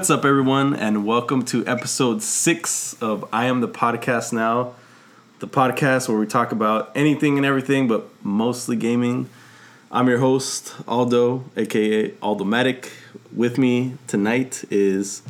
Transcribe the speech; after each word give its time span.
What's 0.00 0.08
up, 0.08 0.24
everyone, 0.24 0.74
and 0.74 1.04
welcome 1.04 1.44
to 1.44 1.62
episode 1.66 2.22
six 2.22 2.94
of 3.02 3.28
I 3.34 3.44
Am 3.44 3.60
the 3.60 3.68
Podcast 3.68 4.32
Now, 4.32 4.72
the 5.40 5.46
podcast 5.46 6.08
where 6.08 6.16
we 6.16 6.24
talk 6.24 6.52
about 6.52 6.90
anything 6.94 7.36
and 7.36 7.44
everything, 7.44 7.86
but 7.86 8.08
mostly 8.24 8.76
gaming. 8.76 9.28
I'm 9.92 10.08
your 10.08 10.16
host, 10.16 10.74
Aldo, 10.88 11.44
aka 11.54 12.12
Aldomatic. 12.12 12.88
With 13.30 13.58
me 13.58 13.98
tonight 14.06 14.64
is 14.70 15.20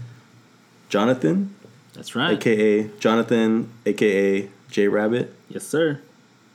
Jonathan, 0.88 1.52
That's 1.94 2.14
right. 2.14 2.34
aka 2.34 2.90
Jonathan, 3.00 3.72
aka 3.84 4.48
J 4.70 4.86
Rabbit. 4.86 5.34
Yes, 5.48 5.66
sir. 5.66 6.00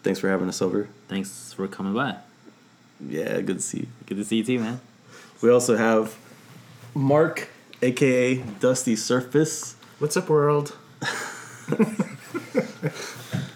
Thanks 0.04 0.22
for 0.22 0.30
having 0.30 0.48
us 0.48 0.62
over. 0.62 0.88
Thanks 1.10 1.52
for 1.52 1.68
coming 1.68 1.94
by. 1.94 2.16
Yeah, 3.06 3.42
good 3.42 3.58
to 3.58 3.62
see 3.62 3.80
you. 3.80 3.88
Good 4.06 4.16
to 4.20 4.24
see 4.24 4.38
you 4.38 4.46
too, 4.46 4.60
man. 4.60 4.80
We 5.42 5.50
also 5.52 5.76
have 5.76 6.16
Mark, 6.94 7.50
aka 7.86 8.36
Dusty 8.60 8.96
Surface. 8.96 9.76
What's 10.00 10.18
up, 10.18 10.28
world? 10.28 10.76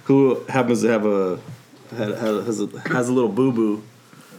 who 0.03 0.43
happens 0.45 0.83
to 0.83 0.89
have 0.89 1.05
a 1.05 1.39
has 1.95 2.59
a 2.59 2.79
has 2.89 3.09
a 3.09 3.13
little 3.13 3.31
boo 3.31 3.51
boo. 3.51 3.83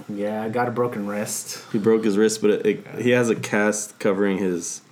Yeah, 0.08 0.42
I 0.42 0.48
got 0.48 0.68
a 0.68 0.70
broken 0.70 1.06
wrist. 1.08 1.64
He 1.72 1.78
broke 1.78 2.04
his 2.04 2.16
wrist, 2.16 2.40
but 2.40 2.50
it, 2.50 2.66
it, 2.66 2.86
he 3.00 3.10
has 3.10 3.30
a 3.30 3.34
cast 3.34 3.98
covering 3.98 4.38
his 4.38 4.82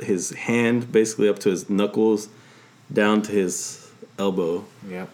his 0.00 0.30
hand, 0.30 0.90
basically 0.90 1.28
up 1.28 1.38
to 1.40 1.50
his 1.50 1.70
knuckles, 1.70 2.28
down 2.92 3.22
to 3.22 3.32
his 3.32 3.88
elbow. 4.18 4.64
Yep. 4.88 5.10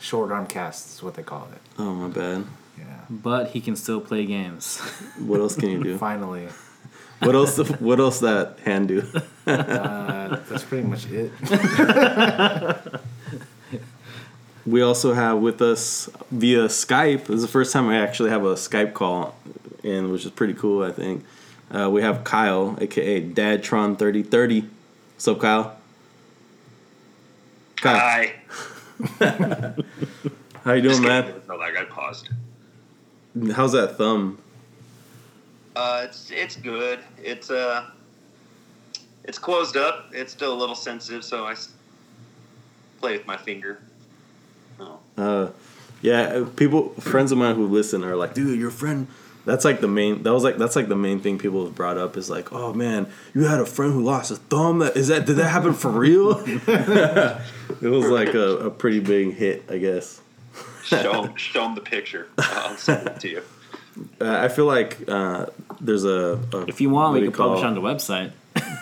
Short 0.00 0.32
arm 0.32 0.46
cast 0.48 0.96
is 0.96 1.02
what 1.04 1.14
they 1.14 1.22
call 1.22 1.48
it. 1.52 1.60
Oh 1.78 1.94
my 1.94 2.08
bad. 2.08 2.46
Yeah. 2.76 2.84
But 3.08 3.50
he 3.50 3.60
can 3.60 3.76
still 3.76 4.00
play 4.00 4.26
games. 4.26 4.80
What 5.18 5.40
else 5.40 5.54
can 5.54 5.70
you 5.70 5.82
do? 5.84 5.98
Finally. 6.10 6.48
What 7.20 7.34
else? 7.34 7.58
What 7.80 8.00
else 8.00 8.20
that 8.20 8.58
hand 8.64 8.88
do? 8.88 9.06
Uh, 9.46 10.38
that's 10.48 10.62
pretty 10.62 10.86
much 10.86 11.06
it. 11.10 11.32
We 14.66 14.82
also 14.82 15.14
have 15.14 15.38
with 15.38 15.62
us 15.62 16.08
via 16.30 16.66
Skype. 16.66 17.26
This 17.26 17.36
is 17.36 17.42
the 17.42 17.48
first 17.48 17.72
time 17.72 17.88
I 17.88 17.98
actually 17.98 18.30
have 18.30 18.44
a 18.44 18.54
Skype 18.54 18.92
call, 18.92 19.34
and 19.82 20.12
which 20.12 20.24
is 20.24 20.30
pretty 20.30 20.54
cool. 20.54 20.84
I 20.84 20.92
think 20.92 21.24
uh, 21.70 21.88
we 21.90 22.02
have 22.02 22.24
Kyle, 22.24 22.76
aka 22.80 23.22
Dadtron 23.22 23.98
thirty 23.98 24.22
thirty. 24.22 24.68
What's 25.14 25.26
up, 25.28 25.40
Kyle? 25.40 25.76
Kyle, 27.76 27.98
Hi. 27.98 28.34
how 30.64 30.72
you 30.74 30.82
doing, 30.82 31.02
man? 31.02 31.32
No, 31.48 31.56
like 31.56 31.76
I 31.76 31.84
paused. 31.84 32.28
How's 33.54 33.72
that 33.72 33.96
thumb? 33.96 34.38
Uh, 35.76 36.02
it's 36.04 36.30
it's 36.30 36.56
good. 36.56 37.00
It's 37.22 37.50
uh, 37.50 37.86
it's 39.24 39.38
closed 39.38 39.76
up. 39.76 40.10
It's 40.12 40.32
still 40.32 40.52
a 40.52 40.58
little 40.58 40.74
sensitive, 40.74 41.24
so 41.24 41.46
I 41.46 41.54
play 43.00 43.16
with 43.16 43.26
my 43.26 43.36
finger. 43.36 43.78
Oh. 44.80 44.98
Uh, 45.16 45.50
yeah, 46.02 46.44
people, 46.56 46.90
friends 47.00 47.30
of 47.30 47.38
mine 47.38 47.54
who 47.54 47.66
listen 47.66 48.04
are 48.04 48.16
like, 48.16 48.34
dude, 48.34 48.58
your 48.58 48.70
friend. 48.70 49.06
That's 49.46 49.64
like 49.64 49.80
the 49.80 49.88
main. 49.88 50.22
That 50.22 50.34
was 50.34 50.44
like 50.44 50.58
that's 50.58 50.76
like 50.76 50.88
the 50.88 50.96
main 50.96 51.20
thing 51.20 51.38
people 51.38 51.64
have 51.64 51.74
brought 51.74 51.96
up 51.96 52.16
is 52.18 52.28
like, 52.28 52.52
oh 52.52 52.74
man, 52.74 53.10
you 53.34 53.44
had 53.44 53.58
a 53.58 53.64
friend 53.66 53.92
who 53.92 54.02
lost 54.02 54.30
a 54.30 54.36
thumb. 54.36 54.80
That 54.80 54.96
is 54.96 55.08
that 55.08 55.24
did 55.24 55.36
that 55.36 55.48
happen 55.48 55.72
for 55.72 55.90
real? 55.90 56.32
it 56.46 57.40
was 57.80 58.06
like 58.06 58.34
a, 58.34 58.56
a 58.58 58.70
pretty 58.70 59.00
big 59.00 59.34
hit, 59.34 59.64
I 59.70 59.78
guess. 59.78 60.20
Show 60.84 61.24
'em- 61.24 61.36
show 61.36 61.64
'em 61.64 61.74
the 61.74 61.80
picture. 61.80 62.28
I'll 62.36 62.76
send 62.76 63.06
it 63.08 63.20
to 63.20 63.28
you. 63.30 63.42
Uh, 64.20 64.38
I 64.38 64.48
feel 64.48 64.66
like 64.66 65.08
uh, 65.08 65.46
there's 65.80 66.04
a, 66.04 66.38
a 66.52 66.66
if 66.68 66.80
you 66.80 66.90
want, 66.90 67.14
we 67.14 67.22
can 67.22 67.32
publish 67.32 67.62
on 67.62 67.74
the 67.74 67.80
website. 67.80 68.32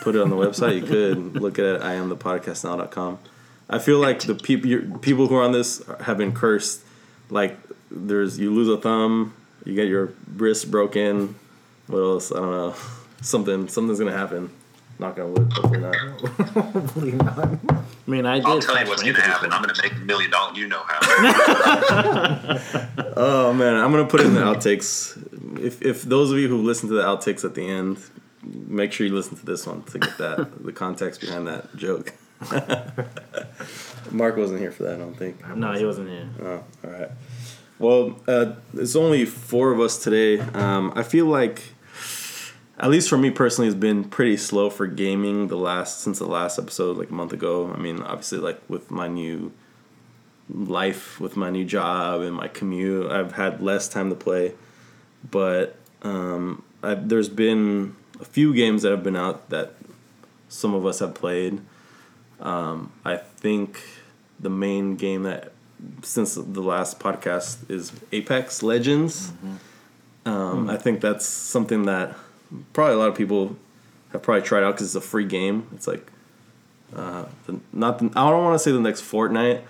put 0.01 0.15
it 0.15 0.21
on 0.21 0.29
the 0.29 0.35
website. 0.45 0.75
You 0.75 0.83
could 0.83 1.35
look 1.41 1.59
at 1.59 1.65
it. 1.65 1.81
I 1.81 1.93
am 1.93 2.09
the 2.09 2.17
podcastnow.com. 2.17 3.19
I 3.69 3.79
feel 3.79 3.99
like 3.99 4.21
the 4.21 4.35
people 4.35 4.97
people 4.99 5.27
who 5.27 5.35
are 5.35 5.43
on 5.43 5.51
this 5.51 5.83
have 6.01 6.17
been 6.17 6.33
cursed. 6.33 6.81
Like 7.29 7.57
there's 7.91 8.39
you 8.39 8.53
lose 8.53 8.67
a 8.67 8.77
thumb, 8.77 9.33
you 9.65 9.75
get 9.75 9.87
your 9.87 10.13
wrist 10.35 10.71
broken. 10.71 11.35
What 11.87 11.99
else? 11.99 12.31
I 12.31 12.35
don't 12.35 12.51
know. 12.51 12.75
Something 13.21 13.67
something's 13.67 13.99
gonna 13.99 14.17
happen. 14.17 14.49
Knock 14.99 15.17
on 15.17 15.33
wood. 15.33 15.51
Hopefully 15.53 15.79
not. 15.79 15.95
Hopefully 15.95 17.11
not. 17.13 17.39
I 17.39 18.11
mean, 18.11 18.25
I 18.25 18.35
did. 18.35 18.45
I'll 18.45 18.59
tell 18.59 18.77
you 18.79 18.87
what's 18.87 19.01
going 19.01 19.15
to 19.15 19.21
happen. 19.21 19.51
I'm 19.51 19.63
going 19.63 19.73
to 19.73 19.81
make 19.81 19.93
a 19.93 19.99
million 19.99 20.29
dollars. 20.29 20.57
You 20.57 20.67
know 20.67 20.83
how. 20.85 22.59
Oh 23.21 23.51
man, 23.51 23.75
I'm 23.75 23.91
gonna 23.91 24.05
put 24.07 24.21
in 24.21 24.33
the 24.33 24.39
outtakes. 24.39 25.17
If 25.61 25.81
if 25.81 26.03
those 26.03 26.31
of 26.31 26.37
you 26.37 26.47
who 26.47 26.55
listen 26.61 26.87
to 26.87 26.95
the 26.95 27.01
outtakes 27.03 27.43
at 27.43 27.53
the 27.53 27.67
end, 27.67 27.97
make 28.41 28.93
sure 28.93 29.05
you 29.05 29.13
listen 29.13 29.35
to 29.35 29.45
this 29.45 29.67
one 29.67 29.83
to 29.83 29.99
get 29.99 30.17
that 30.19 30.63
the 30.63 30.71
context 30.71 31.19
behind 31.19 31.45
that 31.47 31.75
joke. 31.75 32.13
Mark 34.11 34.37
wasn't 34.37 34.61
here 34.61 34.71
for 34.71 34.83
that. 34.83 34.95
I 34.95 34.97
don't 34.99 35.15
think. 35.17 35.45
No, 35.53 35.73
he 35.73 35.85
wasn't 35.85 36.09
here. 36.09 36.29
Oh, 36.41 36.63
all 36.85 36.91
right. 36.91 37.09
Well, 37.77 38.21
uh, 38.25 38.53
it's 38.75 38.95
only 38.95 39.25
four 39.25 39.73
of 39.73 39.81
us 39.81 40.01
today. 40.01 40.39
Um, 40.39 40.93
I 40.95 41.03
feel 41.03 41.25
like, 41.25 41.73
at 42.79 42.89
least 42.89 43.09
for 43.09 43.17
me 43.17 43.29
personally, 43.29 43.67
it's 43.67 43.75
been 43.75 44.05
pretty 44.05 44.37
slow 44.37 44.69
for 44.69 44.87
gaming 44.87 45.47
the 45.47 45.57
last 45.57 45.99
since 45.99 46.19
the 46.19 46.25
last 46.25 46.57
episode, 46.57 46.97
like 46.97 47.09
a 47.09 47.13
month 47.13 47.33
ago. 47.33 47.71
I 47.73 47.77
mean, 47.77 48.01
obviously, 48.01 48.37
like 48.37 48.61
with 48.69 48.89
my 48.89 49.07
new 49.07 49.51
life, 50.49 51.19
with 51.19 51.35
my 51.35 51.49
new 51.49 51.65
job 51.65 52.21
and 52.21 52.35
my 52.35 52.47
commute, 52.47 53.11
I've 53.11 53.33
had 53.33 53.61
less 53.61 53.89
time 53.89 54.09
to 54.09 54.15
play. 54.15 54.53
But 55.29 55.75
um, 56.03 56.63
i 56.81 56.93
there's 56.93 57.27
been 57.27 57.97
a 58.21 58.25
few 58.25 58.53
games 58.53 58.83
that 58.83 58.91
have 58.91 59.03
been 59.03 59.17
out 59.17 59.49
that 59.49 59.73
some 60.47 60.73
of 60.73 60.85
us 60.85 60.99
have 60.99 61.13
played. 61.13 61.61
Um, 62.39 62.93
I 63.03 63.17
think 63.17 63.81
the 64.39 64.49
main 64.49 64.95
game 64.95 65.23
that 65.23 65.51
since 66.01 66.35
the 66.35 66.61
last 66.61 66.99
podcast 66.99 67.69
is 67.69 67.91
Apex 68.13 68.63
Legends. 68.63 69.33
Um, 70.25 70.69
I 70.69 70.77
think 70.77 71.01
that's 71.01 71.25
something 71.25 71.83
that 71.83 72.15
probably 72.73 72.95
a 72.95 72.97
lot 72.97 73.09
of 73.09 73.15
people 73.15 73.55
have 74.11 74.21
probably 74.21 74.41
tried 74.41 74.63
out 74.63 74.73
because 74.75 74.87
it's 74.87 74.95
a 74.95 75.07
free 75.07 75.25
game. 75.25 75.67
It's 75.73 75.87
like 75.87 76.11
uh, 76.95 77.25
the, 77.45 77.59
not 77.71 77.99
the, 77.99 78.05
I 78.15 78.29
don't 78.29 78.43
want 78.43 78.55
to 78.55 78.59
say 78.59 78.71
the 78.71 78.79
next 78.79 79.01
Fortnite, 79.01 79.61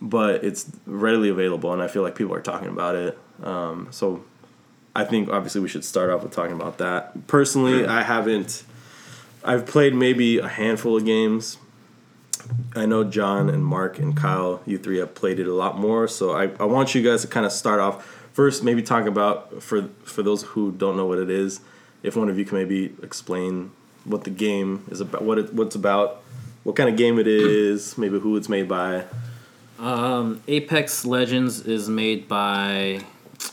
but 0.00 0.44
it's 0.44 0.70
readily 0.86 1.28
available, 1.28 1.72
and 1.72 1.82
I 1.82 1.88
feel 1.88 2.02
like 2.02 2.14
people 2.14 2.34
are 2.34 2.42
talking 2.42 2.68
about 2.68 2.94
it. 2.94 3.18
Um, 3.42 3.88
so 3.90 4.24
I 4.94 5.04
think 5.04 5.30
obviously 5.30 5.60
we 5.60 5.68
should 5.68 5.84
start 5.84 6.10
off 6.10 6.22
with 6.22 6.32
talking 6.32 6.54
about 6.54 6.78
that. 6.78 7.26
Personally, 7.26 7.86
I 7.86 8.02
haven't. 8.02 8.64
I've 9.44 9.66
played 9.66 9.94
maybe 9.94 10.38
a 10.38 10.48
handful 10.48 10.96
of 10.96 11.04
games. 11.04 11.58
I 12.74 12.86
know 12.86 13.04
John 13.04 13.48
and 13.48 13.64
Mark 13.64 13.98
and 13.98 14.16
Kyle, 14.16 14.60
you 14.66 14.78
three 14.78 14.98
have 14.98 15.14
played 15.14 15.38
it 15.38 15.46
a 15.46 15.54
lot 15.54 15.78
more. 15.78 16.06
So 16.08 16.32
I, 16.32 16.50
I 16.60 16.64
want 16.64 16.94
you 16.94 17.02
guys 17.02 17.22
to 17.22 17.28
kind 17.28 17.46
of 17.46 17.52
start 17.52 17.80
off 17.80 18.04
first, 18.32 18.62
maybe 18.62 18.82
talk 18.82 19.06
about 19.06 19.62
for 19.62 19.88
for 20.04 20.22
those 20.22 20.42
who 20.42 20.72
don't 20.72 20.96
know 20.96 21.06
what 21.06 21.18
it 21.18 21.30
is. 21.30 21.60
If 22.02 22.16
one 22.16 22.28
of 22.28 22.38
you 22.38 22.44
can 22.44 22.58
maybe 22.58 22.94
explain 23.02 23.70
what 24.04 24.24
the 24.24 24.30
game 24.30 24.84
is 24.90 25.00
about, 25.00 25.22
what 25.22 25.38
it 25.38 25.54
what's 25.54 25.74
about, 25.76 26.22
what 26.64 26.76
kind 26.76 26.88
of 26.88 26.96
game 26.96 27.18
it 27.18 27.26
is, 27.26 27.96
maybe 27.98 28.18
who 28.18 28.36
it's 28.36 28.48
made 28.48 28.68
by. 28.68 29.04
Um, 29.78 30.42
Apex 30.46 31.04
Legends 31.04 31.60
is 31.60 31.88
made 31.88 32.28
by 32.28 33.00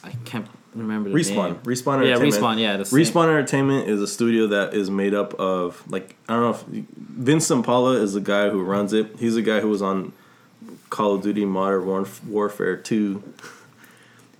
I 0.03 0.11
can't 0.25 0.45
remember 0.75 1.09
the 1.09 1.15
Respawn, 1.15 1.45
name. 1.47 1.55
Respawn 1.63 2.05
Yeah, 2.05 2.15
Entertainment. 2.15 2.33
Respawn. 2.43 2.59
Yeah. 2.59 2.77
Respawn 2.77 3.23
Entertainment 3.29 3.89
is 3.89 4.01
a 4.01 4.07
studio 4.07 4.47
that 4.47 4.73
is 4.75 4.89
made 4.91 5.13
up 5.15 5.33
of 5.39 5.83
like 5.91 6.15
I 6.27 6.33
don't 6.33 6.41
know 6.43 6.49
if 6.51 6.61
Vince 6.97 7.47
Zampella 7.49 7.99
is 8.01 8.13
the 8.13 8.21
guy 8.21 8.49
who 8.49 8.63
runs 8.63 8.93
it. 8.93 9.15
He's 9.19 9.35
the 9.35 9.41
guy 9.41 9.59
who 9.59 9.69
was 9.69 9.81
on 9.81 10.13
Call 10.91 11.15
of 11.15 11.23
Duty 11.23 11.45
Modern 11.45 11.85
Warf- 11.85 12.23
Warfare 12.25 12.75
2. 12.77 13.23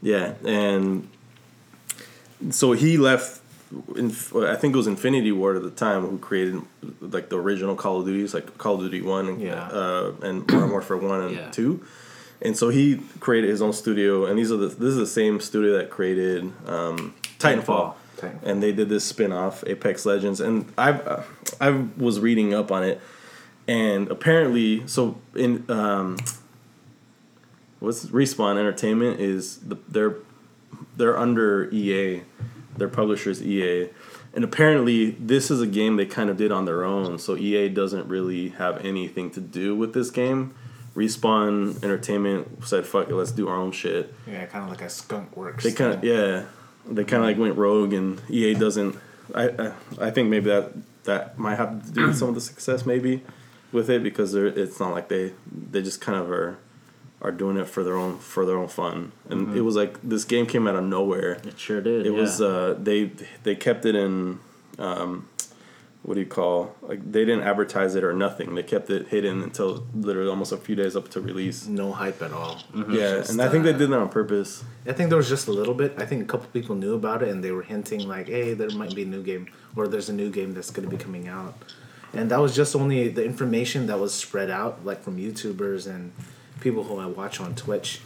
Yeah, 0.02 0.36
and 0.46 1.10
so 2.52 2.72
he 2.72 2.98
left 2.98 3.42
in, 3.96 4.08
I 4.08 4.56
think 4.56 4.74
it 4.74 4.78
was 4.78 4.88
Infinity 4.88 5.32
Ward 5.32 5.56
at 5.58 5.64
the 5.64 5.70
time 5.72 6.06
who 6.06 6.18
created 6.18 6.62
like 7.02 7.30
the 7.30 7.38
original 7.38 7.76
Call 7.76 8.00
of 8.00 8.06
Duties 8.06 8.34
like 8.34 8.58
Call 8.58 8.76
of 8.76 8.82
Duty 8.82 9.02
1 9.02 9.28
and 9.28 9.42
Yeah. 9.42 9.68
uh, 9.68 10.12
and 10.24 10.48
Modern 10.52 10.72
Warfare 10.72 10.98
1 10.98 11.22
and 11.22 11.36
Yeah. 11.36 11.52
2. 11.52 11.84
And 12.42 12.58
so 12.58 12.70
he 12.70 13.02
created 13.20 13.50
his 13.50 13.62
own 13.62 13.74
studio, 13.74 14.26
and 14.26 14.40
these 14.40 14.52
are 14.52 14.56
the 14.58 14.68
this 14.68 14.90
is 14.90 14.96
the 14.98 15.06
same 15.08 15.40
studio 15.42 15.78
that 15.78 15.90
created 15.90 16.44
um, 16.68 17.14
Titanfall, 17.38 17.96
Titanfall. 18.18 18.34
and 18.44 18.64
they 18.64 18.72
did 18.72 18.88
this 18.90 19.04
spin 19.04 19.34
off 19.34 19.62
Apex 19.68 20.06
Legends, 20.06 20.40
and 20.40 20.72
I 20.78 20.92
uh, 20.94 21.24
I 21.60 21.70
was 21.98 22.22
reading 22.22 22.54
up 22.54 22.72
on 22.72 22.84
it, 22.86 23.02
and 23.68 24.08
apparently, 24.10 24.88
so 24.88 25.18
in 25.36 25.70
um, 25.70 26.16
what's 27.80 28.06
Respawn 28.06 28.58
Entertainment 28.58 29.20
is 29.20 29.58
the 29.58 29.78
they're 29.90 30.16
they're 30.96 31.18
under 31.18 31.70
EA, 31.72 32.22
their 32.80 32.90
publishers 32.90 33.42
EA, 33.42 33.90
and 34.34 34.44
apparently 34.44 35.12
this 35.12 35.52
is 35.52 35.62
a 35.62 35.68
game 35.68 35.96
they 35.98 36.06
kind 36.06 36.30
of 36.30 36.38
did 36.38 36.52
on 36.52 36.66
their 36.66 36.84
own. 36.84 37.20
So 37.20 37.36
EA 37.36 37.70
doesn't 37.70 38.08
really 38.08 38.50
have 38.50 38.84
anything 38.86 39.30
to 39.32 39.42
do 39.42 39.76
with 39.76 39.94
this 39.94 40.10
game. 40.12 40.56
Respawn 40.96 41.84
Entertainment 41.84 42.66
said, 42.66 42.86
"Fuck 42.86 43.10
it, 43.10 43.16
let's 43.16 43.32
do 43.32 43.48
our 43.48 43.56
own 43.56 43.72
shit." 43.72 44.14
Yeah, 44.28 44.46
kind 44.48 44.64
of 44.64 44.70
like 44.70 44.82
a 44.82 44.90
skunk 44.90 45.38
works. 45.38 45.64
They 45.64 45.72
kind 45.72 45.94
of 45.94 46.04
yeah, 46.04 46.46
they 46.86 47.04
kind 47.04 47.24
of 47.24 47.30
like 47.30 47.38
went 47.38 47.58
rogue, 47.58 47.94
and 47.94 48.22
EA 48.30 48.56
doesn't 48.56 48.98
I, 49.34 49.50
I 49.50 49.74
I 50.00 50.12
think 50.12 50.30
maybe 50.30 50.50
that 50.50 50.72
that 51.04 51.38
might 51.38 51.56
have 51.56 51.86
to 51.86 51.92
do 51.92 52.08
with 52.08 52.18
some 52.18 52.30
of 52.30 52.36
the 52.36 52.42
success 52.42 52.86
maybe 52.86 53.24
with 53.72 53.90
it 53.90 54.04
because 54.04 54.34
they're 54.34 54.48
it's 54.48 54.80
not 54.80 54.92
like 54.92 55.10
they 55.10 55.34
they 55.52 55.82
just 55.82 56.02
kind 56.02 56.18
of 56.18 56.30
are 56.32 56.58
are 57.22 57.32
doing 57.32 57.58
it 57.58 57.68
for 57.68 57.84
their 57.84 57.96
own 57.98 58.18
for 58.18 58.46
their 58.46 58.58
own 58.58 58.68
fun 58.68 59.12
and 59.30 59.56
it 59.56 59.62
was 59.62 59.76
like 59.76 60.00
this 60.02 60.24
game 60.24 60.46
came 60.46 60.68
out 60.68 60.76
of 60.76 60.84
nowhere 60.84 61.34
It 61.46 61.60
sure 61.60 61.82
did. 61.82 62.06
it 62.06 62.14
yeah. 62.14 62.20
was 62.20 62.42
uh 62.42 62.76
they 62.82 63.12
they 63.44 63.56
kept 63.56 63.86
it 63.86 63.96
in 63.96 64.40
um 64.78 65.28
what 66.04 66.14
do 66.14 66.22
you 66.22 66.26
call 66.26 66.74
like 66.82 67.00
they 67.12 67.26
didn't 67.26 67.44
advertise 67.44 67.94
it 67.96 68.06
or 68.06 68.14
nothing 68.14 68.56
they 68.56 68.64
kept 68.64 68.90
it 68.90 69.10
hidden 69.10 69.44
until 69.44 69.86
literally 69.94 70.30
almost 70.30 70.54
a 70.54 70.58
few 70.58 70.76
days 70.76 70.96
up 70.96 71.10
to 71.10 71.20
release 71.20 71.68
No 71.68 71.92
hype 71.92 72.22
at 72.22 72.32
all. 72.32 72.58
yeah 72.90 73.18
Just, 73.18 73.32
and 73.32 73.42
i 73.42 73.50
think 73.50 73.66
they 73.66 73.74
uh, 73.74 73.78
did 73.78 73.90
that 73.90 74.00
on 74.00 74.10
purpose 74.10 74.64
I 74.88 74.94
think 74.94 75.10
there 75.10 75.18
was 75.18 75.30
just 75.30 75.48
a 75.48 75.52
little 75.52 75.76
bit. 75.76 75.94
I 76.00 76.06
think 76.06 76.24
a 76.24 76.26
couple 76.26 76.48
people 76.48 76.74
knew 76.74 76.96
about 76.96 77.22
it 77.22 77.30
and 77.30 77.44
they 77.44 77.52
were 77.52 77.62
hinting 77.62 78.08
like, 78.08 78.28
"Hey, 78.28 78.56
there 78.56 78.72
might 78.72 78.96
be 78.96 79.04
a 79.04 79.06
new 79.06 79.22
game, 79.22 79.46
or 79.76 79.88
there's 79.88 80.10
a 80.10 80.14
new 80.14 80.32
game 80.32 80.54
that's 80.56 80.72
going 80.72 80.90
to 80.90 80.96
be 80.98 81.02
coming 81.04 81.28
out." 81.28 81.54
And 82.12 82.32
that 82.32 82.40
was 82.40 82.56
just 82.56 82.76
only 82.76 83.08
the 83.10 83.24
information 83.24 83.86
that 83.86 84.00
was 84.00 84.16
spread 84.16 84.50
out, 84.50 84.84
like 84.84 85.04
from 85.04 85.18
YouTubers 85.18 85.86
and 85.86 86.12
people 86.60 86.84
who 86.84 86.98
I 86.98 87.06
watch 87.06 87.40
on 87.40 87.56
Twitch. 87.56 88.02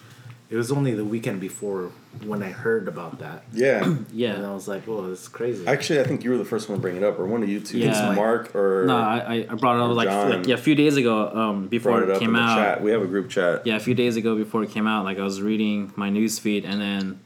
It 0.49 0.55
was 0.55 0.71
only 0.71 0.93
the 0.93 1.05
weekend 1.05 1.41
before 1.41 1.91
when 2.25 2.43
I 2.43 2.49
heard 2.51 2.87
about 2.87 3.19
that, 3.19 3.43
yeah 3.53 3.95
yeah. 4.13 4.33
and 4.33 4.45
I 4.45 4.53
was 4.53 4.67
like, 4.67 4.87
"Oh, 4.87 5.11
it's 5.11 5.27
crazy." 5.27 5.65
Actually, 5.65 6.01
I 6.01 6.03
think 6.03 6.23
you 6.23 6.29
were 6.29 6.37
the 6.37 6.45
first 6.45 6.69
one 6.69 6.77
to 6.77 6.81
bring 6.81 6.95
it 6.95 7.03
up, 7.03 7.17
or 7.17 7.25
one 7.25 7.41
of 7.41 7.49
you 7.49 7.59
two. 7.59 7.79
Yeah. 7.79 7.89
It's 7.89 8.15
Mark 8.15 8.53
or 8.55 8.85
No, 8.85 8.97
I, 8.97 9.47
I 9.49 9.55
brought 9.55 9.77
it 9.77 9.81
up 9.81 9.95
like, 9.95 10.09
like 10.09 10.47
yeah 10.47 10.53
a 10.53 10.57
few 10.57 10.75
days 10.75 10.95
ago 10.95 11.29
um, 11.29 11.67
before 11.69 12.03
it 12.03 12.09
it 12.09 12.19
came 12.19 12.35
out. 12.35 12.57
chat. 12.57 12.83
We 12.83 12.91
have 12.91 13.01
a 13.01 13.07
group 13.07 13.29
chat. 13.29 13.65
Yeah, 13.65 13.77
a 13.77 13.79
few 13.79 13.95
days 13.95 14.15
ago 14.15 14.35
before 14.35 14.61
it 14.63 14.69
came 14.69 14.85
out, 14.85 15.05
like 15.05 15.17
I 15.17 15.23
was 15.23 15.41
reading 15.41 15.91
my 15.95 16.09
news 16.09 16.37
feed 16.37 16.65
and 16.65 16.79
then 16.79 17.19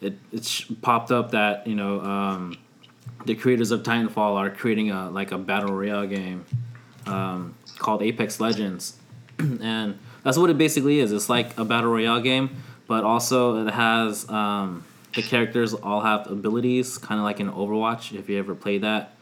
it 0.00 0.18
it 0.32 0.44
sh- 0.44 0.70
popped 0.80 1.10
up 1.10 1.32
that 1.32 1.66
you 1.66 1.74
know 1.74 2.00
um, 2.00 2.56
the 3.26 3.34
creators 3.34 3.70
of 3.70 3.82
Titanfall 3.82 4.34
are 4.36 4.50
creating 4.50 4.90
a 4.90 5.10
like 5.10 5.32
a 5.32 5.38
battle 5.38 5.74
royale 5.74 6.06
game 6.06 6.44
um, 7.06 7.54
called 7.78 8.02
Apex 8.02 8.40
Legends, 8.40 8.96
and 9.38 9.98
that's 10.22 10.38
what 10.38 10.50
it 10.50 10.58
basically 10.58 11.00
is. 11.00 11.12
It's 11.12 11.28
like 11.28 11.58
a 11.58 11.64
battle 11.64 11.90
royale 11.90 12.20
game, 12.20 12.62
but 12.86 13.04
also 13.04 13.66
it 13.66 13.72
has 13.72 14.28
um, 14.28 14.84
the 15.14 15.22
characters 15.22 15.74
all 15.74 16.00
have 16.00 16.30
abilities, 16.30 16.98
kind 16.98 17.18
of 17.18 17.24
like 17.24 17.40
in 17.40 17.50
Overwatch. 17.50 18.16
If 18.16 18.28
you 18.28 18.38
ever 18.38 18.54
played 18.54 18.82
that. 18.82 19.14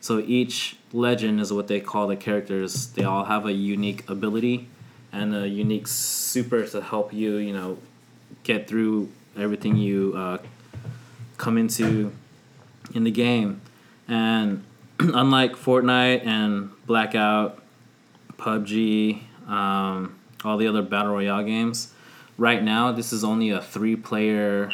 So 0.00 0.20
each 0.20 0.76
legend 0.92 1.40
is 1.40 1.52
what 1.52 1.68
they 1.68 1.80
call 1.80 2.06
the 2.06 2.16
characters. 2.16 2.86
They 2.88 3.04
all 3.04 3.24
have 3.24 3.46
a 3.46 3.52
unique 3.52 4.08
ability 4.08 4.68
and 5.12 5.34
a 5.34 5.48
unique 5.48 5.88
super 5.88 6.64
to 6.66 6.80
help 6.80 7.12
you, 7.12 7.36
you 7.36 7.52
know, 7.52 7.78
get 8.44 8.68
through 8.68 9.08
everything 9.36 9.76
you 9.76 10.14
uh, 10.16 10.38
come 11.36 11.58
into 11.58 12.12
in 12.94 13.04
the 13.04 13.10
game. 13.10 13.60
And 14.06 14.64
unlike 15.00 15.52
Fortnite 15.52 16.26
and 16.26 16.70
Blackout, 16.86 17.62
PUBG, 18.38 19.22
um, 19.48 20.17
all 20.48 20.56
the 20.56 20.66
other 20.66 20.82
battle 20.82 21.12
royale 21.12 21.44
games, 21.44 21.92
right 22.36 22.62
now 22.62 22.92
this 22.92 23.12
is 23.12 23.22
only 23.22 23.50
a 23.50 23.60
three-player 23.60 24.72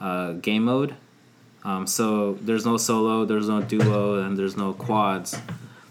uh, 0.00 0.32
game 0.32 0.64
mode. 0.64 0.94
Um, 1.64 1.86
so 1.86 2.34
there's 2.34 2.64
no 2.64 2.76
solo, 2.76 3.24
there's 3.24 3.48
no 3.48 3.60
duo, 3.60 4.22
and 4.22 4.38
there's 4.38 4.56
no 4.56 4.72
quads. 4.72 5.36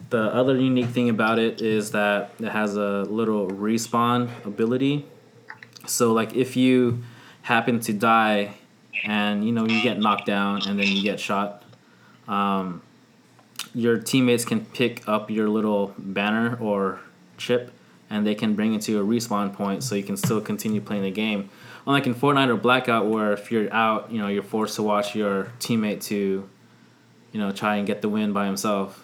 The 0.09 0.33
other 0.33 0.55
unique 0.57 0.87
thing 0.87 1.09
about 1.09 1.39
it 1.39 1.61
is 1.61 1.91
that 1.91 2.31
it 2.39 2.49
has 2.49 2.77
a 2.77 3.03
little 3.03 3.47
respawn 3.47 4.29
ability. 4.45 5.05
So 5.85 6.13
like 6.13 6.33
if 6.35 6.55
you 6.55 7.03
happen 7.41 7.79
to 7.81 7.93
die 7.93 8.55
and 9.03 9.45
you 9.45 9.51
know 9.51 9.65
you 9.67 9.81
get 9.83 9.99
knocked 9.99 10.25
down 10.25 10.67
and 10.67 10.79
then 10.79 10.87
you 10.87 11.03
get 11.03 11.19
shot, 11.19 11.63
um, 12.27 12.81
your 13.73 13.97
teammates 13.97 14.45
can 14.45 14.65
pick 14.65 15.07
up 15.07 15.29
your 15.29 15.49
little 15.49 15.93
banner 15.97 16.57
or 16.61 17.01
chip 17.37 17.71
and 18.09 18.25
they 18.25 18.35
can 18.35 18.53
bring 18.55 18.73
it 18.73 18.81
to 18.83 18.99
a 19.01 19.03
respawn 19.05 19.53
point 19.53 19.83
so 19.83 19.95
you 19.95 20.03
can 20.03 20.17
still 20.17 20.41
continue 20.41 20.81
playing 20.81 21.03
the 21.03 21.11
game. 21.11 21.49
Unlike 21.85 22.07
in 22.07 22.15
Fortnite 22.15 22.49
or 22.49 22.57
Blackout, 22.57 23.05
where 23.07 23.33
if 23.33 23.51
you're 23.51 23.71
out, 23.73 24.11
you 24.11 24.19
know 24.19 24.27
you're 24.27 24.43
forced 24.43 24.75
to 24.75 24.83
watch 24.83 25.15
your 25.15 25.51
teammate 25.59 26.03
to, 26.05 26.47
you 27.31 27.39
know, 27.39 27.51
try 27.51 27.77
and 27.77 27.87
get 27.87 28.01
the 28.01 28.09
win 28.09 28.33
by 28.33 28.45
himself. 28.45 29.03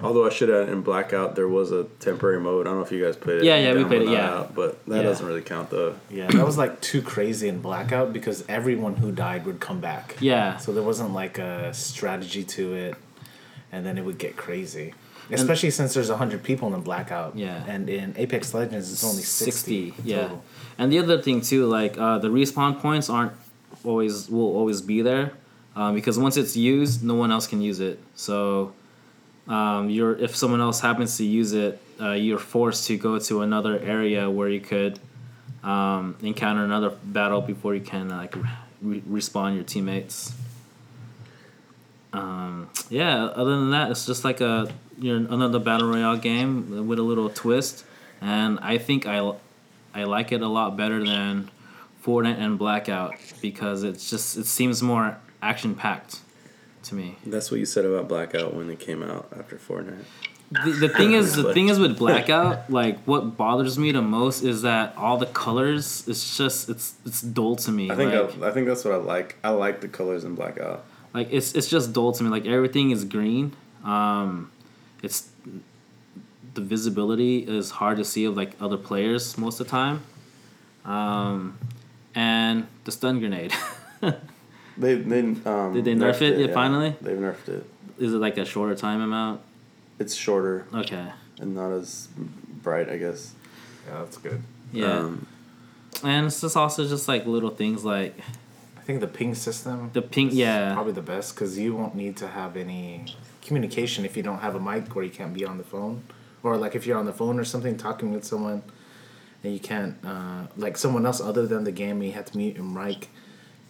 Although 0.00 0.26
I 0.26 0.30
should 0.30 0.48
add 0.48 0.68
in 0.68 0.82
Blackout 0.82 1.34
there 1.34 1.48
was 1.48 1.72
a 1.72 1.84
temporary 1.98 2.38
mode. 2.40 2.66
I 2.66 2.70
don't 2.70 2.78
know 2.78 2.84
if 2.84 2.92
you 2.92 3.02
guys 3.04 3.16
played 3.16 3.38
it. 3.38 3.44
Yeah, 3.44 3.56
yeah, 3.56 3.74
we 3.74 3.84
played 3.84 4.02
it, 4.02 4.08
yeah. 4.10 4.30
out, 4.30 4.54
but 4.54 4.84
that 4.86 4.98
Yeah. 4.98 5.02
doesn't 5.02 5.26
really 5.26 5.40
count 5.42 5.70
though. 5.70 5.94
yeah, 6.08 6.28
that 6.28 6.46
was 6.46 6.56
like 6.56 6.80
too 6.80 7.02
crazy 7.02 7.48
in 7.48 7.60
Blackout 7.60 8.12
because 8.12 8.44
everyone 8.48 8.94
who 8.96 9.10
died 9.10 9.44
would 9.44 9.58
come 9.58 9.80
back. 9.80 10.16
Yeah. 10.20 10.58
So 10.58 10.72
there 10.72 10.84
wasn't 10.84 11.14
like 11.14 11.38
a 11.38 11.74
strategy 11.74 12.44
to 12.44 12.74
it, 12.74 12.94
and 13.72 13.84
then 13.84 13.98
it 13.98 14.04
would 14.04 14.18
get 14.18 14.36
crazy. 14.36 14.94
Especially 15.30 15.70
since 15.70 15.94
there's 15.94 16.08
hundred 16.10 16.42
people 16.42 16.74
in 16.74 16.80
Blackout. 16.82 17.36
Yeah. 17.36 17.62
And 17.66 17.88
in 17.88 18.14
Apex 18.16 18.54
Legends, 18.54 18.92
it's 18.92 19.04
only 19.04 19.22
sixty. 19.22 19.94
yeah. 20.04 20.22
total. 20.22 20.44
And 20.78 20.92
the 20.92 20.98
other 20.98 21.20
thing 21.20 21.40
too, 21.40 21.66
like 21.66 21.98
uh, 21.98 22.18
the 22.18 22.28
respawn 22.28 22.80
points 22.80 23.10
aren't 23.10 23.32
always 23.84 24.30
will 24.30 24.56
always 24.56 24.80
be 24.80 25.02
there, 25.02 25.32
um, 25.76 25.94
because 25.94 26.18
once 26.18 26.36
it's 26.36 26.56
used, 26.56 27.02
no 27.04 27.14
one 27.14 27.30
else 27.30 27.46
can 27.46 27.60
use 27.60 27.80
it. 27.80 27.98
So, 28.14 28.72
um, 29.46 29.90
you're 29.90 30.16
if 30.16 30.36
someone 30.36 30.60
else 30.60 30.80
happens 30.80 31.16
to 31.18 31.24
use 31.24 31.52
it, 31.52 31.80
uh, 32.00 32.12
you're 32.12 32.38
forced 32.38 32.86
to 32.86 32.96
go 32.96 33.18
to 33.18 33.42
another 33.42 33.78
area 33.78 34.30
where 34.30 34.48
you 34.48 34.60
could 34.60 34.98
um, 35.62 36.16
encounter 36.22 36.64
another 36.64 36.90
battle 37.04 37.40
before 37.40 37.74
you 37.74 37.80
can 37.80 38.08
like 38.08 38.34
re- 38.80 39.02
respawn 39.02 39.54
your 39.54 39.64
teammates. 39.64 40.32
Um, 42.12 42.70
yeah. 42.88 43.24
Other 43.24 43.56
than 43.56 43.70
that, 43.70 43.90
it's 43.90 44.06
just 44.06 44.24
like 44.24 44.40
a 44.40 44.72
you 45.00 45.18
know 45.18 45.32
another 45.32 45.58
battle 45.58 45.88
royale 45.88 46.16
game 46.16 46.86
with 46.86 46.98
a 46.98 47.02
little 47.02 47.30
twist, 47.30 47.84
and 48.20 48.58
I 48.60 48.78
think 48.78 49.06
I 49.06 49.32
I 49.94 50.04
like 50.04 50.32
it 50.32 50.42
a 50.42 50.48
lot 50.48 50.76
better 50.76 51.04
than 51.04 51.50
Fortnite 52.04 52.38
and 52.38 52.58
Blackout 52.58 53.14
because 53.40 53.82
it's 53.82 54.08
just 54.10 54.36
it 54.36 54.46
seems 54.46 54.82
more 54.82 55.18
action 55.42 55.74
packed 55.74 56.20
to 56.84 56.94
me. 56.94 57.16
That's 57.26 57.50
what 57.50 57.60
you 57.60 57.66
said 57.66 57.84
about 57.84 58.08
Blackout 58.08 58.54
when 58.54 58.70
it 58.70 58.78
came 58.78 59.02
out 59.02 59.32
after 59.36 59.56
Fortnite. 59.56 60.04
The, 60.50 60.70
the 60.70 60.88
thing 60.88 61.12
is, 61.12 61.34
the 61.34 61.52
thing 61.54 61.68
is 61.68 61.78
with 61.78 61.98
Blackout, 61.98 62.70
like 62.70 62.98
what 63.04 63.36
bothers 63.36 63.78
me 63.78 63.92
the 63.92 64.00
most 64.00 64.42
is 64.42 64.62
that 64.62 64.96
all 64.96 65.18
the 65.18 65.26
colors, 65.26 66.04
it's 66.08 66.36
just 66.36 66.70
it's 66.70 66.94
it's 67.04 67.20
dull 67.20 67.56
to 67.56 67.70
me. 67.70 67.90
I 67.90 67.96
think 67.96 68.12
like, 68.12 68.42
I, 68.42 68.48
I 68.48 68.50
think 68.52 68.66
that's 68.66 68.84
what 68.84 68.94
I 68.94 68.96
like. 68.96 69.36
I 69.44 69.50
like 69.50 69.80
the 69.80 69.88
colors 69.88 70.24
in 70.24 70.34
Blackout. 70.34 70.84
like 71.12 71.28
it's 71.30 71.52
it's 71.54 71.68
just 71.68 71.92
dull 71.92 72.12
to 72.12 72.22
me. 72.22 72.30
Like 72.30 72.46
everything 72.46 72.90
is 72.90 73.04
green. 73.04 73.54
Um, 73.84 74.50
it's 75.02 75.28
the 76.54 76.60
visibility 76.60 77.38
is 77.38 77.70
hard 77.70 77.96
to 77.98 78.04
see 78.04 78.24
of 78.24 78.36
like 78.36 78.52
other 78.60 78.76
players 78.76 79.36
most 79.38 79.60
of 79.60 79.66
the 79.66 79.70
time. 79.70 80.02
Um, 80.84 81.58
and 82.14 82.66
the 82.84 82.92
stun 82.92 83.18
grenade. 83.20 83.52
They 84.76 84.94
they 84.94 85.18
um, 85.44 85.72
Did 85.74 85.84
they 85.84 85.94
nerf 85.96 86.22
it 86.22 86.38
yet, 86.38 86.54
finally? 86.54 86.94
They've 87.02 87.16
nerfed 87.18 87.48
it. 87.48 87.66
is 87.98 88.14
it 88.14 88.18
like 88.18 88.38
a 88.38 88.44
shorter 88.44 88.76
time 88.76 89.00
amount? 89.00 89.40
It's 89.98 90.14
shorter 90.14 90.66
Okay. 90.72 91.08
and 91.40 91.56
not 91.56 91.72
as 91.72 92.06
bright, 92.62 92.88
I 92.88 92.96
guess. 92.96 93.34
Yeah, 93.88 93.98
that's 94.04 94.18
good. 94.18 94.40
Yeah. 94.72 94.98
Um, 95.00 95.26
and 96.04 96.26
it's 96.26 96.40
just 96.40 96.56
also 96.56 96.86
just 96.86 97.08
like 97.08 97.26
little 97.26 97.50
things 97.50 97.84
like 97.84 98.14
I 98.76 98.80
think 98.82 99.00
the 99.00 99.08
ping 99.08 99.34
system. 99.34 99.90
the 99.94 100.00
ping, 100.02 100.28
is 100.28 100.34
Yeah. 100.34 100.74
Probably 100.74 100.92
the 100.92 101.02
best 101.02 101.34
because 101.34 101.58
you 101.58 101.74
won't 101.74 101.96
need 101.96 102.16
to 102.18 102.28
have 102.28 102.56
any 102.56 103.16
communication 103.48 104.04
if 104.04 104.16
you 104.16 104.22
don't 104.22 104.40
have 104.46 104.54
a 104.54 104.60
mic 104.60 104.94
or 104.94 105.02
you 105.02 105.10
can't 105.10 105.34
be 105.34 105.44
on 105.44 105.58
the 105.58 105.64
phone, 105.64 106.02
or 106.42 106.56
like 106.56 106.74
if 106.76 106.86
you're 106.86 106.98
on 106.98 107.06
the 107.06 107.12
phone 107.12 107.40
or 107.40 107.44
something 107.44 107.76
talking 107.76 108.12
with 108.12 108.24
someone, 108.24 108.62
and 109.42 109.52
you 109.52 109.60
can't 109.60 109.96
uh, 110.04 110.42
like 110.56 110.76
someone 110.76 111.04
else 111.06 111.20
other 111.20 111.46
than 111.46 111.64
the 111.64 111.72
game. 111.72 112.02
You 112.02 112.12
have 112.12 112.30
to 112.30 112.36
mute 112.38 112.56
your 112.56 112.64
mic. 112.64 113.08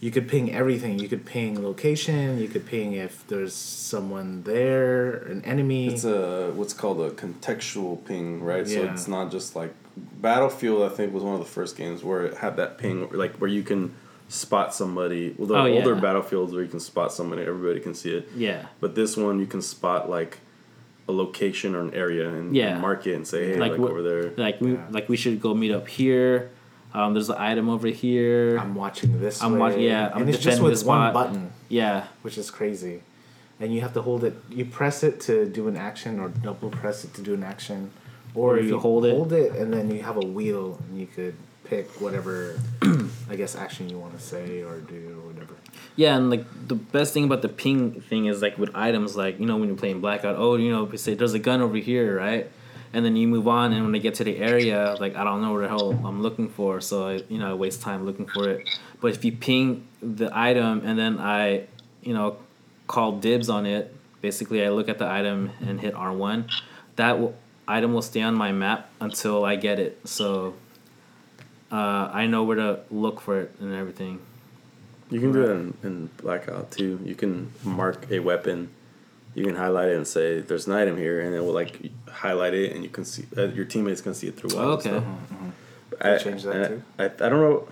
You 0.00 0.10
could 0.12 0.28
ping 0.28 0.52
everything. 0.52 0.98
You 1.00 1.08
could 1.08 1.26
ping 1.26 1.62
location. 1.62 2.38
You 2.38 2.48
could 2.48 2.66
ping 2.66 2.92
if 2.92 3.26
there's 3.26 3.54
someone 3.54 4.42
there, 4.44 5.16
an 5.32 5.44
enemy. 5.44 5.88
It's 5.88 6.04
a 6.04 6.52
what's 6.54 6.72
called 6.72 7.00
a 7.00 7.10
contextual 7.10 8.04
ping, 8.04 8.42
right? 8.42 8.66
Yeah. 8.66 8.74
So 8.74 8.84
it's 8.92 9.08
not 9.08 9.30
just 9.30 9.56
like 9.56 9.74
Battlefield. 9.96 10.90
I 10.90 10.94
think 10.94 11.12
was 11.12 11.24
one 11.24 11.34
of 11.34 11.40
the 11.40 11.52
first 11.58 11.76
games 11.76 12.04
where 12.04 12.26
it 12.26 12.36
had 12.36 12.56
that 12.56 12.78
ping, 12.78 13.08
like 13.10 13.36
where 13.36 13.50
you 13.50 13.62
can 13.62 13.94
spot 14.28 14.74
somebody. 14.74 15.34
Well, 15.36 15.46
the 15.48 15.54
Oh, 15.56 15.64
yeah. 15.64 15.76
older 15.76 15.94
Battlefields 15.94 16.52
where 16.52 16.62
you 16.62 16.68
can 16.68 16.80
spot 16.80 17.12
somebody, 17.12 17.42
everybody 17.42 17.80
can 17.80 17.94
see 17.94 18.10
it. 18.14 18.28
Yeah. 18.36 18.66
But 18.80 18.94
this 18.94 19.16
one, 19.16 19.40
you 19.40 19.46
can 19.46 19.62
spot 19.62 20.08
like 20.10 20.38
a 21.08 21.12
location 21.12 21.74
or 21.74 21.80
an 21.80 21.94
area 21.94 22.28
and, 22.28 22.54
Yeah. 22.54 22.72
and 22.72 22.82
mark 22.82 23.06
it 23.06 23.14
and 23.14 23.26
say, 23.26 23.48
hey, 23.52 23.56
Like 23.58 23.72
like, 23.72 23.80
what- 23.80 23.90
over 23.90 24.02
there. 24.02 24.32
Like 24.36 24.60
we 24.60 24.72
Yeah. 24.74 24.84
like 24.90 25.08
we 25.08 25.16
should 25.16 25.40
go 25.40 25.54
meet 25.54 25.72
up 25.72 25.88
here. 25.88 26.50
Um, 26.94 27.12
there's 27.14 27.28
an 27.28 27.36
item 27.38 27.68
over 27.68 27.88
here. 27.88 28.56
I'm 28.58 28.74
watching 28.74 29.20
this. 29.20 29.42
I'm 29.42 29.58
watching. 29.58 29.80
yeah, 29.82 30.10
I'm 30.14 30.22
and 30.22 30.30
it's 30.30 30.38
just 30.38 30.60
with 30.62 30.72
this 30.72 30.84
one 30.84 31.12
button. 31.12 31.50
yeah. 31.68 32.04
which 32.22 32.36
is 32.38 32.50
crazy. 32.50 33.02
And 33.60 33.74
you 33.74 33.80
have 33.80 33.92
to 33.94 34.02
hold 34.02 34.22
it. 34.24 34.36
You 34.50 34.64
press 34.64 35.02
it 35.02 35.20
to 35.22 35.44
do 35.46 35.66
an 35.68 35.76
action, 35.76 36.20
or 36.20 36.28
double 36.28 36.70
press 36.70 37.04
it 37.04 37.12
to 37.14 37.22
do 37.22 37.34
an 37.34 37.42
action, 37.42 37.90
or, 38.34 38.54
Or 38.54 38.58
if 38.58 38.64
you 38.66 38.70
you 38.74 38.78
hold 38.78 39.04
it. 39.04 39.10
hold 39.14 39.32
it, 39.32 39.52
and 39.56 39.72
then 39.72 39.90
you 39.90 40.02
have 40.02 40.16
a 40.16 40.20
wheel, 40.26 40.78
and 40.88 41.00
you 41.00 41.06
could 41.08 41.34
pick 41.64 41.90
whatever 42.00 42.54
I 43.30 43.36
guess 43.36 43.54
action 43.56 43.88
you 43.88 43.98
want 43.98 44.16
to 44.16 44.22
say 44.22 44.62
or 44.62 44.78
do 44.80 45.20
or 45.22 45.32
whatever. 45.32 45.54
Yeah, 45.96 46.16
and 46.16 46.30
like 46.30 46.44
the 46.66 46.74
best 46.74 47.12
thing 47.12 47.24
about 47.24 47.42
the 47.42 47.48
ping 47.48 48.00
thing 48.00 48.26
is 48.26 48.40
like 48.40 48.56
with 48.58 48.70
items, 48.74 49.16
like 49.16 49.38
you 49.38 49.46
know 49.46 49.56
when 49.56 49.68
you're 49.68 49.76
playing 49.76 50.00
blackout, 50.00 50.36
oh 50.36 50.56
you 50.56 50.70
know 50.70 50.90
say 50.96 51.14
there's 51.14 51.34
a 51.34 51.38
gun 51.38 51.60
over 51.60 51.76
here, 51.76 52.16
right? 52.16 52.50
And 52.90 53.04
then 53.04 53.16
you 53.16 53.28
move 53.28 53.46
on, 53.46 53.74
and 53.74 53.82
when 53.82 53.92
they 53.92 53.98
get 53.98 54.14
to 54.14 54.24
the 54.24 54.38
area, 54.38 54.96
like 54.98 55.14
I 55.14 55.22
don't 55.24 55.42
know 55.42 55.52
where 55.52 55.62
the 55.62 55.68
hell 55.68 55.90
I'm 56.06 56.22
looking 56.22 56.48
for, 56.48 56.80
so 56.80 57.08
I 57.08 57.22
you 57.28 57.38
know 57.38 57.50
I 57.50 57.54
waste 57.54 57.82
time 57.82 58.06
looking 58.06 58.26
for 58.26 58.48
it. 58.48 58.68
But 59.00 59.08
if 59.14 59.24
you 59.24 59.32
ping 59.32 59.86
the 60.02 60.30
item 60.32 60.82
and 60.84 60.98
then 60.98 61.18
I, 61.18 61.66
you 62.02 62.14
know, 62.14 62.38
call 62.86 63.18
dibs 63.18 63.48
on 63.48 63.66
it, 63.66 63.94
basically 64.20 64.64
I 64.64 64.70
look 64.70 64.88
at 64.88 64.98
the 64.98 65.06
item 65.06 65.50
and 65.60 65.80
hit 65.80 65.94
R 65.94 66.12
one, 66.12 66.48
that 66.96 67.12
w- 67.12 67.34
item 67.66 67.92
will 67.92 68.02
stay 68.02 68.22
on 68.22 68.34
my 68.34 68.52
map 68.52 68.90
until 69.00 69.44
I 69.44 69.56
get 69.56 69.78
it. 69.78 70.00
So 70.08 70.54
uh, 71.72 72.10
I 72.12 72.26
know 72.26 72.44
where 72.44 72.56
to 72.56 72.80
look 72.90 73.20
for 73.20 73.40
it 73.40 73.54
and 73.60 73.74
everything. 73.74 74.20
You 75.10 75.20
can 75.20 75.32
do 75.32 75.42
it 75.42 75.50
in, 75.50 75.74
in 75.82 76.06
Blackout 76.18 76.70
too. 76.70 77.00
You 77.04 77.14
can 77.14 77.50
mark 77.64 78.10
a 78.10 78.18
weapon. 78.18 78.68
You 79.34 79.44
can 79.44 79.54
highlight 79.56 79.88
it 79.88 79.96
and 79.96 80.06
say, 80.06 80.40
"There's 80.40 80.66
an 80.66 80.74
item 80.74 80.96
here," 80.96 81.20
and 81.20 81.34
it 81.34 81.40
will 81.40 81.52
like 81.52 81.80
highlight 82.10 82.54
it, 82.54 82.72
and 82.74 82.82
you 82.84 82.90
can 82.90 83.04
see 83.04 83.24
uh, 83.36 83.44
your 83.44 83.64
teammates 83.64 84.00
can 84.00 84.12
see 84.14 84.26
it 84.28 84.36
through. 84.36 84.50
Oh, 84.58 84.68
walls 84.68 84.86
okay. 84.86 84.98
stuff. 84.98 85.04
They 86.02 86.14
I, 86.14 86.18
changed 86.18 86.44
that 86.44 86.68
too? 86.68 86.82
I, 86.98 87.04
I, 87.04 87.06
I 87.06 87.28
don't 87.30 87.40
know. 87.40 87.68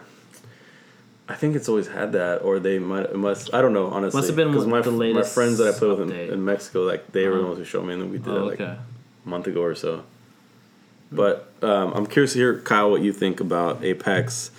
I 1.28 1.34
think 1.34 1.56
it's 1.56 1.68
always 1.68 1.88
had 1.88 2.12
that, 2.12 2.42
or 2.42 2.58
they 2.60 2.78
might 2.78 3.14
must. 3.16 3.52
I 3.52 3.60
don't 3.60 3.72
know 3.72 3.88
honestly. 3.88 4.18
Must 4.18 4.28
have 4.28 4.36
been 4.36 4.54
with 4.54 4.66
my 4.68 4.80
the 4.80 4.90
latest 4.92 5.30
my 5.36 5.42
friends 5.42 5.58
that 5.58 5.74
I 5.74 5.78
played 5.78 5.98
with 5.98 6.10
in, 6.10 6.16
in 6.34 6.44
Mexico, 6.44 6.82
like 6.84 7.10
they 7.12 7.26
were 7.26 7.34
the 7.34 7.38
Uh-huh. 7.40 7.46
ones 7.48 7.58
who 7.58 7.64
showed 7.64 7.84
me, 7.84 7.94
and 7.94 8.02
then 8.02 8.10
we 8.10 8.18
did 8.18 8.28
Oh, 8.28 8.36
it 8.36 8.50
like 8.50 8.60
okay. 8.60 8.76
a 9.26 9.28
month 9.28 9.46
ago 9.48 9.62
or 9.62 9.74
so. 9.74 10.04
But 11.12 11.52
um, 11.62 11.92
I'm 11.94 12.06
curious 12.06 12.32
to 12.32 12.38
hear 12.38 12.58
Kyle 12.60 12.90
what 12.90 13.02
you 13.02 13.12
think 13.12 13.40
about 13.40 13.84
Apex, 13.84 14.50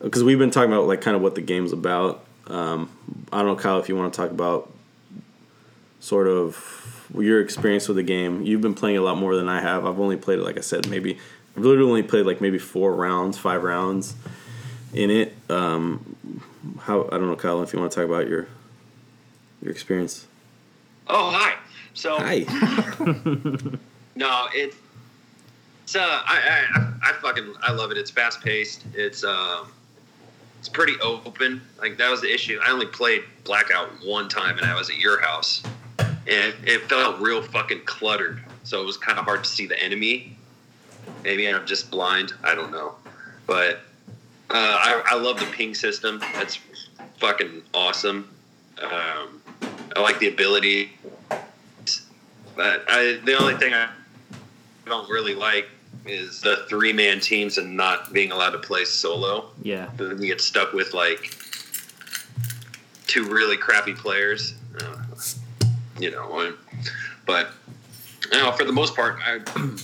because 0.00 0.24
we've 0.24 0.38
been 0.38 0.50
talking 0.50 0.72
about 0.72 0.86
like 0.86 1.00
kind 1.00 1.16
of 1.16 1.22
what 1.22 1.34
the 1.34 1.42
game's 1.42 1.72
about. 1.72 2.24
Um, 2.46 2.90
I 3.32 3.38
don't 3.38 3.46
know, 3.46 3.56
Kyle, 3.56 3.78
if 3.78 3.88
you 3.88 3.96
want 3.96 4.12
to 4.12 4.16
talk 4.16 4.30
about 4.30 4.72
sort 6.00 6.26
of 6.26 7.06
your 7.16 7.40
experience 7.40 7.88
with 7.88 7.96
the 7.96 8.02
game. 8.02 8.42
You've 8.42 8.60
been 8.60 8.74
playing 8.74 8.96
a 8.96 9.02
lot 9.02 9.16
more 9.18 9.36
than 9.36 9.48
I 9.48 9.60
have. 9.60 9.86
I've 9.86 10.00
only 10.00 10.16
played 10.16 10.38
it, 10.38 10.42
like 10.42 10.56
I 10.56 10.62
said, 10.62 10.88
maybe 10.88 11.18
I've 11.56 11.62
literally 11.64 11.88
only 11.88 12.02
played 12.02 12.26
like 12.26 12.40
maybe 12.40 12.58
four 12.58 12.94
rounds, 12.94 13.38
five 13.38 13.62
rounds 13.62 14.14
in 14.92 15.10
it. 15.10 15.34
Um, 15.48 16.16
how 16.80 17.06
I 17.06 17.18
don't 17.18 17.28
know, 17.28 17.36
Kyle, 17.36 17.62
if 17.62 17.72
you 17.72 17.78
want 17.78 17.92
to 17.92 17.96
talk 17.96 18.08
about 18.08 18.28
your 18.28 18.46
your 19.62 19.72
experience. 19.72 20.26
Oh, 21.06 21.30
hi. 21.30 21.56
So 21.92 22.16
Hi. 22.18 22.46
no, 24.14 24.48
it, 24.54 24.74
it's 25.90 25.96
uh, 25.96 26.22
I, 26.24 26.68
I 26.72 27.10
I 27.10 27.12
fucking 27.14 27.52
I 27.62 27.72
love 27.72 27.90
it. 27.90 27.98
It's 27.98 28.12
fast 28.12 28.40
paced. 28.42 28.84
It's 28.94 29.24
um, 29.24 29.72
it's 30.60 30.68
pretty 30.68 30.94
open. 31.00 31.60
Like 31.80 31.98
that 31.98 32.08
was 32.08 32.20
the 32.20 32.32
issue. 32.32 32.60
I 32.64 32.70
only 32.70 32.86
played 32.86 33.24
Blackout 33.42 33.88
one 34.04 34.28
time, 34.28 34.56
and 34.56 34.66
I 34.66 34.76
was 34.76 34.88
at 34.88 34.98
your 34.98 35.20
house, 35.20 35.64
and 35.98 36.54
it 36.64 36.88
felt 36.88 37.18
real 37.18 37.42
fucking 37.42 37.80
cluttered. 37.86 38.40
So 38.62 38.80
it 38.80 38.86
was 38.86 38.98
kind 38.98 39.18
of 39.18 39.24
hard 39.24 39.42
to 39.42 39.50
see 39.50 39.66
the 39.66 39.82
enemy. 39.82 40.36
Maybe 41.24 41.48
I'm 41.48 41.66
just 41.66 41.90
blind. 41.90 42.34
I 42.44 42.54
don't 42.54 42.70
know, 42.70 42.94
but 43.48 43.80
uh, 44.48 44.54
I, 44.54 45.02
I 45.10 45.14
love 45.16 45.40
the 45.40 45.46
ping 45.46 45.74
system. 45.74 46.20
That's 46.34 46.60
fucking 47.18 47.62
awesome. 47.74 48.30
Um, 48.80 49.42
I 49.96 50.00
like 50.00 50.20
the 50.20 50.28
ability 50.28 50.92
but 52.56 52.84
I, 52.88 53.18
the 53.24 53.38
only 53.40 53.54
thing 53.56 53.72
I 53.72 53.88
don't 54.84 55.08
really 55.08 55.34
like 55.34 55.66
is 56.06 56.40
the 56.40 56.64
three 56.68 56.92
man 56.92 57.20
teams 57.20 57.58
and 57.58 57.76
not 57.76 58.12
being 58.12 58.32
allowed 58.32 58.50
to 58.50 58.58
play 58.58 58.84
solo. 58.84 59.50
Yeah. 59.62 59.88
But 59.96 60.08
Then 60.08 60.22
you 60.22 60.26
get 60.26 60.40
stuck 60.40 60.72
with 60.72 60.94
like 60.94 61.36
two 63.06 63.24
really 63.24 63.56
crappy 63.56 63.94
players, 63.94 64.54
uh, 64.80 64.96
you 65.98 66.10
know. 66.10 66.54
But 67.26 67.48
you 68.32 68.38
know, 68.38 68.52
for 68.52 68.64
the 68.64 68.72
most 68.72 68.94
part, 68.94 69.18
I 69.24 69.40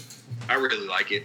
I 0.49 0.55
really 0.55 0.87
like 0.87 1.13
it. 1.13 1.25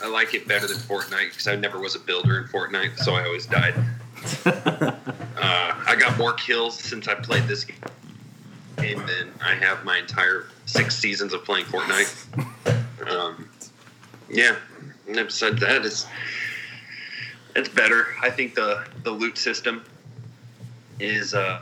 I 0.00 0.08
like 0.08 0.34
it 0.34 0.48
better 0.48 0.66
than 0.66 0.78
Fortnite 0.78 1.30
because 1.30 1.46
I 1.46 1.54
never 1.54 1.78
was 1.78 1.94
a 1.94 2.00
builder 2.00 2.38
in 2.38 2.44
Fortnite, 2.44 2.98
so 2.98 3.14
I 3.14 3.24
always 3.24 3.46
died. 3.46 3.74
uh, 4.46 4.94
I 5.36 5.96
got 5.98 6.18
more 6.18 6.32
kills 6.32 6.78
since 6.78 7.06
I 7.06 7.14
played 7.14 7.44
this 7.44 7.64
game 7.64 8.98
than 8.98 9.32
I 9.40 9.54
have 9.54 9.84
my 9.84 9.98
entire 9.98 10.46
six 10.66 10.96
seasons 10.96 11.32
of 11.32 11.44
playing 11.44 11.66
Fortnite. 11.66 13.08
Um, 13.08 13.48
yeah, 14.32 14.56
and 15.06 15.16
besides 15.16 15.60
that, 15.60 15.84
it's 15.84 16.06
it's 17.54 17.68
better. 17.68 18.06
I 18.20 18.30
think 18.30 18.54
the 18.54 18.84
the 19.04 19.10
loot 19.10 19.38
system 19.38 19.84
is 20.98 21.34
uh 21.34 21.60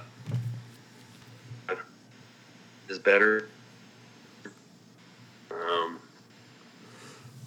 is 2.89 2.99
better. 2.99 3.49
Um, 5.51 5.99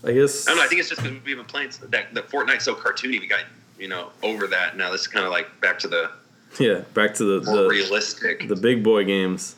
I 0.04 0.12
guess 0.12 0.48
I 0.48 0.52
don't 0.52 0.58
know. 0.58 0.64
I 0.64 0.68
think 0.68 0.80
it's 0.80 0.90
just 0.90 1.02
because 1.02 1.24
we've 1.24 1.38
been 1.38 1.46
playing 1.46 1.72
that 1.90 2.14
the 2.14 2.22
Fortnite's 2.22 2.66
so 2.66 2.76
cartoony. 2.76 3.20
We 3.20 3.28
got 3.28 3.46
you 3.80 3.88
know 3.88 4.10
over 4.22 4.48
that 4.48 4.76
now. 4.78 4.92
This 4.92 5.02
is 5.02 5.08
kind 5.08 5.26
of 5.26 5.32
like 5.32 5.48
back 5.62 5.80
to 5.80 5.88
the 5.88 6.12
yeah. 6.60 6.82
Back 6.94 7.14
to 7.16 7.24
the 7.24 7.40
the, 7.40 7.68
realistic. 7.68 8.48
the 8.48 8.56
big 8.56 8.84
boy 8.84 9.06
games. 9.06 9.56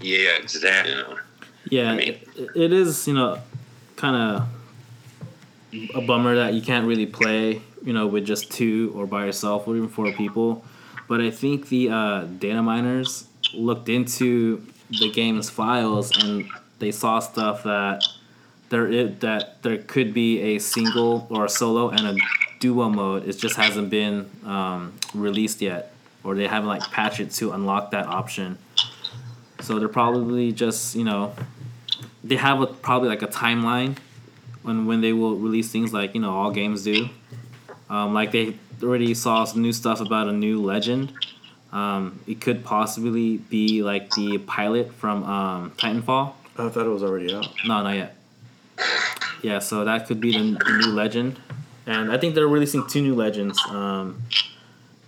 yeah, 0.00 0.36
exactly. 0.38 0.94
Yeah, 1.70 1.90
I 1.92 1.96
mean- 1.96 2.08
it, 2.36 2.50
it 2.54 2.72
is, 2.72 3.08
you 3.08 3.14
know, 3.14 3.40
kind 4.04 4.16
of 4.16 5.94
a 5.94 6.02
bummer 6.02 6.34
that 6.36 6.52
you 6.52 6.60
can't 6.60 6.86
really 6.86 7.06
play, 7.06 7.62
you 7.82 7.94
know, 7.94 8.06
with 8.06 8.26
just 8.26 8.50
two 8.50 8.92
or 8.94 9.06
by 9.06 9.24
yourself 9.24 9.66
or 9.66 9.76
even 9.76 9.88
four 9.88 10.12
people. 10.12 10.62
But 11.08 11.22
I 11.22 11.30
think 11.30 11.70
the 11.70 11.88
uh, 11.88 12.24
data 12.24 12.62
miners 12.62 13.26
looked 13.54 13.88
into 13.88 14.62
the 14.90 15.10
game's 15.10 15.48
files 15.48 16.12
and 16.22 16.46
they 16.80 16.90
saw 16.90 17.18
stuff 17.20 17.62
that 17.62 18.04
there 18.68 18.86
is, 18.86 19.18
that 19.20 19.62
there 19.62 19.78
could 19.78 20.12
be 20.12 20.40
a 20.54 20.58
single 20.58 21.26
or 21.30 21.46
a 21.46 21.48
solo 21.48 21.88
and 21.88 22.06
a 22.06 22.14
duo 22.60 22.90
mode. 22.90 23.26
It 23.26 23.38
just 23.38 23.56
hasn't 23.56 23.88
been 23.88 24.28
um, 24.44 24.92
released 25.14 25.62
yet, 25.62 25.94
or 26.22 26.34
they 26.34 26.46
haven't 26.46 26.68
like 26.68 26.82
patched 26.90 27.20
it 27.20 27.30
to 27.38 27.52
unlock 27.52 27.92
that 27.92 28.06
option. 28.06 28.58
So 29.60 29.78
they're 29.78 29.88
probably 29.88 30.52
just 30.52 30.94
you 30.94 31.04
know 31.04 31.34
they 32.24 32.36
have 32.36 32.60
a, 32.60 32.66
probably 32.66 33.08
like 33.08 33.22
a 33.22 33.28
timeline 33.28 33.98
when 34.62 34.86
when 34.86 35.02
they 35.02 35.12
will 35.12 35.36
release 35.36 35.70
things 35.70 35.92
like 35.92 36.14
you 36.14 36.20
know 36.20 36.34
all 36.34 36.50
games 36.50 36.82
do. 36.82 37.08
Um, 37.88 38.14
like 38.14 38.32
they 38.32 38.56
already 38.82 39.14
saw 39.14 39.44
some 39.44 39.62
new 39.62 39.72
stuff 39.72 40.00
about 40.00 40.26
a 40.26 40.32
new 40.32 40.60
legend. 40.60 41.12
Um, 41.70 42.20
it 42.26 42.40
could 42.40 42.64
possibly 42.64 43.36
be 43.36 43.82
like 43.82 44.10
the 44.10 44.38
pilot 44.38 44.92
from 44.94 45.22
um, 45.24 45.70
Titanfall. 45.72 46.32
I 46.56 46.68
thought 46.68 46.86
it 46.86 46.90
was 46.90 47.02
already 47.02 47.34
out. 47.34 47.48
No, 47.66 47.82
not 47.82 47.94
yet. 47.94 48.16
Yeah, 49.42 49.58
so 49.58 49.84
that 49.84 50.06
could 50.06 50.20
be 50.20 50.32
the, 50.32 50.58
the 50.64 50.78
new 50.78 50.92
legend, 50.92 51.38
and 51.86 52.10
I 52.10 52.16
think 52.16 52.34
they're 52.34 52.48
releasing 52.48 52.86
two 52.86 53.02
new 53.02 53.14
legends. 53.14 53.60
Um, 53.68 54.22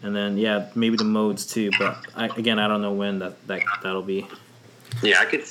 and 0.02 0.14
then 0.14 0.36
yeah, 0.36 0.68
maybe 0.74 0.96
the 0.96 1.04
modes 1.04 1.46
too. 1.46 1.70
But 1.78 1.96
I, 2.14 2.26
again, 2.26 2.58
I 2.58 2.68
don't 2.68 2.82
know 2.82 2.92
when 2.92 3.20
that 3.20 3.46
that 3.46 3.62
that'll 3.82 4.02
be. 4.02 4.26
Yeah, 5.02 5.20
I 5.20 5.24
could 5.24 5.44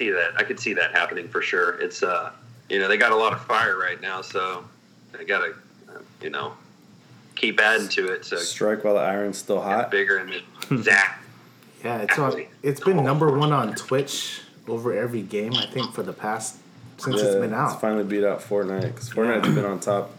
see 0.00 0.10
that. 0.10 0.32
I 0.38 0.44
could 0.44 0.58
see 0.58 0.72
that 0.74 0.92
happening 0.92 1.28
for 1.28 1.42
sure. 1.42 1.78
It's 1.80 2.02
uh, 2.02 2.32
you 2.68 2.78
know, 2.78 2.88
they 2.88 2.96
got 2.96 3.12
a 3.12 3.16
lot 3.16 3.32
of 3.32 3.42
fire 3.42 3.78
right 3.78 4.00
now, 4.00 4.22
so 4.22 4.64
they 5.12 5.24
gotta, 5.24 5.54
uh, 5.88 5.98
you 6.22 6.30
know, 6.30 6.54
keep 7.36 7.60
adding 7.60 7.88
to 7.88 8.12
it 8.12 8.24
so 8.24 8.36
Strike 8.36 8.82
while 8.84 8.94
the 8.94 9.00
iron's 9.00 9.36
still 9.38 9.60
hot. 9.60 9.90
bigger 9.90 10.16
and 10.18 10.32
it, 10.32 10.44
Zach. 10.82 11.18
Yeah, 11.82 12.02
it's 12.02 12.18
on. 12.18 12.44
It's 12.62 12.80
been 12.80 13.02
number 13.02 13.38
one 13.38 13.54
on 13.54 13.74
Twitch 13.74 14.42
over 14.68 14.92
every 14.94 15.22
game. 15.22 15.54
I 15.54 15.64
think 15.64 15.94
for 15.94 16.02
the 16.02 16.12
past 16.12 16.58
since 16.98 17.18
it's 17.18 17.36
been 17.36 17.54
out. 17.54 17.72
It's 17.72 17.80
finally 17.80 18.04
beat 18.04 18.22
out 18.22 18.40
Fortnite 18.40 18.82
because 18.82 19.08
Fortnite's 19.08 19.54
been 19.54 19.64
on 19.64 19.80
top 19.80 20.10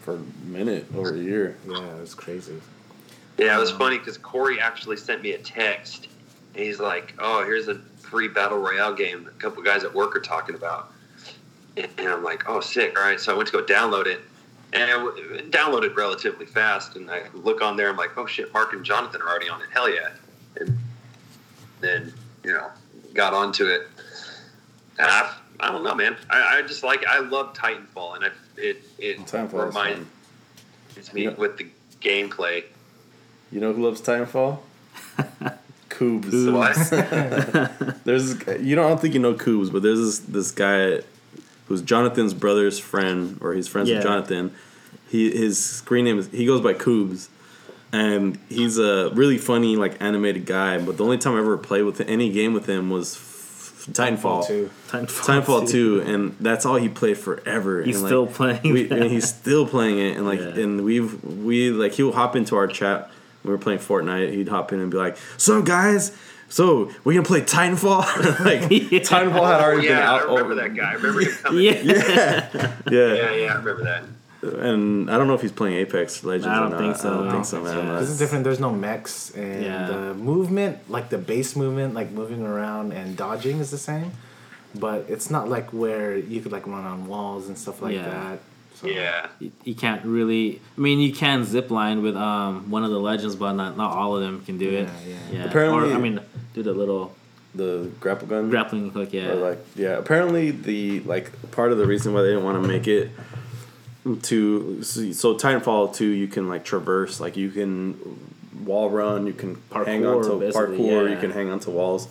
for 0.00 0.16
a 0.16 0.20
minute 0.44 0.86
over 0.96 1.14
a 1.14 1.18
year. 1.18 1.56
yeah, 1.68 1.94
it's 2.02 2.14
crazy. 2.14 2.60
Yeah, 3.38 3.56
it 3.56 3.60
was 3.60 3.70
funny 3.70 3.96
because 3.98 4.18
Corey 4.18 4.58
actually 4.58 4.96
sent 4.96 5.22
me 5.22 5.34
a 5.34 5.38
text. 5.38 6.08
And 6.56 6.64
he's 6.64 6.80
like, 6.80 7.14
"Oh, 7.20 7.44
here's 7.44 7.68
a 7.68 7.80
free 8.10 8.28
battle 8.28 8.58
royale 8.58 8.94
game 8.94 9.24
that 9.24 9.30
a 9.34 9.38
couple 9.38 9.62
guys 9.62 9.84
at 9.84 9.94
work 9.94 10.16
are 10.16 10.20
talking 10.20 10.54
about." 10.54 10.92
And 11.76 11.88
and 11.98 12.08
I'm 12.08 12.22
like, 12.24 12.48
"Oh, 12.48 12.60
sick! 12.60 12.98
All 12.98 13.04
right." 13.04 13.20
So 13.20 13.32
I 13.32 13.36
went 13.36 13.48
to 13.48 13.52
go 13.52 13.62
download 13.64 14.06
it, 14.06 14.20
and 14.72 14.84
I 14.90 14.94
w- 14.96 15.50
downloaded 15.50 15.94
relatively 15.96 16.46
fast. 16.46 16.96
And 16.96 17.10
I 17.10 17.22
look 17.34 17.60
on 17.62 17.76
there, 17.76 17.88
I'm 17.90 17.96
like, 17.96 18.16
"Oh 18.16 18.26
shit! 18.26 18.52
Mark 18.54 18.72
and 18.72 18.84
Jonathan 18.84 19.20
are 19.22 19.28
already 19.28 19.48
on 19.48 19.60
it. 19.60 19.68
Hell 19.72 19.88
yeah!" 19.90 20.10
And 20.58 20.78
then 21.80 22.12
you 22.44 22.52
know, 22.52 22.70
got 23.14 23.34
onto 23.34 23.66
it. 23.66 23.88
And 24.98 25.06
I, 25.10 25.34
I 25.60 25.70
don't 25.72 25.84
know, 25.84 25.94
man. 25.94 26.16
I, 26.30 26.58
I 26.58 26.62
just 26.62 26.82
like 26.82 27.04
I 27.06 27.18
love 27.18 27.52
Titanfall, 27.52 28.16
and 28.16 28.24
I, 28.24 28.28
it 28.56 28.82
it 28.98 29.18
Titanfall 29.26 29.68
is 29.68 29.74
reminds 29.74 30.08
fun. 31.08 31.14
me 31.14 31.24
Yeah. 31.24 31.30
with 31.34 31.58
the 31.58 31.66
gameplay. 32.00 32.64
You 33.52 33.60
know 33.60 33.72
who 33.74 33.84
loves 33.84 34.00
Titanfall? 34.00 34.60
Coobs. 35.98 36.52
What? 36.52 36.76
There's 38.04 38.34
you 38.60 38.74
don't, 38.76 38.84
I 38.84 38.88
don't 38.88 39.00
think 39.00 39.14
you 39.14 39.20
know 39.20 39.34
Coobs, 39.34 39.70
but 39.72 39.82
there's 39.82 39.98
this 39.98 40.18
this 40.20 40.50
guy 40.50 41.00
who's 41.68 41.82
Jonathan's 41.82 42.34
brother's 42.34 42.78
friend, 42.78 43.38
or 43.40 43.54
he's 43.54 43.68
friends 43.68 43.88
Yeah. 43.88 43.96
with 43.96 44.04
Jonathan, 44.04 44.52
He 45.08 45.30
his 45.30 45.62
screen 45.64 46.04
name 46.04 46.18
is 46.18 46.28
he 46.28 46.46
goes 46.46 46.60
by 46.60 46.74
Coobs, 46.74 47.28
and 47.92 48.38
he's 48.48 48.78
a 48.78 49.10
really 49.14 49.38
funny 49.38 49.76
like 49.76 50.00
animated 50.00 50.46
guy. 50.46 50.78
But 50.78 50.96
the 50.96 51.04
only 51.04 51.18
time 51.18 51.34
I 51.34 51.38
ever 51.38 51.56
played 51.58 51.82
with 51.82 52.00
any 52.02 52.30
game 52.30 52.52
with 52.54 52.66
him 52.66 52.90
was 52.90 53.14
f- 53.16 53.86
Titanfall. 53.92 54.46
too. 54.46 54.70
Titanfall, 54.88 55.42
Titanfall 55.44 55.70
2, 55.70 56.00
and 56.02 56.36
that's 56.40 56.66
all 56.66 56.74
he 56.76 56.88
played 56.88 57.16
forever. 57.18 57.82
He's 57.82 57.96
and, 57.96 58.02
like, 58.04 58.08
still 58.10 58.26
playing 58.26 58.60
We, 58.72 58.90
and 58.90 59.04
he's 59.04 59.28
still 59.28 59.66
playing 59.66 59.98
it, 59.98 60.16
and 60.16 60.26
like, 60.26 60.40
Yeah. 60.40 60.58
and 60.62 60.84
we've 60.84 61.22
we 61.24 61.70
like 61.70 61.92
he'll 61.92 62.12
hop 62.12 62.36
into 62.36 62.54
our 62.56 62.66
chat. 62.66 63.10
When 63.46 63.52
We 63.52 63.56
were 63.56 63.62
playing 63.62 63.78
Fortnite. 63.78 64.32
He'd 64.32 64.48
hop 64.48 64.72
in 64.72 64.80
and 64.80 64.90
be 64.90 64.96
like, 64.96 65.16
"So 65.36 65.62
guys, 65.62 66.12
so 66.48 66.90
we're 67.04 67.14
gonna 67.14 67.24
play 67.24 67.40
Titanfall." 67.42 68.00
like 68.44 68.62
Yeah. 68.70 69.00
Titanfall 69.00 69.46
had 69.46 69.60
Oh 69.60 69.64
already 69.64 69.88
been 69.88 69.96
yeah, 69.96 70.12
I 70.12 70.20
remember 70.22 70.40
over- 70.44 70.54
that 70.56 70.74
guy. 70.74 70.90
I 70.90 70.94
remember 70.94 71.20
him 71.20 71.32
coming. 71.42 71.62
Yeah. 71.62 71.72
Yeah, 71.72 72.50
yeah, 72.54 72.72
yeah. 72.90 73.34
yeah, 73.34 73.52
I 73.52 73.56
remember 73.56 73.84
that. 73.84 74.04
And 74.42 75.10
I 75.10 75.16
don't 75.18 75.26
know 75.26 75.34
if 75.34 75.40
he's 75.42 75.50
playing 75.50 75.76
Apex 75.78 76.22
Legends. 76.22 76.46
I 76.46 76.60
don't 76.60 76.70
not. 76.70 76.78
think 76.78 76.96
so. 76.96 77.08
I 77.08 77.14
don't 77.16 77.28
I 77.28 77.32
think 77.32 77.44
so, 77.46 77.62
man. 77.62 77.72
so. 77.72 78.00
This 78.00 78.10
is 78.10 78.18
different. 78.18 78.44
There's 78.44 78.60
no 78.60 78.70
mechs, 78.72 79.30
and 79.30 79.62
Yeah. 79.64 79.86
the 79.86 80.14
movement, 80.14 80.88
like 80.90 81.08
the 81.08 81.18
base 81.18 81.56
movement, 81.56 81.94
like 81.94 82.10
moving 82.12 82.42
around 82.42 82.92
and 82.92 83.16
dodging, 83.16 83.58
is 83.58 83.70
the 83.70 83.78
same. 83.78 84.12
But 84.74 85.06
it's 85.08 85.30
not 85.30 85.48
like 85.48 85.70
where 85.72 86.16
you 86.16 86.40
could 86.42 86.52
like 86.52 86.66
run 86.66 86.84
on 86.84 87.06
walls 87.06 87.48
and 87.48 87.56
stuff 87.58 87.80
like 87.82 87.94
Yeah. 87.94 88.08
that. 88.10 88.38
So, 88.76 88.86
Yeah. 88.88 89.28
you, 89.40 89.52
you 89.64 89.74
can't 89.74 90.04
really. 90.04 90.60
I 90.76 90.80
mean, 90.80 91.00
you 91.00 91.12
can 91.12 91.44
zip 91.44 91.70
line 91.70 92.02
with 92.02 92.16
um 92.16 92.70
one 92.70 92.84
of 92.84 92.90
the 92.90 93.00
legends, 93.00 93.34
but 93.36 93.52
not 93.54 93.76
not 93.76 93.92
all 93.96 94.16
of 94.16 94.22
them 94.22 94.42
can 94.44 94.58
do 94.58 94.68
it. 94.68 94.88
Yeah, 95.08 95.14
Yeah. 95.32 95.44
Apparently- 95.44 95.92
or 95.92 95.94
I 95.94 95.98
mean, 95.98 96.20
do 96.54 96.62
the 96.62 96.72
little 96.72 97.14
the 97.54 97.90
grapple 98.00 98.28
gun. 98.28 98.50
grappling 98.50 98.90
hook. 98.90 99.12
Yeah. 99.14 99.30
Or 99.30 99.36
like 99.36 99.58
yeah, 99.76 99.96
apparently 99.96 100.50
the 100.50 101.00
like 101.00 101.32
part 101.52 101.72
of 101.72 101.78
the 101.78 101.86
reason 101.86 102.12
why 102.12 102.20
they 102.22 102.28
didn't 102.28 102.44
want 102.44 102.62
to 102.62 102.68
make 102.68 102.86
it 102.86 103.10
to 104.22 104.82
so, 104.82 105.10
so 105.12 105.34
Titanfall 105.34 105.94
two 105.94 106.06
you 106.06 106.28
can 106.28 106.48
like 106.48 106.64
traverse 106.64 107.18
like 107.18 107.36
you 107.36 107.50
can 107.50 107.98
wall 108.64 108.88
run 108.90 109.26
you 109.26 109.32
can 109.32 109.54
hang 109.72 110.02
Parkour, 110.02 110.16
on 110.24 110.30
to 110.30 110.38
basically, 110.38 110.78
parkour 110.78 111.10
you 111.10 111.16
can 111.16 111.30
hang 111.30 111.50
onto 111.50 111.70
walls. 111.70 112.08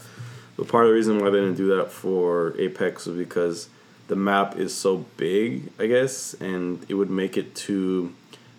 But 0.58 0.68
part 0.68 0.86
of 0.86 0.90
the 0.90 0.94
reason 0.96 1.20
why 1.20 1.30
they 1.30 1.40
didn't 1.40 1.56
do 1.56 1.76
that 1.78 1.92
for 1.92 2.54
Apex 2.60 3.06
was 3.06 3.18
because 3.18 3.70
the 4.08 4.16
map 4.16 4.58
is 4.58 4.74
so 4.74 5.06
big, 5.18 5.72
I 5.80 5.88
guess, 5.88 6.34
and 6.36 6.86
it 6.90 6.94
would 6.96 7.10
make 7.10 7.38
it 7.38 7.56
too. 7.56 8.14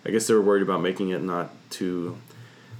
I 0.05 0.09
guess 0.11 0.27
they 0.27 0.33
were 0.33 0.41
worried 0.41 0.61
about 0.63 0.81
making 0.81 1.09
it 1.09 1.21
not 1.21 1.49
too. 1.69 2.17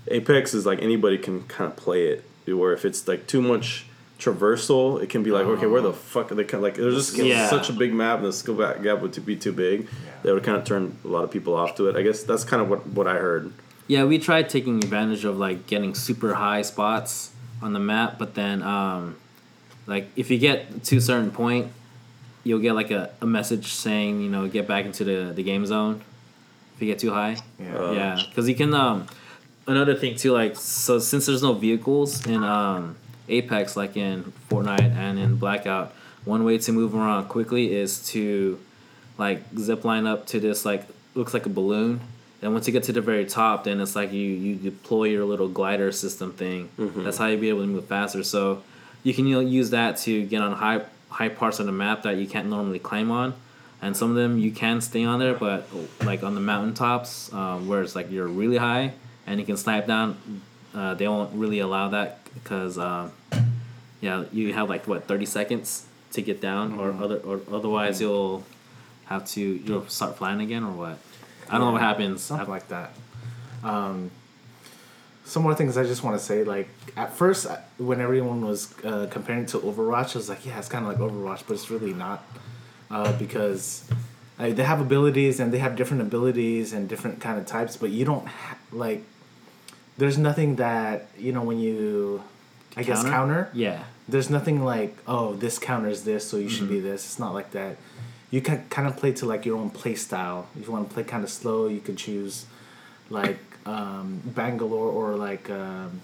Apex 0.09 0.53
is 0.53 0.65
like 0.65 0.81
anybody 0.81 1.17
can 1.17 1.43
kind 1.43 1.69
of 1.71 1.77
play 1.77 2.07
it. 2.07 2.23
Where 2.53 2.71
if 2.71 2.85
it's 2.85 3.07
like 3.07 3.27
too 3.27 3.41
much 3.41 3.85
traversal, 4.19 5.01
it 5.01 5.09
can 5.09 5.21
be 5.23 5.31
like, 5.31 5.45
okay, 5.45 5.67
where 5.67 5.81
the 5.81 5.91
fuck 5.93 6.31
are 6.31 6.35
they? 6.35 6.43
Kind 6.43 6.55
of 6.55 6.61
like 6.63 6.75
there's 6.75 6.95
just 6.95 7.17
Yeah. 7.17 7.49
such 7.49 7.69
a 7.69 7.73
big 7.73 7.93
map, 7.93 8.19
and 8.19 8.27
the 8.27 8.33
skill 8.33 8.55
gap 8.55 8.81
gap 8.81 9.01
would 9.01 9.25
be 9.25 9.35
too 9.35 9.51
big. 9.51 9.87
That 10.23 10.33
would 10.33 10.43
kind 10.43 10.57
of 10.57 10.63
turn 10.63 10.97
a 11.03 11.07
lot 11.07 11.23
of 11.23 11.31
people 11.31 11.53
off 11.55 11.75
to 11.75 11.87
it. 11.89 11.95
I 11.95 12.01
guess 12.01 12.23
that's 12.23 12.43
kind 12.43 12.61
of 12.61 12.69
what 12.69 12.87
what 12.87 13.07
I 13.07 13.15
heard. 13.15 13.51
Yeah, 13.87 14.03
we 14.05 14.17
tried 14.19 14.49
taking 14.49 14.77
advantage 14.77 15.23
of 15.25 15.37
like 15.37 15.67
getting 15.67 15.93
super 15.95 16.33
high 16.35 16.61
spots 16.61 17.31
on 17.61 17.73
the 17.73 17.79
map, 17.79 18.17
but 18.17 18.33
then 18.35 18.61
um, 18.63 19.15
like 19.87 20.09
if 20.15 20.31
you 20.31 20.37
get 20.37 20.83
to 20.85 20.97
a 20.97 21.01
certain 21.01 21.31
point, 21.31 21.67
you'll 22.47 22.59
get 22.59 22.73
like 22.73 22.91
a, 22.91 23.09
a 23.21 23.25
message 23.25 23.73
saying 23.73 24.21
you 24.21 24.29
know 24.29 24.47
get 24.47 24.67
back 24.67 24.85
into 24.85 25.03
the, 25.03 25.33
the 25.33 25.43
game 25.43 25.65
zone 25.65 26.01
if 26.75 26.81
you 26.81 26.87
get 26.87 26.99
too 26.99 27.11
high. 27.11 27.37
Yeah. 27.59 27.77
Uh, 27.77 27.91
yeah, 27.91 28.21
because 28.27 28.47
you 28.47 28.55
can. 28.55 28.73
Um, 28.73 29.07
another 29.65 29.95
thing 29.95 30.15
too, 30.15 30.31
like 30.31 30.55
so 30.55 30.99
since 30.99 31.25
there's 31.25 31.43
no 31.43 31.53
vehicles 31.53 32.25
in 32.25 32.43
um, 32.43 32.95
Apex, 33.27 33.75
like 33.75 33.97
in 33.97 34.31
Fortnite 34.49 34.95
and 34.95 35.19
in 35.19 35.35
Blackout, 35.35 35.93
one 36.23 36.43
way 36.43 36.57
to 36.59 36.71
move 36.71 36.95
around 36.95 37.27
quickly 37.27 37.73
is 37.75 38.05
to 38.09 38.59
like 39.17 39.41
zip 39.57 39.83
line 39.83 40.05
up 40.05 40.27
to 40.27 40.39
this 40.39 40.65
like 40.65 40.85
looks 41.15 41.33
like 41.33 41.45
a 41.45 41.49
balloon. 41.49 41.99
And 42.39 42.53
once 42.53 42.67
you 42.67 42.73
get 42.73 42.83
to 42.83 42.93
the 42.93 43.01
very 43.01 43.25
top, 43.25 43.63
then 43.63 43.81
it's 43.81 43.95
like 43.95 44.11
you 44.13 44.21
you 44.21 44.55
deploy 44.55 45.05
your 45.05 45.25
little 45.25 45.49
glider 45.49 45.91
system 45.91 46.31
thing. 46.31 46.69
That's 47.03 47.17
how 47.17 47.25
you 47.25 47.37
be 47.37 47.49
able 47.49 47.61
to 47.61 47.67
move 47.67 47.85
faster. 47.85 48.23
So 48.23 48.61
you 49.03 49.13
can 49.13 49.25
you 49.25 49.35
know, 49.35 49.41
use 49.41 49.71
that 49.71 49.97
to 49.99 50.23
get 50.25 50.41
on 50.41 50.53
high 50.53 50.81
high 51.09 51.29
parts 51.29 51.59
of 51.59 51.65
the 51.65 51.71
map 51.71 52.03
that 52.03 52.17
you 52.17 52.27
can't 52.27 52.49
normally 52.49 52.79
climb 52.79 53.11
on. 53.11 53.33
And 53.81 53.95
some 53.95 54.09
of 54.09 54.15
them 54.15 54.39
you 54.39 54.51
can 54.51 54.81
stay 54.81 55.03
on 55.03 55.19
there, 55.19 55.35
but 55.35 55.67
like 56.03 56.23
on 56.23 56.33
the 56.33 56.41
mountaintops, 56.41 57.31
um, 57.31 57.67
where 57.67 57.81
it's 57.81 57.95
like 57.95 58.11
you're 58.11 58.27
really 58.27 58.57
high 58.57 58.93
and 59.27 59.39
you 59.39 59.45
can 59.45 59.57
snipe 59.57 59.85
down, 59.85 60.41
uh, 60.73 60.95
they 60.95 61.07
won't 61.07 61.33
really 61.33 61.59
allow 61.59 61.89
that 61.89 62.19
because 62.33 62.77
um, 62.77 63.11
yeah, 64.01 64.25
you 64.31 64.53
have 64.53 64.69
like 64.69 64.87
what 64.87 65.07
thirty 65.07 65.25
seconds 65.25 65.85
to 66.13 66.21
get 66.21 66.41
down, 66.41 66.79
or 66.79 66.91
other 66.91 67.17
or 67.17 67.41
otherwise 67.51 68.01
you'll 68.01 68.43
have 69.05 69.25
to 69.25 69.41
you'll 69.41 69.87
start 69.87 70.17
flying 70.17 70.41
again 70.41 70.63
or 70.63 70.71
what. 70.71 70.97
I 71.49 71.57
don't 71.57 71.67
know 71.67 71.71
what 71.71 71.81
happens. 71.81 72.23
something 72.23 72.49
like 72.49 72.67
that. 72.69 72.91
Um, 73.63 74.11
some 75.27 75.43
more 75.43 75.53
things 75.53 75.77
I 75.77 75.83
just 75.83 76.03
want 76.03 76.17
to 76.17 76.23
say. 76.23 76.43
Like 76.43 76.69
at 76.95 77.13
first, 77.13 77.47
when 77.77 77.99
everyone 77.99 78.45
was 78.45 78.73
uh, 78.83 79.07
comparing 79.11 79.43
it 79.43 79.49
to 79.49 79.59
Overwatch, 79.59 80.15
I 80.15 80.19
was 80.19 80.29
like, 80.29 80.45
yeah, 80.45 80.57
it's 80.57 80.69
kind 80.69 80.85
of 80.85 80.91
like 80.91 80.99
Overwatch, 80.99 81.43
but 81.45 81.55
it's 81.55 81.69
really 81.69 81.93
not 81.93 82.23
uh, 82.89 83.11
because 83.17 83.89
they 84.37 84.63
have 84.63 84.79
abilities 84.79 85.39
and 85.39 85.51
they 85.53 85.57
have 85.59 85.75
different 85.75 86.01
abilities 86.01 86.71
and 86.71 86.87
different 86.87 87.19
kind 87.19 87.37
of 87.39 87.45
types, 87.45 87.75
but 87.77 87.89
you 87.89 88.05
don't 88.05 88.27
ha- 88.27 88.57
like. 88.71 89.03
There's 89.97 90.17
nothing 90.19 90.57
that 90.57 91.07
you 91.17 91.31
know 91.31 91.41
when 91.41 91.59
you, 91.59 92.23
I 92.75 92.83
guess 92.83 93.03
counter. 93.03 93.49
Yeah. 93.53 93.83
There's 94.07 94.29
nothing 94.29 94.63
like 94.63 94.95
oh 95.07 95.33
this 95.33 95.57
counters 95.59 96.03
this 96.03 96.29
so 96.29 96.37
you 96.37 96.49
should 96.49 96.69
be 96.69 96.79
this. 96.79 97.03
It's 97.03 97.19
not 97.19 97.33
like 97.33 97.51
that. 97.51 97.77
You 98.29 98.41
can 98.41 98.63
kind 98.69 98.87
of 98.87 98.95
play 98.95 99.11
to 99.13 99.25
like 99.25 99.45
your 99.45 99.57
own 99.57 99.71
play 99.71 99.95
style. 99.95 100.47
If 100.55 100.67
you 100.67 100.71
want 100.71 100.87
to 100.87 100.93
play 100.93 101.03
kind 101.03 101.23
of 101.23 101.31
slow, 101.31 101.67
you 101.67 101.79
could 101.79 101.97
choose 101.97 102.45
like 103.09 103.39
um, 103.67 104.21
Bangalore 104.25 104.89
or 104.91 105.15
like 105.15 105.49
um, 105.49 106.01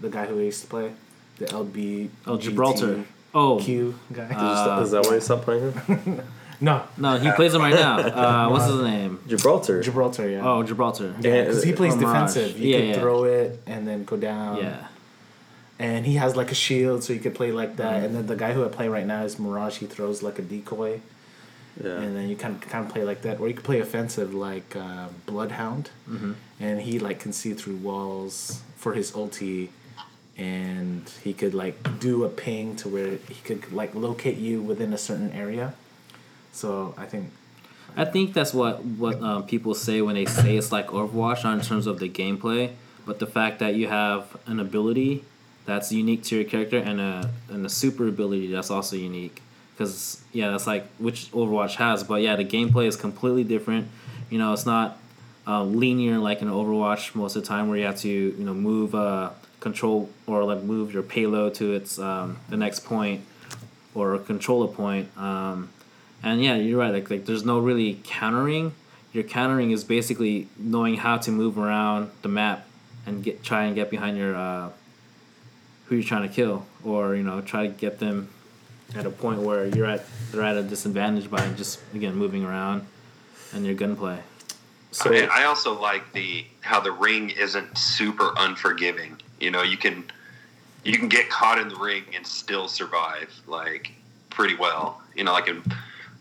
the 0.00 0.08
guy 0.10 0.26
who 0.26 0.38
I 0.40 0.42
used 0.44 0.62
to 0.62 0.66
play 0.66 0.92
the 1.38 1.46
LB. 1.46 2.08
Oh, 2.26 2.36
Gibraltar. 2.36 3.04
Oh, 3.34 3.58
Q 3.60 3.94
guy. 4.12 4.28
Uh, 4.32 4.80
Is 4.82 4.90
that 4.92 5.04
why 5.06 5.14
you 5.14 5.20
stopped 5.20 5.42
playing 5.44 5.72
him? 5.72 6.22
no, 6.60 6.82
no, 6.96 7.18
he 7.18 7.30
plays 7.32 7.52
him 7.54 7.62
right 7.62 7.74
now. 7.74 7.98
Uh, 8.14 8.48
what's 8.50 8.66
his 8.66 8.80
name? 8.80 9.20
Gibraltar. 9.26 9.82
Gibraltar. 9.82 10.28
Yeah. 10.28 10.48
Oh, 10.48 10.62
Gibraltar. 10.62 11.14
Yeah, 11.20 11.42
because 11.42 11.62
he 11.64 11.72
plays 11.72 11.94
Or 11.94 11.98
Mirage. 11.98 12.34
defensive. 12.34 12.58
You 12.60 12.68
Yeah, 12.70 12.78
could 12.78 12.88
yeah. 12.88 13.00
throw 13.00 13.24
it 13.24 13.60
and 13.66 13.88
then 13.88 14.04
go 14.04 14.16
down. 14.16 14.58
Yeah. 14.58 14.86
And 15.80 16.06
he 16.06 16.14
has 16.14 16.36
like 16.36 16.52
a 16.52 16.54
shield, 16.54 17.02
so 17.02 17.12
you 17.12 17.18
could 17.18 17.34
play 17.34 17.50
like 17.50 17.76
that. 17.76 17.94
Mm-hmm. 17.96 18.04
And 18.04 18.14
then 18.14 18.26
the 18.26 18.36
guy 18.36 18.52
who 18.52 18.64
I 18.64 18.68
play 18.68 18.88
right 18.88 19.04
now 19.06 19.24
is 19.24 19.38
Mirage. 19.40 19.78
He 19.78 19.86
throws 19.86 20.22
like 20.22 20.38
a 20.38 20.42
decoy. 20.42 21.00
Yeah. 21.82 22.00
and 22.00 22.16
then 22.16 22.28
you 22.28 22.36
can 22.36 22.58
kind 22.60 22.86
of 22.86 22.92
play 22.92 23.04
like 23.04 23.22
that, 23.22 23.40
or 23.40 23.48
you 23.48 23.54
could 23.54 23.64
play 23.64 23.80
offensive 23.80 24.34
like 24.34 24.76
uh, 24.76 25.08
Bloodhound, 25.26 25.90
Mm-hmm. 26.08 26.32
and 26.60 26.80
he 26.82 26.98
like 26.98 27.20
can 27.20 27.32
see 27.32 27.54
through 27.54 27.76
walls 27.76 28.62
for 28.76 28.94
his 28.94 29.12
ulti, 29.12 29.68
and 30.36 31.08
he 31.22 31.32
could 31.32 31.54
like 31.54 32.00
do 32.00 32.24
a 32.24 32.28
ping 32.28 32.76
to 32.76 32.88
where 32.88 33.10
he 33.28 33.40
could 33.44 33.72
like 33.72 33.94
locate 33.94 34.36
you 34.36 34.60
within 34.60 34.92
a 34.92 34.98
certain 34.98 35.30
area. 35.32 35.74
So 36.52 36.94
I 36.96 37.06
think 37.06 37.30
I 37.96 38.04
think 38.04 38.34
that's 38.34 38.52
what 38.54 38.84
what 38.84 39.20
um, 39.22 39.44
people 39.46 39.74
say 39.74 40.00
when 40.02 40.14
they 40.16 40.26
say 40.26 40.56
it's 40.56 40.72
like 40.72 40.88
Overwatch, 40.88 41.44
not 41.44 41.58
in 41.58 41.64
terms 41.64 41.86
of 41.86 41.98
the 42.00 42.08
gameplay, 42.08 42.72
but 43.06 43.18
the 43.18 43.26
fact 43.26 43.58
that 43.60 43.74
you 43.74 43.88
have 43.88 44.36
an 44.46 44.58
ability 44.60 45.24
that's 45.66 45.90
unique 45.92 46.22
to 46.24 46.36
your 46.36 46.44
character 46.44 46.78
and 46.78 47.00
a 47.00 47.30
and 47.48 47.64
a 47.64 47.68
super 47.68 48.06
ability 48.08 48.48
that's 48.52 48.70
also 48.70 48.96
unique. 48.96 49.40
Because 49.74 50.22
yeah, 50.32 50.50
that's 50.50 50.66
like 50.66 50.86
which 50.98 51.30
Overwatch 51.32 51.76
has, 51.76 52.04
but 52.04 52.22
yeah, 52.22 52.36
the 52.36 52.44
gameplay 52.44 52.86
is 52.86 52.96
completely 52.96 53.44
different. 53.44 53.88
You 54.30 54.38
know, 54.38 54.52
it's 54.52 54.66
not 54.66 54.98
uh, 55.46 55.64
linear 55.64 56.18
like 56.18 56.42
in 56.42 56.48
Overwatch 56.48 57.14
most 57.14 57.36
of 57.36 57.42
the 57.42 57.48
time, 57.48 57.68
where 57.68 57.76
you 57.76 57.84
have 57.84 57.98
to 58.00 58.08
you 58.08 58.44
know 58.44 58.54
move 58.54 58.94
uh, 58.94 59.30
control 59.60 60.10
or 60.26 60.44
like 60.44 60.62
move 60.62 60.92
your 60.92 61.02
payload 61.02 61.54
to 61.54 61.72
its 61.72 61.98
um, 61.98 62.38
the 62.48 62.56
next 62.56 62.80
point 62.80 63.22
or 63.94 64.18
control 64.18 64.62
a 64.62 64.68
point. 64.68 65.16
Um, 65.16 65.70
and 66.22 66.42
yeah, 66.42 66.56
you're 66.56 66.78
right. 66.78 66.92
Like 66.92 67.10
like 67.10 67.26
there's 67.26 67.44
no 67.44 67.58
really 67.58 68.00
countering. 68.04 68.74
Your 69.12 69.24
countering 69.24 69.70
is 69.70 69.84
basically 69.84 70.48
knowing 70.56 70.96
how 70.96 71.18
to 71.18 71.30
move 71.30 71.58
around 71.58 72.10
the 72.22 72.28
map 72.28 72.66
and 73.06 73.22
get 73.22 73.42
try 73.42 73.64
and 73.64 73.74
get 73.74 73.90
behind 73.90 74.16
your 74.16 74.34
uh, 74.34 74.70
who 75.86 75.96
you're 75.96 76.04
trying 76.04 76.28
to 76.28 76.34
kill, 76.34 76.66
or 76.84 77.14
you 77.14 77.22
know 77.22 77.40
try 77.40 77.66
to 77.66 77.72
get 77.72 77.98
them 77.98 78.30
at 78.94 79.06
a 79.06 79.10
point 79.10 79.40
where 79.40 79.66
you're 79.66 79.86
at 79.86 80.04
they're 80.30 80.42
at 80.42 80.56
a 80.56 80.62
disadvantage 80.62 81.30
by 81.30 81.46
just 81.52 81.80
again 81.94 82.14
moving 82.14 82.44
around 82.44 82.86
and 83.52 83.64
your 83.64 83.74
gunplay. 83.74 84.18
So 84.90 85.12
I, 85.12 85.28
I 85.30 85.44
also 85.44 85.78
like 85.80 86.12
the 86.12 86.44
how 86.60 86.80
the 86.80 86.92
ring 86.92 87.30
isn't 87.30 87.76
super 87.76 88.32
unforgiving. 88.36 89.20
You 89.40 89.50
know, 89.50 89.62
you 89.62 89.76
can 89.76 90.04
you 90.84 90.98
can 90.98 91.08
get 91.08 91.28
caught 91.30 91.58
in 91.58 91.68
the 91.68 91.76
ring 91.76 92.04
and 92.14 92.26
still 92.26 92.68
survive 92.68 93.30
like 93.46 93.92
pretty 94.30 94.54
well. 94.54 95.02
You 95.16 95.24
know, 95.24 95.32
like 95.32 95.48
in 95.48 95.62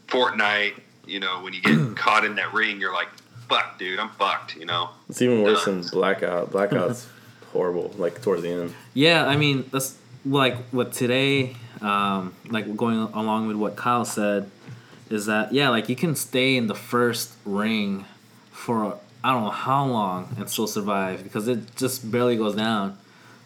Fortnite, 0.07 0.79
you 1.05 1.19
know, 1.19 1.41
when 1.43 1.53
you 1.53 1.61
get 1.61 1.95
caught 1.95 2.25
in 2.25 2.35
that 2.35 2.53
ring, 2.53 2.79
you're 2.79 2.93
like, 2.93 3.09
"Fuck, 3.49 3.77
dude, 3.77 3.99
I'm 3.99 4.09
fucked." 4.09 4.55
You 4.55 4.65
know. 4.65 4.89
it's 5.09 5.21
even 5.21 5.43
worse 5.43 5.65
than 5.65 5.81
Blackout. 5.81 6.51
Blackout's 6.51 7.07
horrible. 7.51 7.93
Like 7.97 8.21
towards 8.21 8.41
the 8.41 8.49
end. 8.49 8.73
Yeah, 8.93 9.25
I 9.25 9.37
mean 9.37 9.69
that's 9.71 9.97
like 10.25 10.57
what 10.71 10.93
today, 10.93 11.55
um, 11.83 12.33
like 12.49 12.75
going 12.75 12.97
along 12.97 13.47
with 13.47 13.57
what 13.57 13.75
Kyle 13.75 14.05
said, 14.05 14.49
is 15.09 15.25
that 15.27 15.53
yeah, 15.53 15.69
like 15.69 15.89
you 15.89 15.95
can 15.95 16.15
stay 16.15 16.55
in 16.55 16.67
the 16.67 16.75
first 16.75 17.33
ring 17.45 18.05
for 18.51 18.97
I 19.23 19.31
don't 19.31 19.43
know 19.43 19.49
how 19.51 19.85
long 19.85 20.35
and 20.37 20.49
still 20.49 20.67
survive 20.67 21.23
because 21.23 21.47
it 21.47 21.75
just 21.75 22.09
barely 22.09 22.35
goes 22.35 22.55
down. 22.55 22.97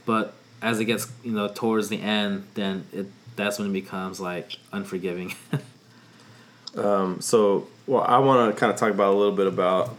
But 0.05 0.33
as 0.61 0.79
it 0.79 0.85
gets 0.85 1.11
you 1.23 1.33
know 1.33 1.47
towards 1.47 1.89
the 1.89 2.01
end, 2.01 2.47
then 2.53 2.85
it 2.93 3.07
that's 3.35 3.59
when 3.59 3.69
it 3.69 3.73
becomes 3.73 4.19
like 4.19 4.57
unforgiving. 4.71 5.33
Um, 6.77 7.21
so, 7.21 7.67
well, 7.87 8.03
I 8.03 8.19
want 8.19 8.53
to 8.53 8.59
kind 8.59 8.71
of 8.71 8.77
talk 8.77 8.91
about 8.91 9.13
a 9.13 9.17
little 9.17 9.35
bit 9.35 9.47
about 9.47 9.89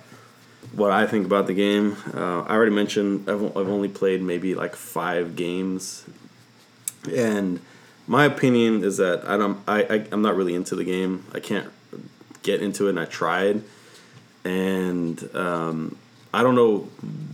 what 0.72 0.92
I 0.92 1.07
think 1.07 1.27
about 1.27 1.46
the 1.46 1.55
game. 1.55 1.96
Uh, 2.14 2.42
I 2.42 2.55
already 2.55 2.74
mentioned 2.74 3.29
I've, 3.29 3.42
I've 3.57 3.68
only 3.68 3.88
played 3.88 4.22
maybe 4.22 4.55
like 4.55 4.77
five 4.77 5.35
games, 5.35 6.05
and 7.12 7.61
my 8.09 8.25
opinion 8.25 8.83
is 8.83 8.97
that 8.97 9.29
I 9.29 9.37
don't 9.37 9.61
I, 9.68 9.83
I 9.83 10.07
I'm 10.11 10.23
not 10.23 10.35
really 10.35 10.55
into 10.55 10.75
the 10.75 10.85
game. 10.85 11.25
I 11.33 11.40
can't 11.40 11.71
get 12.42 12.62
into 12.62 12.87
it, 12.87 12.90
and 12.90 13.01
I 13.01 13.05
tried, 13.05 13.62
and 14.44 15.37
um, 15.37 15.97
I 16.33 16.42
don't 16.42 16.55
know 16.55 16.88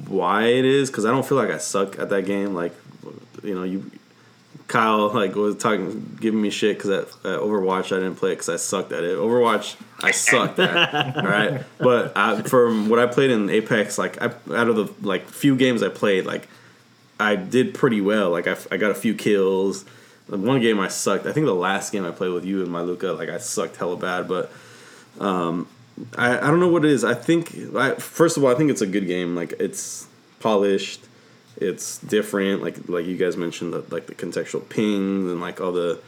why 0.08 0.46
it 0.46 0.64
is 0.64 0.90
because 0.90 1.06
I 1.06 1.10
don't 1.10 1.24
feel 1.24 1.38
like 1.38 1.50
I 1.50 1.58
suck 1.58 1.98
at 1.98 2.10
that 2.10 2.26
game. 2.26 2.54
Like, 2.54 2.74
you 3.42 3.54
know, 3.54 3.62
you 3.62 3.90
Kyle 4.66 5.08
like 5.08 5.34
was 5.34 5.56
talking, 5.56 6.18
giving 6.20 6.40
me 6.40 6.50
shit 6.50 6.76
because 6.76 6.90
at, 6.90 7.08
at 7.30 7.40
Overwatch 7.40 7.94
I 7.94 8.00
didn't 8.00 8.16
play 8.16 8.32
it 8.32 8.34
because 8.34 8.48
I 8.48 8.56
sucked 8.56 8.92
at 8.92 9.04
it. 9.04 9.16
Overwatch 9.16 9.76
I 10.02 10.10
sucked 10.10 10.58
at, 10.58 11.16
all 11.16 11.22
right. 11.22 11.62
But 11.78 12.16
I, 12.16 12.42
from 12.42 12.88
what 12.88 12.98
I 12.98 13.06
played 13.06 13.30
in 13.30 13.50
Apex, 13.50 13.98
like 13.98 14.20
I, 14.20 14.26
out 14.54 14.68
of 14.68 14.76
the 14.76 15.06
like 15.06 15.28
few 15.28 15.56
games 15.56 15.82
I 15.82 15.88
played, 15.88 16.24
like 16.24 16.48
I 17.20 17.36
did 17.36 17.74
pretty 17.74 18.00
well. 18.00 18.30
Like 18.30 18.46
I, 18.46 18.56
I 18.72 18.76
got 18.76 18.90
a 18.90 18.94
few 18.94 19.14
kills. 19.14 19.84
The 20.28 20.38
one 20.38 20.60
game 20.60 20.80
I 20.80 20.88
sucked. 20.88 21.26
I 21.26 21.32
think 21.32 21.46
the 21.46 21.54
last 21.54 21.92
game 21.92 22.04
I 22.04 22.10
played 22.10 22.32
with 22.32 22.44
you 22.44 22.62
and 22.62 22.70
my 22.70 22.80
Luca, 22.80 23.12
like 23.12 23.28
I 23.28 23.38
sucked 23.38 23.76
hella 23.76 23.96
bad. 23.96 24.26
But 24.26 24.50
um, 25.20 25.68
I, 26.16 26.38
I 26.38 26.46
don't 26.48 26.60
know 26.60 26.68
what 26.68 26.84
it 26.84 26.90
is. 26.90 27.04
I 27.04 27.14
think 27.14 27.54
I, 27.74 27.94
first 27.96 28.36
of 28.36 28.44
all, 28.44 28.50
I 28.50 28.54
think 28.54 28.70
it's 28.70 28.80
a 28.80 28.86
good 28.86 29.06
game. 29.06 29.34
Like 29.34 29.54
it's 29.58 30.06
polished 30.40 31.00
it's 31.56 31.98
different 31.98 32.62
like 32.62 32.88
like 32.88 33.06
you 33.06 33.16
guys 33.16 33.36
mentioned 33.36 33.72
the, 33.72 33.84
like 33.90 34.06
the 34.06 34.14
contextual 34.14 34.68
pings 34.68 35.30
and 35.30 35.40
like 35.40 35.60
all 35.60 35.72
the 35.72 36.00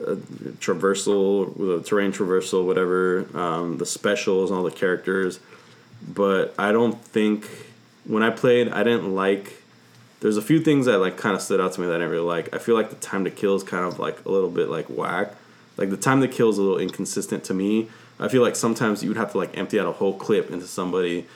uh, 0.00 0.14
traversal 0.58 1.56
the 1.56 1.82
terrain 1.82 2.12
traversal 2.12 2.66
whatever 2.66 3.26
um, 3.34 3.78
the 3.78 3.86
specials 3.86 4.50
and 4.50 4.58
all 4.58 4.64
the 4.64 4.70
characters 4.70 5.38
but 6.06 6.54
i 6.58 6.72
don't 6.72 7.02
think 7.04 7.46
when 8.04 8.22
i 8.22 8.30
played 8.30 8.68
i 8.68 8.82
didn't 8.82 9.14
like 9.14 9.59
there's 10.20 10.36
a 10.36 10.42
few 10.42 10.60
things 10.60 10.86
that 10.86 10.98
like 10.98 11.16
kind 11.16 11.34
of 11.34 11.42
stood 11.42 11.60
out 11.60 11.72
to 11.72 11.80
me 11.80 11.86
that 11.86 11.94
i 11.94 11.98
didn't 11.98 12.10
really 12.10 12.26
like 12.26 12.54
i 12.54 12.58
feel 12.58 12.74
like 12.74 12.90
the 12.90 12.96
time 12.96 13.24
to 13.24 13.30
kill 13.30 13.56
is 13.56 13.62
kind 13.62 13.84
of 13.84 13.98
like 13.98 14.24
a 14.24 14.28
little 14.28 14.50
bit 14.50 14.68
like 14.68 14.86
whack 14.86 15.34
like 15.76 15.90
the 15.90 15.96
time 15.96 16.20
to 16.20 16.28
kill 16.28 16.50
is 16.50 16.58
a 16.58 16.62
little 16.62 16.78
inconsistent 16.78 17.44
to 17.44 17.54
me 17.54 17.88
i 18.18 18.28
feel 18.28 18.42
like 18.42 18.56
sometimes 18.56 19.02
you 19.02 19.08
would 19.08 19.16
have 19.16 19.32
to 19.32 19.38
like 19.38 19.56
empty 19.56 19.78
out 19.80 19.86
a 19.86 19.92
whole 19.92 20.14
clip 20.14 20.50
into 20.50 20.66
somebody 20.66 21.26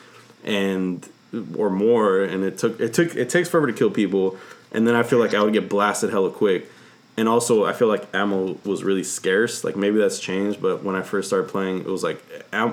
and 0.43 1.09
or 1.57 1.69
more, 1.69 2.21
and 2.23 2.43
it 2.43 2.57
took 2.57 2.79
it 2.79 2.93
took 2.93 3.15
it 3.15 3.29
takes 3.29 3.49
forever 3.49 3.67
to 3.67 3.73
kill 3.73 3.91
people, 3.91 4.37
and 4.71 4.87
then 4.87 4.95
I 4.95 5.03
feel 5.03 5.19
like 5.19 5.33
I 5.33 5.41
would 5.41 5.53
get 5.53 5.69
blasted 5.69 6.09
hella 6.09 6.29
quick, 6.29 6.69
and 7.17 7.27
also 7.27 7.65
I 7.65 7.73
feel 7.73 7.87
like 7.87 8.07
ammo 8.13 8.57
was 8.63 8.83
really 8.83 9.03
scarce. 9.03 9.63
Like 9.63 9.75
maybe 9.75 9.97
that's 9.97 10.19
changed, 10.19 10.61
but 10.61 10.83
when 10.83 10.95
I 10.95 11.01
first 11.01 11.27
started 11.27 11.49
playing, 11.49 11.79
it 11.79 11.87
was 11.87 12.03
like 12.03 12.21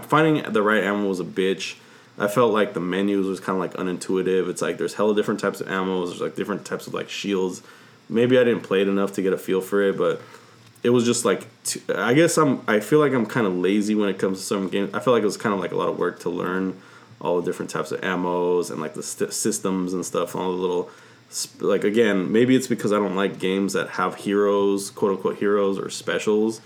finding 0.04 0.52
the 0.52 0.62
right 0.62 0.84
ammo 0.84 1.08
was 1.08 1.20
a 1.20 1.24
bitch. 1.24 1.76
I 2.18 2.28
felt 2.28 2.52
like 2.52 2.74
the 2.74 2.80
menus 2.80 3.26
was 3.26 3.40
kind 3.40 3.56
of 3.56 3.60
like 3.60 3.74
unintuitive. 3.74 4.48
It's 4.48 4.62
like 4.62 4.78
there's 4.78 4.94
hella 4.94 5.14
different 5.14 5.40
types 5.40 5.60
of 5.60 5.68
ammo. 5.68 6.06
There's 6.06 6.20
like 6.20 6.36
different 6.36 6.64
types 6.64 6.86
of 6.86 6.94
like 6.94 7.08
shields. 7.08 7.62
Maybe 8.08 8.38
I 8.38 8.44
didn't 8.44 8.62
play 8.62 8.82
it 8.82 8.88
enough 8.88 9.12
to 9.14 9.22
get 9.22 9.32
a 9.32 9.38
feel 9.38 9.60
for 9.60 9.82
it, 9.82 9.96
but 9.96 10.20
it 10.82 10.90
was 10.90 11.04
just 11.04 11.24
like 11.24 11.46
I 11.94 12.12
guess 12.14 12.36
I'm 12.36 12.62
I 12.66 12.80
feel 12.80 12.98
like 12.98 13.12
I'm 13.12 13.26
kind 13.26 13.46
of 13.46 13.54
lazy 13.54 13.94
when 13.94 14.08
it 14.08 14.18
comes 14.18 14.38
to 14.38 14.44
some 14.44 14.68
games. 14.68 14.92
I 14.92 15.00
feel 15.00 15.12
like 15.12 15.22
it 15.22 15.26
was 15.26 15.36
kind 15.36 15.54
of 15.54 15.60
like 15.60 15.72
a 15.72 15.76
lot 15.76 15.88
of 15.88 15.98
work 15.98 16.20
to 16.20 16.30
learn 16.30 16.80
all 17.20 17.40
the 17.40 17.46
different 17.46 17.70
types 17.70 17.92
of 17.92 18.00
ammos 18.00 18.70
and 18.70 18.80
like 18.80 18.94
the 18.94 19.02
st- 19.02 19.32
systems 19.32 19.94
and 19.94 20.04
stuff, 20.04 20.34
all 20.34 20.50
the 20.50 20.58
little 20.58 20.90
like 21.60 21.84
again, 21.84 22.30
maybe 22.30 22.54
it's 22.54 22.66
because 22.66 22.92
I 22.92 22.96
don't 22.96 23.16
like 23.16 23.38
games 23.38 23.72
that 23.72 23.90
have 23.90 24.16
heroes, 24.16 24.90
quote 24.90 25.12
unquote 25.12 25.38
heroes 25.38 25.78
or 25.78 25.88
specials. 25.88 26.60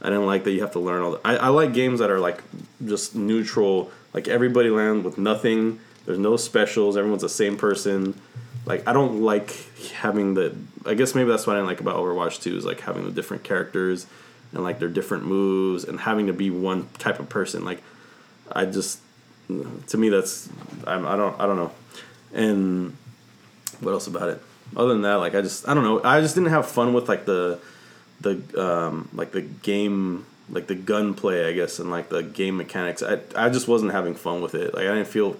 I 0.00 0.10
didn't 0.10 0.26
like 0.26 0.44
that 0.44 0.52
you 0.52 0.60
have 0.60 0.72
to 0.72 0.80
learn 0.80 1.02
all. 1.02 1.12
The, 1.12 1.20
I, 1.24 1.36
I 1.36 1.48
like 1.48 1.72
games 1.72 2.00
that 2.00 2.10
are 2.10 2.20
like 2.20 2.42
just 2.84 3.14
neutral, 3.14 3.90
like 4.12 4.28
everybody 4.28 4.70
land 4.70 5.04
with 5.04 5.18
nothing. 5.18 5.80
There's 6.06 6.18
no 6.18 6.36
specials. 6.36 6.96
Everyone's 6.96 7.22
the 7.22 7.28
same 7.28 7.56
person. 7.56 8.18
Like 8.64 8.86
I 8.86 8.92
don't 8.92 9.20
like 9.22 9.52
having 9.92 10.34
the. 10.34 10.54
I 10.86 10.94
guess 10.94 11.14
maybe 11.14 11.30
that's 11.30 11.46
what 11.46 11.56
I 11.56 11.60
like 11.62 11.80
about 11.80 11.96
Overwatch 11.96 12.42
2 12.42 12.56
is 12.56 12.64
like 12.64 12.80
having 12.80 13.04
the 13.04 13.10
different 13.10 13.44
characters 13.44 14.06
and 14.52 14.62
like 14.62 14.78
their 14.78 14.88
different 14.88 15.24
moves 15.24 15.84
and 15.84 16.00
having 16.00 16.26
to 16.28 16.32
be 16.32 16.50
one 16.50 16.88
type 16.98 17.20
of 17.20 17.28
person. 17.28 17.64
Like 17.64 17.82
I 18.50 18.64
just 18.64 19.00
to 19.48 19.96
me 19.96 20.08
that's 20.08 20.48
I'm, 20.86 21.06
I 21.06 21.16
don't 21.16 21.38
I 21.40 21.46
don't 21.46 21.56
know, 21.56 21.72
and 22.32 22.96
what 23.80 23.92
else 23.92 24.06
about 24.06 24.28
it? 24.28 24.42
Other 24.76 24.90
than 24.90 25.02
that, 25.02 25.14
like 25.14 25.34
I 25.34 25.40
just 25.40 25.68
I 25.68 25.74
don't 25.74 25.84
know. 25.84 26.02
I 26.02 26.20
just 26.20 26.34
didn't 26.34 26.50
have 26.50 26.66
fun 26.66 26.92
with 26.92 27.08
like 27.08 27.24
the 27.24 27.58
the 28.20 28.40
um 28.62 29.08
like 29.14 29.32
the 29.32 29.42
game 29.42 30.26
like 30.50 30.66
the 30.66 30.74
gunplay 30.74 31.48
I 31.48 31.52
guess 31.52 31.78
and 31.78 31.90
like 31.90 32.08
the 32.08 32.22
game 32.22 32.56
mechanics. 32.56 33.02
I 33.02 33.20
I 33.36 33.48
just 33.48 33.68
wasn't 33.68 33.92
having 33.92 34.14
fun 34.14 34.40
with 34.40 34.54
it. 34.54 34.74
Like 34.74 34.86
I 34.86 34.94
didn't 34.94 35.08
feel 35.08 35.36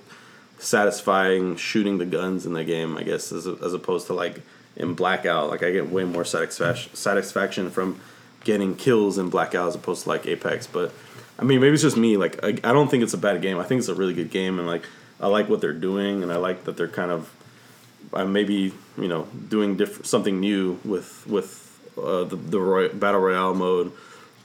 satisfying 0.59 1.57
shooting 1.57 1.99
the 1.99 2.07
guns 2.07 2.45
in 2.47 2.53
the 2.53 2.65
game. 2.65 2.97
I 2.97 3.03
guess 3.03 3.33
as 3.33 3.47
as 3.47 3.75
opposed 3.75 4.07
to 4.09 4.15
like 4.15 4.43
in 4.77 4.95
Blackout. 4.95 5.51
Like 5.51 5.63
I 5.63 5.71
get 5.71 5.91
way 5.91 6.05
more 6.05 6.25
satisfaction 6.25 6.95
satisfaction 6.95 7.71
from 7.71 8.01
getting 8.45 8.77
kills 8.77 9.19
in 9.19 9.29
Blackout 9.29 9.69
as 9.69 9.75
opposed 9.75 10.05
to 10.05 10.09
like 10.09 10.27
Apex, 10.27 10.67
but 10.67 10.93
I 11.39 11.45
mean, 11.45 11.61
maybe 11.61 11.75
it's 11.75 11.83
just 11.83 11.97
me. 11.97 12.17
Like, 12.17 12.43
I, 12.43 12.49
I 12.49 12.73
don't 12.73 12.91
think 12.91 13.03
it's 13.05 13.15
a 13.15 13.19
bad 13.19 13.41
game. 13.43 13.59
I 13.59 13.65
think 13.65 13.79
it's 13.79 13.89
a 13.89 13.95
really 13.95 14.15
good 14.15 14.31
game, 14.31 14.59
and 14.59 14.67
like, 14.67 14.85
I 15.21 15.29
like 15.29 15.49
what 15.49 15.61
they're 15.61 15.73
doing, 15.73 16.23
and 16.23 16.33
I 16.33 16.37
like 16.37 16.65
that 16.65 16.77
they're 16.77 16.89
kind 16.89 17.13
of, 17.13 17.33
uh, 18.13 18.25
maybe 18.25 18.73
you 18.97 19.09
know, 19.09 19.29
doing 19.49 19.77
diff- 19.77 20.05
something 20.05 20.41
new 20.41 20.81
with 20.85 21.25
with 21.29 21.79
uh, 21.97 22.25
the 22.25 22.37
the 22.37 22.61
Roy- 22.61 22.89
battle 22.89 23.21
royale 23.21 23.55
mode. 23.55 23.93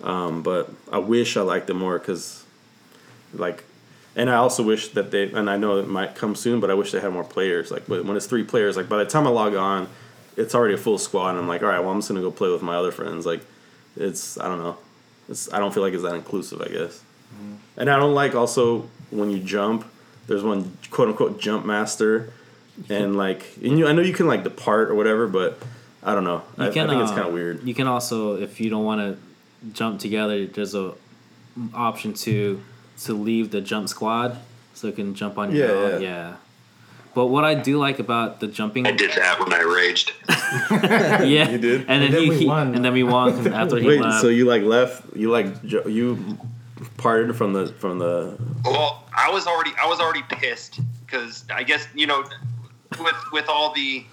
Um, 0.03 0.43
but 0.43 0.69
I 0.91 0.97
wish 0.97 1.37
I 1.37 1.41
liked 1.41 1.69
it 1.69 1.75
more 1.75 1.97
because, 1.97 2.43
like, 3.33 3.63
and 4.15 4.29
I 4.29 4.35
also 4.35 4.61
wish 4.61 4.89
that 4.89 5.11
they 5.11 5.31
and 5.31 5.49
I 5.49 5.57
know 5.57 5.79
it 5.79 5.87
might 5.87 6.13
come 6.13 6.35
soon, 6.35 6.59
but 6.59 6.69
I 6.69 6.73
wish 6.75 6.91
they 6.91 6.99
had 6.99 7.11
more 7.11 7.23
players. 7.23 7.71
Like 7.71 7.83
when 7.87 8.15
it's 8.15 8.27
three 8.27 8.43
players, 8.43 8.77
like 8.77 8.89
by 8.89 8.97
the 8.97 9.05
time 9.05 9.25
I 9.25 9.31
log 9.31 9.55
on, 9.55 9.87
it's 10.37 10.53
already 10.53 10.73
a 10.73 10.77
full 10.77 10.97
squad, 10.97 11.31
and 11.31 11.39
I'm 11.39 11.47
like, 11.47 11.63
all 11.63 11.69
right, 11.69 11.79
well, 11.79 11.89
I'm 11.89 11.99
just 11.99 12.09
gonna 12.09 12.21
go 12.21 12.31
play 12.31 12.51
with 12.51 12.61
my 12.61 12.75
other 12.75 12.91
friends. 12.91 13.25
Like, 13.25 13.41
it's 13.95 14.37
I 14.37 14.47
don't 14.47 14.59
know. 14.59 14.77
It's, 15.29 15.51
I 15.53 15.59
don't 15.59 15.73
feel 15.73 15.83
like 15.83 15.93
it's 15.93 16.03
that 16.03 16.15
inclusive. 16.15 16.61
I 16.61 16.67
guess, 16.67 17.01
mm-hmm. 17.33 17.55
and 17.77 17.89
I 17.89 17.97
don't 17.97 18.13
like 18.13 18.35
also 18.35 18.89
when 19.09 19.31
you 19.31 19.39
jump. 19.39 19.85
There's 20.27 20.43
one 20.43 20.77
quote 20.91 21.07
unquote 21.07 21.39
jump 21.39 21.65
master, 21.65 22.33
and 22.89 23.15
like 23.15 23.57
and 23.63 23.79
you, 23.79 23.87
I 23.87 23.93
know 23.93 24.01
you 24.01 24.13
can 24.13 24.27
like 24.27 24.43
depart 24.43 24.89
or 24.89 24.95
whatever, 24.95 25.27
but 25.27 25.57
I 26.03 26.13
don't 26.13 26.23
know. 26.23 26.43
I, 26.57 26.69
can, 26.69 26.87
I, 26.87 26.89
think 26.89 27.01
uh, 27.01 27.03
it's 27.03 27.11
kind 27.11 27.27
of 27.27 27.33
weird. 27.33 27.63
You 27.63 27.73
can 27.73 27.87
also, 27.87 28.35
if 28.35 28.59
you 28.59 28.69
don't 28.69 28.83
want 28.83 29.01
to 29.01 29.17
jump 29.71 29.99
together, 29.99 30.45
there's 30.45 30.75
a 30.75 30.93
option 31.73 32.13
to 32.13 32.61
to 33.01 33.13
leave 33.13 33.51
the 33.51 33.61
jump 33.61 33.89
squad, 33.89 34.37
so 34.73 34.87
it 34.87 34.95
can 34.95 35.15
jump 35.15 35.37
on 35.37 35.55
your 35.55 35.67
yeah, 35.67 35.73
own. 35.73 36.01
Yeah. 36.01 36.07
yeah. 36.09 36.35
But 37.15 37.27
what 37.27 37.45
I 37.45 37.53
do 37.53 37.77
like 37.77 37.99
about 37.99 38.39
the 38.39 38.47
jumping, 38.47 38.87
I 38.87 38.91
did 38.91 39.11
that 39.11 39.39
when 39.39 39.53
I 39.53 39.61
raged. 39.61 40.13
yeah, 41.29 41.49
you 41.49 41.59
did, 41.59 41.81
and 41.81 42.01
then, 42.01 42.03
and 42.03 42.13
then 42.13 42.23
he, 42.23 42.29
we 42.29 42.45
won. 42.47 42.75
and 42.75 42.83
then 42.83 42.93
we 42.93 43.03
won 43.03 43.47
after 43.53 43.77
he 43.77 43.87
Wait, 43.87 44.01
left. 44.01 44.21
so 44.21 44.29
you 44.29 44.45
like 44.45 44.63
left? 44.63 45.15
You 45.15 45.29
like 45.29 45.47
you 45.63 46.37
parted 46.97 47.35
from 47.35 47.53
the 47.53 47.67
from 47.67 47.99
the? 47.99 48.35
Well, 48.65 49.05
I 49.15 49.29
was 49.29 49.45
already 49.45 49.71
I 49.81 49.87
was 49.87 49.99
already 49.99 50.23
pissed 50.23 50.79
because 51.05 51.45
I 51.53 51.61
guess 51.61 51.87
you 51.93 52.07
know 52.07 52.23
with 52.99 53.15
with 53.31 53.47
all 53.47 53.73
the 53.73 54.05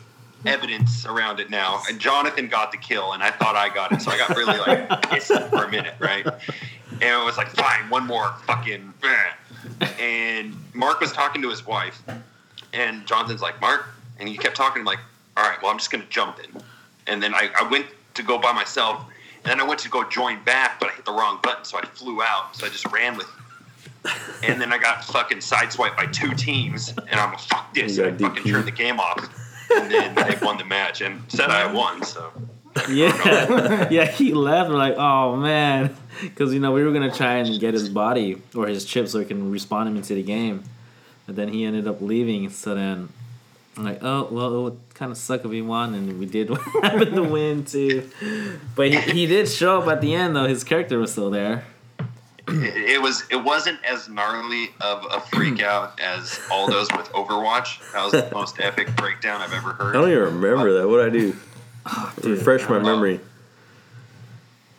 evidence 0.46 1.06
around 1.06 1.40
it 1.40 1.50
now, 1.50 1.82
and 1.88 1.98
Jonathan 1.98 2.48
got 2.48 2.72
the 2.72 2.78
kill, 2.78 3.12
and 3.12 3.22
I 3.22 3.30
thought 3.30 3.56
I 3.56 3.72
got 3.74 3.92
it, 3.92 4.02
so 4.02 4.10
I 4.10 4.18
got 4.18 4.30
really 4.30 4.58
like 4.58 5.10
pissed 5.10 5.32
for 5.50 5.64
a 5.64 5.70
minute, 5.70 5.94
right? 5.98 6.26
And 6.26 7.02
it 7.02 7.24
was 7.24 7.36
like, 7.36 7.48
fine, 7.48 7.88
one 7.88 8.06
more 8.06 8.34
fucking. 8.46 8.92
Eh. 9.02 9.86
And 10.00 10.54
Mark 10.74 11.00
was 11.00 11.12
talking 11.12 11.42
to 11.42 11.50
his 11.50 11.66
wife 11.66 12.02
and 12.72 13.06
Jonathan's 13.06 13.42
like, 13.42 13.60
Mark, 13.60 13.86
and 14.18 14.28
he 14.28 14.36
kept 14.36 14.56
talking. 14.56 14.80
I'm 14.80 14.86
like, 14.86 15.00
all 15.36 15.44
right, 15.44 15.60
well, 15.62 15.70
I'm 15.70 15.78
just 15.78 15.90
going 15.90 16.02
to 16.02 16.10
jump 16.10 16.38
in. 16.38 16.62
And 17.06 17.22
then 17.22 17.34
I, 17.34 17.50
I 17.58 17.68
went 17.68 17.86
to 18.14 18.22
go 18.22 18.38
by 18.38 18.52
myself, 18.52 19.04
and 19.44 19.50
then 19.50 19.60
I 19.60 19.64
went 19.64 19.80
to 19.80 19.88
go 19.88 20.08
join 20.08 20.42
back, 20.44 20.78
but 20.80 20.90
I 20.90 20.94
hit 20.94 21.04
the 21.04 21.12
wrong 21.12 21.38
button, 21.42 21.64
so 21.64 21.78
I 21.78 21.82
flew 21.82 22.22
out. 22.22 22.56
So 22.56 22.66
I 22.66 22.68
just 22.68 22.86
ran 22.92 23.16
with 23.16 23.26
and 24.42 24.58
then 24.58 24.72
I 24.72 24.78
got 24.78 25.04
fucking 25.04 25.38
sideswiped 25.38 25.94
by 25.94 26.06
two 26.06 26.32
teams, 26.34 26.88
and 26.88 27.20
I'm 27.20 27.32
like, 27.32 27.40
fuck 27.40 27.74
this. 27.74 27.98
And 27.98 28.16
I 28.16 28.28
fucking 28.28 28.50
turned 28.50 28.66
the 28.66 28.70
game 28.70 28.98
off. 28.98 29.28
And 29.76 29.90
then 29.90 30.14
they 30.14 30.36
won 30.42 30.58
the 30.58 30.64
match 30.64 31.00
and 31.00 31.22
said 31.28 31.50
I 31.50 31.72
won, 31.72 32.02
so. 32.04 32.32
Yeah, 32.88 33.88
yeah, 33.90 34.04
he 34.04 34.32
left. 34.32 34.70
We're 34.70 34.76
like, 34.76 34.94
oh 34.96 35.36
man, 35.36 35.96
because 36.22 36.54
you 36.54 36.60
know 36.60 36.72
we 36.72 36.84
were 36.84 36.92
gonna 36.92 37.12
try 37.12 37.36
and 37.36 37.58
get 37.60 37.74
his 37.74 37.88
body 37.88 38.40
or 38.54 38.66
his 38.68 38.84
chip 38.84 39.08
so 39.08 39.18
we 39.18 39.24
can 39.24 39.52
respawn 39.52 39.86
him 39.86 39.96
into 39.96 40.14
the 40.14 40.22
game. 40.22 40.62
But 41.26 41.36
then 41.36 41.48
he 41.48 41.64
ended 41.64 41.88
up 41.88 42.00
leaving. 42.00 42.48
So 42.50 42.74
then 42.74 43.08
I'm 43.76 43.84
like, 43.84 44.02
oh 44.02 44.28
well, 44.30 44.56
it 44.56 44.62
would 44.62 44.80
kind 44.94 45.10
of 45.10 45.18
suck 45.18 45.44
if 45.44 45.50
he 45.50 45.62
won, 45.62 45.94
and 45.94 46.18
we 46.18 46.26
did 46.26 46.50
happen 46.82 47.12
to 47.14 47.22
win 47.22 47.64
too. 47.64 48.08
But 48.76 48.92
he, 48.92 48.98
he 49.00 49.26
did 49.26 49.48
show 49.48 49.80
up 49.80 49.88
at 49.88 50.00
the 50.00 50.14
end 50.14 50.36
though. 50.36 50.46
His 50.46 50.62
character 50.62 50.98
was 50.98 51.12
still 51.12 51.30
there. 51.30 51.64
It, 52.50 52.76
it 52.76 53.02
was 53.02 53.24
it 53.30 53.36
wasn't 53.36 53.82
as 53.84 54.08
gnarly 54.08 54.70
of 54.80 55.06
a 55.10 55.20
freak 55.20 55.62
out 55.62 55.98
as 56.00 56.40
all 56.50 56.70
those 56.70 56.88
with 56.92 57.08
Overwatch. 57.12 57.92
That 57.92 58.04
was 58.04 58.12
the 58.12 58.28
most 58.32 58.60
epic 58.60 58.94
breakdown 58.96 59.40
I've 59.40 59.52
ever 59.52 59.72
heard. 59.72 59.96
I 59.96 60.00
don't 60.00 60.10
even 60.10 60.40
remember 60.40 60.72
that. 60.80 60.88
What 60.88 61.00
I 61.00 61.08
do? 61.10 61.36
Refresh 62.22 62.68
my 62.68 62.78
memory. 62.78 63.20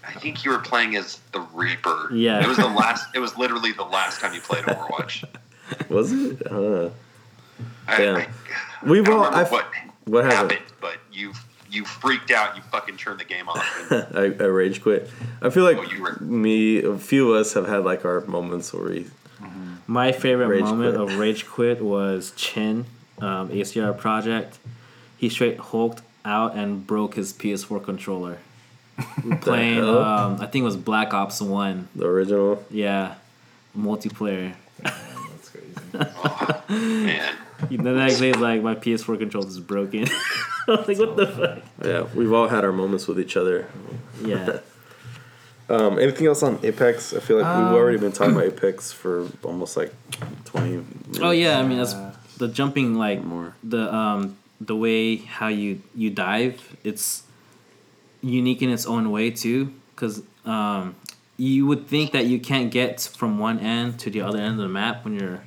I 0.07 0.13
think 0.19 0.43
you 0.43 0.51
were 0.51 0.59
playing 0.59 0.95
as 0.97 1.19
the 1.31 1.39
Reaper. 1.53 2.09
Yeah. 2.13 2.43
it 2.43 2.47
was 2.47 2.57
the 2.57 2.67
last. 2.67 3.15
It 3.15 3.19
was 3.19 3.37
literally 3.37 3.71
the 3.71 3.83
last 3.83 4.19
time 4.19 4.33
you 4.33 4.41
played 4.41 4.63
Overwatch. 4.65 5.25
Was 5.89 6.11
it? 6.11 6.41
I 6.47 6.49
don't 6.49 6.71
know. 6.71 6.91
I, 7.87 7.97
Damn. 7.97 8.15
I, 8.17 8.27
We've 8.83 9.03
I 9.03 9.09
don't 9.09 9.19
all. 9.25 9.33
I've, 9.33 9.51
what 9.51 9.65
what 10.05 10.25
happened? 10.25 10.51
happened, 10.51 10.73
but 10.81 10.97
you 11.13 11.31
you 11.71 11.85
freaked 11.85 12.31
out. 12.31 12.55
You 12.55 12.61
fucking 12.63 12.97
turned 12.97 13.19
the 13.19 13.23
game 13.25 13.47
off. 13.49 13.91
And, 13.91 14.17
I, 14.41 14.43
I 14.43 14.47
rage 14.47 14.81
quit. 14.81 15.09
I 15.41 15.49
feel 15.49 15.63
like 15.63 15.77
Oh, 15.77 15.83
you 15.83 16.01
were- 16.01 16.19
me, 16.19 16.83
a 16.83 16.97
few 16.97 17.33
of 17.33 17.41
us 17.41 17.53
have 17.53 17.67
had 17.67 17.83
like 17.85 18.05
our 18.05 18.21
moments 18.21 18.73
where 18.73 18.83
we. 18.89 19.07
My 19.87 20.11
favorite 20.13 20.47
Rage 20.47 20.61
moment 20.63 20.95
quit. 20.95 21.11
of 21.11 21.17
rage 21.19 21.45
quit 21.47 21.81
was 21.81 22.31
Chin, 22.37 22.85
um, 23.19 23.49
ACR 23.49 23.97
project. 23.97 24.57
He 25.17 25.27
straight 25.27 25.57
hulked 25.59 26.01
out 26.23 26.55
and 26.55 26.85
broke 26.87 27.15
his 27.15 27.33
PS4 27.33 27.83
controller. 27.83 28.37
Playing, 29.41 29.83
um, 29.83 30.35
I 30.39 30.45
think 30.45 30.61
it 30.61 30.65
was 30.65 30.77
Black 30.77 31.13
Ops 31.13 31.41
One. 31.41 31.89
The 31.95 32.05
original. 32.05 32.63
Yeah, 32.69 33.15
multiplayer. 33.77 34.53
That's 34.83 35.49
crazy. 35.49 37.03
man, 37.05 37.35
The 37.69 37.77
next 37.77 38.19
day, 38.19 38.29
it's 38.29 38.39
like 38.39 38.61
my 38.61 38.75
PS4 38.75 39.19
controller 39.19 39.47
is 39.47 39.59
broken. 39.59 40.07
I 40.67 40.71
was 40.71 40.87
like, 40.87 40.99
what 40.99 41.15
the 41.15 41.27
fuck? 41.27 41.59
Yeah, 41.85 42.07
we've 42.15 42.31
all 42.33 42.47
had 42.47 42.63
our 42.63 42.71
moments 42.71 43.07
with 43.07 43.19
each 43.19 43.37
other. 43.37 43.67
Yeah. 44.23 44.59
Um, 45.69 45.99
anything 45.99 46.27
else 46.27 46.43
on 46.43 46.59
Apex? 46.63 47.13
I 47.13 47.21
feel 47.21 47.37
like 47.37 47.45
Um, 47.45 47.63
we've 47.69 47.73
already 47.79 47.97
been 47.97 48.11
talking 48.11 48.33
about 48.33 48.43
Apex 48.47 48.91
for 48.91 49.29
almost 49.41 49.77
like 49.77 49.93
twenty. 50.43 50.71
Minutes. 50.71 51.19
Oh 51.21 51.31
yeah, 51.31 51.59
I 51.59 51.63
mean 51.65 51.77
that's 51.77 51.95
the 52.37 52.49
jumping 52.49 52.95
like 52.95 53.23
More. 53.23 53.55
the 53.63 53.93
um 53.93 54.35
the 54.59 54.75
way 54.75 55.15
how 55.15 55.47
you 55.47 55.81
you 55.95 56.09
dive. 56.09 56.75
It's 56.83 57.23
unique 58.21 58.61
in 58.61 58.69
its 58.69 58.85
own 58.85 59.11
way 59.11 59.31
too, 59.31 59.71
because 59.95 60.21
um 60.45 60.95
you 61.37 61.65
would 61.67 61.87
think 61.87 62.11
that 62.11 62.25
you 62.25 62.37
can't 62.41 62.69
get 62.69 62.99
from 63.15 63.39
one 63.39 63.57
end 63.59 63.97
to 64.01 64.09
the 64.09 64.19
other 64.19 64.39
end 64.39 64.55
of 64.59 64.63
the 64.63 64.67
map 64.67 65.05
when 65.05 65.17
you're 65.17 65.41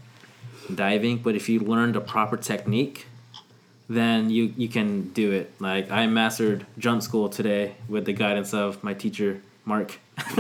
diving, 0.75 1.19
but 1.19 1.35
if 1.35 1.49
you 1.49 1.61
learn 1.61 1.93
the 1.93 2.01
proper 2.01 2.37
technique, 2.37 3.07
then 3.89 4.31
you 4.31 4.53
you 4.57 4.69
can 4.69 5.09
do 5.13 5.33
it. 5.33 5.53
Like 5.61 5.91
I 5.91 6.07
mastered 6.07 6.67
jump 6.79 7.03
school 7.03 7.29
today 7.29 7.75
with 7.89 8.05
the 8.07 8.13
guidance 8.13 8.55
of 8.55 8.83
my 8.83 8.95
teacher 8.95 9.41
Mark. 9.67 9.99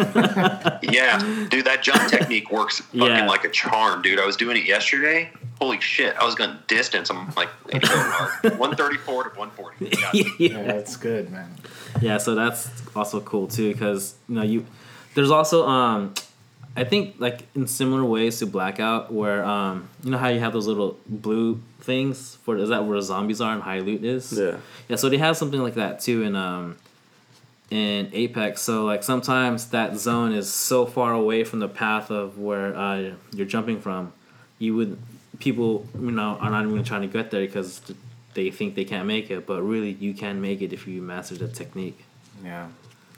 yeah, 0.82 1.18
dude, 1.50 1.64
that 1.64 1.80
jump 1.82 2.08
technique 2.10 2.50
works 2.50 2.80
fucking 2.80 3.00
Yeah. 3.02 3.26
like 3.26 3.44
a 3.44 3.48
charm, 3.48 4.02
dude. 4.02 4.18
I 4.20 4.26
was 4.26 4.37
doing 4.37 4.56
it 4.56 4.64
yesterday. 4.66 5.30
Holy 5.60 5.80
shit, 5.80 6.14
I 6.16 6.24
was 6.24 6.34
going 6.34 6.56
distance. 6.66 7.10
I'm 7.10 7.30
like, 7.34 7.48
way 7.72 7.78
go, 7.80 7.88
Mark. 7.88 8.42
134 8.58 9.24
to 9.24 9.38
140. 9.38 9.90
Got 9.96 10.14
it. 10.14 10.40
Yeah, 10.52 10.62
that's 10.62 10.96
good, 10.96 11.30
man. 11.30 11.50
Yeah, 12.00 12.18
so 12.18 12.34
that's 12.34 12.68
also 12.94 13.20
cool 13.20 13.46
too 13.46 13.72
because 13.72 14.14
you 14.28 14.34
know 14.37 14.42
you 14.42 14.66
there's 15.14 15.30
also 15.30 15.66
um 15.66 16.14
I 16.76 16.84
think 16.84 17.16
like 17.18 17.46
in 17.54 17.66
similar 17.66 18.04
ways 18.04 18.38
to 18.40 18.46
Blackout 18.46 19.12
where 19.12 19.44
um 19.44 19.88
you 20.02 20.10
know 20.10 20.18
how 20.18 20.28
you 20.28 20.40
have 20.40 20.52
those 20.52 20.66
little 20.66 20.98
blue 21.06 21.60
things 21.80 22.37
for 22.37 22.56
is 22.56 22.68
that 22.70 22.84
where 22.84 23.00
zombies 23.00 23.40
are 23.40 23.52
and 23.52 23.62
high 23.62 23.80
loot 23.80 24.04
is? 24.04 24.32
Yeah. 24.32 24.56
yeah 24.88 24.96
so 24.96 25.08
they 25.08 25.18
have 25.18 25.37
something 25.37 25.60
like 25.60 25.74
that 25.74 26.00
too 26.00 26.22
in 26.22 26.34
um 26.37 26.76
in 27.70 28.10
Apex. 28.12 28.60
So 28.62 28.84
like 28.84 29.02
sometimes 29.02 29.70
that 29.70 29.96
zone 29.96 30.32
is 30.32 30.52
so 30.52 30.87
far 30.87 31.12
away 31.12 31.44
from 31.44 31.60
the 31.60 31.68
path 31.68 32.10
of 32.10 32.38
where 32.38 32.76
uh, 32.76 33.12
you're 33.32 33.46
jumping 33.46 33.80
from 33.80 34.12
you 34.58 34.74
would 34.76 34.98
people 35.38 35.87
you 36.00 36.10
know 36.10 36.38
are 36.40 36.50
not 36.50 36.64
even 36.64 36.84
trying 36.84 37.02
to 37.02 37.08
get 37.08 37.30
there 37.30 37.40
because 37.40 37.80
they 38.34 38.50
think 38.50 38.74
they 38.74 38.84
can't 38.84 39.06
make 39.06 39.30
it 39.30 39.46
but 39.46 39.62
really 39.62 39.90
you 39.90 40.14
can 40.14 40.40
make 40.40 40.62
it 40.62 40.72
if 40.72 40.87
you 40.87 41.02
master 41.02 41.34
the 41.34 41.48
technique. 41.48 42.04
Yeah, 42.44 42.68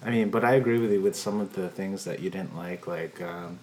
I 0.07 0.11
mean, 0.11 0.31
but 0.31 0.45
I 0.45 0.55
agree 0.55 0.79
with 0.79 0.92
you 0.92 1.01
with 1.03 1.16
some 1.16 1.40
of 1.40 1.53
the 1.55 1.69
things 1.69 2.05
that 2.05 2.21
you 2.21 2.31
didn't 2.31 2.57
like, 2.57 2.87
like 2.87 3.21
um, 3.21 3.59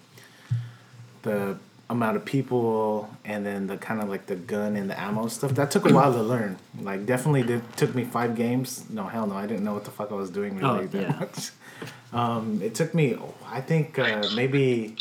the 1.22 1.56
amount 1.90 2.16
of 2.16 2.24
people, 2.24 3.08
and 3.24 3.44
then 3.46 3.66
the 3.66 3.76
kind 3.78 4.00
of 4.02 4.08
like 4.08 4.26
the 4.26 4.36
gun 4.36 4.76
and 4.76 4.90
the 4.90 5.00
ammo 5.00 5.26
stuff. 5.28 5.52
That 5.54 5.70
took 5.70 5.88
a 5.88 5.92
while 5.94 6.12
to 6.12 6.22
learn. 6.22 6.58
Like, 6.80 7.06
definitely 7.06 7.42
did 7.44 7.62
took 7.76 7.94
me 7.94 8.04
five 8.04 8.36
games. 8.36 8.84
No, 8.90 9.04
hell 9.04 9.26
no, 9.26 9.34
I 9.36 9.46
didn't 9.46 9.64
know 9.64 9.74
what 9.74 9.84
the 9.84 9.90
fuck 9.90 10.12
I 10.12 10.14
was 10.14 10.30
doing 10.30 10.56
really 10.58 10.84
Oh, 10.84 10.86
that 10.86 11.02
yeah. 11.02 11.18
much. 11.18 11.50
Um, 12.12 12.62
it 12.62 12.76
took 12.76 12.94
me, 12.94 13.18
I 13.44 13.60
think 13.60 13.98
uh, 13.98 14.28
maybe 14.36 14.94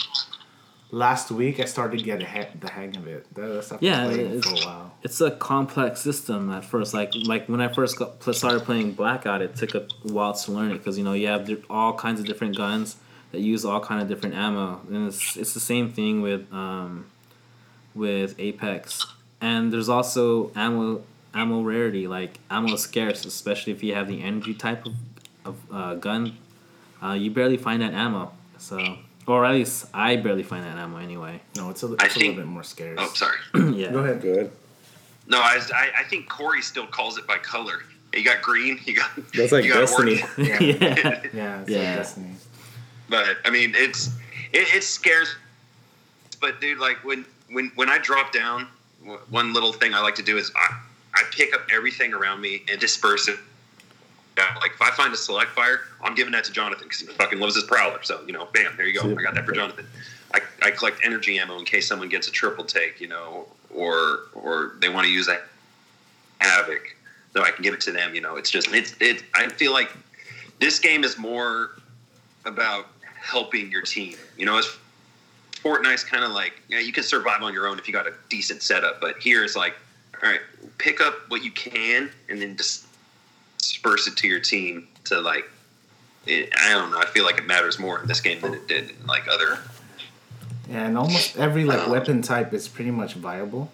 last 0.93 1.31
week 1.31 1.59
I 1.59 1.65
started 1.65 1.97
to 1.99 2.03
get 2.05 2.21
ha- 2.21 2.53
the 2.59 2.69
hang 2.69 2.95
of 2.95 3.07
it. 3.07 3.25
That 3.35 3.63
stuff 3.63 3.79
Yeah, 3.81 4.09
it's- 4.11 4.43
for 4.45 4.55
a 4.61 4.65
while. 4.65 4.91
it's 5.01 5.19
a 5.21 5.31
complex 5.31 6.01
system 6.01 6.51
at 6.51 6.63
first. 6.63 6.93
Like 6.93 7.11
like 7.25 7.49
when 7.49 7.61
I 7.61 7.67
first 7.67 7.97
got, 7.97 8.09
started 8.35 8.61
playing 8.63 8.93
Blackout, 8.93 9.41
it 9.41 9.55
took 9.55 9.73
a 9.75 9.83
while 10.17 10.33
to 10.33 10.51
learn 10.51 10.69
it 10.71 10.77
because 10.77 10.97
you 10.99 11.03
know 11.03 11.13
you 11.13 11.27
have 11.27 11.49
all 11.69 11.93
kinds 12.05 12.19
of 12.21 12.25
different 12.27 12.55
guns 12.55 12.95
that 13.31 13.41
use 13.41 13.65
all 13.65 13.79
kind 13.89 13.99
of 14.01 14.07
different 14.07 14.35
ammo, 14.35 14.67
and 14.89 15.07
it's 15.09 15.35
it's 15.41 15.53
the 15.55 15.59
same 15.73 15.87
thing 15.97 16.21
with 16.21 16.43
um, 16.53 17.07
with 17.95 18.35
Apex. 18.39 19.05
And 19.41 19.73
there's 19.73 19.89
also 19.89 20.51
ammo 20.55 21.01
ammo 21.33 21.61
rarity. 21.63 22.05
Like 22.07 22.39
ammo 22.51 22.73
is 22.75 22.81
scarce, 22.83 23.25
especially 23.25 23.73
if 23.73 23.81
you 23.83 23.93
have 23.95 24.07
the 24.07 24.21
energy 24.21 24.53
type 24.53 24.85
of 24.85 24.93
of 25.49 25.55
uh, 25.71 25.95
gun. 25.95 26.37
Uh, 27.03 27.13
you 27.23 27.29
barely 27.31 27.57
find 27.57 27.81
that 27.81 27.93
ammo. 27.93 28.31
So. 28.59 28.77
Or 29.25 29.45
at 29.45 29.53
least 29.53 29.85
I 29.93 30.17
barely 30.17 30.43
find 30.43 30.63
that 30.65 30.77
ammo 30.77 30.97
anyway. 30.97 31.39
No, 31.55 31.69
it's 31.69 31.83
a, 31.83 31.87
I 31.99 32.05
it's 32.05 32.15
a 32.15 32.19
think- 32.19 32.35
little 32.35 32.35
bit 32.43 32.45
more 32.47 32.63
scarce. 32.63 32.97
Oh, 33.01 33.11
sorry. 33.13 33.37
yeah. 33.75 33.91
Go 33.91 33.99
ahead. 33.99 34.21
Good. 34.21 34.51
No, 35.27 35.39
I, 35.39 35.59
I, 35.73 35.91
I 35.99 36.03
think 36.03 36.27
Corey 36.29 36.61
still 36.61 36.85
calls 36.87 37.17
it 37.17 37.25
by 37.25 37.37
color. 37.37 37.83
You 38.13 38.23
got 38.23 38.41
green, 38.41 38.79
you 38.85 38.95
got. 38.95 39.09
That's 39.33 39.51
like 39.51 39.63
you 39.63 39.73
got 39.73 39.81
Destiny. 39.81 40.21
orange. 40.21 40.37
Yeah. 40.37 40.59
yeah. 40.61 41.23
Yeah, 41.33 41.61
it's 41.61 41.69
Yeah. 41.69 41.77
like 41.79 41.95
Destiny. 41.97 42.35
But 43.09 43.37
I 43.45 43.49
mean, 43.49 43.73
it's 43.75 44.07
it, 44.51 44.75
it 44.75 44.83
scares. 44.83 45.35
But 46.41 46.59
dude, 46.59 46.77
like 46.79 47.03
when 47.05 47.25
when 47.51 47.71
when 47.75 47.89
I 47.89 47.97
drop 47.99 48.31
down, 48.33 48.67
one 49.29 49.53
little 49.53 49.71
thing 49.73 49.93
I 49.93 50.01
like 50.01 50.15
to 50.15 50.23
do 50.23 50.37
is 50.37 50.51
I 50.55 50.75
I 51.15 51.23
pick 51.31 51.53
up 51.55 51.61
everything 51.71 52.13
around 52.13 52.41
me 52.41 52.63
and 52.69 52.79
disperse 52.79 53.27
it. 53.29 53.39
Yeah, 54.37 54.55
like 54.61 54.71
if 54.71 54.81
I 54.81 54.89
find 54.91 55.13
a 55.13 55.17
select 55.17 55.51
fire, 55.51 55.81
I'm 56.01 56.15
giving 56.15 56.31
that 56.33 56.43
to 56.45 56.51
Jonathan 56.51 56.85
because 56.85 57.01
he 57.01 57.07
fucking 57.07 57.39
loves 57.39 57.55
his 57.55 57.65
prowler. 57.65 58.01
So 58.03 58.21
you 58.25 58.33
know, 58.33 58.47
bam, 58.53 58.73
there 58.77 58.87
you 58.87 58.99
go. 58.99 59.11
I 59.11 59.21
got 59.21 59.35
that 59.35 59.45
for 59.45 59.51
Jonathan. 59.51 59.85
I, 60.33 60.41
I 60.63 60.71
collect 60.71 60.99
energy 61.03 61.37
ammo 61.37 61.59
in 61.59 61.65
case 61.65 61.87
someone 61.87 62.09
gets 62.09 62.27
a 62.27 62.31
triple 62.31 62.63
take, 62.63 62.99
you 62.99 63.07
know, 63.07 63.45
or 63.73 64.21
or 64.33 64.73
they 64.79 64.89
want 64.89 65.05
to 65.05 65.11
use 65.11 65.27
that 65.27 65.43
havoc. 66.39 66.95
So 67.33 67.43
I 67.43 67.51
can 67.51 67.63
give 67.63 67.73
it 67.73 67.81
to 67.81 67.91
them. 67.91 68.15
You 68.15 68.21
know, 68.21 68.35
it's 68.35 68.49
just 68.49 68.73
it's 68.73 68.95
it. 68.99 69.23
I 69.35 69.49
feel 69.49 69.71
like 69.71 69.91
this 70.59 70.79
game 70.79 71.03
is 71.03 71.17
more 71.17 71.71
about 72.45 72.87
helping 73.21 73.71
your 73.71 73.81
team. 73.81 74.15
You 74.37 74.45
know, 74.45 74.57
it's 74.57 74.77
Fortnite's 75.63 76.03
kind 76.03 76.23
of 76.23 76.31
like 76.31 76.53
you, 76.67 76.75
know, 76.75 76.81
you 76.81 76.91
can 76.91 77.03
survive 77.03 77.41
on 77.41 77.53
your 77.53 77.67
own 77.67 77.79
if 77.79 77.87
you 77.87 77.93
got 77.93 78.07
a 78.07 78.13
decent 78.29 78.61
setup, 78.61 78.99
but 78.99 79.17
here 79.17 79.43
it's 79.43 79.55
like, 79.55 79.75
all 80.21 80.29
right, 80.29 80.41
pick 80.77 81.01
up 81.01 81.15
what 81.29 81.43
you 81.43 81.51
can 81.51 82.09
and 82.29 82.41
then 82.41 82.57
just 82.57 82.85
disperse 83.69 84.07
it 84.07 84.17
to 84.17 84.27
your 84.27 84.39
team 84.39 84.87
to 85.05 85.19
like. 85.19 85.49
It, 86.25 86.53
I 86.57 86.71
don't 86.71 86.91
know. 86.91 86.99
I 86.99 87.05
feel 87.05 87.25
like 87.25 87.37
it 87.37 87.45
matters 87.45 87.77
more 87.79 87.99
in 88.01 88.07
this 88.07 88.21
game 88.21 88.39
than 88.39 88.53
it 88.53 88.67
did 88.67 88.91
in 88.91 89.05
like 89.07 89.27
other. 89.27 89.59
Yeah, 90.69 90.85
and 90.85 90.97
almost 90.97 91.37
every 91.37 91.65
like 91.65 91.87
weapon 91.89 92.21
type 92.21 92.53
is 92.53 92.67
pretty 92.67 92.91
much 92.91 93.15
viable. 93.15 93.71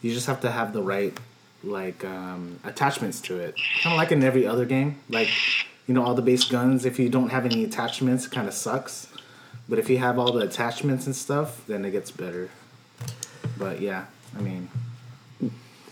You 0.00 0.12
just 0.12 0.26
have 0.26 0.40
to 0.40 0.50
have 0.50 0.72
the 0.72 0.82
right 0.82 1.16
like 1.62 2.04
um, 2.04 2.58
attachments 2.64 3.20
to 3.22 3.38
it. 3.38 3.54
Kind 3.82 3.94
of 3.94 3.98
like 3.98 4.10
in 4.10 4.24
every 4.24 4.46
other 4.46 4.64
game. 4.64 4.98
Like 5.08 5.28
you 5.86 5.94
know 5.94 6.02
all 6.04 6.14
the 6.14 6.22
base 6.22 6.44
guns. 6.44 6.84
If 6.84 6.98
you 6.98 7.08
don't 7.08 7.30
have 7.30 7.44
any 7.44 7.64
attachments, 7.64 8.26
it 8.26 8.32
kind 8.32 8.48
of 8.48 8.54
sucks. 8.54 9.08
But 9.68 9.78
if 9.78 9.88
you 9.88 9.98
have 9.98 10.18
all 10.18 10.32
the 10.32 10.40
attachments 10.40 11.06
and 11.06 11.14
stuff, 11.14 11.64
then 11.66 11.84
it 11.84 11.92
gets 11.92 12.10
better. 12.10 12.50
But 13.56 13.80
yeah, 13.80 14.06
I 14.36 14.40
mean, 14.40 14.68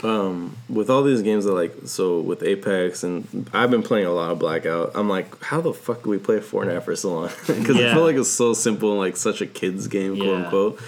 um, 0.02 0.56
with 0.68 0.88
all 0.90 1.02
these 1.02 1.22
games 1.22 1.44
that 1.44 1.52
like 1.52 1.74
so 1.84 2.20
with 2.20 2.42
Apex 2.42 3.02
and 3.04 3.48
I've 3.52 3.70
been 3.70 3.82
playing 3.82 4.06
a 4.06 4.12
lot 4.12 4.30
of 4.30 4.38
Blackout. 4.38 4.92
I'm 4.94 5.08
like, 5.08 5.42
how 5.42 5.60
the 5.60 5.72
fuck 5.74 6.02
do 6.04 6.10
we 6.10 6.18
play 6.18 6.38
Fortnite 6.38 6.82
for 6.84 6.96
so 6.96 7.12
long? 7.14 7.28
Because 7.46 7.76
I 7.76 7.92
feel 7.94 8.02
like 8.04 8.16
it's 8.16 8.30
so 8.30 8.52
simple 8.54 8.90
and 8.92 8.98
like 8.98 9.16
such 9.16 9.40
a 9.40 9.46
kids 9.46 9.88
game, 9.88 10.16
quote 10.16 10.26
Yeah. 10.28 10.44
unquote. 10.44 10.80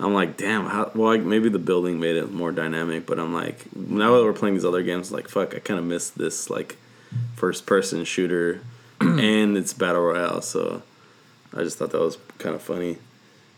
I'm 0.00 0.14
like, 0.14 0.36
damn, 0.36 0.66
how? 0.66 0.90
Well, 0.96 1.10
like, 1.16 1.22
maybe 1.22 1.48
the 1.48 1.60
building 1.60 2.00
made 2.00 2.16
it 2.16 2.32
more 2.32 2.50
dynamic, 2.50 3.06
but 3.06 3.20
I'm 3.20 3.32
like, 3.32 3.66
now 3.76 4.16
that 4.16 4.24
we're 4.24 4.32
playing 4.32 4.54
these 4.56 4.64
other 4.64 4.82
games, 4.82 5.12
like, 5.12 5.28
fuck, 5.28 5.54
I 5.54 5.60
kind 5.60 5.78
of 5.78 5.84
miss 5.86 6.10
this 6.10 6.50
like 6.50 6.76
first 7.36 7.66
person 7.66 8.02
shooter, 8.04 8.60
and 9.00 9.56
it's 9.56 9.72
battle 9.72 10.02
royale. 10.02 10.42
So 10.42 10.82
I 11.54 11.62
just 11.62 11.78
thought 11.78 11.90
that 11.92 12.00
was 12.00 12.18
kind 12.38 12.54
of 12.56 12.62
funny. 12.62 12.98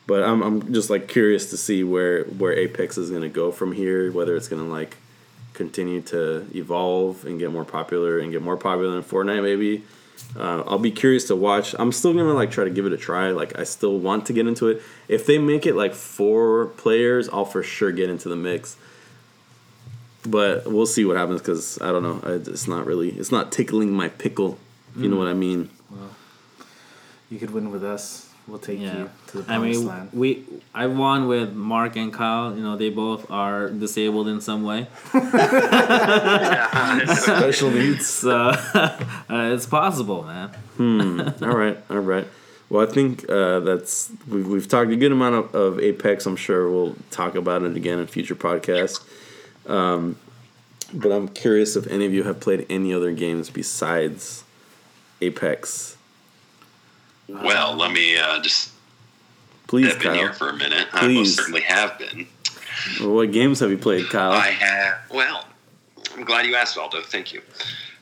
But 0.07 0.23
I'm 0.23 0.43
I'm 0.43 0.73
just 0.73 0.91
like 0.91 1.09
curious 1.09 1.51
to 1.51 1.57
see 1.57 1.83
where 1.83 2.25
where 2.25 2.53
Apex 2.53 2.99
is 2.99 3.11
gonna 3.11 3.29
go 3.29 3.51
from 3.51 3.73
here. 3.73 4.13
Whether 4.13 4.37
it's 4.37 4.49
gonna 4.49 4.65
like 4.65 4.97
continue 5.55 6.01
to 6.03 6.47
evolve 6.55 7.25
and 7.25 7.39
get 7.39 7.51
more 7.53 7.65
popular 7.65 8.19
and 8.19 8.33
get 8.33 8.43
more 8.43 8.57
popular 8.57 8.93
than 8.93 9.03
Fortnite 9.03 9.43
maybe, 9.43 9.85
Uh, 10.37 10.63
I'll 10.67 10.79
be 10.79 10.91
curious 10.91 11.25
to 11.29 11.37
watch. 11.37 11.75
I'm 11.79 11.93
still 11.93 12.13
gonna 12.13 12.35
like 12.35 12.51
try 12.51 12.65
to 12.65 12.71
give 12.71 12.87
it 12.87 12.93
a 12.93 12.97
try. 12.97 13.31
Like 13.31 13.59
I 13.59 13.65
still 13.65 13.99
want 13.99 14.27
to 14.27 14.33
get 14.33 14.47
into 14.47 14.69
it. 14.69 14.83
If 15.09 15.27
they 15.27 15.39
make 15.39 15.65
it 15.65 15.75
like 15.75 15.95
four 15.95 16.67
players, 16.77 17.29
I'll 17.31 17.45
for 17.45 17.63
sure 17.63 17.93
get 17.93 18.11
into 18.11 18.29
the 18.29 18.37
mix. 18.37 18.77
But 20.27 20.67
we'll 20.67 20.87
see 20.87 21.05
what 21.05 21.17
happens 21.17 21.41
because 21.41 21.79
I 21.81 21.93
don't 21.93 22.03
know. 22.03 22.21
I, 22.25 22.33
it's 22.35 22.67
not 22.67 22.85
really. 22.87 23.11
It's 23.11 23.31
not 23.31 23.53
tickling 23.53 23.93
my 23.93 24.09
pickle. 24.09 24.59
You 24.97 25.09
know 25.09 25.17
what 25.17 25.29
I 25.29 25.35
mean. 25.35 25.71
Well, 25.91 26.11
You 27.31 27.39
could 27.39 27.51
win 27.51 27.71
with 27.71 27.83
us. 27.85 28.31
We'll 28.47 28.59
take 28.59 28.79
Yeah, 28.79 28.99
you 28.99 29.11
to 29.29 29.43
the 29.43 29.53
I 29.53 29.59
mean, 29.59 29.87
land. 29.87 30.11
we 30.13 30.45
I 30.75 30.87
won 30.87 31.29
with 31.29 31.55
Mark 31.55 31.97
and 31.97 32.13
Kyle. 32.13 32.55
You 32.55 32.63
know, 32.63 32.77
they 32.77 32.91
both 32.91 33.31
are 33.31 33.71
disabled 33.71 34.29
in 34.29 34.41
some 34.43 34.65
way, 34.65 34.87
Special 37.17 37.71
needs. 37.71 38.07
so 38.07 38.31
uh, 38.75 38.99
it's 39.31 39.67
possible, 39.67 40.23
man. 40.25 40.49
Hmm. 40.77 41.21
all 41.43 41.57
right, 41.57 41.79
all 41.91 41.99
right. 42.01 42.27
Well, 42.71 42.87
I 42.87 42.91
think 42.91 43.29
uh, 43.31 43.61
that's 43.61 44.11
we've, 44.29 44.47
we've 44.47 44.69
talked 44.69 44.91
a 44.91 44.97
good 44.97 45.13
amount 45.13 45.35
of, 45.37 45.55
of 45.55 45.81
Apex. 45.81 46.27
I'm 46.27 46.37
sure 46.37 46.71
we'll 46.71 46.97
talk 47.11 47.35
about 47.37 47.63
it 47.63 47.77
again 47.77 47.99
in 47.99 48.07
future 48.07 48.35
podcasts. 48.35 49.01
Um, 49.69 50.17
but 50.93 51.13
I'm 51.13 51.29
curious 51.29 51.77
if 51.77 51.87
any 51.87 52.05
of 52.07 52.13
you 52.13 52.25
have 52.25 52.41
played 52.41 52.67
any 52.69 52.93
other 52.93 53.13
games 53.13 53.51
besides 53.51 54.45
Apex. 55.21 55.97
Well, 57.29 57.75
let 57.77 57.93
me 57.93 58.17
uh, 58.17 58.41
just 58.41 58.73
Please, 59.67 59.87
step 59.91 59.97
in 59.97 60.03
Kyle. 60.03 60.15
here 60.15 60.33
for 60.33 60.51
a 60.51 60.57
minute. 60.57 60.89
I 60.93 61.09
most 61.09 61.37
certainly 61.37 61.63
have 61.63 61.99
been. 61.99 62.27
What 63.01 63.33
games 63.33 63.61
have 63.61 63.71
you 63.71 63.79
played, 63.79 64.09
Kyle? 64.11 64.33
I 64.33 64.49
have. 64.49 64.99
Well, 65.11 65.45
I'm 66.15 66.25
glad 66.25 66.47
you 66.47 66.55
asked, 66.55 66.77
Aldo. 66.77 67.03
Thank 67.03 67.33
you. 67.33 67.41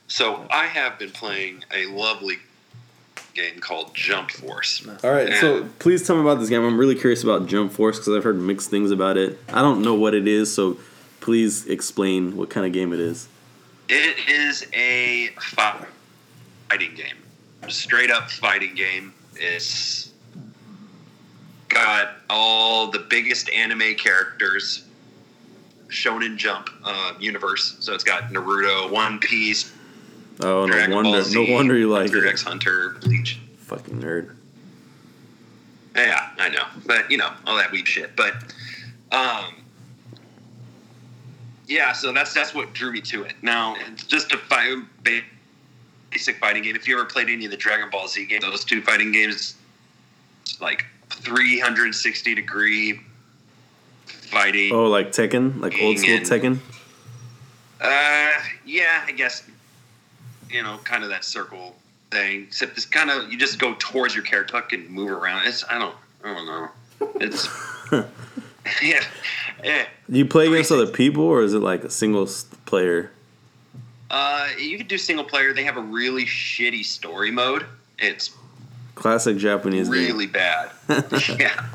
So 0.08 0.46
I 0.50 0.66
have 0.66 0.98
been 0.98 1.10
playing 1.10 1.64
a 1.72 1.86
lovely 1.86 2.36
game 3.34 3.60
called 3.60 3.94
Jump 3.94 4.30
Force. 4.30 4.86
All 5.02 5.10
right, 5.10 5.32
so 5.34 5.64
please 5.78 6.06
tell 6.06 6.16
me 6.16 6.22
about 6.22 6.38
this 6.40 6.48
game. 6.50 6.62
I'm 6.62 6.76
really 6.76 6.94
curious 6.94 7.22
about 7.22 7.46
Jump 7.46 7.72
Force 7.72 7.98
because 7.98 8.14
I've 8.14 8.24
heard 8.24 8.38
mixed 8.38 8.70
things 8.70 8.90
about 8.90 9.16
it. 9.16 9.38
I 9.48 9.62
don't 9.62 9.82
know 9.82 9.94
what 9.94 10.14
it 10.14 10.26
is, 10.26 10.52
so 10.52 10.78
please 11.20 11.66
explain 11.66 12.36
what 12.36 12.50
kind 12.50 12.66
of 12.66 12.72
game 12.72 12.92
it 12.92 13.00
is. 13.00 13.28
It 13.88 14.16
is 14.28 14.66
a 14.74 15.28
fighting 15.38 16.94
game, 16.94 17.16
straight 17.68 18.10
up 18.10 18.30
fighting 18.30 18.74
game. 18.74 19.12
It's 19.36 20.10
got 21.68 22.16
all 22.28 22.90
the 22.90 22.98
biggest 22.98 23.48
anime 23.50 23.94
characters 23.94 24.84
shown 25.88 26.22
in 26.22 26.36
Jump 26.38 26.70
uh, 26.84 27.14
universe. 27.18 27.76
So 27.80 27.94
it's 27.94 28.04
got 28.04 28.24
Naruto, 28.30 28.90
One 28.90 29.18
Piece, 29.18 29.72
Oh, 30.40 30.64
no 30.66 30.72
Dragon 30.72 30.94
wonder, 30.94 31.10
Ball 31.12 31.22
Z, 31.22 31.46
no 31.46 31.54
wonder 31.54 31.76
you 31.76 31.88
like 31.90 32.10
Hunter 32.10 32.26
it. 32.26 32.30
X 32.30 32.42
Hunter, 32.42 32.96
Bleach. 33.02 33.38
Fucking 33.58 34.00
nerd. 34.00 34.34
Yeah, 35.94 36.30
I 36.38 36.48
know, 36.48 36.64
but 36.86 37.10
you 37.10 37.18
know 37.18 37.30
all 37.46 37.56
that 37.58 37.70
weed 37.70 37.86
shit. 37.86 38.16
But 38.16 38.34
um, 39.12 39.54
yeah, 41.66 41.92
so 41.92 42.12
that's 42.12 42.32
that's 42.32 42.54
what 42.54 42.72
drew 42.72 42.92
me 42.92 43.02
to 43.02 43.24
it. 43.24 43.34
Now 43.42 43.76
it's 43.92 44.04
just 44.04 44.32
a 44.32 44.38
fight, 44.38 44.78
basic 46.12 46.36
fighting 46.38 46.62
game. 46.62 46.76
If 46.76 46.86
you 46.86 46.98
ever 46.98 47.06
played 47.06 47.28
any 47.28 47.46
of 47.46 47.50
the 47.50 47.56
Dragon 47.56 47.88
Ball 47.90 48.06
Z 48.06 48.26
games, 48.26 48.44
those 48.44 48.64
two 48.64 48.82
fighting 48.82 49.12
games, 49.12 49.54
like 50.60 50.84
360 51.10 52.34
degree 52.34 53.00
fighting. 54.06 54.72
Oh, 54.72 54.84
like 54.84 55.08
Tekken, 55.10 55.60
like 55.60 55.74
old 55.80 55.98
school 55.98 56.14
And- 56.14 56.26
Tekken. 56.26 56.58
Uh, 57.80 58.30
yeah, 58.64 59.02
I 59.06 59.12
guess 59.12 59.42
you 60.50 60.62
know, 60.62 60.78
kind 60.84 61.02
of 61.02 61.08
that 61.10 61.24
circle 61.24 61.74
thing. 62.10 62.44
Except 62.44 62.76
it's 62.76 62.86
kind 62.86 63.10
of 63.10 63.32
you 63.32 63.38
just 63.38 63.58
go 63.58 63.74
towards 63.78 64.14
your 64.14 64.22
character 64.22 64.62
and 64.72 64.88
move 64.90 65.10
around. 65.10 65.46
It's 65.46 65.64
I 65.68 65.78
don't 65.78 65.94
I 66.22 66.34
don't 66.34 66.46
know. 66.46 66.68
It's 67.20 67.48
yeah, 68.82 69.02
yeah. 69.64 69.86
Do 70.08 70.18
you 70.18 70.26
play 70.26 70.46
against 70.46 70.70
other 70.70 70.86
people, 70.86 71.24
or 71.24 71.42
is 71.42 71.54
it 71.54 71.58
like 71.58 71.82
a 71.82 71.90
single 71.90 72.28
player? 72.66 73.10
Uh, 74.12 74.50
you 74.58 74.76
could 74.76 74.88
do 74.88 74.98
single 74.98 75.24
player. 75.24 75.54
They 75.54 75.64
have 75.64 75.78
a 75.78 75.82
really 75.82 76.26
shitty 76.26 76.84
story 76.84 77.30
mode. 77.30 77.64
It's 77.98 78.30
Classic 78.94 79.38
Japanese 79.38 79.88
game. 79.88 79.98
really 79.98 80.26
bad. 80.26 80.70
yeah, 81.38 81.66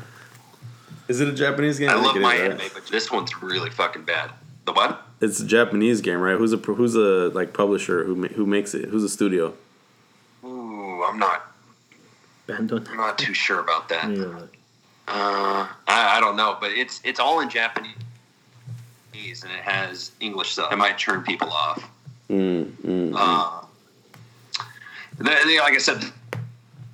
Is 1.08 1.20
it 1.20 1.26
a 1.28 1.32
Japanese 1.32 1.80
game? 1.80 1.88
I 1.90 1.94
think 1.94 2.06
love 2.06 2.16
my 2.16 2.34
is, 2.36 2.40
right? 2.40 2.50
anime, 2.52 2.68
but 2.72 2.86
this 2.86 3.10
one's 3.10 3.42
really 3.42 3.70
fucking 3.70 4.04
bad. 4.04 4.30
The 4.66 4.72
what? 4.72 5.02
It's 5.20 5.40
a 5.40 5.46
Japanese 5.46 6.00
game, 6.00 6.20
right? 6.20 6.38
Who's 6.38 6.52
a 6.52 6.58
who's 6.58 6.94
a 6.94 7.28
like 7.30 7.52
publisher 7.52 8.04
who 8.04 8.14
ma- 8.14 8.28
who 8.28 8.46
makes 8.46 8.72
it? 8.72 8.84
Who's 8.88 9.02
a 9.02 9.08
studio? 9.08 9.52
Ooh, 10.44 11.02
I'm 11.02 11.18
not. 11.18 11.52
Bandai. 12.46 12.88
I'm 12.88 12.96
not 12.98 13.18
too 13.18 13.34
sure 13.34 13.58
about 13.58 13.88
that. 13.88 14.08
Yeah. 14.10 14.42
Uh, 15.08 15.66
I, 15.88 16.18
I 16.18 16.20
don't 16.20 16.36
know, 16.36 16.56
but 16.60 16.70
it's 16.70 17.00
it's 17.02 17.18
all 17.18 17.40
in 17.40 17.48
Japanese, 17.50 17.94
and 19.12 19.52
it 19.52 19.64
has 19.64 20.12
English 20.20 20.50
stuff. 20.52 20.72
It 20.72 20.76
might 20.76 20.98
turn 20.98 21.24
people 21.24 21.50
off. 21.50 21.90
Mm, 22.30 22.66
mm, 22.72 23.10
mm. 23.10 23.12
Uh, 23.14 23.64
the, 25.18 25.24
the- 25.24 25.58
like 25.60 25.74
I 25.74 25.78
said, 25.78 26.00
the 26.00 26.12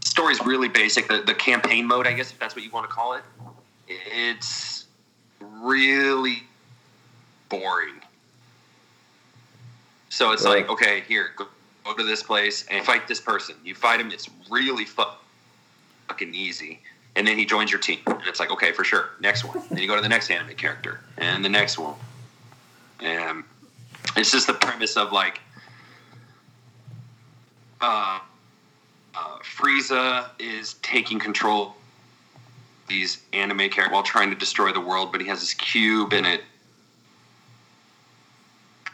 story's 0.05 0.40
really 0.44 0.68
basic. 0.68 1.09
The, 1.09 1.23
the 1.23 1.35
campaign 1.35 1.87
mode, 1.87 2.07
I 2.07 2.12
guess, 2.12 2.31
if 2.31 2.38
that's 2.38 2.55
what 2.55 2.64
you 2.64 2.70
want 2.70 2.88
to 2.88 2.94
call 2.94 3.14
it, 3.14 3.23
it's 3.88 4.87
really 5.40 6.44
boring. 7.49 7.94
So 10.09 10.31
it's 10.33 10.44
Right. 10.44 10.59
like, 10.59 10.68
okay, 10.70 11.01
here, 11.09 11.33
go, 11.37 11.49
go 11.85 11.94
to 11.97 12.05
this 12.05 12.23
place 12.23 12.64
and 12.70 12.85
fight 12.87 13.09
this 13.09 13.20
person. 13.20 13.57
You 13.64 13.75
fight 13.75 14.01
him. 14.01 14.12
It's 14.12 14.31
really 14.49 14.85
fu- 14.85 15.03
fucking 16.09 16.33
easy. 16.35 16.81
And 17.16 17.27
then 17.27 17.37
he 17.38 17.44
joins 17.44 17.70
your 17.70 17.81
team, 17.81 18.01
and 18.07 18.20
it's 18.27 18.40
like, 18.40 18.51
okay, 18.51 18.73
for 18.73 18.83
sure, 18.85 19.11
next 19.20 19.44
one. 19.44 19.61
then 19.70 19.79
you 19.79 19.87
go 19.87 19.94
to 19.94 20.01
the 20.03 20.09
next 20.09 20.31
anime 20.31 20.55
character, 20.57 21.01
and 21.18 21.44
the 21.44 21.49
next 21.49 21.79
one. 21.79 21.94
And 23.01 23.44
it's 24.16 24.31
just 24.31 24.46
the 24.46 24.55
premise 24.55 24.96
of 24.96 25.12
like 25.12 25.40
uh, 27.81 28.18
uh, 29.14 29.38
Frieza 29.42 30.31
is 30.38 30.74
taking 30.74 31.18
control 31.18 31.68
of 31.68 31.72
these 32.88 33.22
anime 33.33 33.70
characters 33.70 33.92
while 33.92 34.03
trying 34.03 34.31
to 34.31 34.37
destroy 34.37 34.72
the 34.72 34.81
world, 34.81 35.12
but 35.12 35.20
he 35.20 35.27
has 35.27 35.40
this 35.40 35.55
cube 35.55 36.12
and 36.12 36.27
it 36.27 36.42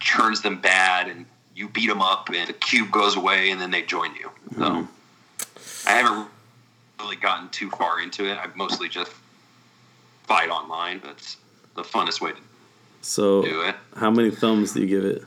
turns 0.00 0.40
them 0.40 0.60
bad, 0.60 1.08
and 1.08 1.26
you 1.54 1.68
beat 1.68 1.86
them 1.86 2.00
up, 2.00 2.28
and 2.30 2.48
the 2.48 2.52
cube 2.52 2.90
goes 2.90 3.16
away, 3.16 3.50
and 3.50 3.60
then 3.60 3.70
they 3.70 3.82
join 3.82 4.14
you. 4.14 4.30
So 4.56 4.88
I 5.86 5.90
haven't 5.90 6.28
really 6.98 7.16
gotten 7.16 7.48
too 7.50 7.70
far 7.70 8.00
into 8.00 8.24
it. 8.24 8.38
I've 8.38 8.56
mostly 8.56 8.88
just 8.88 9.12
fight 10.24 10.48
online. 10.48 11.00
That's 11.04 11.36
the 11.76 11.82
funnest 11.82 12.20
way 12.20 12.32
to 12.32 12.38
So, 13.02 13.42
do 13.42 13.62
it. 13.62 13.74
how 13.96 14.10
many 14.10 14.30
thumbs 14.30 14.72
do 14.72 14.80
you 14.80 14.86
give 14.86 15.04
it? 15.04 15.24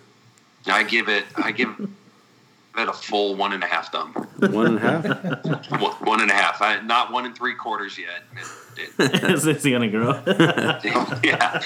I 0.67 0.83
give 0.83 1.09
it. 1.09 1.25
I 1.35 1.51
give 1.51 1.69
it 1.79 2.87
a 2.89 2.93
full 2.93 3.35
one 3.35 3.53
and 3.53 3.63
a 3.63 3.67
half 3.67 3.91
thumb. 3.91 4.13
One 4.13 4.65
and 4.67 4.77
a 4.77 4.79
half. 4.79 5.71
One, 5.81 5.91
one 6.05 6.21
and 6.21 6.31
a 6.31 6.33
half. 6.33 6.61
I, 6.61 6.81
not 6.81 7.11
one 7.11 7.25
and 7.25 7.35
three 7.35 7.55
quarters 7.55 7.97
yet. 7.97 8.23
It- 8.75 8.89
it- 8.97 9.23
Is 9.29 9.43
this 9.43 9.61
gonna 9.63 9.87
grow? 9.87 10.19
yeah. 11.23 11.61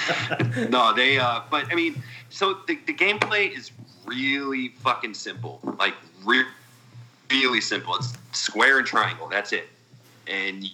No, 0.69 0.93
they. 0.93 1.17
Uh, 1.17 1.39
but 1.49 1.71
I 1.71 1.75
mean, 1.75 2.03
so 2.29 2.55
the, 2.67 2.77
the 2.85 2.93
gameplay 2.93 3.49
is 3.57 3.71
really 4.05 4.69
fucking 4.79 5.13
simple. 5.13 5.61
Like 5.79 5.93
re- 6.25 6.43
really 7.31 7.61
simple. 7.61 7.95
It's 7.95 8.13
square 8.33 8.77
and 8.79 8.85
triangle. 8.85 9.29
That's 9.29 9.53
it. 9.53 9.69
And 10.27 10.65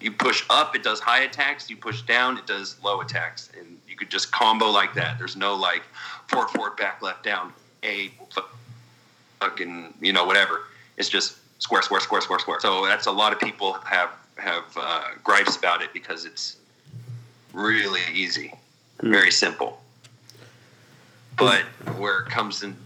you 0.00 0.10
push 0.10 0.44
up, 0.50 0.74
it 0.74 0.82
does 0.82 0.98
high 0.98 1.20
attacks. 1.22 1.70
You 1.70 1.76
push 1.76 2.02
down, 2.02 2.36
it 2.36 2.46
does 2.48 2.74
low 2.82 3.00
attacks. 3.00 3.48
And 3.56 3.68
you 3.70 3.77
could 3.98 4.10
just 4.10 4.32
combo 4.32 4.70
like 4.70 4.94
that. 4.94 5.18
There's 5.18 5.36
no 5.36 5.54
like 5.54 5.82
forward, 6.28 6.48
forward, 6.50 6.76
back, 6.76 7.02
left, 7.02 7.24
down, 7.24 7.52
A, 7.82 8.10
fucking, 9.40 9.94
you 10.00 10.12
know, 10.12 10.24
whatever. 10.24 10.62
It's 10.96 11.08
just 11.08 11.36
square, 11.58 11.82
square, 11.82 12.00
square, 12.00 12.20
square, 12.20 12.38
square. 12.38 12.60
So 12.60 12.86
that's 12.86 13.06
a 13.06 13.12
lot 13.12 13.32
of 13.32 13.40
people 13.40 13.74
have 13.84 14.10
have 14.36 14.64
uh, 14.76 15.04
gripes 15.24 15.56
about 15.56 15.82
it 15.82 15.92
because 15.92 16.24
it's 16.24 16.56
really 17.52 18.00
easy, 18.14 18.54
very 19.00 19.30
simple. 19.30 19.80
But 21.36 21.62
where 21.96 22.20
it 22.20 22.30
comes 22.30 22.62
in, 22.62 22.76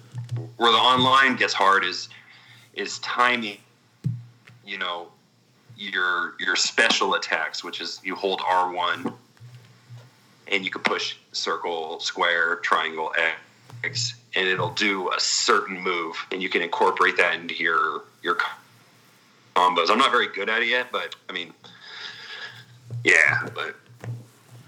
where 0.57 0.73
the 0.73 0.79
online 0.79 1.37
gets 1.37 1.53
hard 1.53 1.85
is 1.85 2.09
is 2.75 2.99
timing. 3.01 3.59
You 4.65 4.79
know, 4.79 5.09
your 5.77 6.35
your 6.39 6.57
special 6.57 7.15
attacks, 7.15 7.65
which 7.65 7.81
is 7.81 8.01
you 8.05 8.15
hold 8.15 8.41
R 8.47 8.73
one, 8.73 9.13
and 10.53 10.65
you 10.65 10.71
can 10.71 10.83
push 10.83 11.17
circle, 11.33 11.99
square, 11.99 12.57
triangle, 12.57 13.13
X, 13.83 14.15
and 14.37 14.47
it'll 14.47 14.75
do 14.75 15.11
a 15.11 15.19
certain 15.19 15.81
move, 15.81 16.15
and 16.31 16.41
you 16.43 16.49
can 16.49 16.63
incorporate 16.63 17.17
that 17.17 17.35
into 17.35 17.55
your 17.57 18.05
your 18.23 18.37
combos. 19.57 19.91
I'm 19.91 19.99
not 19.99 20.13
very 20.13 20.29
good 20.29 20.49
at 20.49 20.63
it 20.63 20.69
yet, 20.69 20.93
but 20.93 21.17
I 21.29 21.33
mean, 21.33 21.53
yeah, 23.03 23.49
but 23.55 23.75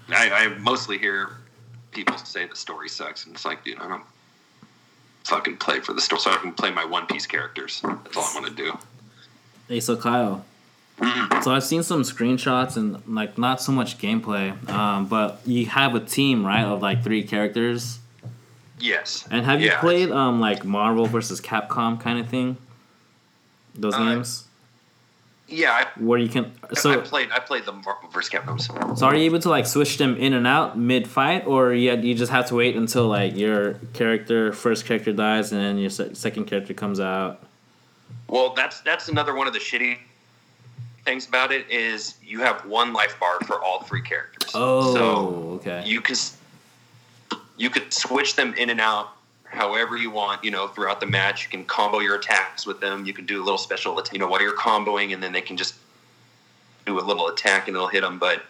I, 0.09 0.29
I 0.29 0.47
mostly 0.59 0.97
hear 0.97 1.29
people 1.91 2.17
say 2.17 2.45
the 2.45 2.55
story 2.55 2.89
sucks, 2.89 3.25
and 3.25 3.35
it's 3.35 3.45
like, 3.45 3.63
dude, 3.63 3.79
I 3.79 3.87
don't. 3.87 4.03
fucking 5.23 5.57
play 5.57 5.79
for 5.79 5.93
the 5.93 6.01
story, 6.01 6.19
so 6.21 6.31
I 6.31 6.37
can 6.37 6.51
play 6.53 6.71
my 6.71 6.85
One 6.85 7.05
Piece 7.07 7.25
characters. 7.25 7.81
That's 7.83 8.17
all 8.17 8.23
I 8.23 8.33
want 8.41 8.45
to 8.47 8.63
do. 8.63 8.77
Hey, 9.67 9.79
so 9.79 9.95
Kyle. 9.95 10.45
So 11.43 11.51
I've 11.53 11.63
seen 11.63 11.83
some 11.83 12.03
screenshots 12.03 12.77
and 12.77 13.01
like 13.07 13.37
not 13.37 13.61
so 13.61 13.71
much 13.71 13.97
gameplay, 13.97 14.57
um, 14.69 15.05
but 15.07 15.41
you 15.45 15.65
have 15.67 15.93
a 15.93 15.99
team 15.99 16.45
right 16.45 16.63
of 16.63 16.81
like 16.81 17.03
three 17.03 17.23
characters. 17.23 17.99
Yes. 18.79 19.27
And 19.29 19.45
have 19.45 19.59
you 19.61 19.67
Yeah. 19.67 19.79
played 19.81 20.11
um 20.11 20.39
like 20.39 20.63
Marvel 20.65 21.05
versus 21.05 21.41
Capcom 21.41 21.99
kind 21.99 22.19
of 22.19 22.27
thing? 22.29 22.57
Those 23.75 23.93
Uh, 23.93 23.99
games 24.15 24.45
Yeah, 25.47 25.71
I, 25.73 25.85
where 25.99 26.17
you 26.17 26.29
can 26.29 26.51
so 26.73 26.91
I 26.93 26.97
played. 26.97 27.29
I 27.31 27.39
played 27.39 27.65
the 27.65 27.73
Marvel 27.73 28.09
vs. 28.09 28.29
Capcom. 28.31 28.97
so 28.97 29.05
are 29.05 29.13
you 29.15 29.23
able 29.25 29.39
to 29.39 29.49
like 29.49 29.67
switch 29.67 29.97
them 29.97 30.15
in 30.17 30.33
and 30.33 30.47
out 30.47 30.77
mid 30.79 31.07
fight, 31.07 31.45
or 31.45 31.73
you 31.73 31.93
you 31.97 32.15
just 32.15 32.31
have 32.31 32.47
to 32.47 32.55
wait 32.55 32.75
until 32.75 33.07
like 33.07 33.35
your 33.35 33.73
character 33.93 34.53
first 34.53 34.85
character 34.85 35.11
dies 35.11 35.51
and 35.51 35.61
then 35.61 35.77
your 35.77 35.89
se- 35.91 36.13
second 36.13 36.45
character 36.45 36.73
comes 36.73 36.99
out? 37.01 37.43
Well, 38.27 38.53
that's 38.55 38.79
that's 38.81 39.09
another 39.09 39.35
one 39.35 39.45
of 39.47 39.53
the 39.53 39.59
shitty 39.59 39.97
things 41.05 41.27
about 41.27 41.51
it 41.51 41.69
is 41.69 42.15
you 42.23 42.39
have 42.39 42.65
one 42.65 42.91
life 42.91 43.17
bar 43.19 43.39
for 43.45 43.63
all 43.63 43.83
three 43.83 44.01
characters. 44.01 44.51
Oh, 44.53 44.93
so 44.93 45.27
okay. 45.55 45.83
you 45.85 46.01
can 46.01 46.15
you 47.57 47.69
could 47.69 47.93
switch 47.93 48.35
them 48.35 48.53
in 48.55 48.69
and 48.69 48.81
out 48.81 49.09
however 49.45 49.95
you 49.95 50.09
want. 50.09 50.43
You 50.43 50.51
know, 50.51 50.67
throughout 50.67 50.99
the 50.99 51.05
match, 51.05 51.43
you 51.43 51.49
can 51.49 51.63
combo 51.63 51.99
your 51.99 52.15
attacks 52.15 52.65
with 52.65 52.81
them. 52.81 53.05
You 53.05 53.13
can 53.13 53.25
do 53.25 53.41
a 53.41 53.43
little 53.43 53.57
special, 53.57 54.01
you 54.11 54.19
know, 54.19 54.27
while 54.27 54.41
you're 54.41 54.57
comboing, 54.57 55.13
and 55.13 55.23
then 55.23 55.31
they 55.31 55.41
can 55.41 55.55
just 55.55 55.75
do 56.85 56.99
a 56.99 57.01
little 57.01 57.27
attack 57.27 57.67
and 57.67 57.75
it'll 57.75 57.87
hit 57.87 58.01
them. 58.01 58.19
But 58.19 58.43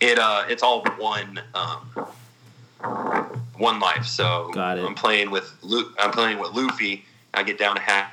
it 0.00 0.18
uh, 0.18 0.44
it's 0.48 0.62
all 0.62 0.84
one 0.98 1.40
um, 1.54 2.08
one 3.56 3.80
life. 3.80 4.04
So 4.04 4.50
Got 4.52 4.78
it. 4.78 4.84
I'm 4.84 4.94
playing 4.94 5.30
with 5.30 5.50
Lu- 5.62 5.94
I'm 5.98 6.10
playing 6.10 6.38
with 6.38 6.52
Luffy. 6.52 7.04
I 7.32 7.42
get 7.42 7.58
down 7.58 7.74
to 7.74 7.80
half, 7.80 8.12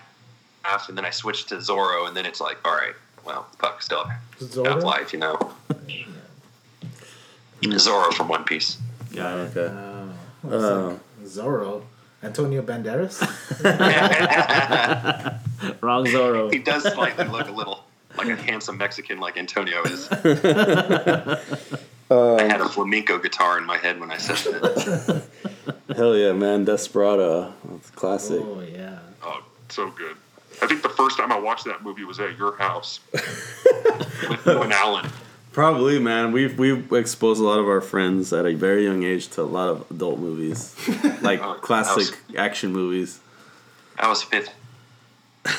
half, 0.63 0.89
and 0.89 0.97
then 0.97 1.05
I 1.05 1.11
switch 1.11 1.45
to 1.47 1.61
Zoro, 1.61 2.07
and 2.07 2.17
then 2.17 2.25
it's 2.25 2.41
like, 2.41 2.57
all 2.65 2.73
right, 2.73 2.95
well, 3.25 3.47
fuck, 3.59 3.81
still 3.81 4.03
have 4.05 4.19
Zoro? 4.39 4.79
life, 4.81 5.13
you 5.13 5.19
know. 5.19 5.51
Zoro 7.77 8.11
from 8.11 8.27
One 8.27 8.43
Piece. 8.43 8.77
Yeah. 9.11 9.47
Okay. 9.53 9.69
Oh, 9.71 10.09
Uh, 10.49 10.97
Zorro. 11.25 11.83
Antonio 12.23 12.61
Banderas? 12.61 13.19
Wrong 15.81 16.05
Zoro. 16.07 16.49
he 16.49 16.59
does 16.59 16.83
slightly 16.93 17.25
look 17.25 17.47
a 17.47 17.51
little 17.51 17.83
like 18.17 18.27
a 18.27 18.35
handsome 18.35 18.77
Mexican, 18.77 19.19
like 19.19 19.37
Antonio 19.37 19.81
is. 19.83 20.07
I 22.11 22.43
had 22.43 22.59
a 22.61 22.67
flamenco 22.69 23.17
guitar 23.19 23.57
in 23.57 23.65
my 23.65 23.77
head 23.77 23.99
when 23.99 24.11
I 24.11 24.17
said 24.17 24.37
that. 24.61 25.23
hell 25.95 26.15
yeah, 26.17 26.33
man, 26.33 26.65
Desperado, 26.65 27.53
that's 27.65 27.89
classic. 27.91 28.41
oh, 28.43 28.61
yeah. 28.61 28.99
Oh, 29.23 29.43
so 29.69 29.89
good. 29.91 30.17
I 30.61 30.67
think 30.67 30.81
the 30.83 30.89
first 30.89 31.17
time 31.17 31.31
I 31.31 31.39
watched 31.39 31.65
that 31.65 31.83
movie 31.83 32.03
was 32.03 32.19
at 32.19 32.37
your 32.37 32.55
house 32.57 32.99
with 33.13 34.41
you 34.45 34.61
and 34.61 34.71
Alan. 34.73 35.09
Probably, 35.51 35.99
man. 35.99 36.31
We've 36.31 36.57
we've 36.57 36.91
exposed 36.93 37.41
a 37.41 37.43
lot 37.43 37.59
of 37.59 37.67
our 37.67 37.81
friends 37.81 38.31
at 38.31 38.45
a 38.45 38.53
very 38.53 38.85
young 38.85 39.03
age 39.03 39.27
to 39.29 39.41
a 39.41 39.43
lot 39.43 39.67
of 39.69 39.89
adult 39.91 40.19
movies, 40.19 40.75
like 41.21 41.41
Oh, 41.41 41.55
classic 41.55 42.17
action 42.37 42.71
movies. 42.71 43.19
I 43.99 44.07
was 44.07 44.23
fifth 44.23 44.49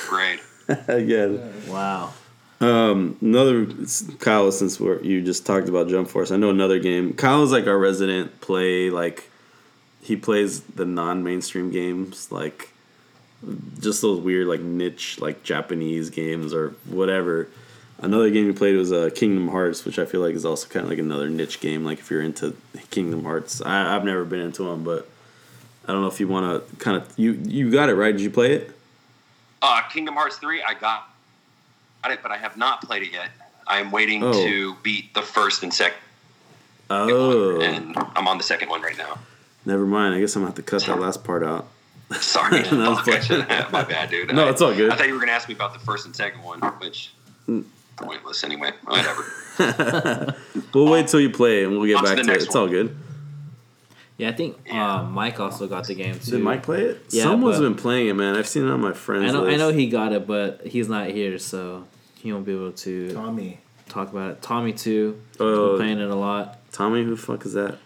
grade. 0.09 0.41
Again, 0.89 1.53
Wow. 1.69 2.13
um, 2.61 3.19
another 3.21 3.67
Kyle. 4.21 4.51
Since 4.51 4.81
we're, 4.81 5.03
you 5.03 5.21
just 5.21 5.45
talked 5.45 5.69
about 5.69 5.89
Jump 5.89 6.09
Force, 6.09 6.31
I 6.31 6.37
know 6.37 6.49
another 6.51 6.79
game. 6.79 7.13
Kyle 7.13 7.43
is 7.43 7.51
like 7.53 7.67
our 7.67 7.77
resident 7.79 8.41
play. 8.41 8.89
Like 8.89 9.29
he 10.01 10.17
plays 10.17 10.61
the 10.63 10.87
non-mainstream 10.87 11.71
games, 11.71 12.33
like 12.33 12.71
just 13.81 14.03
those 14.03 14.21
weird 14.21 14.47
like 14.47 14.61
niche 14.61 15.21
like 15.21 15.43
Japanese 15.43 16.11
games 16.11 16.53
or 16.55 16.71
whatever. 16.87 17.49
Another 17.99 18.31
game 18.31 18.47
he 18.47 18.53
played 18.53 18.77
was 18.77 18.91
uh, 18.93 19.11
Kingdom 19.15 19.49
Hearts, 19.49 19.85
which 19.85 19.99
I 19.99 20.05
feel 20.07 20.21
like 20.21 20.35
is 20.35 20.45
also 20.45 20.69
kind 20.69 20.85
of 20.85 20.91
like 20.91 20.99
another 20.99 21.29
niche 21.29 21.61
game. 21.61 21.85
Like 21.85 21.99
if 22.01 22.11
you're 22.11 22.23
into 22.23 22.57
Kingdom 22.91 23.25
Hearts, 23.25 23.63
I, 23.63 23.95
I've 23.95 24.05
never 24.05 24.25
been 24.25 24.41
into 24.41 24.65
them, 24.65 24.83
but 24.83 25.09
I 25.87 25.93
don't 25.93 26.03
know 26.03 26.09
if 26.09 26.19
you 26.21 26.27
want 26.29 26.69
to 26.69 26.77
kind 26.77 26.97
of 26.97 27.13
you 27.17 27.33
you 27.45 27.71
got 27.71 27.89
it 27.89 27.95
right. 27.95 28.13
Did 28.13 28.21
you 28.23 28.31
play 28.31 28.55
it? 28.55 28.77
Uh, 29.61 29.83
Kingdom 29.83 30.15
Hearts 30.15 30.37
3, 30.39 30.63
I 30.63 30.75
got 30.75 31.09
it, 32.07 32.19
but 32.23 32.33
I 32.33 32.37
have 32.37 32.57
not 32.57 32.83
played 32.83 33.05
it 33.05 33.13
yet. 33.13 33.29
I 33.65 33.79
am 33.79 33.93
waiting 33.93 34.25
Oh. 34.25 34.33
to 34.33 34.75
beat 34.83 35.15
the 35.15 35.23
first 35.23 35.63
and 35.63 35.73
second 35.73 35.99
Oh, 36.91 37.61
and 37.61 37.97
I'm 38.17 38.27
on 38.29 38.37
the 38.39 38.45
second 38.45 38.69
one 38.69 38.83
right 38.83 38.99
now. 38.99 39.19
never 39.65 39.87
mind. 39.87 40.15
I 40.15 40.21
guess 40.21 40.35
I'm 40.35 40.43
gonna 40.43 40.49
have 40.51 40.57
to 40.57 40.63
cut 40.63 40.83
that 40.87 40.99
last 41.01 41.23
part 41.25 41.43
out. 41.45 41.69
Sorry, 42.21 42.63
No, 42.73 42.97
Fuck, 42.97 43.09
I 43.09 43.21
shouldn't 43.21 43.51
have. 43.51 43.73
my 43.73 43.85
bad, 43.85 44.11
dude. 44.11 44.33
No, 44.35 44.47
I- 44.47 44.51
it's 44.51 44.61
all 44.63 44.75
good. 44.75 44.91
I 44.91 44.97
thought 44.97 45.07
you 45.09 45.15
were 45.15 45.21
gonna 45.21 45.33
ask 45.33 45.49
me 45.49 45.55
about 45.55 45.73
the 45.73 45.79
first 45.81 46.07
and 46.07 46.15
second 46.15 46.43
one, 46.43 46.61
which 46.81 47.13
Mm. 47.49 47.65
pointless 47.97 48.45
anyway. 48.45 48.71
Whatever. 48.85 50.35
We'll 50.73 50.89
wait 50.89 51.09
till 51.09 51.21
you 51.21 51.31
play 51.31 51.65
and 51.65 51.73
we'll 51.73 51.87
get 51.87 51.97
On 51.97 52.05
to 52.05 52.09
back 52.11 52.17
the 52.19 52.23
to 52.25 52.29
it. 52.31 52.33
next 52.33 52.45
It's 52.47 52.55
all 52.57 52.69
good. 52.69 52.97
Yeah, 54.19 54.29
I 54.29 54.33
think 54.33 54.59
Yeah. 54.67 54.97
uh, 54.99 55.03
Mike 55.05 55.41
also 55.41 55.67
got 55.67 55.87
the 55.89 55.95
game 55.95 56.19
too. 56.21 56.33
Did 56.33 56.41
Mike 56.43 56.63
play 56.63 56.83
it? 56.83 57.03
Yeah, 57.11 57.25
Someone's 57.25 57.57
but- 57.59 57.63
been 57.65 57.75
playing 57.75 58.09
it, 58.09 58.15
man. 58.15 58.37
I've 58.37 58.47
seen 58.47 58.67
it 58.67 58.71
on 58.71 58.81
my 58.81 58.93
friends. 58.93 59.31
I 59.31 59.33
know, 59.33 59.47
I 59.47 59.57
know 59.57 59.71
he 59.73 59.89
got 59.89 60.13
it, 60.13 60.27
but 60.27 60.61
he's 60.67 60.89
not 60.89 61.09
here, 61.09 61.39
so 61.39 61.85
he 62.21 62.33
won't 62.33 62.47
be 62.47 62.53
able 62.53 62.73
to 62.73 63.13
Tommy. 63.13 63.59
Talk 63.93 64.11
about 64.11 64.31
it. 64.33 64.43
Tommy 64.43 64.73
too, 64.73 65.21
Oh. 65.41 65.77
playing 65.77 65.99
it 65.99 66.11
a 66.11 66.15
lot. 66.15 66.59
Tommy, 66.73 67.05
who 67.05 67.11
the 67.11 67.17
fuck 67.21 67.45
is 67.45 67.53
that? 67.53 67.77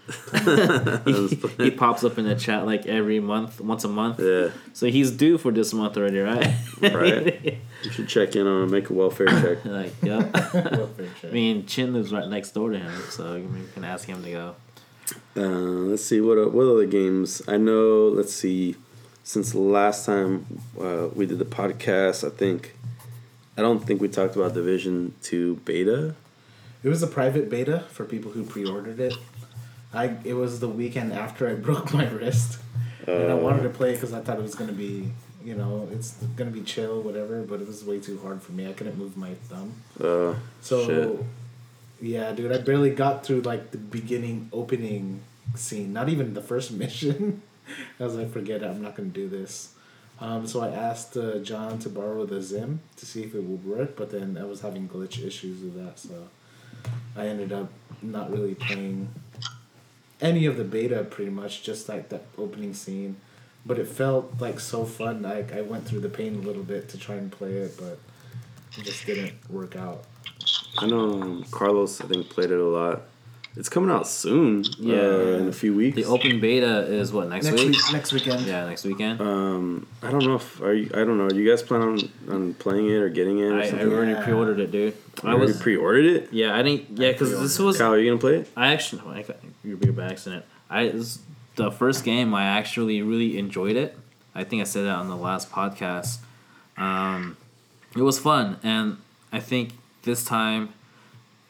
he, 1.59 1.65
he 1.65 1.71
pops 1.73 2.05
up 2.05 2.19
in 2.19 2.25
the 2.25 2.37
chat 2.37 2.65
like 2.67 2.87
every 2.87 3.19
month, 3.19 3.61
once 3.61 3.83
a 3.85 3.89
month. 3.89 4.21
yeah, 4.21 4.51
So 4.75 4.87
he's 4.87 5.11
due 5.11 5.39
for 5.39 5.51
this 5.51 5.73
month 5.75 5.97
already, 5.97 6.21
right? 6.21 6.55
Right. 6.81 7.59
you 7.83 7.91
should 7.91 8.07
check 8.09 8.37
in 8.37 8.47
on 8.47 8.63
him, 8.65 8.71
make 8.71 8.89
a 8.89 8.93
welfare 8.93 9.27
check. 9.27 9.65
like, 9.65 9.93
yep. 10.03 10.33
Welfare 10.33 11.09
check. 11.21 11.31
I 11.31 11.35
mean, 11.35 11.67
Chin 11.67 11.95
lives 11.95 12.13
right 12.13 12.29
next 12.29 12.53
door 12.53 12.71
to 12.71 12.79
him, 12.79 13.03
so 13.11 13.35
you 13.35 13.49
can 13.75 13.83
ask 13.83 14.07
him 14.07 14.23
to 14.23 14.31
go. 14.31 14.55
Uh, 15.37 15.41
let's 15.91 16.05
see 16.05 16.21
what 16.21 16.53
what 16.53 16.67
other 16.67 16.87
games 16.87 17.43
I 17.49 17.57
know. 17.57 18.09
Let's 18.09 18.33
see. 18.35 18.77
Since 19.25 19.51
the 19.53 19.59
last 19.61 20.07
time 20.07 20.47
uh, 20.81 21.09
we 21.15 21.27
did 21.27 21.39
the 21.39 21.45
podcast, 21.45 22.25
I 22.27 22.31
think 22.31 22.77
I 23.57 23.63
don't 23.63 23.81
think 23.85 24.01
we 24.01 24.09
talked 24.09 24.37
about 24.37 24.55
Division 24.55 25.15
Two 25.23 25.57
beta. 25.65 26.15
It 26.83 26.89
was 26.89 27.03
a 27.03 27.07
private 27.07 27.49
beta 27.51 27.81
for 27.91 28.05
people 28.05 28.31
who 28.33 28.45
pre-ordered 28.45 29.01
it. 29.01 29.15
I 29.95 30.17
it 30.25 30.35
was 30.35 30.61
the 30.61 30.69
weekend 30.69 31.13
after 31.13 31.49
I 31.49 31.55
broke 31.69 31.93
my 31.95 32.07
wrist, 32.09 32.59
and 33.07 33.33
I 33.33 33.33
Uh, 33.33 33.37
wanted 33.37 33.63
to 33.63 33.71
play 33.71 33.91
it 33.91 33.95
because 33.95 34.13
I 34.13 34.21
thought 34.21 34.39
it 34.39 34.43
was 34.43 34.55
gonna 34.55 34.73
be, 34.73 35.11
you 35.45 35.55
know, 35.55 35.89
it's 35.91 36.13
gonna 36.37 36.51
be 36.51 36.63
chill, 36.63 37.01
whatever. 37.03 37.43
But 37.43 37.61
it 37.63 37.67
was 37.67 37.85
way 37.85 37.99
too 37.99 38.19
hard 38.23 38.43
for 38.43 38.53
me. 38.53 38.69
I 38.69 38.73
couldn't 38.73 38.99
move 38.99 39.17
my 39.17 39.35
thumb. 39.49 39.73
Uh, 40.01 40.35
So, 40.61 40.87
Shit. 40.87 41.25
yeah, 42.03 42.33
dude, 42.33 42.53
I 42.53 42.59
barely 42.59 42.91
got 42.91 43.25
through 43.25 43.41
like 43.41 43.71
the 43.71 43.79
beginning 43.79 44.49
opening 44.53 45.21
scene. 45.55 45.93
Not 45.95 46.09
even 46.11 46.35
the 46.35 46.43
first 46.43 46.73
mission. 46.83 47.41
I 47.99 48.05
was 48.05 48.15
like, 48.15 48.31
forget 48.31 48.63
it. 48.63 48.67
I'm 48.67 48.83
not 48.83 48.95
gonna 48.97 49.09
do 49.09 49.29
this. 49.29 49.71
Um, 50.19 50.47
so 50.47 50.61
I 50.61 50.69
asked 50.69 51.17
uh, 51.17 51.39
John 51.39 51.79
to 51.81 51.91
borrow 51.91 52.25
the 52.25 52.41
Zim 52.41 52.81
to 52.97 53.05
see 53.05 53.23
if 53.23 53.35
it 53.35 53.43
would 53.43 53.65
work, 53.65 53.97
but 53.97 54.11
then 54.11 54.39
I 54.41 54.45
was 54.45 54.63
having 54.63 54.89
glitch 54.89 55.25
issues 55.25 55.63
with 55.63 55.75
that, 55.85 55.99
so 55.99 56.29
I 57.15 57.27
ended 57.27 57.53
up 57.53 57.71
not 58.01 58.31
really 58.31 58.55
playing 58.55 59.11
any 60.21 60.47
of 60.47 60.57
the 60.57 60.65
beta 60.65 61.05
pretty 61.05 61.31
much, 61.31 61.63
just 61.63 61.89
like 61.89 62.09
that 62.09 62.25
opening 62.39 62.73
scene. 62.73 63.17
But 63.67 63.79
it 63.79 63.89
felt 63.89 64.41
like 64.41 64.61
so 64.61 64.85
fun. 64.85 65.23
Like 65.23 65.53
I 65.53 65.61
went 65.61 65.87
through 65.87 66.01
the 66.01 66.09
pain 66.09 66.37
a 66.37 66.39
little 66.39 66.63
bit 66.63 66.89
to 66.91 66.99
try 66.99 67.17
and 67.17 67.31
play 67.31 67.53
it, 67.55 67.77
but 67.77 67.99
it 68.79 68.85
just 68.85 69.05
didn't 69.05 69.35
work 69.51 69.77
out. 69.77 70.05
I 70.79 70.87
know 70.87 71.21
um, 71.21 71.45
Carlos. 71.51 72.01
I 72.01 72.07
think 72.07 72.29
played 72.31 72.51
it 72.53 72.61
a 72.61 72.65
lot. 72.65 73.03
It's 73.57 73.71
coming 73.71 73.91
out 73.91 74.07
soon. 74.07 74.65
Yeah. 74.79 74.97
uh, 74.97 75.39
in 75.41 75.49
a 75.49 75.53
few 75.53 75.75
weeks. 75.75 75.97
The 75.97 76.05
open 76.05 76.41
beta 76.41 76.81
is 76.83 77.11
what 77.13 77.29
next, 77.31 77.47
Next 77.47 77.63
week? 77.63 77.71
week, 77.71 77.93
next 77.93 78.13
weekend. 78.13 78.43
Yeah, 78.47 78.67
next 78.67 78.85
weekend. 78.85 79.21
Um, 79.21 79.87
I 80.03 80.11
don't 80.11 80.25
know 80.25 80.35
if 80.35 80.61
are 80.61 80.75
you, 80.75 80.91
I 80.93 81.05
don't 81.05 81.17
know. 81.17 81.25
Are 81.25 81.35
you 81.35 81.49
guys 81.49 81.63
plan 81.63 81.81
on, 81.81 81.99
on 82.31 82.55
playing 82.55 82.87
it 82.91 82.95
or 82.97 83.09
getting 83.09 83.39
it 83.39 83.45
or 83.47 83.59
I, 83.59 83.63
I 83.63 83.71
something? 83.71 83.93
already 83.93 84.13
Yeah. 84.13 84.25
pre-ordered 84.25 84.61
it, 84.61 84.71
dude. 84.71 84.93
You 85.23 85.29
I 85.29 85.33
already 85.33 85.47
was 85.53 85.61
pre-ordered 85.63 86.05
it. 86.05 86.29
yeah, 86.33 86.55
I 86.55 86.63
didn't 86.63 86.99
yeah 86.99 87.13
because 87.13 87.31
this 87.41 87.59
was 87.59 87.79
Kyle, 87.79 87.93
are 87.95 87.99
you 87.99 88.11
gonna 88.11 88.21
play 88.21 88.37
it? 88.41 88.49
I 88.57 88.73
actually 88.75 89.01
I 89.09 89.23
got 89.23 89.37
you're 89.65 89.77
by 89.93 90.05
accident. 90.05 90.45
I 90.69 90.89
this, 90.89 91.19
the 91.57 91.71
first 91.71 92.05
game 92.05 92.35
I 92.35 92.45
actually 92.45 93.01
really 93.01 93.39
enjoyed 93.39 93.77
it. 93.77 93.97
I 94.35 94.45
think 94.45 94.61
I 94.61 94.65
said 94.65 94.85
that 94.85 94.97
on 94.97 95.09
the 95.09 95.17
last 95.17 95.51
podcast. 95.51 96.19
Um, 96.77 97.39
it 97.97 98.03
was 98.03 98.19
fun, 98.19 98.59
and 98.63 98.99
I 99.33 99.41
think 99.41 99.71
this 100.03 100.23
time 100.25 100.75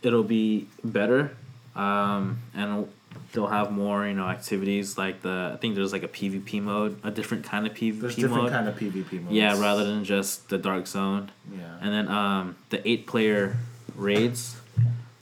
it'll 0.03 0.23
be 0.23 0.69
better. 0.85 1.37
Um, 1.77 2.39
and 2.55 2.89
they'll 3.33 3.47
have 3.47 3.71
more 3.71 4.07
you 4.07 4.15
know 4.15 4.27
activities 4.29 4.97
like 4.97 5.21
the 5.23 5.53
I 5.55 5.57
think 5.59 5.75
there's 5.75 5.93
like 5.93 6.03
a 6.03 6.09
PvP 6.09 6.63
mode, 6.63 6.99
a 7.05 7.11
different 7.11 7.45
kind 7.45 7.67
of 7.67 7.75
PvP 7.75 8.01
There's 8.01 8.17
different 8.17 8.45
mode. 8.45 8.53
kind 8.53 8.69
of 8.69 8.77
PvP 8.77 9.13
modes. 9.23 9.33
yeah, 9.35 9.61
rather 9.61 9.85
than 9.85 10.05
just 10.05 10.49
the 10.49 10.59
dark 10.59 10.87
zone. 10.87 11.31
yeah. 11.53 11.79
And 11.83 11.93
then 11.93 12.09
um, 12.09 12.57
the 12.71 12.87
eight 12.89 13.07
player 13.07 13.57
raids. 13.95 14.57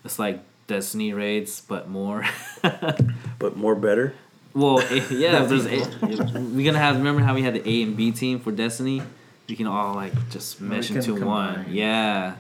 It's 0.05 0.19
like 0.19 0.41
Destiny 0.67 1.13
raids, 1.13 1.61
but 1.61 1.89
more. 1.89 2.25
But 3.39 3.57
more 3.57 3.75
better. 3.75 4.15
Well, 4.55 4.79
if, 4.79 5.11
yeah, 5.25 5.43
if 5.43 5.49
there's 5.51 5.67
a, 5.67 5.75
if 5.75 6.33
we're 6.33 6.65
gonna 6.65 6.79
have. 6.79 6.97
Remember 6.97 7.21
how 7.21 7.35
we 7.35 7.43
had 7.43 7.55
the 7.55 7.69
A 7.69 7.83
and 7.83 7.97
B 7.97 8.11
team 8.13 8.39
for 8.41 8.53
Destiny? 8.53 9.03
We 9.49 9.57
can 9.57 9.67
all 9.67 9.95
like 9.95 10.13
just 10.31 10.61
we 10.61 10.69
mesh 10.69 10.87
can 10.89 10.97
into 10.99 11.23
one. 11.27 11.67
Yeah. 11.69 12.37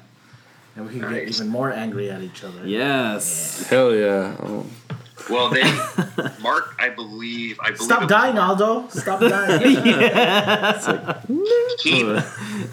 And 0.76 0.86
we 0.86 0.92
can 0.92 1.00
get 1.02 1.10
Nice. 1.10 1.36
even 1.40 1.48
more 1.50 1.70
angry 1.72 2.10
at 2.10 2.20
each 2.22 2.42
other. 2.44 2.66
Yes. 2.66 3.64
Hell 3.68 3.94
yeah! 3.94 4.36
Oh. 4.40 4.66
Well, 5.30 5.48
they 5.48 5.62
Mark, 6.42 6.74
I 6.78 6.88
believe, 6.90 7.58
I 7.60 7.66
believe. 7.70 7.80
Stop 7.80 8.02
it- 8.02 8.08
dying, 8.08 8.36
Aldo. 8.38 8.88
Stop 8.88 9.20
dying. 9.20 9.60
He 11.82 12.02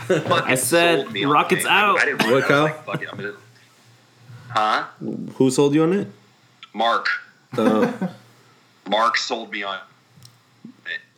fucking 0.08 0.52
I 0.52 0.56
said, 0.56 1.02
sold 1.02 1.14
me 1.14 1.24
on 1.26 1.32
rockets 1.32 1.64
the 1.64 1.70
game. 1.70 1.78
out. 1.78 2.00
I 2.00 2.06
didn't 2.06 2.22
What, 2.24 2.30
I 2.32 2.36
was 2.36 2.44
Kyle? 2.46 2.64
like, 2.64 2.86
fuck 2.86 3.02
it, 3.02 3.10
I'm 3.12 3.18
gonna. 3.18 3.34
Huh? 4.50 4.84
Who 5.36 5.50
sold 5.52 5.74
you 5.74 5.84
on 5.84 5.94
it? 5.94 6.08
Mark. 6.74 7.08
Uh, 7.58 7.92
Mark 8.90 9.18
sold 9.18 9.52
me 9.52 9.64
on 9.64 9.76
it. 9.76 9.82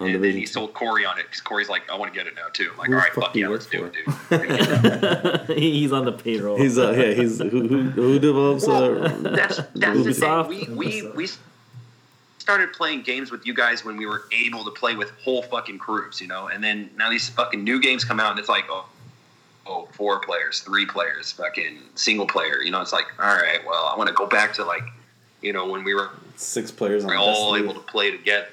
On 0.04 0.10
and 0.10 0.24
then 0.24 0.34
he 0.34 0.46
sold 0.46 0.74
Corey 0.74 1.06
on 1.06 1.18
it 1.20 1.24
because 1.24 1.42
Corey's 1.42 1.70
like, 1.70 1.90
I 1.90 1.96
want 1.98 2.14
to 2.14 2.18
get 2.18 2.28
it 2.28 2.36
now 2.36 2.48
too. 2.54 2.70
I'm 2.74 2.78
like, 2.78 2.88
Who 2.90 2.96
all 2.96 3.02
fuck 3.02 3.14
fuck 3.16 3.34
do 3.34 3.40
you 3.40 3.46
yeah, 3.46 3.52
let's 3.52 3.66
do 3.66 3.82
work 3.82 3.96
it, 4.32 5.48
dude. 5.48 5.58
he's 5.58 5.92
on 5.92 6.06
the 6.06 6.12
payroll. 6.12 6.58
he's 6.58 6.78
uh, 6.78 6.92
yeah, 6.92 7.14
he's 7.14 7.40
who 7.40 7.68
who, 7.68 7.82
who 7.90 8.20
develops 8.20 8.68
uh, 8.68 9.18
That's 9.22 9.58
that's 9.76 10.04
the 10.04 10.10
Ubisoft. 10.12 10.50
thing. 10.50 10.76
We 10.76 11.02
we 11.02 11.12
we 11.12 11.30
started 12.40 12.74
playing 12.74 13.02
games 13.04 13.32
with 13.32 13.46
you 13.46 13.54
guys 13.54 13.86
when 13.86 13.96
we 13.98 14.06
were 14.06 14.24
able 14.32 14.66
to 14.66 14.72
play 14.72 14.96
with 14.96 15.12
whole 15.24 15.42
fucking 15.44 15.78
crews, 15.80 16.20
you 16.20 16.28
know. 16.28 16.48
And 16.50 16.64
then 16.64 16.90
now 16.98 17.10
these 17.10 17.30
fucking 17.30 17.64
new 17.64 17.80
games 17.82 18.04
come 18.04 18.20
out, 18.20 18.32
and 18.32 18.40
it's 18.40 18.50
like, 18.50 18.66
oh, 18.70 18.86
oh, 19.66 19.88
four 19.94 20.20
players, 20.20 20.60
three 20.60 20.86
players, 20.86 21.32
fucking 21.32 21.80
single 21.96 22.28
player. 22.28 22.62
You 22.62 22.72
know, 22.72 22.82
it's 22.82 22.92
like, 22.92 23.06
all 23.18 23.34
right, 23.34 23.60
well, 23.66 23.86
I 23.86 23.98
want 23.98 24.10
to 24.10 24.14
go 24.14 24.26
back 24.26 24.54
to 24.56 24.66
like, 24.66 24.84
you 25.42 25.54
know, 25.54 25.68
when 25.68 25.84
we 25.86 25.94
were 25.94 26.10
six 26.36 26.70
players 26.70 27.06
on 27.06 27.16
all 27.16 27.54
Destiny. 27.54 27.64
able 27.70 27.74
to 27.82 27.88
play 27.92 28.12
together. 28.12 28.48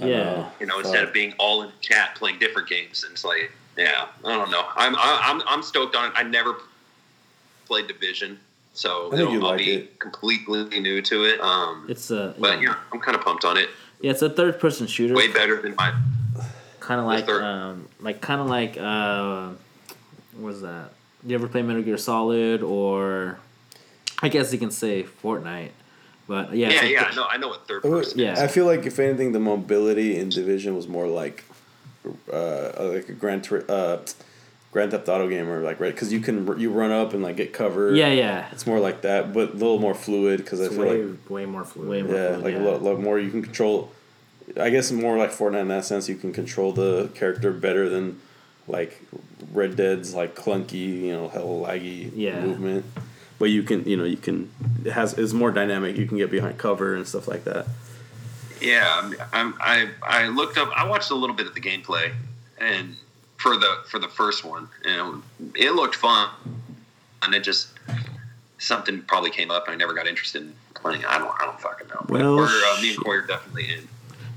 I 0.00 0.06
Yeah. 0.06 0.16
know. 0.24 0.52
You 0.60 0.66
know, 0.66 0.78
instead 0.80 1.04
of 1.04 1.12
being 1.12 1.34
all 1.38 1.62
in 1.62 1.70
chat 1.80 2.14
playing 2.14 2.38
different 2.38 2.68
games. 2.68 3.04
And 3.04 3.12
it's 3.12 3.24
like, 3.24 3.52
yeah, 3.76 4.06
I 4.24 4.28
don't 4.36 4.50
know. 4.50 4.64
I'm 4.76 4.94
I- 4.96 5.20
I'm 5.24 5.42
I'm 5.46 5.62
stoked 5.62 5.94
on 5.96 6.06
it. 6.06 6.12
I 6.16 6.22
never 6.22 6.56
played 7.66 7.86
Division, 7.88 8.38
so 8.74 9.06
I 9.08 9.10
think 9.10 9.20
it'll- 9.20 9.32
you'd 9.34 9.42
I'll 9.44 9.48
like 9.50 9.58
be 9.58 9.72
it. 9.72 9.98
completely 9.98 10.80
new 10.80 11.00
to 11.02 11.24
it. 11.24 11.40
Um, 11.40 11.86
It's 11.88 12.10
a 12.10 12.34
but 12.38 12.60
yeah. 12.60 12.70
yeah, 12.70 12.74
I'm 12.92 13.00
kind 13.00 13.16
of 13.16 13.22
pumped 13.22 13.44
on 13.44 13.56
it. 13.56 13.68
yeah, 14.00 14.10
it's 14.10 14.22
a 14.22 14.30
third 14.30 14.58
person 14.60 14.86
shooter. 14.86 15.14
Way 15.14 15.28
better 15.28 15.60
than 15.60 15.74
my. 15.76 15.92
Kind 16.80 16.98
of 17.00 17.06
like 17.06 17.28
um 17.28 17.88
like 18.00 18.20
kind 18.20 18.40
of 18.40 18.48
like 18.48 18.76
uh 18.76 19.50
what's 20.36 20.60
that? 20.62 20.90
You 21.24 21.34
ever 21.36 21.46
play 21.46 21.62
Metal 21.62 21.82
Gear 21.82 21.96
Solid 21.96 22.62
or 22.62 23.38
I 24.20 24.28
guess 24.28 24.52
you 24.52 24.58
can 24.58 24.70
say 24.72 25.04
Fortnite. 25.22 25.70
But 26.28 26.54
yeah, 26.54 26.68
Yeah, 26.68 26.74
it's 26.74 26.82
yeah, 26.90 26.98
th- 27.04 27.12
I 27.12 27.14
know. 27.16 27.26
I 27.30 27.36
know 27.36 27.48
what 27.48 27.66
third 27.66 27.84
It 27.84 27.88
was- 27.88 28.06
person. 28.08 28.20
Yeah. 28.20 28.34
I 28.38 28.46
feel 28.46 28.64
like 28.66 28.86
if 28.86 28.98
anything, 28.98 29.32
the 29.32 29.40
mobility 29.40 30.16
in 30.16 30.28
Division 30.28 30.74
was 30.76 30.86
more 30.88 31.06
like, 31.06 31.44
uh, 32.32 32.70
like 32.78 33.08
a 33.08 33.12
Grand 33.12 33.46
uh, 33.68 33.98
Grand 34.72 34.90
Theft 34.90 35.08
Auto 35.08 35.28
game 35.28 35.48
or 35.50 35.60
like 35.62 35.78
right 35.80 35.92
because 35.94 36.12
you 36.12 36.20
can 36.20 36.58
you 36.58 36.70
run 36.70 36.90
up 36.90 37.12
and 37.12 37.22
like 37.22 37.36
get 37.36 37.52
cover. 37.52 37.94
Yeah, 37.94 38.08
yeah. 38.12 38.46
It's 38.52 38.66
more 38.66 38.80
like 38.80 39.02
that, 39.02 39.32
but 39.34 39.50
a 39.50 39.52
little 39.52 39.78
more 39.78 39.94
fluid 39.94 40.38
because 40.38 40.60
I 40.60 40.64
It's 40.64 40.74
feel 40.74 40.84
way, 40.84 41.02
like 41.04 41.30
way 41.30 41.44
more 41.46 41.64
fluid. 41.64 41.88
Way 41.88 42.02
more- 42.02 42.14
yeah, 42.14 42.28
fluid, 42.28 42.44
like 42.44 42.54
yeah. 42.54 42.60
a 42.62 42.64
lot, 42.70 42.82
lot 42.82 43.00
more 43.00 43.18
you 43.18 43.30
can 43.30 43.42
control. 43.42 43.92
I 44.60 44.70
guess 44.70 44.90
more 44.90 45.16
like 45.18 45.30
Fortnite 45.30 45.60
in 45.62 45.68
that 45.68 45.84
sense. 45.84 46.08
You 46.08 46.16
can 46.16 46.32
control 46.32 46.72
the 46.72 47.10
character 47.14 47.52
better 47.52 47.88
than 47.88 48.20
like 48.66 49.00
Red 49.52 49.76
Dead's 49.76 50.14
like 50.14 50.34
clunky, 50.34 51.02
you 51.02 51.12
know, 51.12 51.28
hell 51.28 51.64
laggy 51.66 52.10
Yeah. 52.14 52.40
movement. 52.44 52.84
But 53.42 53.50
you 53.50 53.64
can, 53.64 53.82
you 53.88 53.96
know, 53.96 54.04
you 54.04 54.16
can. 54.16 54.52
It 54.84 54.92
has 54.92 55.18
is 55.18 55.34
more 55.34 55.50
dynamic. 55.50 55.96
You 55.96 56.06
can 56.06 56.16
get 56.16 56.30
behind 56.30 56.58
cover 56.58 56.94
and 56.94 57.04
stuff 57.08 57.26
like 57.26 57.42
that. 57.42 57.66
Yeah, 58.60 58.88
I'm, 59.02 59.16
I'm, 59.32 59.54
I 59.58 59.88
I 60.00 60.28
looked 60.28 60.58
up. 60.58 60.70
I 60.76 60.86
watched 60.86 61.10
a 61.10 61.16
little 61.16 61.34
bit 61.34 61.48
of 61.48 61.54
the 61.56 61.60
gameplay, 61.60 62.12
and 62.58 62.94
for 63.38 63.56
the 63.56 63.78
for 63.88 63.98
the 63.98 64.06
first 64.06 64.44
one, 64.44 64.68
and 64.84 65.24
it 65.56 65.72
looked 65.72 65.96
fun, 65.96 66.28
and 67.22 67.34
it 67.34 67.42
just 67.42 67.70
something 68.58 69.02
probably 69.02 69.30
came 69.30 69.50
up. 69.50 69.66
and 69.66 69.74
I 69.74 69.76
never 69.76 69.92
got 69.92 70.06
interested 70.06 70.42
in 70.42 70.54
playing. 70.74 71.04
I 71.04 71.18
don't 71.18 71.34
I 71.40 71.44
don't 71.44 71.60
fucking 71.60 71.88
know. 71.88 72.06
Well, 72.08 72.36
We're, 72.36 72.46
uh, 72.46 72.80
me 72.80 72.94
and 72.94 73.02
Corey 73.02 73.18
are 73.18 73.26
definitely 73.26 73.72
in. 73.72 73.88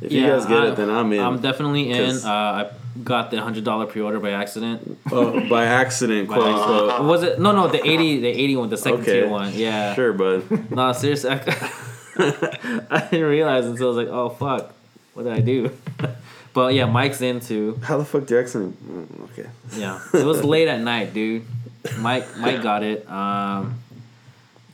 If 0.02 0.14
you 0.14 0.26
guys 0.26 0.48
get 0.48 0.58
I- 0.58 0.68
it, 0.70 0.78
then 0.78 0.90
I'm 0.90 1.14
in. 1.14 1.20
I'm 1.20 1.40
definitely 1.40 1.92
in. 1.92 2.10
Uh, 2.26 2.28
I 2.32 2.72
got 3.04 3.32
the 3.32 3.42
hundred 3.42 3.64
dollar 3.64 3.86
pre 3.86 4.02
order 4.02 4.20
by 4.20 4.32
accident. 4.32 4.98
Oh, 5.12 5.48
by 5.50 5.66
accident, 5.66 6.28
By 6.30 6.36
quote 6.36 6.48
accident. 6.56 6.82
unquote. 6.92 7.06
Was 7.06 7.24
it? 7.24 7.40
No, 7.40 7.52
no, 7.52 7.68
the 7.68 7.86
eighty, 7.86 8.20
the 8.20 8.28
eighty 8.28 8.56
one, 8.56 8.70
the 8.70 8.78
second 8.78 9.02
Okay. 9.02 9.22
tier 9.22 9.28
one. 9.30 9.52
Yeah. 9.54 9.94
Sure, 9.96 10.14
bud. 10.14 10.72
No, 10.72 10.92
seriously, 10.94 11.32
I, 11.32 11.36
I 12.90 13.08
didn't 13.12 13.30
realize 13.30 13.66
until 13.66 13.86
I 13.86 13.90
was 13.90 13.98
like, 13.98 14.08
oh 14.08 14.30
fuck, 14.30 14.74
what 15.14 15.24
did 15.24 15.34
I 15.34 15.40
do? 15.42 15.72
but 16.54 16.74
yeah, 16.74 16.86
Mike's 16.86 17.22
into. 17.22 17.80
How 17.84 17.98
the 17.98 18.06
fuck 18.06 18.26
do 18.26 18.36
you 18.36 18.40
accident? 18.40 18.76
mm, 18.84 19.24
Okay. 19.32 19.50
Yeah, 19.76 20.00
it 20.14 20.26
was 20.26 20.44
late 20.44 20.68
at 20.68 20.80
night, 20.82 21.14
dude. 21.14 21.44
Mike, 22.00 22.38
Mike 22.38 22.64
got 22.64 22.82
it. 22.84 23.08
Um, 23.10 23.80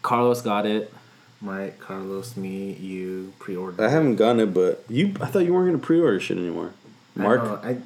Carlos 0.02 0.42
got 0.42 0.66
it. 0.66 0.94
Mike, 1.42 1.80
Carlos, 1.80 2.38
me, 2.38 2.74
you, 2.74 3.34
pre-order. 3.40 3.84
I 3.84 3.90
haven't 3.90 4.16
gotten 4.18 4.40
it, 4.42 4.54
but 4.54 4.84
you. 4.88 5.16
I 5.20 5.26
thought 5.26 5.40
you 5.40 5.54
weren't 5.54 5.68
gonna 5.68 5.80
pre-order 5.80 6.20
shit 6.20 6.38
anymore. 6.38 6.72
I 7.18 7.22
Mark 7.22 7.44
know, 7.44 7.60
I, 7.64 7.78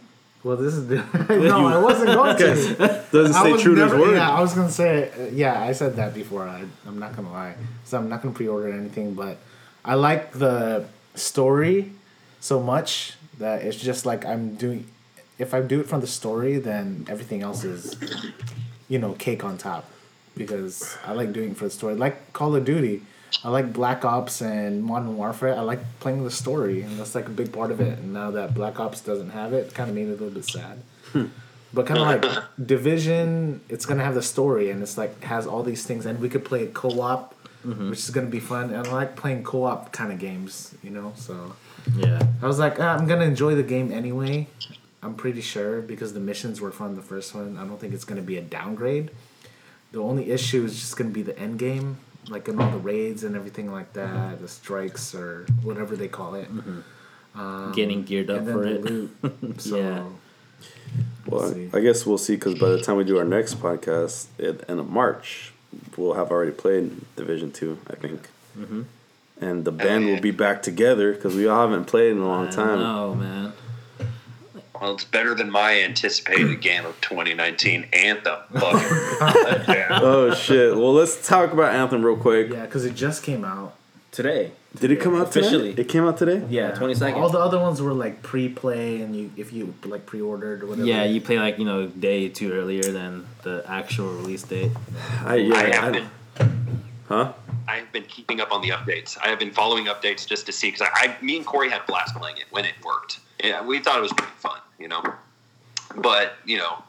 well, 0.46 0.58
this 0.58 0.76
is. 0.76 0.88
no, 1.30 1.66
I 1.66 1.82
wasn't 1.82 2.10
going 2.10 2.38
to. 2.38 2.76
doesn't 3.12 3.36
I 3.36 3.58
say 3.58 3.64
true 3.64 3.74
to 3.74 3.84
his 3.86 3.94
word. 3.94 4.14
Yeah, 4.14 4.30
I 4.30 4.40
was 4.42 4.54
gonna 4.54 4.70
say. 4.70 5.10
Uh, 5.10 5.32
yeah, 5.34 5.60
I 5.60 5.72
said 5.72 5.96
that 5.96 6.14
before. 6.14 6.44
I, 6.48 6.64
I'm 6.86 7.00
not 7.00 7.16
gonna 7.16 7.32
lie. 7.32 7.56
So 7.84 7.98
I'm 7.98 8.10
not 8.10 8.22
gonna 8.22 8.36
pre-order 8.36 8.72
anything, 8.72 9.16
but 9.16 9.38
I 9.84 9.96
like 9.96 10.34
the 10.34 10.86
story 11.16 11.94
so 12.42 12.62
much 12.62 13.14
that 13.40 13.64
it's 13.64 13.78
just 13.78 14.06
like 14.06 14.24
I'm 14.24 14.54
doing. 14.54 14.86
If 15.40 15.56
I 15.56 15.62
do 15.62 15.80
it 15.80 15.88
from 15.88 16.02
the 16.02 16.08
story, 16.08 16.60
then 16.60 17.08
everything 17.10 17.42
else 17.42 17.64
is, 17.64 17.98
you 18.88 19.00
know, 19.00 19.14
cake 19.14 19.44
on 19.44 19.58
top, 19.58 19.90
because 20.38 20.96
I 21.04 21.14
like 21.14 21.34
doing 21.34 21.52
it 21.52 21.58
for 21.58 21.66
the 21.66 21.72
story. 21.72 21.96
Like 21.96 22.34
Call 22.34 22.56
of 22.56 22.66
Duty, 22.66 23.02
I 23.44 23.50
like 23.50 23.74
Black 23.74 24.06
Ops 24.06 24.42
and 24.42 24.84
Modern 24.84 25.18
Warfare. 25.18 25.56
I 25.56 25.62
like 25.62 25.80
playing 26.00 26.24
the 26.24 26.32
story, 26.32 26.82
and 26.82 27.00
that's 27.00 27.16
like 27.16 27.28
a 27.28 27.32
big 27.32 27.54
part 27.54 27.72
of 27.72 27.82
it. 27.82 27.98
Hmm. 27.98 28.04
And 28.04 28.14
now 28.14 28.32
that 28.32 28.54
Black 28.54 28.80
Ops 28.80 29.02
doesn't 29.02 29.32
have 29.32 29.54
it, 29.54 29.74
kind 29.74 29.90
of 29.90 29.96
made 29.96 30.08
it 30.08 30.10
a 30.10 30.12
little 30.12 30.30
bit 30.30 30.46
sad. 30.46 30.80
Hmm. 31.12 31.26
But 31.74 31.86
kind 31.88 32.00
of 32.00 32.08
like 32.08 32.44
Division, 32.66 33.62
it's 33.70 33.86
gonna 33.86 34.04
have 34.04 34.16
the 34.16 34.22
story, 34.22 34.72
and 34.72 34.82
it's 34.82 34.98
like 34.98 35.24
has 35.24 35.46
all 35.46 35.62
these 35.62 35.86
things, 35.86 36.06
and 36.06 36.20
we 36.20 36.30
could 36.30 36.46
play 36.46 36.64
it 36.64 36.74
co-op, 36.74 37.36
mm-hmm. 37.66 37.90
which 37.90 38.00
is 38.00 38.10
gonna 38.10 38.28
be 38.28 38.40
fun. 38.40 38.74
And 38.74 38.88
I 38.88 38.92
like 38.92 39.16
playing 39.16 39.44
co-op 39.44 39.92
kind 39.92 40.12
of 40.12 40.20
games, 40.20 40.74
you 40.82 40.90
know. 40.90 41.14
So 41.16 41.56
Yeah. 41.96 42.22
I 42.42 42.48
was 42.48 42.60
like, 42.60 42.80
ah, 42.80 42.96
I'm 42.96 43.08
gonna 43.08 43.26
enjoy 43.26 43.56
the 43.56 43.64
game 43.64 43.92
anyway. 43.92 44.48
I'm 45.04 45.16
pretty 45.16 45.42
sure 45.42 45.82
because 45.82 46.14
the 46.14 46.20
missions 46.20 46.60
were 46.60 46.72
fun 46.72 46.96
the 46.96 47.02
first 47.02 47.36
one. 47.36 47.58
I 47.58 47.68
don't 47.68 47.80
think 47.80 47.94
it's 47.94 48.06
gonna 48.06 48.22
be 48.22 48.38
a 48.38 48.42
downgrade. 48.42 49.12
The 49.92 50.00
only 50.00 50.32
issue 50.32 50.64
is 50.66 50.80
just 50.80 50.98
gonna 50.98 51.12
be 51.12 51.22
the 51.22 51.38
end 51.38 51.60
game, 51.60 51.98
like 52.30 52.48
in 52.48 52.60
all 52.60 52.72
the 52.72 52.78
raids 52.78 53.24
and 53.24 53.36
everything 53.36 53.72
like 53.72 53.94
that, 53.94 54.42
the 54.42 54.48
strikes 54.48 55.14
or 55.16 55.46
whatever 55.64 55.96
they 55.96 56.08
call 56.08 56.36
it. 56.36 56.48
Um, 57.36 57.74
Getting 57.74 58.04
geared 58.04 58.30
up 58.30 58.40
and 58.40 58.48
then 58.48 58.54
for 58.56 58.64
the 58.64 58.76
it. 58.76 58.84
loot. 58.86 59.60
So 59.60 59.78
Yeah. 59.78 60.04
Well, 61.28 61.50
Let's. 61.50 61.74
I 61.74 61.80
guess 61.82 62.06
we'll 62.06 62.18
see 62.18 62.36
because 62.36 62.56
by 62.56 62.70
the 62.70 62.82
time 62.82 62.98
we 62.98 63.04
do 63.04 63.18
our 63.18 63.26
next 63.26 63.56
podcast 63.56 64.28
at 64.40 64.70
end 64.70 64.80
of 64.80 64.90
March, 64.90 65.52
we'll 65.98 66.14
have 66.14 66.32
already 66.32 66.52
played 66.52 66.92
Division 67.16 67.52
Two, 67.52 67.80
I 67.90 67.96
think. 67.96 68.30
Mm-hmm. 68.58 68.84
And 69.42 69.66
the 69.66 69.72
band 69.72 70.06
will 70.06 70.22
be 70.22 70.32
back 70.32 70.62
together 70.64 71.14
because 71.14 71.36
we 71.36 71.46
all 71.48 71.68
haven't 71.68 71.86
played 71.86 72.12
in 72.12 72.20
a 72.20 72.28
long 72.28 72.50
time. 72.50 72.80
Oh 72.80 73.16
man. 73.16 73.54
Well, 74.82 74.94
it's 74.96 75.06
better 75.06 75.34
than 75.36 75.50
my 75.52 75.82
anticipated 75.82 76.62
game 76.62 76.86
of 76.86 77.00
2019, 77.02 77.88
Anthem. 77.94 78.40
Oh 79.98 80.34
shit! 80.36 80.76
Well, 80.76 80.94
let's 80.94 81.26
talk 81.28 81.52
about 81.54 81.74
Anthem 81.74 82.06
real 82.06 82.18
quick. 82.18 82.50
yeah, 82.52 82.66
because 82.66 82.86
it 82.86 82.96
just 82.96 83.24
came 83.24 83.44
out. 83.46 83.76
Today. 84.12 84.52
Did 84.80 84.92
it 84.92 84.98
come 85.02 85.16
out 85.16 85.32
today? 85.32 85.48
Officially. 85.48 85.70
It 85.72 85.90
came 85.90 86.06
out 86.06 86.18
today. 86.18 86.42
Yeah, 86.50 86.72
twenty 86.72 86.96
seconds. 86.96 87.22
All 87.22 87.30
the 87.30 87.40
other 87.40 87.60
ones 87.60 87.82
were 87.82 87.94
like 87.94 88.22
pre-play, 88.24 89.02
and 89.02 89.14
you 89.16 89.32
if 89.36 89.52
you 89.52 89.74
like 89.86 90.06
pre-ordered 90.06 90.64
or 90.64 90.68
whatever. 90.68 90.88
yeah, 90.88 91.04
you 91.04 91.20
play 91.22 91.38
like 91.38 91.58
you 91.60 91.66
know 91.66 91.88
day 91.88 92.30
two 92.30 92.52
earlier 92.54 92.82
than 92.84 93.26
the 93.44 93.64
actual 93.68 94.14
release 94.14 94.44
date. 94.44 94.72
I, 95.26 95.36
yeah, 95.36 95.56
I 95.56 95.64
have 95.76 95.84
I- 95.84 95.92
been. 95.92 96.10
huh? 97.10 97.34
I 97.68 97.78
have 97.78 97.92
been 97.92 98.04
keeping 98.04 98.40
up 98.42 98.52
on 98.54 98.62
the 98.62 98.70
updates. 98.70 99.18
I 99.22 99.28
have 99.30 99.40
been 99.40 99.52
following 99.52 99.86
updates 99.86 100.26
just 100.28 100.46
to 100.46 100.52
see 100.54 100.68
because 100.72 100.88
I, 100.94 101.16
I, 101.20 101.24
me 101.24 101.36
and 101.38 101.46
Corey 101.46 101.70
had 101.70 101.82
a 101.82 101.86
blast 101.86 102.16
playing 102.16 102.38
it 102.38 102.46
when 102.52 102.64
it 102.64 102.74
worked. 102.86 103.20
Yeah, 103.44 103.66
we 103.66 103.80
thought 103.80 103.98
it 103.98 104.02
was 104.02 104.14
pretty 104.14 104.32
fun, 104.38 104.60
you 104.80 104.88
know. 104.88 105.04
But 105.96 106.34
you 106.46 106.58
know, 106.58 106.84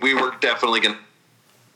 we 0.00 0.14
were 0.14 0.34
definitely 0.40 0.80
gonna 0.80 0.98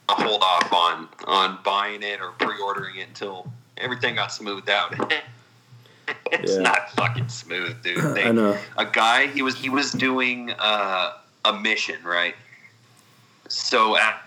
hold 0.09 0.43
off 0.43 0.73
on 0.73 1.09
on 1.27 1.59
buying 1.65 2.03
it 2.03 2.21
or 2.21 2.31
pre-ordering 2.33 2.97
it 2.97 3.09
until 3.09 3.51
everything 3.77 4.15
got 4.17 4.33
smoothed 4.33 4.69
out. 4.71 4.95
it's 6.33 6.55
Yeah. 6.57 6.61
not 6.63 6.91
fucking 6.93 7.29
smooth, 7.29 7.83
dude. 7.83 7.99
They, 8.15 8.25
I 8.25 8.33
know. 8.33 8.59
a 8.77 8.87
guy 8.87 9.27
he 9.29 9.43
was 9.43 9.57
he 9.57 9.69
was 9.71 9.93
doing 9.93 10.53
uh, 10.59 11.13
a 11.45 11.53
mission 11.53 12.03
right 12.05 12.35
so 13.49 13.97
at, 13.97 14.21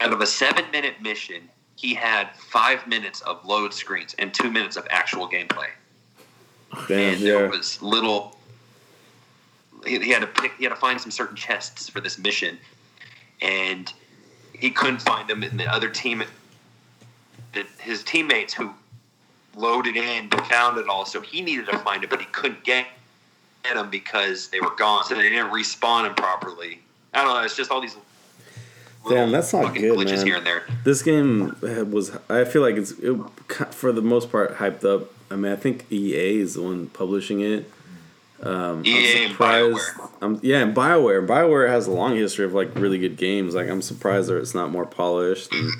out 0.00 0.12
of 0.12 0.20
a 0.20 0.26
seven 0.26 0.64
minute 0.70 1.00
mission 1.02 1.48
he 1.76 1.94
had 1.94 2.28
five 2.36 2.86
minutes 2.86 3.20
of 3.22 3.44
load 3.44 3.72
screens 3.74 4.14
and 4.18 4.32
two 4.34 4.50
minutes 4.50 4.76
of 4.76 4.86
actual 4.90 5.28
gameplay 5.28 5.68
Damn, 6.86 7.14
and 7.14 7.22
there 7.22 7.48
was 7.48 7.80
little. 7.82 8.37
He, 9.86 9.98
he 9.98 10.10
had 10.10 10.20
to 10.20 10.26
pick. 10.26 10.52
He 10.58 10.64
had 10.64 10.70
to 10.70 10.76
find 10.76 11.00
some 11.00 11.10
certain 11.10 11.36
chests 11.36 11.88
for 11.88 12.00
this 12.00 12.18
mission, 12.18 12.58
and 13.40 13.92
he 14.52 14.70
couldn't 14.70 15.02
find 15.02 15.28
them. 15.28 15.42
And 15.42 15.58
the 15.58 15.66
other 15.72 15.88
team, 15.88 16.22
the, 17.52 17.64
his 17.80 18.02
teammates 18.02 18.54
who 18.54 18.72
loaded 19.56 19.96
in 19.96 20.30
found 20.30 20.78
it 20.78 20.88
all. 20.88 21.04
So 21.04 21.20
he 21.20 21.40
needed 21.40 21.66
to 21.66 21.78
find 21.78 22.04
it, 22.04 22.10
but 22.10 22.20
he 22.20 22.26
couldn't 22.26 22.64
get 22.64 22.86
them 23.64 23.90
because 23.90 24.48
they 24.48 24.60
were 24.60 24.74
gone. 24.76 25.04
So 25.04 25.14
they 25.14 25.28
didn't 25.28 25.50
respawn 25.50 26.04
them 26.04 26.14
properly. 26.14 26.80
I 27.12 27.24
don't 27.24 27.34
know. 27.34 27.42
It's 27.42 27.56
just 27.56 27.70
all 27.70 27.80
these. 27.80 27.96
Damn, 29.08 29.30
that's 29.30 29.52
not 29.52 29.74
good, 29.74 29.96
glitches 29.96 30.18
man. 30.18 30.26
here 30.26 30.36
and 30.36 30.46
there. 30.46 30.64
This 30.84 31.02
game 31.02 31.56
was, 31.60 32.16
I 32.28 32.44
feel 32.44 32.62
like 32.62 32.76
it's 32.76 32.90
it, 32.90 33.16
for 33.70 33.92
the 33.92 34.02
most 34.02 34.30
part 34.30 34.56
hyped 34.56 34.84
up. 34.84 35.10
I 35.30 35.36
mean, 35.36 35.52
I 35.52 35.56
think 35.56 35.90
EA 35.90 36.40
is 36.40 36.54
the 36.54 36.62
one 36.62 36.88
publishing 36.88 37.40
it. 37.40 37.70
Um, 38.42 38.84
EA 38.86 39.26
and 39.26 39.34
BioWare. 39.34 40.10
I'm, 40.20 40.40
yeah, 40.42 40.58
and 40.58 40.74
Bioware. 40.74 41.26
Bioware 41.26 41.68
has 41.68 41.86
a 41.86 41.90
long 41.90 42.16
history 42.16 42.44
of 42.44 42.54
like 42.54 42.74
really 42.74 42.98
good 42.98 43.16
games. 43.16 43.54
Like 43.54 43.68
I'm 43.68 43.82
surprised 43.82 44.28
that 44.28 44.38
it's 44.38 44.54
not 44.54 44.70
more 44.70 44.86
polished. 44.86 45.52
And 45.52 45.72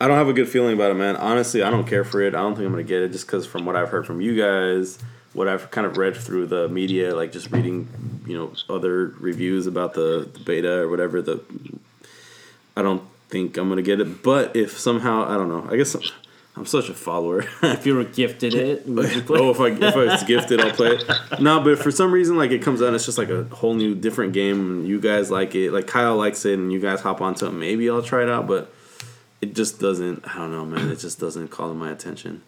I 0.00 0.08
don't 0.08 0.16
have 0.16 0.28
a 0.28 0.32
good 0.32 0.48
feeling 0.48 0.74
about 0.74 0.90
it, 0.90 0.94
man. 0.94 1.16
Honestly, 1.16 1.62
I 1.62 1.70
don't 1.70 1.86
care 1.86 2.04
for 2.04 2.20
it. 2.20 2.34
I 2.34 2.38
don't 2.38 2.54
think 2.54 2.66
I'm 2.66 2.72
gonna 2.72 2.82
get 2.82 3.02
it 3.02 3.12
just 3.12 3.26
because 3.26 3.46
from 3.46 3.64
what 3.64 3.76
I've 3.76 3.90
heard 3.90 4.06
from 4.06 4.20
you 4.20 4.36
guys, 4.36 4.98
what 5.32 5.48
I've 5.48 5.70
kind 5.70 5.86
of 5.86 5.96
read 5.96 6.16
through 6.16 6.46
the 6.46 6.68
media, 6.68 7.14
like 7.14 7.32
just 7.32 7.50
reading, 7.50 7.88
you 8.26 8.36
know, 8.36 8.52
other 8.68 9.14
reviews 9.18 9.66
about 9.66 9.94
the, 9.94 10.28
the 10.32 10.40
beta 10.40 10.80
or 10.80 10.88
whatever. 10.88 11.22
The 11.22 11.42
I 12.76 12.82
don't 12.82 13.02
think 13.28 13.56
I'm 13.56 13.68
gonna 13.68 13.82
get 13.82 14.00
it. 14.00 14.22
But 14.22 14.56
if 14.56 14.78
somehow 14.78 15.28
I 15.28 15.36
don't 15.36 15.48
know, 15.48 15.68
I 15.70 15.76
guess 15.76 15.96
I'm, 16.54 16.60
I'm 16.60 16.66
such 16.66 16.88
a 16.88 16.94
follower. 16.94 17.44
If 17.62 17.86
you 17.86 17.94
were 17.96 18.04
gifted 18.04 18.54
it, 18.54 18.86
would 18.86 19.14
you 19.14 19.22
play? 19.28 19.40
oh, 19.40 19.50
if 19.50 19.60
I 19.60 19.68
if 19.68 19.96
I 19.96 20.04
was 20.04 20.22
gifted, 20.24 20.60
I'll 20.60 20.70
play 20.72 20.96
it. 20.96 21.40
No, 21.40 21.60
but 21.60 21.78
for 21.78 21.90
some 21.90 22.12
reason 22.12 22.36
like 22.36 22.50
it 22.50 22.62
comes 22.62 22.80
out, 22.82 22.94
it's 22.94 23.04
just 23.04 23.18
like 23.18 23.28
a 23.30 23.44
whole 23.44 23.74
new 23.74 23.94
different 23.94 24.32
game, 24.32 24.60
and 24.60 24.88
you 24.88 25.00
guys 25.00 25.30
like 25.30 25.54
it. 25.54 25.72
Like 25.72 25.86
Kyle 25.86 26.16
likes 26.16 26.44
it, 26.44 26.58
and 26.58 26.72
you 26.72 26.80
guys 26.80 27.00
hop 27.00 27.20
onto 27.20 27.46
it. 27.46 27.52
Maybe 27.52 27.90
I'll 27.90 28.02
try 28.02 28.22
it 28.22 28.28
out, 28.28 28.46
but 28.46 28.72
it 29.40 29.54
just 29.54 29.80
doesn't. 29.80 30.26
I 30.26 30.38
don't 30.38 30.50
know, 30.52 30.64
man. 30.64 30.90
It 30.90 30.96
just 31.00 31.20
doesn't 31.20 31.48
call 31.48 31.68
to 31.68 31.74
my 31.74 31.90
attention. 31.90 32.42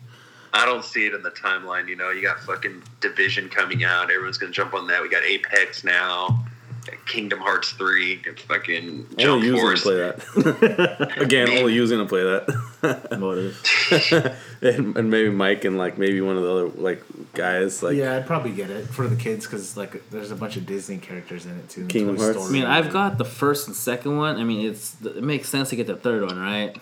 I 0.53 0.65
don't 0.65 0.85
see 0.85 1.05
it 1.07 1.13
in 1.13 1.23
the 1.23 1.31
timeline. 1.31 1.87
You 1.89 1.97
know, 1.97 2.11
you 2.11 2.23
got 2.23 2.41
fucking 2.41 2.83
Division 3.01 3.51
coming 3.51 3.85
out. 3.85 4.11
Everyone's 4.11 4.39
gonna 4.39 4.53
jump 4.53 4.73
on 4.73 4.87
that. 4.87 5.03
We 5.03 5.11
got 5.11 5.23
Apex 5.25 5.85
now. 5.85 6.46
Got 6.87 7.07
Kingdom 7.07 7.41
Hearts 7.41 7.73
three. 7.73 8.21
and 8.27 8.39
Fucking 8.39 9.07
Only 9.19 9.25
Jump 9.25 9.43
using 9.43 9.55
to 9.57 9.61
Force. 9.61 9.83
play 9.83 9.95
that. 9.97 11.13
Again, 11.19 11.49
only 11.51 11.75
you's 11.75 11.91
gonna 11.91 12.07
play 12.07 12.23
that. 12.23 12.47
And, 14.63 14.97
and 14.97 15.11
maybe 15.11 15.29
Mike 15.31 15.65
and 15.65 15.77
like 15.77 15.99
maybe 15.99 16.21
one 16.23 16.37
of 16.39 16.43
the 16.43 16.51
other 16.51 16.69
like 16.69 17.03
guys 17.35 17.83
like 17.83 17.95
yeah, 17.97 18.17
I'd 18.17 18.27
probably 18.27 18.53
get 18.53 18.71
it 18.71 18.87
for 18.87 19.07
the 19.07 19.15
kids 19.17 19.45
because 19.47 19.77
like 19.77 20.09
there's 20.11 20.31
a 20.31 20.35
bunch 20.37 20.57
of 20.57 20.65
Disney 20.65 20.97
characters 20.97 21.45
in 21.45 21.59
it 21.59 21.69
too. 21.69 21.87
Kingdom 21.87 22.17
Toy 22.17 22.23
Hearts. 22.33 22.49
I 22.49 22.51
mean, 22.51 22.65
I've 22.65 22.91
got 22.93 23.19
the 23.19 23.25
first 23.25 23.67
and 23.67 23.77
second 23.77 24.17
one. 24.17 24.37
I 24.37 24.45
mean, 24.45 24.67
it's 24.67 24.97
it 25.05 25.23
makes 25.23 25.49
sense 25.51 25.69
to 25.71 25.77
get 25.77 25.87
the 25.87 25.97
third 25.97 26.23
one, 26.25 26.39
right? 26.39 26.77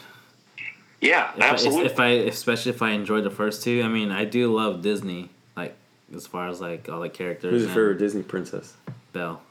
Yeah, 1.01 1.33
If 1.37 1.43
I, 1.43 1.47
absolutely. 1.49 1.87
if 1.87 2.01
I, 2.01 2.09
especially 2.31 2.71
if 2.71 2.81
I 2.81 2.91
enjoyed 2.93 3.25
the 3.25 3.31
first 3.31 3.63
two. 3.63 3.83
I 3.83 3.89
mean, 3.89 4.11
I 4.11 4.25
do 4.25 4.55
love 4.55 4.81
Disney, 4.81 5.29
like 5.57 5.75
as 6.15 6.27
far 6.27 6.49
as 6.49 6.61
like 6.61 6.89
all 6.89 7.01
the 7.01 7.09
characters. 7.11 7.51
who's 7.53 7.63
your 7.63 7.71
favorite 7.71 7.99
Disney 7.99 8.23
princess? 8.23 8.75
Belle, 9.13 9.43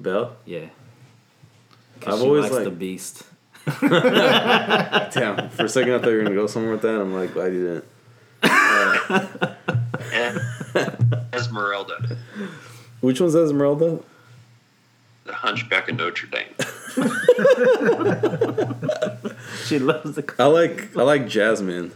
Belle. 0.00 0.36
yeah. 0.46 0.66
I've 2.02 2.08
I've 2.14 2.22
always 2.22 2.24
always 2.24 2.42
likes 2.44 2.54
like- 2.54 2.64
the 2.64 2.70
Beast. 2.70 3.22
Damn. 3.80 5.50
For 5.50 5.66
a 5.66 5.68
second, 5.68 5.92
I 5.92 5.98
thought 5.98 6.08
you 6.10 6.16
were 6.16 6.22
gonna 6.24 6.34
go 6.34 6.46
somewhere 6.46 6.72
with 6.72 6.82
that. 6.82 6.98
I'm 7.00 7.12
like, 7.14 7.34
glad 7.34 7.52
you 7.52 7.66
didn't. 7.66 7.84
Uh, 8.42 9.26
and 10.12 10.40
Esmeralda, 11.34 12.16
Which 13.00 13.20
one's 13.20 13.34
Esmeralda? 13.36 14.00
the 15.24 15.32
Hunchback 15.34 15.88
of 15.90 15.96
Notre 15.96 16.26
Dame. 16.26 16.54
She 19.66 19.78
loves 19.78 20.14
the. 20.16 20.34
I 20.38 20.44
like 20.46 20.96
I 20.96 21.02
like 21.02 21.28
Jasmine. 21.28 21.92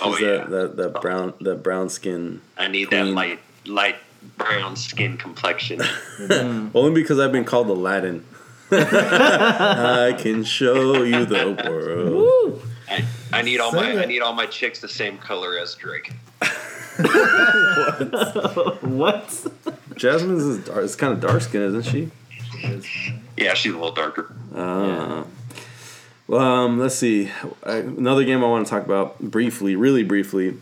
Oh, 0.00 0.14
She's 0.16 0.26
Oh, 0.26 0.32
yeah. 0.32 0.38
that, 0.44 0.50
that 0.50 0.76
that 0.92 1.00
brown 1.02 1.34
that 1.40 1.62
brown 1.62 1.88
skin. 1.88 2.40
I 2.56 2.68
need 2.68 2.88
Queen. 2.88 3.06
that 3.06 3.12
light 3.12 3.38
light 3.66 3.96
brown 4.36 4.76
skin 4.76 5.16
complexion. 5.16 5.80
Only 6.74 6.92
because 7.02 7.18
I've 7.18 7.32
been 7.32 7.44
called 7.44 7.68
Aladdin. 7.68 8.24
I 8.72 10.14
can 10.18 10.44
show 10.44 11.02
you 11.02 11.24
the 11.24 11.56
world. 11.68 12.62
I, 12.88 13.04
I 13.32 13.42
need 13.42 13.60
all 13.60 13.72
Say 13.72 13.96
my 13.96 14.02
I 14.02 14.06
need 14.06 14.20
all 14.20 14.32
my 14.32 14.46
chicks 14.46 14.80
the 14.80 14.88
same 14.88 15.18
color 15.18 15.58
as 15.58 15.74
Drake. 15.74 16.12
what? 18.80 19.46
Jasmine's 19.96 20.42
is, 20.44 20.64
dark, 20.66 20.84
is 20.84 20.96
kind 20.96 21.12
of 21.12 21.20
dark 21.20 21.42
skin, 21.42 21.62
isn't 21.62 21.82
she? 21.82 22.10
Yeah, 23.36 23.54
she's 23.54 23.72
a 23.72 23.76
little 23.76 23.92
darker. 23.92 24.34
Uh, 24.54 25.24
Well, 26.26 26.40
um, 26.40 26.78
let's 26.78 26.94
see. 26.94 27.30
I, 27.64 27.76
another 27.78 28.24
game 28.24 28.44
I 28.44 28.46
want 28.46 28.66
to 28.66 28.70
talk 28.70 28.84
about 28.84 29.18
briefly, 29.20 29.74
really 29.74 30.04
briefly, 30.04 30.58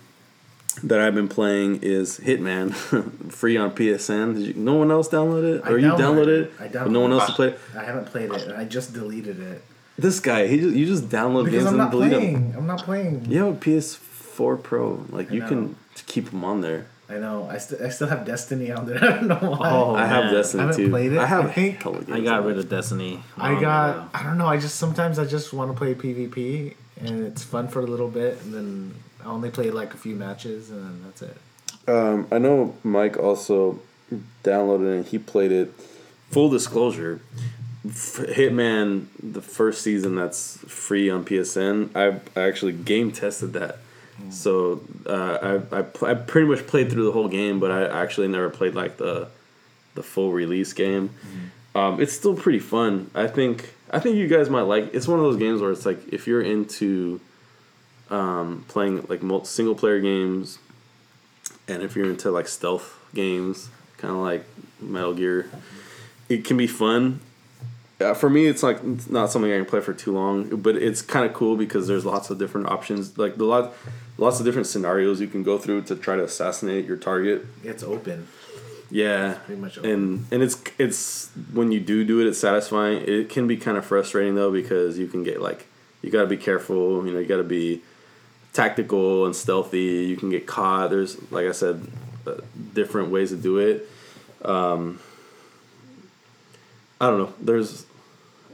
that 0.85 1.01
I've 1.01 1.15
been 1.15 1.29
playing 1.29 1.81
is 1.83 2.19
Hitman, 2.19 2.73
free 3.33 3.57
on 3.57 3.71
PSN. 3.73 4.35
Did 4.35 4.47
you, 4.47 4.55
no 4.55 4.75
one 4.75 4.91
else 4.91 5.09
download 5.09 5.57
it, 5.57 5.63
I 5.65 5.71
or 5.71 5.79
you 5.79 5.89
downloaded 5.89 5.99
downloaded 5.99 6.29
it. 6.29 6.41
it, 6.45 6.53
I 6.61 6.69
but 6.69 6.91
no 6.91 7.01
one 7.01 7.13
else 7.13 7.27
to 7.27 7.33
play 7.33 7.49
it. 7.49 7.61
I 7.77 7.85
haven't 7.85 8.07
played 8.07 8.33
it. 8.33 8.53
I 8.57 8.65
just 8.65 8.93
deleted 8.93 9.41
it 9.41 9.63
This 9.97 10.21
guy, 10.21 10.47
he 10.47 10.59
just 10.61 10.77
you 10.77 10.87
just 10.87 11.09
download 11.09 11.45
because 11.47 11.65
games 11.65 11.67
I'm 11.67 11.75
and 11.75 11.79
not 11.79 11.91
delete 11.91 12.11
them. 12.11 12.55
I'm 12.57 12.67
not 12.67 12.83
playing. 12.85 13.25
You 13.31 13.45
have 13.45 13.57
a 13.57 13.59
PS4 13.59 14.63
Pro, 14.63 15.05
like 15.11 15.31
I 15.31 15.35
you 15.35 15.41
know. 15.41 15.49
can 15.49 15.77
keep 16.07 16.31
them 16.31 16.45
on 16.45 16.61
there. 16.61 16.87
I 17.11 17.15
know. 17.17 17.49
I 17.51 17.57
still 17.59 17.85
I 17.85 17.89
still 17.89 18.09
have 18.09 18.27
Destiny 18.27 18.71
on 18.71 18.85
there. 18.87 18.97
I 19.03 19.09
don't 19.17 19.29
know 19.29 19.57
why. 19.57 19.71
Oh, 19.71 19.95
I 19.95 20.05
have 20.07 20.25
man. 20.27 20.35
Destiny 20.35 20.63
I 20.63 20.67
haven't 20.67 20.85
too. 20.85 20.91
played 20.91 21.13
it. 21.13 21.19
I 21.19 21.27
have 21.27 21.47
I 21.47 21.53
think 21.53 21.83
hella 21.83 22.03
games 22.05 22.11
I 22.11 22.21
got 22.21 22.45
rid 22.45 22.59
of 22.59 22.69
Destiny. 22.69 23.23
I 23.39 23.59
got. 23.61 23.97
ago. 23.97 24.09
I 24.15 24.23
don't 24.23 24.37
know. 24.39 24.47
I 24.47 24.59
just 24.59 24.77
sometimes 24.77 25.19
I 25.19 25.25
just 25.25 25.53
want 25.53 25.73
to 25.73 25.77
play 25.77 25.95
PvP 25.95 26.75
and 27.01 27.25
it's 27.25 27.43
fun 27.43 27.69
for 27.69 27.81
a 27.81 27.87
little 27.87 28.09
bit, 28.09 28.41
and 28.43 28.53
then 28.53 28.95
I 29.25 29.29
only 29.29 29.51
played 29.51 29.75
like 29.75 29.95
a 29.95 29.97
few 29.97 30.15
matches, 30.15 30.71
and 30.71 30.85
then 30.85 31.03
that's 31.05 31.23
it. 31.23 31.37
Um, 31.89 32.27
I 32.31 32.39
know 32.39 32.77
Mike 32.85 33.17
also 33.17 33.81
downloaded 34.45 34.93
it 34.93 34.97
and 34.97 35.07
he 35.07 35.19
played 35.19 35.53
it. 35.53 35.73
Full 36.31 36.51
disclosure, 36.51 37.21
F- 37.87 38.27
Hitman, 38.29 39.07
the 39.23 39.41
first 39.41 39.81
season 39.83 40.15
that's 40.15 40.59
free 40.67 41.09
on 41.09 41.25
PSN, 41.25 41.91
I, 41.97 42.21
I 42.39 42.45
actually 42.47 42.73
game 42.73 43.13
tested 43.13 43.55
that. 43.55 43.79
So 44.31 44.81
uh, 45.07 45.61
I, 45.73 45.79
I, 45.79 45.83
pl- 45.83 46.09
I 46.09 46.15
pretty 46.15 46.49
much 46.49 46.67
played 46.67 46.91
through 46.91 47.05
the 47.05 47.13
whole 47.13 47.29
game, 47.29 47.61
but 47.61 47.71
I 47.71 47.87
actually 48.03 48.27
never 48.29 48.51
played 48.51 48.75
like 48.75 48.97
the 48.97 49.29
the 49.95 50.03
full 50.03 50.33
release 50.33 50.73
game. 50.73 51.11
Um, 51.75 52.01
it's 52.03 52.13
still 52.15 52.35
pretty 52.35 52.59
fun. 52.59 53.11
I 53.15 53.29
think 53.29 53.73
I 53.93 54.01
think 54.01 54.17
you 54.17 54.27
guys 54.27 54.51
might 54.51 54.63
like. 54.63 54.85
It. 54.87 54.95
It's 54.97 55.07
one 55.07 55.21
of 55.21 55.25
those 55.25 55.37
games 55.37 55.61
where 55.61 55.71
it's 55.71 55.87
like 55.87 56.01
if 56.13 56.27
you're 56.27 56.43
into 56.43 57.21
um, 58.11 58.65
playing 58.69 59.07
like 59.09 59.21
single 59.47 59.75
player 59.75 60.01
games, 60.01 60.59
and 61.67 61.83
if 61.83 61.97
you're 61.97 62.09
into 62.09 62.31
like 62.31 62.49
stealth 62.49 62.99
games, 63.15 63.69
kind 63.97 64.13
of 64.13 64.21
like 64.21 64.45
Metal 64.81 65.15
Gear, 65.15 65.51
it 66.29 66.45
can 66.45 66.57
be 66.57 66.67
fun. 66.67 67.21
Uh, 68.01 68.15
for 68.15 68.31
me, 68.31 68.47
it's 68.47 68.63
like 68.63 68.79
it's 68.85 69.11
not 69.11 69.31
something 69.31 69.53
I 69.53 69.57
can 69.57 69.67
play 69.67 69.81
for 69.81 69.93
too 69.93 70.13
long, 70.13 70.49
but 70.61 70.77
it's 70.77 71.03
kind 71.03 71.27
of 71.27 71.33
cool 71.33 71.57
because 71.57 71.89
there's 71.89 72.05
lots 72.05 72.31
of 72.31 72.39
different 72.39 72.69
options, 72.69 73.19
like 73.19 73.37
the 73.37 73.45
lot, 73.45 73.75
lots 74.19 74.39
of 74.39 74.47
different 74.47 74.69
scenarios 74.69 75.21
you 75.21 75.27
can 75.27 75.43
go 75.43 75.59
through 75.59 75.83
to 75.83 75.97
try 75.97 76.17
to 76.17 76.25
assassinate 76.25 76.85
your 76.85 76.97
target. 76.97 77.45
It's 77.65 77.83
open. 77.83 78.29
Yeah, 78.91 79.35
pretty 79.45 79.61
much 79.61 79.79
open. 79.79 79.91
and 79.91 80.27
and 80.31 80.43
it's 80.43 80.63
it's 80.79 81.31
when 81.53 81.73
you 81.73 81.81
do 81.81 82.05
do 82.05 82.21
it, 82.21 82.29
it's 82.29 82.39
satisfying. 82.39 83.03
It 83.07 83.29
can 83.29 83.47
be 83.47 83.57
kind 83.57 83.77
of 83.77 83.85
frustrating 83.85 84.37
though 84.37 84.53
because 84.53 84.99
you 84.99 85.09
can 85.09 85.25
get 85.25 85.43
like 85.43 85.67
you 86.01 86.11
got 86.11 86.23
to 86.23 86.29
be 86.29 86.37
careful. 86.37 87.05
You 87.05 87.13
know, 87.13 87.19
you 87.19 87.27
got 87.27 87.39
to 87.39 87.45
be 87.45 87.83
tactical 88.53 89.27
and 89.27 89.35
stealthy. 89.35 90.07
You 90.07 90.17
can 90.17 90.31
get 90.31 90.47
caught. 90.47 90.91
There's 90.91 91.21
like 91.31 91.47
I 91.47 91.53
said, 91.53 91.87
uh, 92.27 92.35
different 92.75 93.11
ways 93.11 93.31
to 93.31 93.37
do 93.37 93.59
it. 93.59 93.89
Um, 94.45 95.01
I 97.01 97.09
don't 97.09 97.19
know. 97.19 97.35
There's 97.41 97.87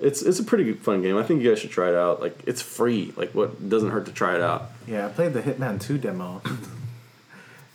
it's 0.00 0.22
it's 0.22 0.38
a 0.38 0.44
pretty 0.44 0.72
fun 0.74 1.02
game. 1.02 1.16
I 1.16 1.22
think 1.22 1.42
you 1.42 1.50
guys 1.50 1.58
should 1.58 1.70
try 1.70 1.88
it 1.88 1.94
out. 1.94 2.20
Like 2.20 2.38
it's 2.46 2.62
free. 2.62 3.12
Like 3.16 3.34
what 3.34 3.68
doesn't 3.68 3.90
hurt 3.90 4.06
to 4.06 4.12
try 4.12 4.34
it 4.34 4.40
out. 4.40 4.70
Yeah, 4.86 5.06
I 5.06 5.08
played 5.08 5.32
the 5.32 5.42
Hitman 5.42 5.80
Two 5.80 5.98
demo. 5.98 6.42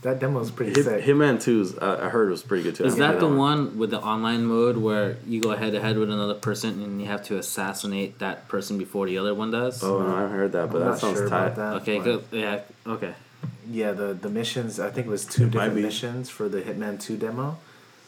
That 0.02 0.20
demo 0.20 0.40
is 0.40 0.50
pretty 0.50 0.72
Hit, 0.74 0.86
sick. 0.86 1.04
Hitman 1.04 1.36
2's 1.38 1.78
I, 1.78 2.06
I 2.06 2.10
heard 2.10 2.30
was 2.30 2.42
pretty 2.42 2.64
good 2.64 2.76
too. 2.76 2.86
Is 2.86 2.94
haven't 2.94 3.00
that 3.00 3.20
played 3.20 3.32
the 3.32 3.38
one 3.38 3.78
with 3.78 3.90
the 3.92 4.00
online 4.00 4.46
mode 4.46 4.78
where 4.78 5.18
you 5.28 5.42
go 5.42 5.56
head 5.56 5.74
to 5.74 5.82
head 5.82 5.98
with 5.98 6.10
another 6.10 6.36
person 6.36 6.82
and 6.82 7.02
you 7.02 7.08
have 7.08 7.24
to 7.24 7.38
assassinate 7.38 8.20
that 8.20 8.48
person 8.48 8.78
before 8.78 9.08
the 9.08 9.18
other 9.18 9.34
one 9.34 9.52
does? 9.52 9.84
Oh 9.84 10.02
no, 10.02 10.16
I 10.16 10.22
haven't 10.22 10.38
heard 10.38 10.52
that, 10.54 10.72
but 10.72 10.82
I'm 10.82 10.92
that 10.92 11.00
sounds 11.00 11.18
sure 11.18 11.30
tight. 11.30 11.56
that. 11.56 11.74
okay, 11.82 12.00
good. 12.00 12.24
Yeah, 12.32 12.62
okay. 12.88 13.14
Yeah, 13.70 13.92
the 13.92 14.14
the 14.14 14.30
missions. 14.30 14.80
I 14.80 14.90
think 14.90 15.08
it 15.08 15.10
was 15.10 15.26
two 15.26 15.46
It 15.46 15.52
different 15.52 15.76
missions 15.76 16.30
for 16.30 16.48
the 16.48 16.62
Hitman 16.62 17.00
Two 17.00 17.18
demo, 17.18 17.58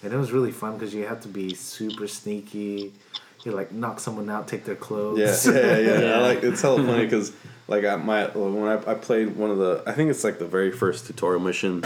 and 0.02 0.14
it 0.14 0.18
was 0.18 0.32
really 0.32 0.52
fun 0.52 0.74
because 0.78 0.94
you 0.94 1.06
have 1.06 1.22
to 1.22 1.28
be 1.28 1.54
super 1.54 2.08
sneaky. 2.08 2.94
You 3.44 3.52
like 3.52 3.72
knock 3.72 4.00
someone 4.00 4.30
out, 4.30 4.48
take 4.48 4.66
their 4.66 4.76
clothes. 4.76 5.46
Yeah, 5.46 5.54
yeah, 5.54 5.78
yeah. 5.78 6.00
Yeah. 6.00 6.14
I 6.16 6.20
like 6.20 6.44
it's 6.44 6.62
hella 6.62 6.84
funny 6.84 7.04
because 7.06 7.34
like 7.72 7.86
I 7.86 7.96
my 7.96 8.26
when 8.26 8.68
I, 8.68 8.92
I 8.92 8.96
played 8.96 9.38
one 9.38 9.50
of 9.50 9.58
the 9.58 9.82
I 9.88 9.94
think 9.94 10.12
it's 10.12 10.26
like 10.26 10.40
the 10.40 10.46
very 10.46 10.72
first 10.72 11.08
tutorial 11.08 11.40
mission. 11.40 11.84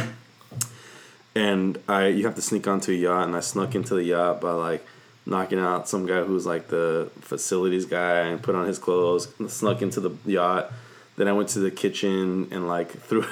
and 1.35 1.77
I 1.87 2.07
you 2.07 2.25
have 2.25 2.35
to 2.35 2.41
sneak 2.41 2.67
onto 2.67 2.91
a 2.91 2.95
yacht, 2.95 3.27
and 3.27 3.35
I 3.35 3.39
snuck 3.39 3.75
into 3.75 3.93
the 3.93 4.03
yacht 4.03 4.41
by 4.41 4.51
like 4.51 4.85
knocking 5.27 5.59
out 5.59 5.87
some 5.87 6.07
guy 6.07 6.23
who's 6.23 6.45
like 6.45 6.69
the 6.69 7.11
facilities 7.21 7.85
guy 7.85 8.21
and 8.21 8.41
put 8.41 8.55
on 8.55 8.65
his 8.65 8.79
clothes, 8.79 9.31
and 9.37 9.49
snuck 9.49 9.83
into 9.83 10.01
the 10.01 10.11
yacht. 10.25 10.73
Then 11.17 11.27
I 11.29 11.33
went 11.33 11.49
to 11.49 11.59
the 11.59 11.71
kitchen 11.71 12.47
and 12.51 12.67
like 12.67 12.89
threw 13.07 13.23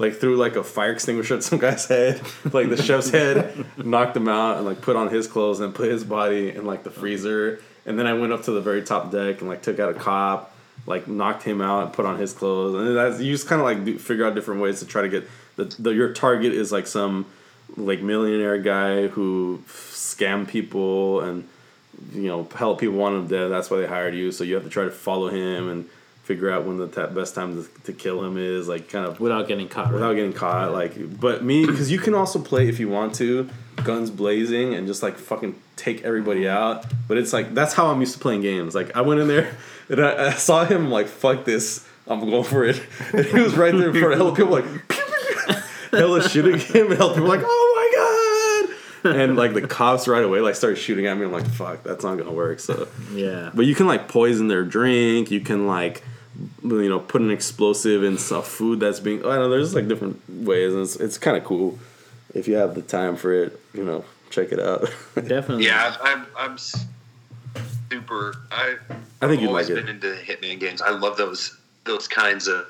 like 0.00 0.16
threw 0.16 0.36
like 0.36 0.56
a 0.56 0.64
fire 0.64 0.90
extinguisher 0.90 1.36
at 1.36 1.44
some 1.44 1.60
guy's 1.60 1.86
head, 1.86 2.20
like 2.52 2.70
the 2.70 2.82
chef's 2.82 3.10
head, 3.10 3.64
knocked 3.76 4.16
him 4.16 4.28
out 4.28 4.56
and 4.56 4.66
like 4.66 4.82
put 4.82 4.96
on 4.96 5.10
his 5.10 5.28
clothes 5.28 5.60
and 5.60 5.72
put 5.72 5.88
his 5.88 6.02
body 6.02 6.50
in 6.50 6.66
like 6.66 6.82
the 6.82 6.90
freezer. 6.90 7.60
And 7.86 7.96
then 7.98 8.08
I 8.08 8.14
went 8.14 8.32
up 8.32 8.42
to 8.44 8.50
the 8.50 8.62
very 8.62 8.82
top 8.82 9.12
deck 9.12 9.40
and 9.40 9.48
like 9.48 9.62
took 9.62 9.78
out 9.78 9.90
a 9.90 9.94
cop, 9.94 10.53
like 10.86 11.08
knocked 11.08 11.42
him 11.42 11.60
out 11.60 11.84
and 11.84 11.92
put 11.92 12.06
on 12.06 12.18
his 12.18 12.32
clothes. 12.32 12.74
And 12.74 12.96
that's 12.96 13.20
you 13.20 13.32
just 13.32 13.46
kind 13.46 13.60
of 13.60 13.64
like 13.64 13.84
do, 13.84 13.98
figure 13.98 14.26
out 14.26 14.34
different 14.34 14.60
ways 14.60 14.80
to 14.80 14.86
try 14.86 15.02
to 15.02 15.08
get 15.08 15.28
the, 15.56 15.64
the 15.78 15.90
your 15.90 16.12
target 16.12 16.52
is 16.52 16.72
like 16.72 16.86
some 16.86 17.26
like 17.76 18.02
millionaire 18.02 18.58
guy 18.58 19.08
who 19.08 19.62
scam 19.66 20.46
people 20.46 21.20
and 21.20 21.48
you 22.12 22.28
know 22.28 22.48
help 22.54 22.80
people 22.80 22.96
want 22.96 23.14
him 23.16 23.26
dead. 23.26 23.48
That's 23.48 23.70
why 23.70 23.78
they 23.78 23.86
hired 23.86 24.14
you. 24.14 24.32
So 24.32 24.44
you 24.44 24.54
have 24.54 24.64
to 24.64 24.70
try 24.70 24.84
to 24.84 24.90
follow 24.90 25.28
him 25.28 25.68
and 25.68 25.88
figure 26.24 26.50
out 26.50 26.64
when 26.64 26.78
the 26.78 26.88
ta- 26.88 27.06
best 27.08 27.34
time 27.34 27.62
to, 27.62 27.82
to 27.84 27.92
kill 27.92 28.24
him 28.24 28.36
is. 28.36 28.66
Like 28.68 28.88
kind 28.88 29.06
of 29.06 29.20
without 29.20 29.46
getting 29.46 29.68
caught. 29.68 29.92
without 29.92 30.08
right? 30.08 30.16
getting 30.16 30.32
caught. 30.32 30.72
Like, 30.72 31.20
but 31.20 31.44
me 31.44 31.66
because 31.66 31.90
you 31.92 31.98
can 31.98 32.14
also 32.14 32.38
play 32.40 32.68
if 32.68 32.80
you 32.80 32.88
want 32.88 33.14
to, 33.16 33.48
guns 33.84 34.10
blazing 34.10 34.74
and 34.74 34.86
just 34.86 35.02
like 35.02 35.16
fucking 35.18 35.54
take 35.76 36.02
everybody 36.02 36.48
out. 36.48 36.84
But 37.08 37.18
it's 37.18 37.32
like 37.32 37.54
that's 37.54 37.74
how 37.74 37.86
I'm 37.90 38.00
used 38.00 38.14
to 38.14 38.18
playing 38.20 38.40
games. 38.42 38.74
Like 38.74 38.96
I 38.96 39.02
went 39.02 39.20
in 39.20 39.28
there 39.28 39.56
and 39.88 40.00
I, 40.04 40.28
I 40.28 40.30
saw 40.32 40.64
him 40.64 40.90
like 40.90 41.06
fuck 41.08 41.44
this. 41.44 41.86
I'm 42.06 42.20
going 42.20 42.44
for 42.44 42.64
it. 42.64 42.82
And 43.14 43.24
he 43.26 43.40
was 43.40 43.54
right 43.54 43.72
there 43.74 43.88
in 43.90 43.94
front 43.94 44.12
of 44.12 44.18
hella 44.18 44.34
people 44.34 44.52
like 44.52 44.64
hella 45.90 46.28
shooting 46.28 46.58
him 46.58 46.88
and 46.90 46.96
hella 46.98 47.14
people 47.14 47.28
like 47.28 47.40
oh 47.44 47.72
my 47.76 49.10
god. 49.12 49.16
And 49.16 49.36
like 49.36 49.52
the 49.54 49.66
cops 49.66 50.08
right 50.08 50.24
away 50.24 50.40
like 50.40 50.54
started 50.54 50.76
shooting 50.76 51.06
at 51.06 51.16
me. 51.16 51.24
I'm 51.24 51.32
like 51.32 51.46
fuck 51.46 51.82
that's 51.82 52.04
not 52.04 52.16
gonna 52.18 52.32
work. 52.32 52.60
So 52.60 52.88
Yeah. 53.12 53.50
but 53.54 53.66
you 53.66 53.74
can 53.74 53.86
like 53.86 54.08
poison 54.08 54.48
their 54.48 54.64
drink. 54.64 55.30
You 55.30 55.40
can 55.40 55.66
like, 55.66 56.02
you 56.62 56.88
know, 56.88 56.98
put 56.98 57.20
an 57.22 57.30
explosive 57.30 58.02
in 58.04 58.18
some 58.18 58.42
food 58.42 58.80
that's 58.80 59.00
being. 59.00 59.20
I 59.20 59.36
don't 59.36 59.38
know. 59.38 59.50
There's 59.50 59.74
like 59.74 59.88
different 59.88 60.20
ways, 60.28 60.72
and 60.72 60.82
it's, 60.82 60.96
it's 60.96 61.18
kind 61.18 61.36
of 61.36 61.44
cool 61.44 61.78
if 62.34 62.48
you 62.48 62.54
have 62.56 62.74
the 62.74 62.82
time 62.82 63.16
for 63.16 63.32
it. 63.32 63.60
You 63.72 63.84
know, 63.84 64.04
check 64.30 64.52
it 64.52 64.60
out. 64.60 64.82
Definitely. 65.14 65.66
Yeah, 65.66 65.96
I'm 66.02 66.26
I'm 66.36 66.58
super. 67.90 68.34
I 68.50 68.76
I 69.22 69.28
think 69.28 69.40
you've 69.40 69.42
you'd 69.42 69.48
always 69.48 69.68
like 69.70 69.78
it. 69.78 69.86
been 69.86 69.94
into 69.94 70.14
Hitman 70.14 70.58
games. 70.60 70.82
I 70.82 70.90
love 70.90 71.16
those 71.16 71.56
those 71.84 72.08
kinds 72.08 72.48
of 72.48 72.66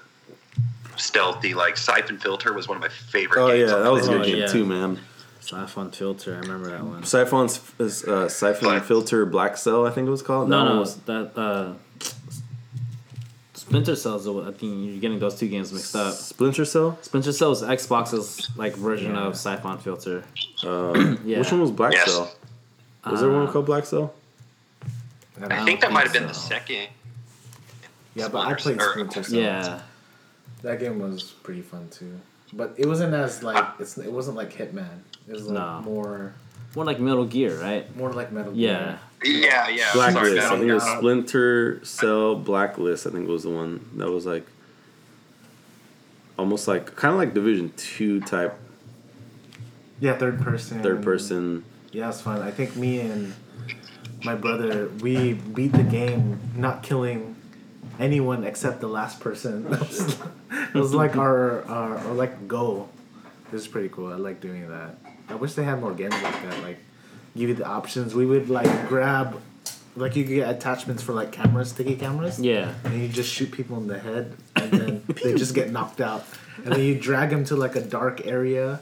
stealthy. 0.97 1.55
Like 1.55 1.77
Siphon 1.77 2.19
Filter 2.19 2.53
was 2.53 2.69
one 2.69 2.77
of 2.77 2.83
my 2.83 2.89
favorite. 2.89 3.41
Oh 3.43 3.49
games 3.49 3.71
yeah, 3.71 3.79
that 3.79 3.93
was 3.93 4.09
a 4.09 4.13
Oh, 4.13 4.19
good 4.19 4.27
game 4.27 4.37
yeah. 4.39 4.47
too, 4.47 4.65
man. 4.65 4.99
Siphon 5.41 5.91
filter. 5.91 6.35
I 6.35 6.39
remember 6.39 6.71
that 6.71 6.83
one. 6.85 7.05
Siphon's 7.05 7.61
uh, 7.79 8.29
Siphon 8.31 8.65
Black- 8.69 8.85
Filter 8.85 9.27
Black 9.27 9.59
Cell, 9.59 9.87
I 9.87 9.91
think 9.91 10.07
it 10.09 10.11
was 10.11 10.23
called. 10.23 10.49
No, 10.49 10.57
That 10.59 10.65
one 10.65 10.75
no, 10.75 10.81
was- 10.81 10.97
that 11.03 11.39
uh, 11.39 11.73
Splinter 13.67 13.97
Cell's. 13.97 14.25
the 14.25 14.33
one- 14.33 14.47
I 14.47 14.53
think 14.53 14.87
you're 14.91 15.01
getting 15.01 15.19
those 15.19 15.37
two 15.39 15.49
games 15.49 15.73
mixed 15.73 15.97
up. 15.97 16.13
Splinter 16.15 16.65
Cell. 16.65 16.99
Splinter 17.03 17.33
Cell 17.33 17.53
is 17.53 17.63
Xbox's 17.63 18.51
like 18.57 18.75
version 18.77 19.15
Yeah. 19.15 19.27
of 19.27 19.37
Siphon 19.37 19.79
filter. 19.79 20.23
Uh, 20.63 20.93
Yeah. 21.25 21.39
Which 21.39 21.51
one 21.51 21.61
was 21.63 21.71
Black 21.71 21.93
Yes. 21.93 22.11
Cell? 22.11 22.31
Was 23.11 23.21
there 23.21 23.31
one 23.31 23.47
Uh, 23.47 23.51
called 23.53 23.67
Black 23.67 23.87
Cell? 23.87 24.13
And 25.37 25.53
I 25.53 25.57
don't 25.57 25.65
think 25.67 25.81
that 25.81 25.93
might 25.93 26.03
have 26.05 26.13
think 26.13 26.25
been 26.25 26.29
the 26.29 26.35
second. 26.35 26.89
Yeah, 28.15 28.29
but 28.29 28.41
I 28.47 28.55
played 28.55 28.61
Splinter- 28.81 28.91
Splinter 28.93 29.23
Cell. 29.23 29.41
Yeah. 29.41 29.81
That 30.63 30.79
game 30.81 30.99
was 31.01 31.23
pretty 31.43 31.63
fun 31.63 31.89
too. 31.91 32.21
But 32.53 32.75
it 32.77 32.87
wasn't 32.87 33.15
as 33.15 33.43
like 33.43 33.65
it's 33.81 33.99
it 33.99 34.13
wasn't 34.13 34.37
like 34.37 34.53
Hitman. 34.53 35.01
It 35.27 35.33
was 35.33 35.47
like 35.47 35.55
No. 35.55 35.81
more 35.83 36.35
More 36.77 36.85
like 36.85 37.01
Metal 37.01 37.25
Gear, 37.25 37.59
right? 37.61 37.85
more 37.97 38.13
like 38.13 38.31
Metal 38.31 38.53
Gear. 38.53 38.71
Yeah, 38.71 38.99
yeah. 39.25 39.69
Yeah. 39.69 39.91
Blacklist. 39.95 40.37
Sorry, 40.37 40.41
I 40.41 40.49
think 40.51 40.63
it 40.71 40.75
was 40.75 40.85
Gear. 40.85 40.97
Splinter 40.99 41.85
Cell 41.85 42.35
Blacklist. 42.37 43.07
I 43.07 43.11
think 43.11 43.29
was 43.29 43.43
the 43.45 43.51
one 43.51 43.89
that 43.97 44.11
was 44.11 44.27
like 44.27 44.47
almost 46.39 46.69
like 46.69 46.95
kind 46.97 47.13
of 47.13 47.19
like 47.19 47.35
Division 47.35 47.73
Two 47.77 48.21
type 48.21 48.59
Yeah, 50.01 50.17
third 50.17 50.41
person. 50.41 50.83
third 50.83 51.03
person. 51.03 51.65
Yeah, 51.93 52.09
it's 52.09 52.21
fun. 52.21 52.43
I 52.43 52.51
think 52.51 52.77
me 52.77 53.01
and 53.01 53.35
my 54.25 54.35
brother 54.35 54.89
we 55.01 55.35
beat 55.35 55.73
the 55.73 55.83
game 55.85 56.41
not 56.57 56.83
killing 56.83 57.37
anyone 58.01 58.43
except 58.45 58.81
the 58.81 58.89
last 58.89 59.21
person. 59.21 59.65
That 60.55 60.75
it 60.75 60.79
was 60.79 60.95
like 60.95 61.17
our, 61.17 61.63
our 61.69 61.99
our 61.99 62.13
like 62.15 62.49
goal. 62.49 62.89
This 63.53 63.63
is 63.63 63.69
pretty 63.69 63.89
cool. 63.89 64.13
I 64.13 64.17
like 64.17 64.41
doing 64.41 64.69
that. 64.69 64.97
I 65.29 65.35
wish 65.37 65.55
they 65.55 65.63
had 65.65 65.81
more 65.81 65.93
games 65.95 66.15
like 66.23 66.43
that. 66.43 66.63
Like 66.63 66.79
give 67.37 67.49
you 67.49 67.55
the 67.55 67.67
options. 67.67 68.15
We 68.15 68.27
would 68.27 68.49
like 68.49 68.89
grab 68.89 69.41
like 69.97 70.17
you 70.17 70.25
could 70.25 70.35
get 70.35 70.51
attachments 70.51 71.03
for 71.03 71.13
like 71.13 71.33
cameras, 71.33 71.71
sticky 71.71 71.97
cameras. 71.97 72.41
Yeah. 72.41 72.75
And 72.85 73.01
you 73.01 73.09
just 73.09 73.33
shoot 73.33 73.53
people 73.53 73.77
in 73.77 73.87
the 73.87 73.99
head, 73.99 74.37
and 74.57 74.71
then 74.71 75.05
they 75.23 75.35
just 75.35 75.55
get 75.55 75.71
knocked 75.71 76.01
out. 76.01 76.25
And 76.65 76.73
then 76.73 76.81
you 76.81 76.99
drag 76.99 77.31
them 77.31 77.45
to 77.47 77.57
like 77.57 77.77
a 77.77 77.81
dark 77.81 78.27
area, 78.27 78.81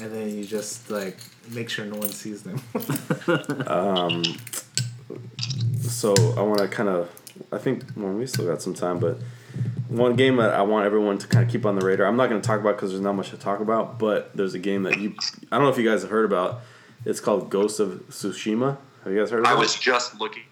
and 0.00 0.12
then 0.12 0.30
you 0.30 0.44
just 0.44 0.90
like 0.90 1.18
make 1.50 1.68
sure 1.68 1.84
no 1.84 1.98
one 1.98 2.10
sees 2.10 2.42
them. 2.42 2.60
Um, 3.66 4.22
so 5.80 6.14
I 6.36 6.42
want 6.42 6.58
to 6.58 6.68
kind 6.68 6.88
of. 6.88 7.10
I 7.52 7.58
think 7.58 7.84
well, 7.96 8.12
we 8.12 8.26
still 8.26 8.46
got 8.46 8.62
some 8.62 8.72
time, 8.72 8.98
but 8.98 9.18
one 9.88 10.16
game 10.16 10.36
that 10.36 10.54
I 10.54 10.62
want 10.62 10.86
everyone 10.86 11.18
to 11.18 11.26
kind 11.26 11.44
of 11.44 11.50
keep 11.50 11.66
on 11.66 11.78
the 11.78 11.84
radar. 11.84 12.06
I'm 12.06 12.16
not 12.16 12.28
going 12.28 12.40
to 12.40 12.46
talk 12.46 12.60
about 12.60 12.76
because 12.76 12.90
there's 12.90 13.02
not 13.02 13.14
much 13.14 13.30
to 13.30 13.36
talk 13.36 13.60
about, 13.60 13.98
but 13.98 14.34
there's 14.34 14.54
a 14.54 14.58
game 14.58 14.84
that 14.84 14.98
you. 14.98 15.14
I 15.50 15.56
don't 15.56 15.64
know 15.64 15.70
if 15.70 15.78
you 15.78 15.88
guys 15.88 16.02
have 16.02 16.10
heard 16.10 16.24
about. 16.24 16.60
It's 17.06 17.20
called 17.20 17.50
Ghost 17.50 17.78
of 17.78 18.02
Tsushima. 18.10 18.76
Have 19.04 19.12
you 19.12 19.20
guys 19.20 19.30
heard 19.30 19.40
of 19.40 19.46
it? 19.46 19.48
I 19.48 19.54
it? 19.54 19.58
was 19.58 19.76
just 19.76 20.20
looking 20.20 20.42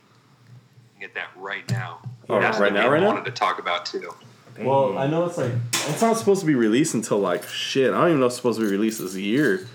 at 1.03 1.13
that 1.15 1.29
right 1.37 1.69
now. 1.71 2.01
Oh, 2.31 2.41
That's 2.41 2.59
right 2.59 2.73
now, 2.73 2.89
right 2.89 2.99
I 2.99 3.01
now? 3.01 3.09
wanted 3.09 3.25
to 3.25 3.33
talk 3.33 3.59
about 3.59 3.85
too. 3.85 4.15
Well, 4.61 4.97
I 4.97 5.09
know 5.09 5.27
it's 5.27 5.37
like 5.37 5.51
it's 5.73 6.01
not 6.01 6.17
supposed 6.17 6.41
to 6.41 6.47
be 6.47 6.55
released 6.55 6.95
until 6.95 7.19
like 7.19 7.43
shit. 7.43 7.93
I 7.93 7.99
don't 7.99 8.09
even 8.11 8.21
know 8.21 8.27
if 8.27 8.31
it's 8.31 8.37
supposed 8.37 8.61
to 8.61 8.65
be 8.65 8.71
released 8.71 9.01
this 9.01 9.17
year, 9.17 9.67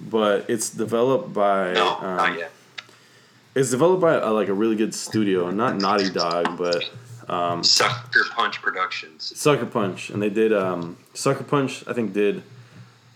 but 0.00 0.48
it's 0.48 0.70
developed 0.70 1.34
by. 1.34 1.72
No, 1.72 1.96
um, 1.96 2.16
not 2.16 2.38
yet. 2.38 2.52
It's 3.56 3.72
developed 3.72 4.00
by 4.00 4.14
uh, 4.20 4.30
like 4.30 4.46
a 4.46 4.54
really 4.54 4.76
good 4.76 4.94
studio, 4.94 5.50
not 5.50 5.78
Naughty 5.78 6.10
Dog, 6.10 6.56
but 6.56 6.88
Sucker 7.66 8.22
Punch 8.30 8.62
Productions. 8.62 9.36
Sucker 9.36 9.66
Punch, 9.66 10.10
and 10.10 10.22
they 10.22 10.30
did 10.30 10.52
um, 10.52 10.96
Sucker 11.12 11.42
Punch. 11.42 11.82
I 11.88 11.92
think 11.92 12.12
did 12.12 12.44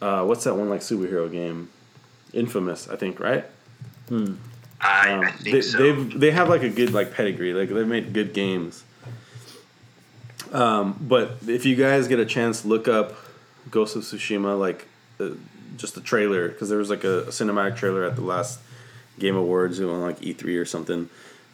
uh, 0.03 0.25
what's 0.25 0.43
that 0.45 0.57
one 0.57 0.69
like 0.69 0.81
superhero 0.81 1.31
game? 1.31 1.71
Infamous, 2.35 2.89
I 2.89 2.97
think, 2.97 3.21
right? 3.21 3.45
I, 4.11 4.13
Um, 4.13 5.21
I 5.25 5.31
think 5.31 5.55
they, 5.55 5.61
so. 5.63 5.79
They've 5.79 6.21
they 6.21 6.31
have 6.31 6.49
like 6.49 6.63
a 6.63 6.69
good 6.69 6.93
like 6.93 7.15
pedigree. 7.15 7.55
Like 7.55 7.69
they've 7.71 7.87
made 7.87 8.13
good 8.13 8.35
games. 8.35 8.85
Um, 10.53 10.97
but 11.01 11.39
if 11.49 11.65
you 11.67 11.75
guys 11.75 12.07
get 12.07 12.21
a 12.21 12.27
chance, 12.27 12.65
look 12.65 12.87
up 12.87 13.15
Ghost 13.71 13.97
of 13.97 14.03
Tsushima, 14.03 14.59
like 14.59 14.87
uh, 15.19 15.31
just 15.77 15.95
the 15.95 16.01
trailer, 16.01 16.49
because 16.49 16.69
there 16.69 16.79
was 16.79 16.91
like 16.91 17.03
a, 17.05 17.25
cinematic 17.29 17.77
trailer 17.77 18.05
at 18.05 18.15
the 18.15 18.23
last 18.23 18.61
Game 19.19 19.37
Awards 19.37 19.81
on 19.81 20.01
like 20.01 20.21
E3 20.21 20.61
or 20.61 20.65
something, 20.65 21.09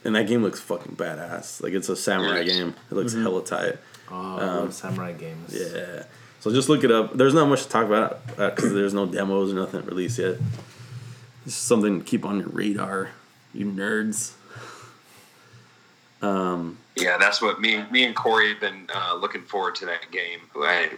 and 0.05 0.15
that 0.17 0.27
game 0.27 0.43
looks 0.43 0.61
fucking 0.61 0.97
badass. 0.97 1.63
Like 1.63 1.73
it's 1.73 1.89
a 1.89 1.97
samurai 1.97 2.43
game. 2.43 2.75
It 2.91 2.95
looks 2.95 3.15
hella 3.15 3.45
tight. 3.45 3.79
Oh, 4.11 4.37
I 4.37 4.45
love 4.45 4.75
samurai 4.75 5.13
games. 5.13 5.55
Yeah. 5.55 6.05
So 6.41 6.51
just 6.53 6.69
look 6.69 6.85
it 6.85 6.91
up. 6.91 7.13
There's 7.15 7.35
not 7.35 7.49
much 7.49 7.65
to 7.65 7.69
talk 7.69 7.87
about 7.87 8.27
because 8.37 8.73
there's 8.73 8.95
no 8.95 9.07
demos 9.07 9.53
or 9.53 9.57
nothing 9.57 9.85
released 9.85 10.19
yet. 10.19 10.37
It's 11.45 11.55
just 11.55 11.67
something 11.67 11.99
to 12.01 12.05
keep 12.05 12.25
on 12.25 12.39
your 12.41 12.49
radar, 12.49 13.11
you 13.55 13.67
nerds. 13.67 14.33
Um, 16.23 16.79
Yeah, 16.97 17.17
that's 17.19 17.41
what 17.41 17.61
me 17.61 17.83
me 17.91 18.05
and 18.05 18.15
Corey 18.15 18.51
have 18.51 18.61
been 18.61 18.89
uh, 18.95 19.15
looking 19.21 19.43
forward 19.43 19.75
to 19.77 19.87
that 19.87 20.11
game. 20.11 20.41
I, 20.57 20.91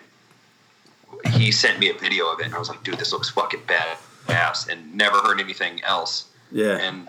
he 1.35 1.53
sent 1.53 1.79
me 1.79 1.91
a 1.91 1.95
video 1.95 2.27
of 2.33 2.41
it, 2.41 2.47
and 2.47 2.55
I 2.55 2.59
was 2.59 2.69
like, 2.69 2.83
"Dude, 2.83 2.99
this 2.99 3.13
looks 3.13 3.29
fucking 3.31 3.61
badass," 3.67 4.69
and 4.69 4.95
never 4.95 5.19
heard 5.19 5.41
anything 5.41 5.81
else. 5.85 6.27
yeah. 6.51 6.79
And 6.79 7.09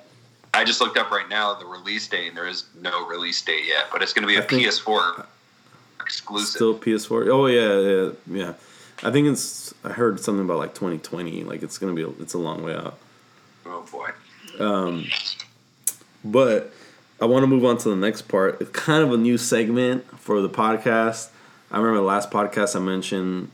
I 0.55 0.63
just 0.63 0.79
looked 0.81 0.97
up 0.97 1.09
right 1.09 1.27
now 1.27 1.55
the 1.55 1.65
release 1.65 2.07
date, 2.07 2.27
and 2.27 2.37
there 2.37 2.45
is 2.47 2.65
no 2.79 3.07
release 3.07 3.41
date 3.41 3.65
yet, 3.67 3.85
but 3.91 4.03
it's 4.03 4.13
going 4.13 4.21
to 4.21 4.27
be 4.27 4.35
a 4.35 4.43
I 4.43 4.45
think- 4.45 4.61
PS4 4.63 5.25
exclusive. 6.13 6.47
Still 6.47 6.77
PS4. 6.77 7.27
Oh 7.29 7.45
yeah, 7.47 7.79
yeah, 7.79 8.45
yeah. 8.45 8.53
I 9.03 9.11
think 9.11 9.27
it's. 9.27 9.73
I 9.83 9.89
heard 9.89 10.19
something 10.19 10.45
about 10.45 10.59
like 10.59 10.73
2020. 10.73 11.43
Like 11.43 11.63
it's 11.63 11.77
gonna 11.77 11.93
be. 11.93 12.03
A, 12.03 12.09
it's 12.21 12.33
a 12.33 12.37
long 12.39 12.63
way 12.63 12.73
out. 12.75 12.97
oh 13.65 13.85
boy, 13.91 14.09
Um, 14.63 15.05
But 16.23 16.71
I 17.21 17.25
want 17.25 17.43
to 17.43 17.47
move 17.47 17.65
on 17.65 17.77
to 17.79 17.89
the 17.89 17.95
next 17.95 18.23
part. 18.23 18.61
It's 18.61 18.69
kind 18.71 19.03
of 19.03 19.11
a 19.11 19.17
new 19.17 19.37
segment 19.37 20.05
for 20.19 20.41
the 20.41 20.49
podcast. 20.49 21.29
I 21.71 21.77
remember 21.77 21.97
the 21.97 22.05
last 22.05 22.31
podcast 22.31 22.75
I 22.75 22.79
mentioned. 22.79 23.49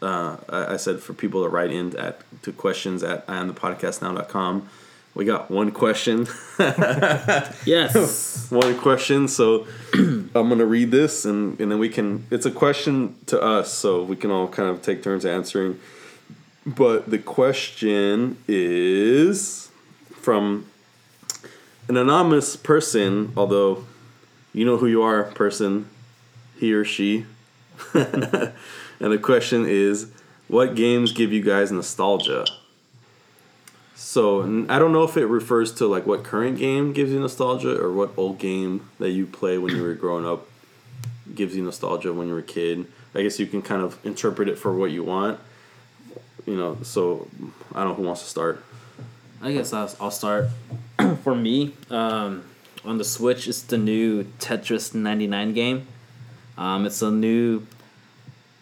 Uh, 0.00 0.36
I, 0.48 0.74
I 0.74 0.76
said 0.76 1.00
for 1.00 1.12
people 1.12 1.42
to 1.42 1.48
write 1.48 1.70
in 1.70 1.96
at 1.96 2.20
to 2.42 2.52
questions 2.52 3.02
at 3.02 3.26
iamthepodcastnow.com. 3.26 4.68
We 5.14 5.24
got 5.26 5.50
one 5.50 5.70
question. 5.72 6.26
Yes. 7.66 8.50
one 8.50 8.78
question. 8.78 9.28
So 9.28 9.66
I'm 10.34 10.48
gonna 10.48 10.66
read 10.66 10.90
this, 10.90 11.24
and 11.24 11.58
and 11.60 11.70
then 11.70 11.78
we 11.78 11.88
can. 11.88 12.26
It's 12.30 12.46
a 12.46 12.50
question 12.50 13.16
to 13.26 13.40
us, 13.40 13.72
so 13.72 14.02
we 14.02 14.16
can 14.16 14.30
all 14.30 14.48
kind 14.48 14.68
of 14.68 14.82
take 14.82 15.02
turns 15.02 15.24
answering. 15.24 15.78
But 16.64 17.10
the 17.10 17.18
question 17.18 18.38
is 18.46 19.70
from 20.12 20.66
an 21.88 21.96
anonymous 21.96 22.56
person, 22.56 23.32
although 23.36 23.84
you 24.52 24.64
know 24.64 24.76
who 24.76 24.86
you 24.86 25.02
are, 25.02 25.24
person, 25.24 25.88
he 26.58 26.72
or 26.72 26.84
she. 26.84 27.26
and 27.94 28.52
the 28.98 29.18
question 29.18 29.66
is 29.66 30.12
what 30.48 30.74
games 30.74 31.12
give 31.12 31.32
you 31.32 31.42
guys 31.42 31.72
nostalgia? 31.72 32.46
So 33.94 34.42
I 34.68 34.78
don't 34.78 34.92
know 34.92 35.04
if 35.04 35.16
it 35.16 35.26
refers 35.26 35.72
to 35.74 35.86
like 35.86 36.06
what 36.06 36.24
current 36.24 36.58
game 36.58 36.92
gives 36.92 37.12
you 37.12 37.20
nostalgia 37.20 37.80
or 37.80 37.92
what 37.92 38.12
old 38.16 38.38
game 38.38 38.88
that 38.98 39.10
you 39.10 39.26
play 39.26 39.58
when 39.58 39.74
you 39.74 39.82
were 39.82 39.94
growing 39.94 40.26
up 40.26 40.48
gives 41.34 41.56
you 41.56 41.62
nostalgia 41.62 42.12
when 42.12 42.26
you 42.28 42.34
were 42.34 42.40
a 42.40 42.42
kid. 42.42 42.86
I 43.14 43.22
guess 43.22 43.38
you 43.38 43.46
can 43.46 43.62
kind 43.62 43.82
of 43.82 43.98
interpret 44.04 44.48
it 44.48 44.58
for 44.58 44.74
what 44.74 44.90
you 44.90 45.04
want. 45.04 45.38
You 46.46 46.56
know, 46.56 46.78
so 46.82 47.28
I 47.74 47.80
don't 47.80 47.90
know 47.90 47.94
who 47.94 48.02
wants 48.02 48.22
to 48.22 48.28
start. 48.28 48.64
I 49.42 49.52
guess 49.52 49.72
I'll, 49.72 49.92
I'll 50.00 50.10
start. 50.10 50.48
For 51.22 51.34
me, 51.34 51.74
um, 51.90 52.44
on 52.84 52.98
the 52.98 53.04
Switch, 53.04 53.48
it's 53.48 53.62
the 53.62 53.78
new 53.78 54.24
Tetris 54.38 54.94
99 54.94 55.52
game. 55.52 55.86
Um, 56.56 56.86
it's 56.86 57.02
a 57.02 57.10
new, 57.10 57.66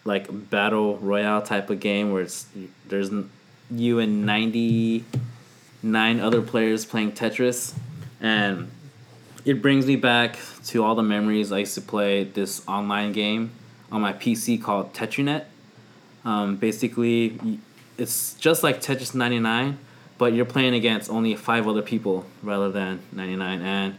like, 0.05 0.49
battle 0.49 0.97
royale 0.97 1.41
type 1.43 1.69
of 1.69 1.79
game 1.79 2.11
where 2.11 2.23
it's 2.23 2.47
there's 2.87 3.11
you 3.71 3.99
and 3.99 4.25
99 4.25 6.19
other 6.19 6.41
players 6.41 6.85
playing 6.85 7.13
Tetris. 7.13 7.73
And 8.19 8.69
it 9.45 9.61
brings 9.61 9.85
me 9.85 9.95
back 9.95 10.37
to 10.65 10.83
all 10.83 10.95
the 10.95 11.03
memories 11.03 11.51
I 11.51 11.59
used 11.59 11.75
to 11.75 11.81
play 11.81 12.23
this 12.23 12.67
online 12.67 13.11
game 13.11 13.51
on 13.91 14.01
my 14.01 14.13
PC 14.13 14.61
called 14.61 14.93
Tetrinet. 14.93 15.45
Um, 16.23 16.57
basically, 16.57 17.59
it's 17.97 18.35
just 18.35 18.63
like 18.63 18.81
Tetris 18.81 19.15
99, 19.15 19.79
but 20.17 20.33
you're 20.33 20.45
playing 20.45 20.75
against 20.75 21.09
only 21.09 21.35
five 21.35 21.67
other 21.67 21.81
people 21.81 22.25
rather 22.43 22.71
than 22.71 23.01
99. 23.11 23.61
And 23.61 23.97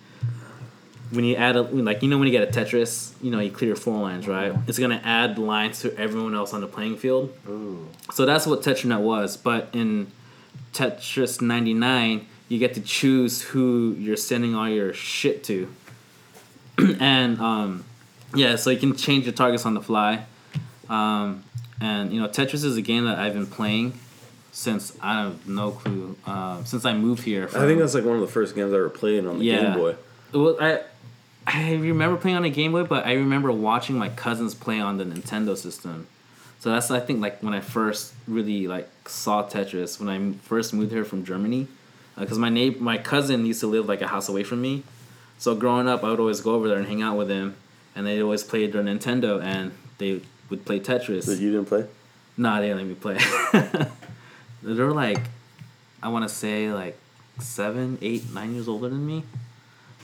when 1.12 1.24
you 1.24 1.36
add 1.36 1.56
a, 1.56 1.62
like, 1.62 2.02
you 2.02 2.08
know, 2.08 2.18
when 2.18 2.26
you 2.26 2.32
get 2.32 2.48
a 2.48 2.50
Tetris, 2.60 3.12
you 3.22 3.30
know, 3.30 3.38
you 3.38 3.50
clear 3.50 3.76
four 3.76 4.00
lines, 4.00 4.26
right? 4.26 4.54
It's 4.66 4.78
to 4.78 5.00
add 5.04 5.38
lines 5.38 5.80
to 5.80 5.96
everyone 5.98 6.34
else 6.34 6.54
on 6.54 6.60
the 6.62 6.66
playing 6.66 6.96
field. 6.96 7.32
Ooh. 7.48 7.86
So 8.12 8.24
that's 8.24 8.46
what 8.46 8.62
Tetrinet 8.62 9.00
was. 9.00 9.36
But 9.36 9.68
in 9.74 10.10
Tetris 10.72 11.40
99, 11.42 12.26
you 12.48 12.58
get 12.58 12.74
to 12.74 12.80
choose 12.80 13.42
who 13.42 13.94
you're 13.98 14.16
sending 14.16 14.54
all 14.54 14.68
your 14.68 14.92
shit 14.94 15.44
to. 15.44 15.72
and 17.00 17.38
um, 17.40 17.84
yeah, 18.34 18.56
so 18.56 18.70
you 18.70 18.78
can 18.78 18.96
change 18.96 19.24
your 19.24 19.34
targets 19.34 19.66
on 19.66 19.74
the 19.74 19.82
fly. 19.82 20.24
Um, 20.88 21.44
and 21.80 22.12
you 22.12 22.20
know, 22.20 22.28
Tetris 22.28 22.64
is 22.64 22.76
a 22.76 22.82
game 22.82 23.04
that 23.04 23.18
I've 23.18 23.34
been 23.34 23.46
playing 23.46 23.98
since 24.50 24.96
I 25.00 25.22
have 25.22 25.46
no 25.46 25.72
clue. 25.72 26.16
Uh, 26.26 26.62
since 26.64 26.84
I 26.84 26.94
moved 26.94 27.22
here. 27.24 27.44
I 27.48 27.66
think 27.66 27.80
that's 27.80 27.94
like 27.94 28.04
one 28.04 28.14
of 28.14 28.20
the 28.20 28.26
first 28.28 28.54
games 28.54 28.72
I 28.72 28.76
ever 28.76 28.88
played 28.88 29.26
on 29.26 29.38
the 29.38 29.44
Yeah. 29.44 29.62
Game 29.62 29.74
Boy. 29.78 29.96
Well, 30.32 30.56
I 30.60 30.82
I 31.46 31.74
remember 31.74 32.16
playing 32.16 32.36
on 32.36 32.44
a 32.44 32.50
Game 32.50 32.72
Boy, 32.72 32.84
but 32.84 33.06
I 33.06 33.14
remember 33.14 33.50
watching 33.50 33.96
my 33.96 34.08
cousins 34.08 34.54
play 34.54 34.80
on 34.80 34.98
the 34.98 35.04
Nintendo 35.04 35.56
system. 35.56 36.06
So 36.60 36.70
that's 36.70 36.90
I 36.90 37.00
think 37.00 37.20
like 37.20 37.42
when 37.42 37.54
I 37.54 37.60
first 37.60 38.14
really 38.28 38.68
like 38.68 38.88
saw 39.08 39.42
Tetris 39.42 39.98
when 39.98 40.08
I 40.08 40.38
first 40.44 40.72
moved 40.72 40.92
here 40.92 41.04
from 41.04 41.24
Germany, 41.24 41.66
uh, 42.16 42.20
because 42.20 42.38
my 42.38 42.50
neighbor, 42.50 42.82
my 42.82 42.98
cousin 42.98 43.44
used 43.44 43.60
to 43.60 43.66
live 43.66 43.88
like 43.88 44.00
a 44.00 44.06
house 44.06 44.28
away 44.28 44.44
from 44.44 44.62
me. 44.62 44.84
So 45.38 45.56
growing 45.56 45.88
up, 45.88 46.04
I 46.04 46.10
would 46.10 46.20
always 46.20 46.40
go 46.40 46.54
over 46.54 46.68
there 46.68 46.78
and 46.78 46.86
hang 46.86 47.02
out 47.02 47.18
with 47.18 47.28
him, 47.28 47.56
and 47.96 48.06
they 48.06 48.22
always 48.22 48.44
played 48.44 48.72
their 48.72 48.82
Nintendo 48.82 49.42
and 49.42 49.72
they 49.98 50.20
would 50.50 50.64
play 50.64 50.78
Tetris. 50.78 51.26
That 51.26 51.40
you 51.40 51.50
didn't 51.50 51.66
play? 51.66 51.86
Nah, 52.36 52.60
they 52.60 52.68
didn't 52.68 52.78
let 52.78 52.86
me 52.86 52.94
play. 52.94 53.18
they 54.62 54.82
were 54.82 54.92
like, 54.92 55.18
I 56.00 56.08
want 56.08 56.28
to 56.28 56.34
say 56.34 56.72
like 56.72 56.96
seven, 57.40 57.98
eight, 58.02 58.32
nine 58.32 58.54
years 58.54 58.68
older 58.68 58.88
than 58.88 59.04
me. 59.04 59.24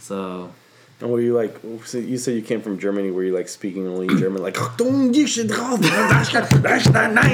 So 0.01 0.53
And 1.01 1.11
were 1.11 1.21
you 1.21 1.35
like? 1.35 1.57
so 1.85 1.99
You 1.99 2.19
said 2.19 2.35
you 2.35 2.43
came 2.43 2.61
from 2.61 2.79
Germany. 2.79 3.11
Were 3.11 3.23
you 3.23 3.33
like 3.35 3.49
speaking 3.49 3.87
only 3.87 4.09
German? 4.19 4.43
Like, 4.43 4.57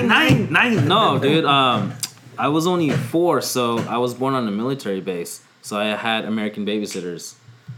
nine, 0.08 0.52
nine. 0.52 0.86
No, 0.86 1.18
dude. 1.18 1.44
Um, 1.44 1.94
I 2.38 2.48
was 2.48 2.66
only 2.66 2.90
four, 2.90 3.40
so 3.40 3.78
I 3.78 3.96
was 3.98 4.12
born 4.14 4.34
on 4.34 4.46
a 4.46 4.50
military 4.50 5.00
base. 5.00 5.40
So 5.62 5.78
I 5.78 5.86
had 5.96 6.24
American 6.26 6.66
babysitters. 6.66 7.34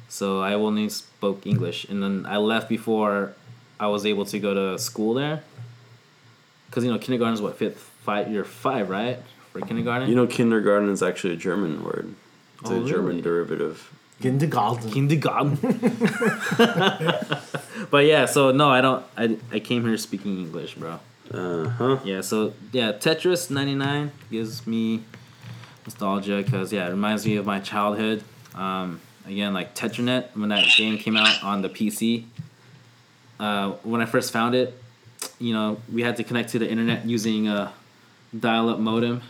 So 0.09 0.41
I 0.41 0.55
only 0.55 0.89
spoke 0.89 1.47
English, 1.47 1.84
and 1.84 2.03
then 2.03 2.26
I 2.26 2.39
left 2.39 2.68
before 2.68 3.34
I 3.78 3.87
was 3.89 4.05
able 4.07 4.24
to 4.26 4.39
go 4.39 4.55
to 4.55 4.78
school 4.78 5.14
there. 5.14 5.43
Cause 6.72 6.84
you 6.84 6.91
know 6.93 6.99
kindergarten 6.99 7.34
is 7.34 7.41
what 7.41 7.57
fifth, 7.57 7.78
five. 8.03 8.30
You're 8.30 8.45
five, 8.45 8.91
right? 8.91 9.18
For 9.53 9.61
kindergarten. 9.61 10.09
you 10.09 10.14
know, 10.16 10.26
kindergarten 10.26 10.89
is 10.91 11.03
actually 11.03 11.34
a 11.34 11.37
German 11.37 11.82
word. 11.84 12.12
It's 12.61 12.70
Oh, 12.70 12.84
a 12.84 12.89
German 12.89 13.20
derivative. 13.20 13.89
Kindergarten. 14.20 14.90
kindergarten. 14.90 15.56
but 17.90 18.04
yeah, 18.06 18.26
so 18.26 18.50
no, 18.50 18.70
I 18.70 18.80
don't. 18.80 19.04
I, 19.16 19.36
I 19.52 19.60
came 19.60 19.84
here 19.84 19.96
speaking 19.98 20.38
English, 20.38 20.74
bro. 20.74 20.98
Uh 21.32 21.68
huh. 21.68 21.98
Yeah, 22.04 22.20
so 22.22 22.54
yeah, 22.72 22.92
Tetris 22.92 23.50
99 23.50 24.10
gives 24.30 24.66
me 24.66 25.02
nostalgia 25.84 26.42
because 26.42 26.72
yeah, 26.72 26.86
it 26.86 26.90
reminds 26.90 27.26
me 27.26 27.36
of 27.36 27.46
my 27.46 27.60
childhood. 27.60 28.24
Um, 28.54 29.00
again, 29.26 29.52
like 29.52 29.74
Tetrinet 29.74 30.34
when 30.34 30.48
that 30.48 30.64
game 30.76 30.96
came 30.98 31.16
out 31.16 31.42
on 31.44 31.62
the 31.62 31.68
PC. 31.68 32.24
Uh, 33.38 33.72
when 33.82 34.00
I 34.00 34.06
first 34.06 34.32
found 34.32 34.54
it, 34.54 34.80
you 35.38 35.52
know, 35.52 35.78
we 35.92 36.02
had 36.02 36.16
to 36.16 36.24
connect 36.24 36.50
to 36.50 36.58
the 36.58 36.68
internet 36.68 37.04
using 37.04 37.48
a 37.48 37.72
dial-up 38.38 38.78
modem, 38.78 39.20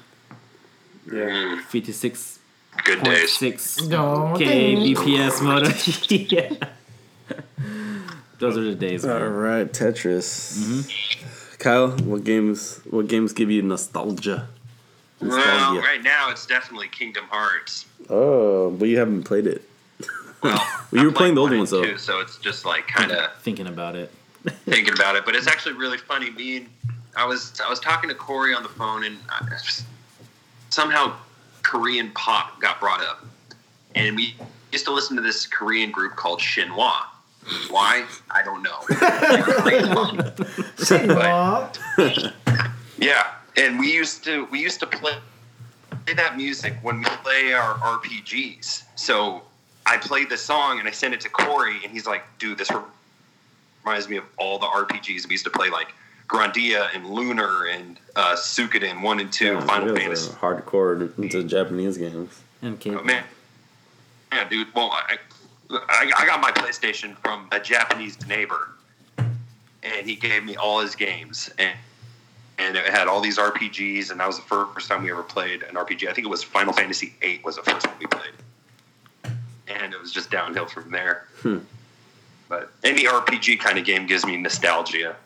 Yeah. 1.12 1.60
56 1.68 2.35
Good 2.84 3.02
days. 3.02 3.30
0.6 3.38 3.88
No, 3.88 4.34
K 4.38 4.74
BPS 4.76 5.42
modem. 5.42 5.72
yeah. 6.08 6.68
Those 8.38 8.58
are 8.58 8.64
the 8.64 8.74
days. 8.74 9.04
All 9.04 9.18
Man. 9.18 9.32
right, 9.32 9.72
Tetris. 9.72 10.58
Mm-hmm. 10.58 11.56
Kyle, 11.58 11.90
what 11.90 12.24
games? 12.24 12.80
What 12.90 13.08
games 13.08 13.32
give 13.32 13.50
you 13.50 13.62
nostalgia? 13.62 14.48
Well, 15.20 15.78
right 15.78 16.02
now 16.02 16.30
it's 16.30 16.44
definitely 16.46 16.88
Kingdom 16.88 17.24
Hearts. 17.30 17.86
Oh, 18.10 18.70
but 18.70 18.88
you 18.88 18.98
haven't 18.98 19.22
played 19.24 19.46
it. 19.46 19.62
Well, 20.42 20.54
Well, 20.92 21.00
you 21.02 21.08
were 21.08 21.12
playing 21.12 21.34
the 21.34 21.40
old 21.40 21.50
one 21.50 21.60
ones, 21.60 21.72
and 21.72 21.82
though. 21.82 21.92
two, 21.92 21.98
so 21.98 22.20
it's 22.20 22.36
just 22.38 22.64
like 22.66 22.86
kind 22.86 23.10
of 23.10 23.34
Thinking 23.38 23.66
about 23.66 23.96
it. 23.96 24.12
thinking 24.66 24.92
about 24.92 25.16
it. 25.16 25.24
But 25.24 25.34
it's 25.34 25.46
actually 25.48 25.74
really 25.74 25.98
funny. 25.98 26.30
Me 26.30 26.58
and 26.58 26.68
I 27.16 27.24
was 27.24 27.58
I 27.64 27.68
was 27.70 27.80
talking 27.80 28.08
to 28.10 28.14
Corey 28.14 28.54
on 28.54 28.62
the 28.62 28.68
phone, 28.68 29.04
and 29.04 29.16
I, 29.30 29.40
somehow 30.68 31.16
Korean 31.66 32.10
pop 32.12 32.60
got 32.60 32.78
brought 32.78 33.02
up, 33.02 33.24
and 33.96 34.14
we 34.14 34.36
used 34.70 34.84
to 34.84 34.92
listen 34.92 35.16
to 35.16 35.22
this 35.22 35.46
Korean 35.46 35.90
group 35.90 36.14
called 36.14 36.38
Shinhwa. 36.38 36.92
Why? 37.70 38.06
I 38.30 38.42
don't 38.44 38.62
know. 38.62 38.78
Korean 38.88 39.92
Yeah, 42.98 43.26
and 43.56 43.78
we 43.78 43.92
used 43.92 44.24
to 44.24 44.46
we 44.46 44.60
used 44.60 44.80
to 44.80 44.86
play 44.86 45.12
play 46.06 46.14
that 46.14 46.36
music 46.36 46.74
when 46.82 47.00
we 47.00 47.04
play 47.04 47.52
our 47.52 47.74
RPGs. 47.74 48.84
So 48.94 49.42
I 49.84 49.98
played 49.98 50.30
the 50.30 50.38
song 50.38 50.78
and 50.78 50.88
I 50.88 50.92
sent 50.92 51.12
it 51.12 51.20
to 51.22 51.28
Corey, 51.28 51.76
and 51.82 51.92
he's 51.92 52.06
like, 52.06 52.22
"Dude, 52.38 52.56
this 52.56 52.70
reminds 53.84 54.08
me 54.08 54.16
of 54.16 54.24
all 54.38 54.58
the 54.58 54.66
RPGs 54.66 55.26
we 55.26 55.32
used 55.32 55.44
to 55.44 55.50
play, 55.50 55.68
like 55.68 55.88
Grandia 56.28 56.88
and 56.94 57.08
Lunar 57.08 57.66
and 57.66 57.98
uh, 58.16 58.34
Suikoden 58.36 59.02
one 59.02 59.20
and 59.20 59.32
two, 59.32 59.60
Final 59.62 59.88
you 59.88 59.94
guys 59.94 60.02
Fantasy." 60.02 60.32
are 60.40 60.54
hardcore 60.62 61.18
into 61.18 61.42
Japanese 61.44 61.98
games. 61.98 62.42
And 62.62 62.80
Oh, 62.86 63.02
man, 63.02 63.24
yeah, 64.32 64.48
dude. 64.48 64.68
Well, 64.74 64.90
I, 64.92 65.18
I 65.70 66.12
I 66.18 66.26
got 66.26 66.40
my 66.40 66.50
PlayStation 66.50 67.16
from 67.18 67.48
a 67.52 67.60
Japanese 67.60 68.26
neighbor, 68.26 68.70
and 69.18 70.06
he 70.06 70.16
gave 70.16 70.44
me 70.44 70.56
all 70.56 70.80
his 70.80 70.94
games, 70.94 71.50
and 71.58 71.76
and 72.58 72.76
it 72.76 72.86
had 72.88 73.06
all 73.06 73.20
these 73.20 73.38
RPGs, 73.38 74.10
and 74.10 74.18
that 74.20 74.26
was 74.26 74.36
the 74.36 74.42
first 74.42 74.88
time 74.88 75.02
we 75.04 75.10
ever 75.10 75.22
played 75.22 75.62
an 75.64 75.74
RPG. 75.74 76.08
I 76.08 76.12
think 76.14 76.26
it 76.26 76.30
was 76.30 76.42
Final 76.42 76.72
Fantasy 76.72 77.14
VIII 77.20 77.42
was 77.44 77.56
the 77.56 77.62
first 77.62 77.86
one 77.86 77.96
we 78.00 78.06
played, 78.06 78.32
and 79.68 79.92
it 79.92 80.00
was 80.00 80.10
just 80.12 80.30
downhill 80.30 80.66
from 80.66 80.90
there. 80.90 81.26
Hmm. 81.40 81.58
But 82.48 82.70
any 82.84 83.04
RPG 83.04 83.58
kind 83.60 83.78
of 83.78 83.84
game 83.84 84.06
gives 84.06 84.24
me 84.24 84.36
nostalgia. 84.36 85.16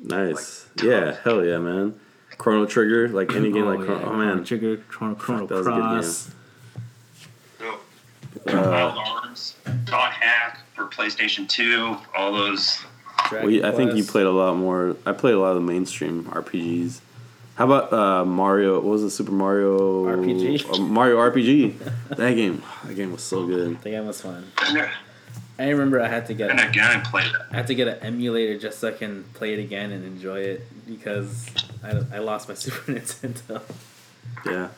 Nice. 0.00 0.66
Like, 0.76 0.84
yeah, 0.84 1.16
hell 1.24 1.44
yeah, 1.44 1.58
man. 1.58 1.98
Chrono 2.38 2.66
Trigger, 2.66 3.08
like 3.08 3.34
any 3.34 3.50
game 3.50 3.64
like 3.64 3.80
Chrono. 3.80 4.00
yeah. 4.00 4.06
Oh 4.06 4.16
man, 4.16 4.44
Trigger, 4.44 4.76
Chrono, 4.88 5.14
Chrono 5.14 5.46
that 5.46 5.54
was 5.54 5.66
a 5.66 5.70
good 5.70 5.80
Cross. 5.80 6.30
Uh, 8.46 8.70
Wild 8.70 8.98
Arms, 8.98 9.56
Dot 9.84 10.12
Hack 10.12 10.60
for 10.74 10.86
PlayStation 10.86 11.48
Two, 11.48 11.96
all 12.16 12.32
those. 12.32 12.84
we, 13.42 13.64
I 13.64 13.72
think 13.72 13.94
you 13.94 14.04
played 14.04 14.26
a 14.26 14.30
lot 14.30 14.56
more. 14.56 14.96
I 15.06 15.12
played 15.12 15.34
a 15.34 15.40
lot 15.40 15.56
of 15.56 15.56
the 15.56 15.72
mainstream 15.72 16.24
RPGs. 16.24 17.00
How 17.56 17.64
about 17.64 17.90
uh, 17.90 18.24
Mario? 18.26 18.74
What 18.74 18.84
was 18.84 19.02
it? 19.02 19.10
Super 19.10 19.32
Mario 19.32 20.04
RPG? 20.04 20.74
Uh, 20.74 20.82
Mario 20.82 21.16
RPG. 21.16 21.78
that 22.10 22.34
game. 22.34 22.62
That 22.84 22.94
game 22.94 23.12
was 23.12 23.22
so 23.22 23.46
good. 23.46 23.80
The 23.80 23.90
game 23.90 24.06
was 24.06 24.20
fun. 24.20 24.44
And 25.58 25.68
I 25.68 25.72
remember 25.72 26.00
I 26.00 26.08
had 26.08 26.26
to 26.26 26.34
get 26.34 26.50
and 26.50 26.60
again, 26.60 26.84
I 26.84 27.00
played 27.00 27.32
that. 27.32 27.46
I 27.50 27.56
had 27.56 27.66
to 27.68 27.74
get 27.74 27.88
an 27.88 27.98
emulator 28.00 28.58
just 28.58 28.78
so 28.78 28.88
I 28.88 28.92
can 28.92 29.24
play 29.34 29.54
it 29.54 29.58
again 29.58 29.90
and 29.90 30.04
enjoy 30.04 30.40
it 30.40 30.86
because 30.86 31.46
I, 31.82 32.16
I 32.16 32.18
lost 32.18 32.48
my 32.48 32.54
Super 32.62 32.92
Nintendo. 32.92 33.62
Yeah. 34.44 34.68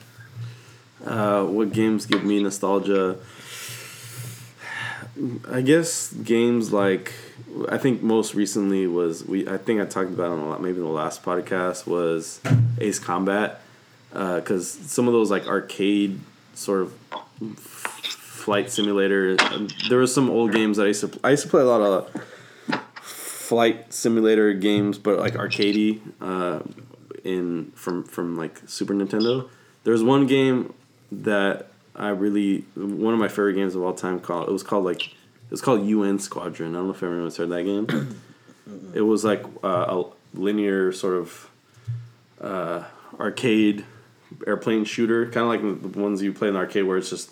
Uh, 1.05 1.45
what 1.45 1.73
games 1.73 2.07
give 2.07 2.25
me 2.25 2.43
nostalgia? 2.43 3.17
I 5.51 5.63
guess 5.63 6.13
games 6.13 6.73
like 6.73 7.13
I 7.69 7.79
think 7.79 8.03
most 8.03 8.35
recently 8.35 8.87
was 8.87 9.25
we 9.25 9.49
I 9.49 9.57
think 9.57 9.81
I 9.81 9.85
talked 9.85 10.11
about 10.11 10.27
it 10.27 10.33
on 10.33 10.39
a 10.41 10.49
lot 10.49 10.63
maybe 10.63 10.79
the 10.79 10.87
last 10.87 11.25
podcast 11.25 11.87
was 11.87 12.41
Ace 12.81 12.99
Combat 13.01 13.61
because 14.13 14.71
some 14.71 15.09
of 15.09 15.13
those 15.13 15.31
like 15.31 15.47
arcade 15.49 16.21
sort 16.55 16.83
of 16.83 16.95
f- 17.43 17.78
flight 18.49 18.71
simulator 18.71 19.37
um, 19.41 19.69
there 19.91 19.99
were 19.99 20.07
some 20.07 20.31
old 20.31 20.53
games 20.53 20.79
that 20.79 20.85
I 20.85 20.87
used 20.87 21.03
to 21.03 21.21
I 21.23 21.33
used 21.33 21.43
to 21.43 21.51
play 21.51 21.61
a 21.61 21.67
lot 21.67 21.83
of 21.83 22.09
flight 23.03 23.93
simulator 23.93 24.55
games 24.55 24.97
but 24.97 25.19
like 25.19 25.35
arcadey 25.35 26.01
uh, 26.23 26.61
in 27.25 27.73
from 27.75 28.05
from 28.05 28.37
like 28.37 28.59
Super 28.67 28.95
Nintendo. 28.95 29.51
There's 29.85 30.03
one 30.03 30.27
game 30.27 30.73
that 31.13 31.69
I 31.95 32.09
really 32.09 32.65
one 32.75 33.13
of 33.13 33.21
my 33.21 33.29
favorite 33.29 33.55
games 33.55 33.75
of 33.75 33.83
all 33.83 33.93
time 33.93 34.19
called 34.19 34.49
it 34.49 34.53
was 34.53 34.63
called 34.63 34.87
like 34.87 35.09
it 35.09 35.51
was 35.51 35.61
called 35.61 35.85
UN 35.87 36.19
Squadron. 36.19 36.75
I 36.75 36.79
don't 36.79 36.87
know 36.87 36.95
if 36.95 37.03
everyone's 37.03 37.37
heard 37.37 37.51
that 37.51 37.65
game. 37.65 37.87
it 38.95 39.03
was 39.03 39.25
like 39.25 39.45
uh, 39.63 39.97
a 39.97 40.05
linear 40.33 40.91
sort 40.93 41.17
of 41.17 41.51
uh, 42.41 42.85
arcade 43.21 43.85
airplane 44.47 44.87
shooter, 44.87 45.27
kind 45.27 45.45
of 45.45 45.49
like 45.49 45.93
the 45.93 46.01
ones 46.01 46.23
you 46.23 46.33
play 46.33 46.49
in 46.49 46.55
the 46.55 46.61
arcade 46.61 46.85
where 46.85 46.97
it's 46.97 47.11
just 47.11 47.31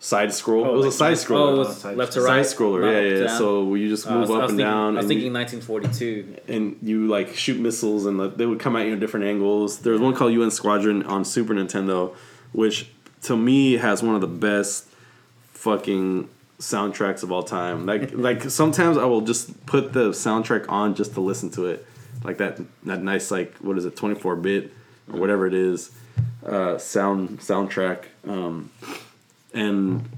side 0.00 0.32
scroll. 0.32 0.64
it 0.66 0.72
was 0.76 0.86
a 0.86 0.92
side 0.92 1.12
Oh, 1.12 1.16
scroller. 1.16 1.56
was 1.58 1.84
left 1.84 2.12
to 2.12 2.20
right. 2.22 2.44
Side 2.46 2.56
scroller, 2.58 2.92
yeah, 2.92 3.16
yeah. 3.20 3.26
down. 3.26 3.38
So 3.38 3.74
you 3.74 3.88
just 3.88 4.06
Uh, 4.06 4.14
move 4.18 4.30
I 4.30 4.34
up 4.34 4.40
and 4.40 4.48
thinking- 4.50 4.58
down, 4.64 4.94
I 4.94 4.98
was 4.98 5.06
thinking 5.06 5.26
you, 5.26 5.32
1942. 5.32 6.24
and 6.46 6.76
you 6.82 7.06
like 7.08 7.34
shoot 7.34 7.58
missiles, 7.58 8.06
and 8.06 8.16
like, 8.18 8.36
they 8.36 8.46
would 8.46 8.60
come 8.60 8.76
at 8.76 8.86
you 8.86 8.92
in 8.92 9.00
different 9.00 9.26
angles. 9.26 9.78
There 9.80 9.92
was 9.92 10.00
one 10.00 10.14
called 10.14 10.32
UN 10.32 10.50
Squadron 10.50 11.02
on 11.02 11.24
Super 11.24 11.52
Nintendo, 11.54 12.14
which 12.52 12.90
to 13.22 13.36
me 13.36 13.74
has 13.78 14.02
one 14.02 14.14
of 14.14 14.20
the 14.20 14.28
best 14.28 14.86
fucking 15.54 16.28
soundtracks 16.60 17.22
of 17.22 17.32
all 17.32 17.42
time. 17.42 17.86
Like 17.86 18.10
like 18.14 18.50
sometimes 18.50 18.96
I 18.96 19.04
will 19.04 19.22
just 19.22 19.66
put 19.66 19.92
the 19.92 20.10
soundtrack 20.10 20.66
on 20.68 20.94
just 20.94 21.14
to 21.14 21.20
listen 21.20 21.50
to 21.50 21.66
it. 21.66 21.84
Like 22.24 22.38
that 22.38 22.60
that 22.84 23.02
nice 23.02 23.30
like 23.30 23.54
what 23.58 23.76
is 23.78 23.84
it, 23.84 23.96
twenty 23.96 24.14
four 24.14 24.36
bit 24.36 24.72
or 25.12 25.18
whatever 25.18 25.46
it 25.46 25.54
is, 25.54 25.90
uh, 26.46 26.78
sound 26.78 27.40
soundtrack. 27.40 28.04
Um, 28.26 28.70
and 29.58 30.08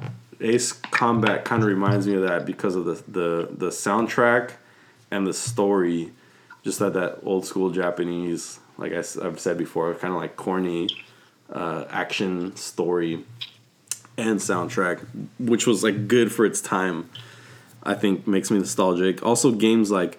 Ace 0.40 0.72
Combat 0.72 1.44
kind 1.44 1.62
of 1.62 1.68
reminds 1.68 2.06
me 2.06 2.14
of 2.14 2.22
that 2.22 2.44
because 2.44 2.76
of 2.76 2.84
the 2.84 3.02
the 3.08 3.48
the 3.50 3.68
soundtrack 3.68 4.52
and 5.10 5.26
the 5.26 5.34
story. 5.34 6.12
Just 6.62 6.78
that 6.80 6.92
that 6.92 7.20
old 7.22 7.46
school 7.46 7.70
Japanese, 7.70 8.60
like 8.76 8.92
I, 8.92 8.96
have 8.96 9.40
said 9.40 9.56
before, 9.56 9.94
kind 9.94 10.12
of 10.12 10.20
like 10.20 10.36
corny 10.36 10.90
uh, 11.50 11.86
action 11.88 12.54
story 12.54 13.24
and 14.18 14.38
soundtrack, 14.38 15.02
which 15.38 15.66
was 15.66 15.82
like 15.82 16.06
good 16.06 16.30
for 16.30 16.44
its 16.44 16.60
time. 16.60 17.08
I 17.82 17.94
think 17.94 18.26
makes 18.26 18.50
me 18.50 18.58
nostalgic. 18.58 19.22
Also, 19.22 19.52
games 19.52 19.90
like 19.90 20.18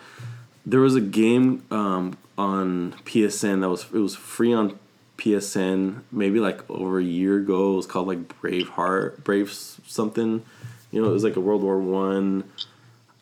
there 0.66 0.80
was 0.80 0.96
a 0.96 1.02
game 1.02 1.64
um, 1.70 2.18
on 2.40 2.94
PSN 3.06 3.62
that 3.62 3.70
was 3.70 3.86
it 3.94 4.00
was 4.00 4.16
free 4.16 4.52
on 4.52 4.80
PSN 5.22 6.02
maybe 6.12 6.40
like 6.40 6.68
over 6.70 7.00
a 7.00 7.04
year 7.04 7.38
ago. 7.38 7.74
It 7.74 7.76
was 7.78 7.86
called 7.86 8.08
like 8.08 8.28
Braveheart, 8.42 9.24
Brave 9.24 9.52
something. 9.52 10.44
You 10.92 11.02
know, 11.02 11.10
it 11.10 11.14
was 11.14 11.24
like 11.24 11.36
a 11.36 11.40
World 11.40 11.62
War 11.62 11.78
One. 11.80 12.44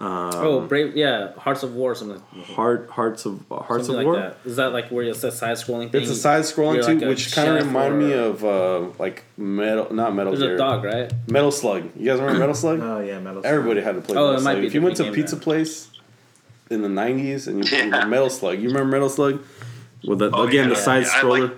oh, 0.01 0.61
Brave, 0.61 0.95
yeah, 0.95 1.33
Hearts 1.37 1.61
of 1.63 1.75
War, 1.75 1.91
or 1.91 1.95
something. 1.95 2.21
Heart 2.55 2.89
Hearts 2.89 3.25
of 3.25 3.43
Hearts 3.49 3.87
something 3.87 3.99
of 3.99 4.05
War. 4.05 4.13
like 4.15 4.43
that. 4.43 4.49
Is 4.49 4.55
that 4.55 4.71
like 4.71 4.89
where 4.89 5.03
it's 5.03 5.23
a 5.23 5.31
side 5.31 5.57
scrolling 5.57 5.91
thing? 5.91 6.01
It's 6.01 6.09
a 6.11 6.15
side 6.15 6.43
scrolling 6.43 6.85
too, 6.85 6.93
like 6.99 7.07
which 7.09 7.33
kind 7.35 7.49
of 7.49 7.57
chef 7.57 7.67
reminded 7.67 8.07
me 8.07 8.13
of 8.13 8.43
uh, 8.45 8.79
like 8.97 9.25
metal, 9.37 9.93
not 9.93 10.15
Metal 10.15 10.31
There's 10.31 10.43
Gear, 10.43 10.55
a 10.55 10.57
dog, 10.57 10.83
right? 10.85 11.11
Metal 11.29 11.51
Slug. 11.51 11.89
You 11.97 12.05
guys 12.05 12.19
remember 12.19 12.39
Metal 12.39 12.55
Slug? 12.55 12.79
Oh 12.81 12.99
yeah, 13.01 13.19
metal. 13.19 13.41
Slug. 13.41 13.53
Everybody 13.53 13.81
had 13.81 13.95
to 13.95 14.01
play. 14.01 14.15
Oh, 14.17 14.27
Metal 14.27 14.39
it 14.39 14.43
might 14.43 14.51
Slug. 14.53 14.61
be 14.61 14.67
If 14.67 14.73
you 14.73 14.81
went 14.81 14.95
to 14.97 15.03
a 15.03 15.05
game 15.07 15.15
pizza 15.15 15.35
then. 15.35 15.43
place 15.43 15.89
in 16.69 16.81
the 16.81 16.87
'90s 16.87 17.47
and 17.47 17.63
you 17.69 17.77
Yeah. 17.77 18.05
Metal 18.05 18.29
Slug, 18.29 18.57
you 18.59 18.69
remember 18.69 18.91
Metal 18.91 19.09
Slug? 19.09 19.43
With 20.07 20.19
the 20.19 20.31
Oh, 20.33 20.43
again 20.47 20.69
yeah, 20.69 20.75
the 20.75 20.79
side 20.81 21.03
yeah, 21.03 21.11
I 21.13 21.21
scroller. 21.21 21.57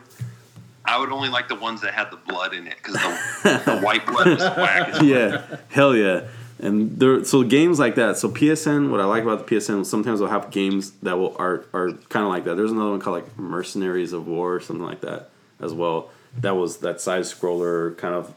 Like- 0.91 0.97
I 0.97 0.99
would 0.99 1.11
only 1.11 1.29
like 1.29 1.47
the 1.47 1.55
ones 1.55 1.81
that 1.81 1.93
had 1.93 2.11
the 2.11 2.17
blood 2.17 2.53
in 2.53 2.67
it 2.67 2.75
because 2.77 2.95
the, 2.95 3.61
the 3.65 3.79
white 3.81 4.05
blood 4.05 4.27
was 4.27 4.39
whack. 4.39 5.01
yeah, 5.01 5.57
hell 5.69 5.95
yeah. 5.95 6.27
And 6.59 6.99
there, 6.99 7.23
so 7.23 7.41
games 7.43 7.79
like 7.79 7.95
that. 7.95 8.17
So 8.17 8.29
PSN, 8.29 8.91
what 8.91 8.99
I 9.01 9.05
like 9.05 9.23
about 9.23 9.47
the 9.47 9.55
PSN, 9.55 9.83
sometimes 9.85 10.19
they'll 10.19 10.29
have 10.29 10.51
games 10.51 10.91
that 11.01 11.17
will 11.17 11.35
are 11.39 11.65
are 11.73 11.91
kind 12.09 12.23
of 12.23 12.29
like 12.29 12.43
that. 12.43 12.55
There's 12.55 12.71
another 12.71 12.91
one 12.91 12.99
called 12.99 13.15
like 13.23 13.37
Mercenaries 13.37 14.13
of 14.13 14.27
War 14.27 14.55
or 14.55 14.59
something 14.59 14.85
like 14.85 15.01
that 15.01 15.29
as 15.59 15.73
well. 15.73 16.11
That 16.39 16.55
was 16.55 16.77
that 16.77 17.01
side 17.01 17.23
scroller 17.23 17.97
kind 17.97 18.13
of 18.13 18.33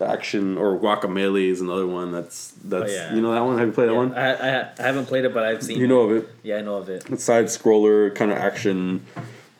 action 0.00 0.58
or 0.58 0.76
Guacamelee 0.78 1.48
is 1.50 1.60
another 1.60 1.86
one. 1.86 2.10
That's 2.10 2.52
that's 2.64 2.90
Oh, 2.90 2.94
yeah. 2.94 3.14
you 3.14 3.20
know 3.22 3.32
that 3.32 3.40
one. 3.44 3.56
Have 3.58 3.68
you 3.68 3.72
played 3.72 3.88
that 3.88 3.94
one? 3.94 4.14
I, 4.14 4.32
I 4.32 4.68
I 4.78 4.82
haven't 4.82 5.06
played 5.06 5.24
it, 5.24 5.32
but 5.32 5.44
I've 5.44 5.62
seen. 5.62 5.78
You 5.78 5.86
know 5.86 6.00
of 6.00 6.10
it. 6.12 6.28
Yeah, 6.42 6.56
I 6.56 6.62
know 6.62 6.76
of 6.76 6.88
it. 6.88 7.20
side 7.20 7.44
scroller 7.46 8.12
kind 8.14 8.32
of 8.32 8.38
action 8.38 9.06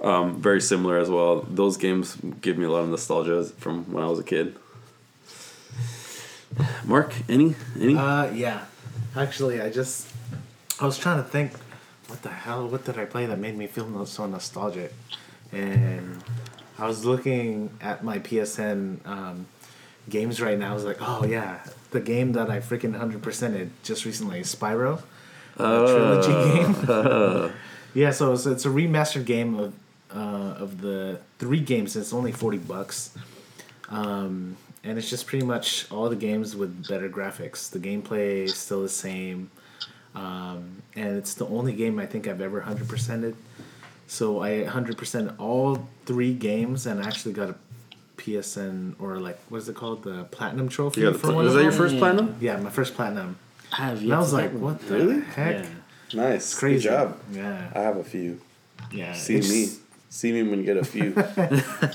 um, 0.03 0.41
very 0.41 0.61
similar 0.61 0.99
as 0.99 1.09
well 1.09 1.47
those 1.49 1.77
games 1.77 2.17
give 2.41 2.59
me 2.59 2.65
a 2.65 2.71
lot 2.71 2.81
of 2.81 2.89
nostalgia 2.89 3.45
from 3.45 3.85
when 3.93 4.03
i 4.03 4.07
was 4.07 4.19
a 4.19 4.25
kid 4.25 4.57
mark 6.85 7.15
any 7.29 7.55
any 7.81 7.97
Uh, 7.97 8.31
yeah. 8.33 8.65
Actually, 9.17 9.61
I 9.61 9.71
just 9.71 10.09
I 10.81 10.87
was 10.87 10.99
trying 10.99 11.23
to 11.23 11.29
think, 11.29 11.53
what 12.09 12.23
the 12.23 12.31
hell? 12.31 12.67
What 12.69 12.85
did 12.85 12.99
I 12.99 13.05
play 13.05 13.27
that 13.27 13.39
made 13.39 13.57
me 13.57 13.67
feel 13.67 14.07
so 14.07 14.27
nostalgic? 14.27 14.93
And 15.53 16.23
I 16.79 16.87
was 16.87 17.05
looking 17.05 17.71
at 17.81 18.03
my 18.03 18.19
PSN 18.19 19.07
um, 19.07 19.47
games 20.09 20.41
right 20.41 20.59
now. 20.59 20.73
I 20.73 20.75
was 20.75 20.85
like, 20.85 20.97
oh 21.01 21.25
yeah, 21.25 21.61
the 21.91 22.01
game 22.01 22.33
that 22.33 22.51
I 22.51 22.61
freaking 22.61 22.97
hundred 22.97 23.23
percented 23.23 23.71
just 23.83 24.05
recently, 24.05 24.41
Spyro, 24.41 25.03
the 25.57 25.87
trilogy 25.87 26.33
game. 26.55 27.53
yeah, 27.95 28.11
so 28.11 28.33
it's, 28.33 28.47
it's 28.47 28.65
a 28.65 28.71
remastered 28.71 29.27
game 29.27 29.59
of 29.59 29.75
uh, 30.15 30.55
of 30.59 30.81
the 30.81 31.19
three 31.39 31.61
games. 31.61 31.97
It's 31.97 32.13
only 32.13 32.33
forty 32.33 32.59
bucks. 32.59 33.17
Um, 33.89 34.57
and 34.85 34.99
it's 34.99 35.09
just 35.09 35.27
pretty 35.27 35.45
much 35.45 35.87
all 35.93 36.09
the 36.09 36.17
games 36.17 36.57
with 36.57 36.89
better 36.89 37.09
graphics. 37.09 37.71
The 37.71 37.79
gameplay 37.79 38.45
is 38.45 38.57
still 38.57 38.83
the 38.83 38.89
same, 38.89 39.51
um, 40.15 40.83
and 40.97 41.17
it's 41.17 41.35
the 41.35 41.47
only 41.47 41.73
game 41.73 41.99
I 41.99 42.07
think 42.07 42.27
I've 42.27 42.41
ever 42.41 42.61
hundred 42.63 42.89
percented. 42.89 43.35
So 44.07 44.41
I 44.43 44.65
hundred 44.65 44.99
percent 44.99 45.33
all 45.39 45.89
three 46.07 46.35
games, 46.35 46.87
and 46.87 47.01
I 47.03 47.07
actually 47.07 47.35
got 47.35 47.51
a 47.51 47.55
PSN 48.17 48.95
or 49.01 49.19
like 49.19 49.39
what 49.49 49.59
is 49.59 49.69
it 49.69 49.77
called, 49.77 50.03
the 50.05 50.25
platinum 50.25 50.69
trophy. 50.69 51.03
yeah, 51.03 51.11
the, 51.11 51.19
for 51.19 51.33
one 51.33 51.47
is 51.47 51.55
that 51.55 51.63
your 51.63 51.71
them. 51.71 51.79
first 51.79 51.99
platinum 51.99 52.37
Yeah, 52.41 52.57
my 52.57 52.71
first 52.71 52.95
platinum. 52.95 53.37
I 53.73 53.77
have. 53.87 54.03
And 54.03 54.13
I 54.13 54.19
was 54.19 54.33
like, 54.33 54.51
what 54.53 54.81
the 54.87 54.95
Really? 54.95 55.21
heck? 55.23 55.65
Yeah. 55.65 55.67
nice 56.15 56.55
Crazy. 56.59 56.83
good 56.89 56.95
job 56.95 57.19
Yeah, 57.33 57.71
i 57.75 57.79
have 57.81 57.97
a 57.97 58.05
few 58.05 58.39
yeah. 58.93 59.15
see 59.15 59.37
It's 59.37 59.49
me 59.49 59.69
just- 60.13 60.21
see 60.21 60.33
me 60.33 60.43
when 60.43 60.59
you 60.59 60.65
get 60.65 60.77
a 60.77 60.85
few 60.85 61.11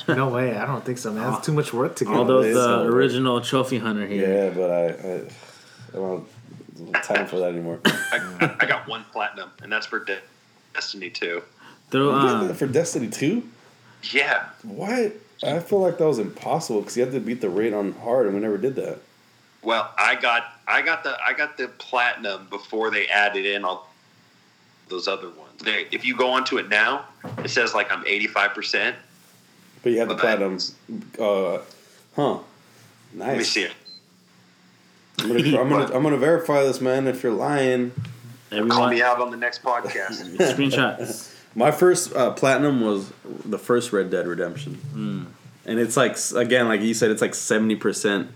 No 0.16 0.30
way. 0.30 0.56
I 0.56 0.66
don't 0.66 0.84
think 0.84 0.98
so, 0.98 1.14
man. 1.14 1.34
It's 1.34 1.46
too 1.46 1.54
much 1.54 1.72
work 1.74 1.96
to 1.98 2.06
get. 2.06 2.14
All 2.14 2.20
all 2.22 2.26
those 2.26 2.54
the 2.54 2.78
all- 2.80 2.84
original 2.86 3.42
trophy 3.42 3.78
hunter 3.80 4.08
here. 4.08 4.28
yeah 4.28 4.50
but 4.50 4.72
I, 4.72 4.86
I 4.88 5.16
i 5.90 5.92
don't 5.94 6.28
have 6.94 7.04
time 7.04 7.28
for 7.28 7.40
that 7.40 7.50
anymore 7.50 7.80
I, 7.86 8.56
I 8.60 8.66
got 8.66 8.88
one 8.88 9.04
platinum, 9.12 9.52
and 9.64 9.72
that's 9.72 9.86
for 9.88 10.04
De- 10.04 10.20
Destiny 10.74 11.10
2. 11.10 11.42
Throw 11.90 12.12
um, 12.14 12.54
for 12.54 12.68
destiny 12.68 13.08
2 13.10 13.42
Yeah. 14.12 14.46
what 14.64 15.14
i 15.44 15.60
feel 15.60 15.80
like 15.82 15.98
that 16.00 16.08
was 16.08 16.20
impossible 16.20 16.82
because 16.82 16.98
you 16.98 17.04
had 17.04 17.14
to 17.14 17.20
beat 17.20 17.42
the 17.42 17.50
rate 17.50 17.74
on 17.74 17.94
hard 17.94 18.26
and 18.26 18.36
we 18.36 18.42
never 18.42 18.58
did 18.58 18.76
that 18.76 19.00
Well, 19.64 19.92
I 19.98 20.16
got 20.16 20.44
I 20.68 20.82
got 20.82 21.04
the 21.04 21.18
I 21.26 21.34
got 21.34 21.58
the 21.58 21.68
platinum 21.70 22.48
before 22.50 22.92
they 22.92 23.08
added 23.08 23.46
in 23.46 23.64
all 23.64 23.87
those 24.90 25.08
other 25.08 25.30
ones. 25.30 25.62
They, 25.64 25.88
if 25.92 26.06
you 26.06 26.16
go 26.16 26.30
onto 26.32 26.58
it 26.58 26.70
now, 26.70 27.06
it 27.44 27.50
says 27.50 27.74
like 27.74 27.92
I'm 27.92 28.06
85 28.06 28.54
percent. 28.54 28.96
But 29.84 29.92
you 29.92 30.00
have 30.00 30.08
the 30.10 30.16
But 30.16 30.26
I- 30.26 30.36
platinum. 30.36 30.58
Uh, 31.20 31.60
huh. 32.16 32.40
Nice. 33.14 33.28
Let 33.28 33.38
me 33.38 33.44
see 33.44 33.62
it. 33.64 33.72
I'm 35.20 35.28
gonna, 35.30 35.62
I'm 35.62 35.70
gonna 35.70 35.96
I'm 35.96 36.04
gonna 36.04 36.18
verify 36.18 36.64
this, 36.64 36.80
man. 36.82 37.08
If 37.08 37.24
you're 37.24 37.32
lying, 37.32 37.92
Everyone. 38.52 38.70
Call 38.70 38.84
everyone 38.86 38.90
me 38.96 39.02
out 39.02 39.20
on 39.20 39.32
the 39.32 39.38
next 39.38 39.64
podcast. 39.64 40.36
screenshots. 40.38 41.34
my 41.56 41.72
first 41.72 42.14
uh, 42.14 42.32
platinum 42.32 42.82
was 42.82 43.12
the 43.46 43.58
first 43.58 43.92
Red 43.92 44.10
Dead 44.12 44.28
Redemption, 44.28 45.28
and 45.66 45.80
it's 45.80 45.98
like 45.98 46.18
again, 46.36 46.68
like 46.68 46.82
you 46.82 46.94
said, 46.94 47.10
it's 47.12 47.22
like 47.22 47.34
seventy 47.36 47.76
percent 47.76 48.30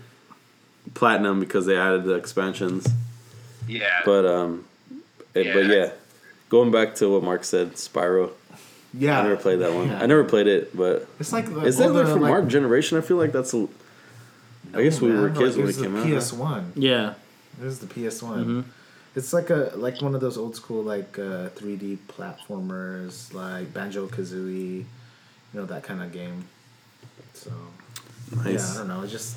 platinum 0.94 1.38
because 1.40 1.66
they 1.66 1.76
added 1.76 2.04
the 2.04 2.14
expansions. 2.14 2.86
yeah. 3.68 4.00
But 4.04 4.26
um, 4.26 4.64
it, 5.34 5.54
but 5.54 5.66
Yeah. 5.66 5.92
Yeah, 6.52 6.58
going 6.60 6.70
back 6.70 6.94
to 6.96 7.08
what 7.12 7.22
Mark 7.22 7.44
said, 7.44 7.72
Spyro. 7.72 8.32
Yeah, 8.94 9.20
I 9.20 9.22
never 9.22 9.36
played 9.36 9.60
that 9.60 9.72
one. 9.72 9.88
Yeah. 9.88 10.02
I 10.02 10.06
never 10.06 10.24
played 10.24 10.46
it, 10.46 10.76
but 10.76 11.08
It's 11.18 11.32
like 11.32 11.46
the, 11.46 11.60
is 11.62 11.78
that 11.78 11.88
all 11.88 11.94
like 11.94 12.06
the, 12.06 12.12
from 12.12 12.24
our 12.24 12.42
generation? 12.42 12.98
I 12.98 13.00
feel 13.00 13.16
like 13.16 13.32
that's 13.32 13.54
a. 13.54 13.66
I 14.74 14.82
guess 14.82 15.00
we 15.00 15.08
Man, 15.08 15.22
were 15.22 15.30
kids 15.30 15.56
it 15.56 15.60
when 15.60 15.64
it 15.64 15.66
was 15.66 15.76
came 15.80 15.92
the 15.94 16.16
out. 16.16 16.22
PS 16.22 16.32
One. 16.32 16.72
Yeah. 16.76 17.14
It 17.60 17.64
was 17.64 17.78
the 17.80 17.86
PS 17.86 18.22
One. 18.22 18.44
Mm-hmm. 18.44 18.70
It's 19.14 19.32
like 19.32 19.50
a 19.50 19.72
like 19.76 20.00
one 20.02 20.14
of 20.14 20.20
those 20.20 20.38
old 20.38 20.56
school 20.56 20.82
like 20.82 21.18
uh, 21.18 21.50
3D 21.50 21.98
platformers 22.08 23.32
like 23.34 23.72
Banjo 23.74 24.08
Kazooie, 24.08 24.78
you 24.78 24.86
know 25.54 25.66
that 25.66 25.82
kind 25.82 26.02
of 26.02 26.12
game. 26.12 26.46
So 27.34 27.50
nice. 28.36 28.54
yeah, 28.54 28.74
I 28.74 28.76
don't 28.78 28.88
know. 28.88 29.02
It 29.02 29.08
just 29.08 29.36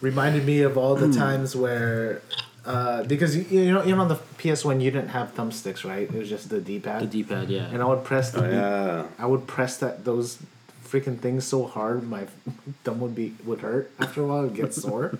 reminded 0.00 0.44
me 0.44 0.60
of 0.62 0.76
all 0.76 0.94
the 0.94 1.12
times 1.26 1.56
where. 1.56 2.20
Uh, 2.68 3.02
because 3.04 3.34
you, 3.34 3.44
you 3.64 3.72
know, 3.72 3.80
even 3.82 3.98
on 3.98 4.08
the 4.08 4.16
PS 4.36 4.62
One, 4.64 4.80
you 4.80 4.90
didn't 4.90 5.08
have 5.08 5.34
thumbsticks, 5.34 5.84
right? 5.88 6.02
It 6.02 6.12
was 6.12 6.28
just 6.28 6.50
the 6.50 6.60
D 6.60 6.78
pad. 6.78 7.00
The 7.02 7.06
D 7.06 7.24
pad, 7.24 7.48
yeah. 7.48 7.62
and 7.72 7.80
I 7.80 7.86
would 7.86 8.04
press 8.04 8.30
the 8.30 8.44
Oh, 8.44 8.50
yeah. 8.50 9.04
I 9.18 9.24
would 9.26 9.46
press 9.46 9.78
that 9.78 10.04
those 10.04 10.38
freaking 10.86 11.18
things 11.18 11.44
so 11.44 11.64
hard 11.66 12.02
my 12.08 12.26
thumb 12.84 13.00
would 13.00 13.14
be 13.14 13.34
would 13.46 13.60
hurt 13.60 13.90
after 13.98 14.22
a 14.22 14.26
while. 14.26 14.40
It 14.40 14.48
would 14.48 14.54
get 14.54 14.74
sore. 14.74 15.18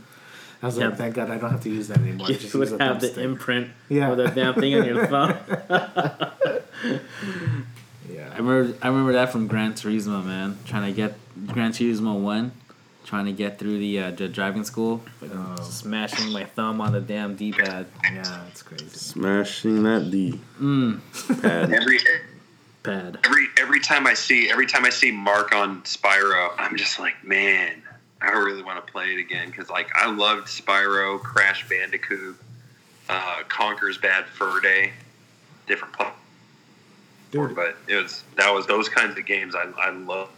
I 0.62 0.66
was 0.66 0.76
Yeah. 0.76 0.88
like, 0.88 0.98
thank 0.98 1.14
God 1.14 1.30
I 1.30 1.38
don't 1.38 1.50
have 1.50 1.62
to 1.62 1.70
use 1.70 1.88
that 1.88 1.98
anymore. 1.98 2.26
I 2.26 2.30
You 2.32 2.36
just 2.36 2.54
would 2.54 2.68
use 2.68 2.78
a 2.78 2.84
have 2.84 3.00
the 3.00 3.08
thumbstick. 3.08 3.24
imprint 3.24 3.68
Yeah. 3.88 4.10
of 4.10 4.16
the 4.18 4.26
damn 4.28 4.54
thing 4.54 4.74
on 4.74 4.84
your 4.84 5.06
thumb. 5.06 5.34
I 5.70 7.00
Yeah. 8.12 8.36
remember 8.36 8.74
I 8.82 8.88
remember 8.88 9.12
that 9.12 9.30
from 9.32 9.46
Gran 9.46 9.72
Turismo, 9.74 10.24
man. 10.24 10.58
Trying 10.66 10.90
to 10.90 10.96
get 10.96 11.14
Gran 11.46 11.72
Turismo 11.72 12.18
one, 12.20 12.52
trying 13.08 13.24
to 13.24 13.32
get 13.32 13.58
through 13.58 13.78
the 13.78 13.98
uh, 14.00 14.10
the 14.10 14.28
driving 14.28 14.64
school, 14.64 14.98
fucking 15.20 15.36
Oh. 15.58 15.62
smashing 15.62 16.30
my 16.30 16.44
thumb 16.44 16.80
on 16.82 16.92
the 16.92 17.00
damn 17.00 17.34
D 17.36 17.52
pad. 17.52 17.86
Yeah, 18.04 18.44
it's 18.48 18.62
crazy. 18.62 18.86
Smashing 18.90 19.82
that 19.84 20.10
D 20.10 20.38
Mm, 20.60 21.00
pad. 21.40 21.72
Every 21.72 21.98
pad. 22.82 23.18
every 23.24 23.46
every 23.58 23.80
time 23.80 24.06
I 24.06 24.12
see 24.14 24.50
every 24.50 24.66
time 24.66 24.84
I 24.84 24.90
see 24.90 25.10
Mark 25.10 25.54
on 25.54 25.80
Spyro, 25.82 26.50
I'm 26.58 26.76
just 26.76 26.98
like, 26.98 27.14
man, 27.24 27.82
I 28.20 28.30
really 28.32 28.62
want 28.62 28.84
to 28.86 28.92
play 28.92 29.06
it 29.14 29.18
again 29.18 29.48
because 29.48 29.70
like 29.70 29.88
I 29.96 30.10
loved 30.10 30.46
Spyro, 30.48 31.18
Crash 31.18 31.66
Bandicoot, 31.66 32.36
uh, 33.08 33.42
Conker's 33.48 33.96
Bad 33.96 34.26
Fur 34.26 34.60
Day, 34.60 34.92
different 35.66 35.94
platform, 35.94 36.20
Dude, 37.30 37.56
but 37.56 37.74
it 37.88 37.94
was 38.02 38.22
that 38.36 38.52
was 38.52 38.66
those 38.66 38.90
kinds 38.90 39.18
of 39.18 39.24
games 39.24 39.54
I 39.54 39.64
I 39.78 39.90
loved 39.92 40.32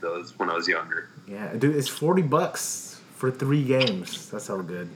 those 0.00 0.36
when 0.40 0.50
I 0.50 0.54
was 0.54 0.66
younger. 0.66 1.08
Yeah, 1.26 1.52
dude, 1.54 1.76
it's 1.76 1.88
forty 1.88 2.22
bucks 2.22 3.00
for 3.16 3.30
three 3.30 3.64
games. 3.64 4.30
That's 4.30 4.48
how 4.48 4.60
good. 4.62 4.88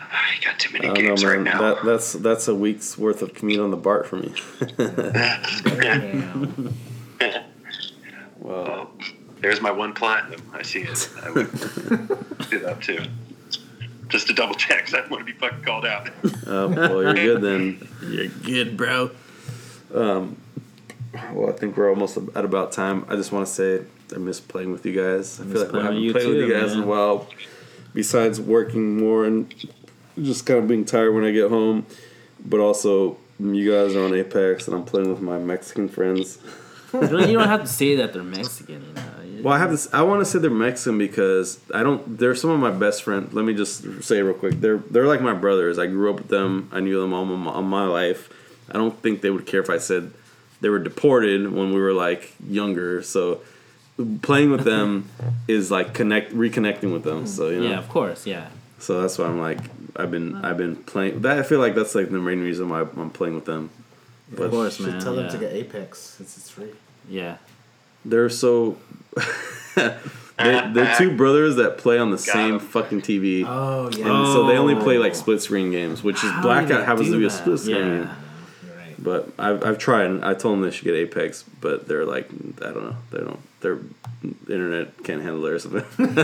I 0.00 0.42
got 0.44 0.58
too 0.58 0.70
I 0.70 0.72
many 0.72 0.86
don't 0.86 0.94
know, 1.02 1.08
games 1.10 1.24
man. 1.24 1.36
right 1.36 1.44
now. 1.44 1.60
That, 1.74 1.84
that's 1.84 2.12
that's 2.14 2.48
a 2.48 2.54
week's 2.54 2.96
worth 2.98 3.22
of 3.22 3.34
commute 3.34 3.60
on 3.60 3.70
the 3.70 3.76
BART 3.76 4.06
for 4.06 4.16
me. 4.16 4.32
Damn. 5.80 6.74
well, 8.38 8.66
Oh, 8.70 8.90
there's 9.40 9.60
my 9.60 9.70
one 9.70 9.92
platinum. 9.94 10.40
I 10.52 10.62
see 10.62 10.80
it. 10.82 11.08
I 11.22 11.30
would 11.30 11.50
do 12.50 12.58
that 12.60 12.78
too. 12.82 13.04
Just 14.08 14.26
to 14.26 14.32
double 14.32 14.54
check, 14.54 14.86
'cause 14.86 14.94
I 14.94 15.00
don't 15.02 15.10
want 15.10 15.26
to 15.26 15.32
be 15.32 15.38
fucking 15.38 15.62
called 15.62 15.86
out. 15.86 16.08
uh, 16.08 16.10
well, 16.46 17.02
you're 17.02 17.14
good 17.14 17.42
then. 17.42 17.88
You're 18.10 18.26
good, 18.26 18.76
bro. 18.76 19.10
Um, 19.94 20.36
well, 21.32 21.48
I 21.48 21.52
think 21.52 21.76
we're 21.76 21.90
almost 21.90 22.16
at 22.34 22.44
about 22.44 22.72
time. 22.72 23.04
I 23.08 23.14
just 23.16 23.30
want 23.30 23.46
to 23.46 23.52
say 23.52 23.84
I 24.12 24.18
miss 24.18 24.40
playing 24.40 24.72
with 24.72 24.84
you 24.86 24.94
guys. 24.94 25.40
I 25.40 25.44
Miss 25.44 25.52
feel 25.52 25.66
like 25.66 25.74
I 25.74 25.82
haven't 25.84 26.02
you 26.02 26.12
played 26.12 26.26
with 26.26 26.36
you 26.36 26.52
guys 26.52 26.72
in 26.72 26.82
a 26.82 26.86
while. 26.86 27.28
Besides 27.92 28.40
working 28.40 28.98
more 28.98 29.24
and 29.24 29.52
just 30.22 30.46
kind 30.46 30.60
of 30.60 30.68
being 30.68 30.84
tired 30.84 31.12
when 31.12 31.24
I 31.24 31.32
get 31.32 31.50
home, 31.50 31.86
but 32.44 32.60
also 32.60 33.16
you 33.38 33.70
guys 33.70 33.96
are 33.96 34.04
on 34.04 34.14
Apex 34.14 34.68
and 34.68 34.76
I'm 34.76 34.84
playing 34.84 35.08
with 35.08 35.20
my 35.20 35.38
Mexican 35.38 35.88
friends. 35.88 36.38
You 36.92 37.00
don't, 37.00 37.38
have 37.48 37.62
to 37.62 37.66
say 37.66 37.96
that 37.96 38.12
they're 38.12 38.22
Mexican, 38.22 38.84
you 38.86 38.92
know. 38.92 39.42
Well, 39.42 39.54
I 39.54 39.58
have 39.58 39.70
this. 39.70 39.88
I 39.92 40.02
want 40.02 40.20
to 40.20 40.24
say 40.24 40.38
they're 40.38 40.50
Mexican 40.50 40.98
because 40.98 41.60
I 41.72 41.82
don't. 41.82 42.18
They're 42.18 42.34
some 42.34 42.50
of 42.50 42.60
my 42.60 42.70
best 42.70 43.02
friends. 43.02 43.32
Let 43.32 43.44
me 43.44 43.54
just 43.54 44.02
say 44.02 44.20
real 44.22 44.34
quick. 44.34 44.60
They're 44.60 44.78
they're 44.78 45.06
like 45.06 45.22
my 45.22 45.32
brothers. 45.32 45.78
I 45.78 45.86
grew 45.86 46.10
up 46.10 46.16
with 46.16 46.28
them. 46.28 46.68
I 46.72 46.80
knew 46.80 47.00
them 47.00 47.14
all 47.14 47.24
my, 47.24 47.50
all 47.50 47.62
my 47.62 47.86
life. 47.86 48.28
I 48.70 48.74
don't 48.74 49.00
think 49.02 49.22
they 49.22 49.30
would 49.30 49.46
care 49.46 49.60
if 49.60 49.70
I 49.70 49.78
said 49.78 50.12
they 50.60 50.68
were 50.68 50.78
deported 50.78 51.50
when 51.52 51.72
we 51.72 51.80
were 51.80 51.92
like 51.92 52.34
younger. 52.46 53.02
So 53.02 53.40
playing 54.22 54.50
with 54.50 54.64
them 54.64 55.08
is 55.48 55.70
like 55.70 55.94
connect 55.94 56.32
reconnecting 56.34 56.92
with 56.92 57.04
them. 57.04 57.26
So 57.26 57.48
you 57.48 57.60
know. 57.60 57.70
Yeah, 57.70 57.78
of 57.78 57.88
course, 57.88 58.26
yeah. 58.26 58.48
So 58.78 59.00
that's 59.02 59.18
why 59.18 59.26
I'm 59.26 59.40
like 59.40 59.58
I've 59.96 60.10
been 60.10 60.36
I've 60.44 60.56
been 60.56 60.76
playing. 60.76 61.20
That 61.22 61.38
I 61.38 61.42
feel 61.42 61.58
like 61.60 61.74
that's 61.74 61.94
like 61.94 62.10
the 62.10 62.18
main 62.18 62.40
reason 62.40 62.68
why 62.68 62.80
I'm 62.80 63.10
playing 63.10 63.34
with 63.34 63.44
them. 63.44 63.70
But 64.32 64.44
Of 64.44 64.50
course, 64.52 64.76
Should 64.76 64.86
man. 64.86 65.00
tell 65.00 65.14
them 65.16 65.28
to 65.30 65.38
get 65.38 65.52
Apex 65.52 65.98
since 65.98 66.36
it's 66.38 66.48
free. 66.50 66.70
yeah. 67.08 67.36
they're 68.04 68.28
so. 68.30 68.78
they, 69.76 70.70
they're 70.72 70.94
two 70.96 71.16
brothers 71.16 71.56
that 71.56 71.78
play 71.78 71.98
on 71.98 72.10
the 72.10 72.16
Got 72.16 72.24
same 72.26 72.54
'em. 72.54 72.60
fucking 72.60 73.02
TV. 73.02 73.44
Oh 73.46 73.90
yeah. 73.92 74.06
And 74.06 74.26
so 74.28 74.46
they 74.46 74.56
only 74.56 74.74
play 74.76 74.96
Oh. 74.96 75.00
like 75.00 75.14
split 75.14 75.42
screen 75.42 75.70
games, 75.70 76.02
which 76.02 76.16
is 76.24 76.30
How 76.30 76.42
Blackout 76.42 76.86
happens 76.86 77.10
to 77.10 77.18
be 77.18 77.26
a 77.26 77.30
split 77.30 77.58
screen 77.58 77.76
Yeah. 77.76 77.82
game. 77.98 78.10
You're 79.02 79.14
right. 79.16 79.24
But 79.36 79.44
I've, 79.44 79.64
I've 79.64 79.78
tried. 79.78 80.06
and 80.06 80.24
I 80.24 80.34
told 80.34 80.54
them 80.54 80.62
they 80.62 80.70
should 80.70 80.84
get 80.84 80.94
Apex, 80.94 81.44
but 81.60 81.88
they're 81.88 82.04
like, 82.04 82.28
I 82.62 82.72
don't 82.72 82.84
know. 82.84 82.96
They 83.10 83.18
don't. 83.18 83.40
Their 83.60 83.78
internet 84.48 85.04
can't 85.04 85.22
handle 85.22 85.44
it 85.46 85.52
or 85.52 85.58
something. 85.58 86.14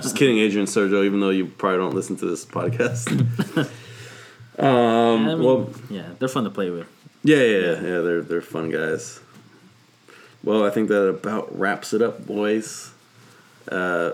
Just 0.00 0.16
kidding, 0.16 0.38
Adrian 0.38 0.66
Sergio. 0.66 1.04
Even 1.04 1.20
though 1.20 1.30
you 1.30 1.46
probably 1.46 1.78
don't 1.78 1.94
listen 1.94 2.16
to 2.18 2.26
this 2.26 2.44
podcast. 2.44 3.10
um. 4.58 5.28
I 5.28 5.34
mean, 5.34 5.42
well, 5.42 5.70
yeah, 5.90 6.10
they're 6.18 6.28
fun 6.28 6.44
to 6.44 6.50
play 6.50 6.70
with. 6.70 6.86
yeah, 7.24 7.36
yeah, 7.36 7.42
yeah, 7.58 7.80
yeah. 7.80 8.00
They're 8.00 8.22
they're 8.22 8.40
fun 8.42 8.70
guys. 8.70 9.20
Well, 10.44 10.64
I 10.64 10.70
think 10.70 10.88
that 10.88 11.02
about 11.08 11.58
wraps 11.58 11.92
it 11.92 12.02
up, 12.02 12.24
boys. 12.24 12.92
Uh, 13.68 14.12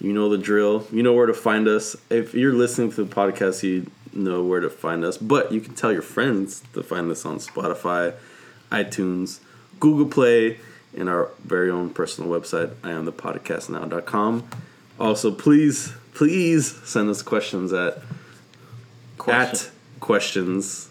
you 0.00 0.12
know 0.12 0.28
the 0.28 0.38
drill. 0.38 0.86
You 0.92 1.02
know 1.02 1.12
where 1.12 1.26
to 1.26 1.34
find 1.34 1.66
us. 1.66 1.96
If 2.08 2.32
you're 2.34 2.52
listening 2.54 2.92
to 2.92 3.04
the 3.04 3.12
podcast, 3.12 3.64
you 3.64 3.90
know 4.12 4.42
where 4.42 4.60
to 4.60 4.70
find 4.70 5.04
us. 5.04 5.16
But 5.16 5.52
you 5.52 5.60
can 5.60 5.74
tell 5.74 5.92
your 5.92 6.02
friends 6.02 6.62
to 6.74 6.82
find 6.82 7.10
us 7.10 7.24
on 7.24 7.38
Spotify, 7.38 8.14
iTunes, 8.70 9.40
Google 9.78 10.06
Play, 10.06 10.58
and 10.96 11.08
our 11.08 11.30
very 11.44 11.70
own 11.70 11.90
personal 11.90 12.30
website, 12.30 12.74
iamthepodcastnow.com. 12.82 14.48
Also, 14.98 15.30
please, 15.30 15.92
please 16.14 16.76
send 16.84 17.08
us 17.08 17.22
questions 17.22 17.72
at 17.72 17.98
at 19.28 19.70
questions 20.00 20.88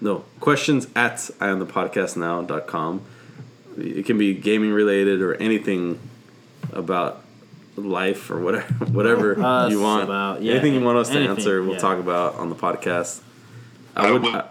no 0.00 0.24
questions 0.40 0.86
at 0.96 1.16
iamthepodcastnow.com 1.16 3.02
it 3.76 4.06
can 4.06 4.16
be 4.16 4.32
gaming 4.34 4.72
related 4.72 5.20
or 5.20 5.34
anything 5.34 5.98
about 6.72 7.22
life 7.76 8.30
or 8.30 8.40
whatever 8.46 8.72
whatever 8.86 9.40
Us, 9.42 9.70
you 9.70 9.80
want. 9.80 10.04
about- 10.04 10.42
yeah, 10.42 10.52
anything 10.52 10.74
you 10.74 10.80
want 10.80 10.98
us 10.98 11.08
to 11.10 11.18
answer 11.18 11.62
we'll 11.62 11.74
yeah. 11.74 11.78
talk 11.78 11.98
about 11.98 12.34
on 12.36 12.48
the 12.48 12.56
podcast. 12.56 13.20
I 13.94 14.08
I 14.08 14.12
would 14.12 14.22
would- 14.22 14.34
I- 14.34 14.48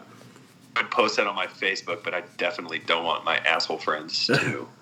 I'd 0.77 0.91
post 0.91 1.15
that 1.15 1.25
on 1.25 1.35
my 1.35 1.47
Facebook, 1.47 2.03
but 2.03 2.13
I 2.13 2.23
definitely 2.37 2.79
don't 2.79 3.05
want 3.05 3.23
my 3.23 3.37
asshole 3.37 3.77
friends 3.77 4.27
to. 4.27 4.67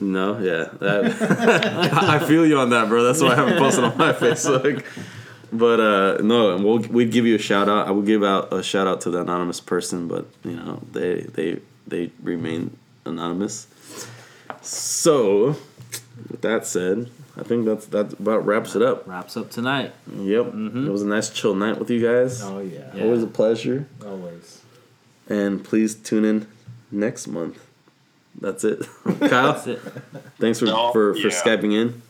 no 0.00 0.36
yeah 0.40 0.64
that, 0.80 1.92
i 1.92 2.18
feel 2.26 2.44
you 2.44 2.58
on 2.58 2.70
that 2.70 2.88
bro. 2.88 3.04
That's 3.04 3.22
why 3.22 3.28
i 3.28 3.34
haven't 3.36 3.58
posted 3.58 3.84
on 3.84 3.96
my 3.96 4.12
facebook. 4.12 4.84
But 5.52 5.78
uh 5.80 6.22
no 6.22 6.56
we'll 6.56 6.78
we'd 6.78 7.12
give 7.12 7.24
you 7.24 7.36
a 7.36 7.38
shout 7.38 7.68
out. 7.68 7.86
I 7.86 7.92
would 7.92 8.06
give 8.06 8.24
out 8.24 8.52
a 8.52 8.62
shout 8.64 8.86
out 8.88 9.00
to 9.02 9.10
the 9.10 9.20
anonymous 9.20 9.60
person 9.60 10.08
but 10.08 10.26
you 10.44 10.56
know 10.56 10.82
they 10.90 11.20
they 11.22 11.60
they 11.86 12.10
remain 12.22 12.76
anonymous. 13.04 13.68
So 14.60 15.56
with 16.30 16.40
that 16.42 16.66
said 16.66 17.10
i 17.36 17.42
think 17.42 17.64
that's 17.64 17.86
that 17.86 18.12
about 18.14 18.44
wraps 18.44 18.74
it 18.76 18.82
up 18.82 19.06
Wraps 19.06 19.36
up 19.36 19.50
tonight. 19.50 19.92
yep 20.18 20.46
mm-hmm. 20.46 20.86
it 20.86 20.90
was 20.90 21.02
a 21.02 21.06
nice 21.06 21.30
chill 21.30 21.54
night 21.54 21.78
with 21.78 21.90
you 21.90 22.00
guys 22.00 22.42
Oh 22.42 22.58
yeah. 22.60 22.90
Yeah. 22.94 23.04
always 23.04 23.22
a 23.22 23.26
pleasure 23.26 23.86
Always. 24.04 24.62
and 25.28 25.64
please 25.64 25.94
tune 25.94 26.24
in 26.24 26.46
next 26.90 27.26
month 27.26 27.58
that's 28.40 28.64
it 28.64 28.80
kyle 29.04 29.52
That's 29.52 29.66
it. 29.66 29.78
thanks 30.38 30.58
for 30.58 30.66
No, 30.66 30.92
for, 30.92 31.14
for 31.14 31.28
yeah. 31.28 31.42
skyping 31.42 31.72
in 31.74 32.02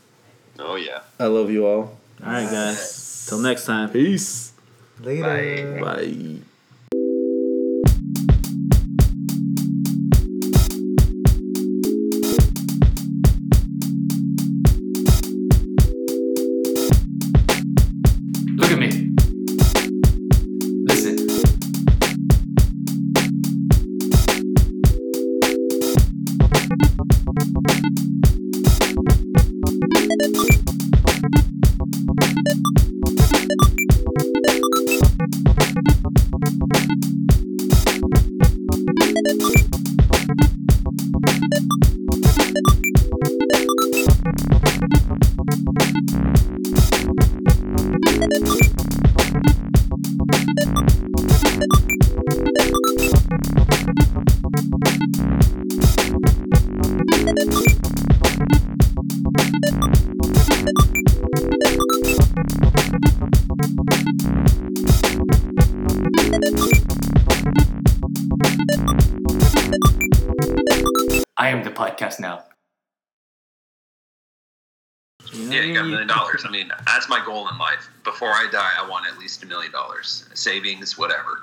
Oh 0.59 0.77
yeah. 0.77 1.01
i 1.19 1.27
love 1.27 1.51
you 1.51 1.67
all 1.67 1.99
All 2.25 2.33
right, 2.33 2.49
guys. 2.51 3.27
Till 3.29 3.39
next 3.39 3.65
time. 3.67 3.89
peace 3.91 4.53
Later. 5.01 5.81
bye 5.83 6.05
Look 6.05 6.43
dollars. 76.33 76.45
I 76.47 76.51
mean, 76.51 76.71
that's 76.87 77.09
my 77.09 77.25
goal 77.25 77.49
in 77.49 77.59
life. 77.59 77.91
Before 78.05 78.31
I 78.31 78.49
die, 78.51 78.71
I 78.79 78.89
want 78.89 79.07
at 79.07 79.19
least 79.19 79.43
a 79.43 79.47
million 79.47 79.73
dollars, 79.73 80.25
savings, 80.35 80.99
whatever. 80.99 81.42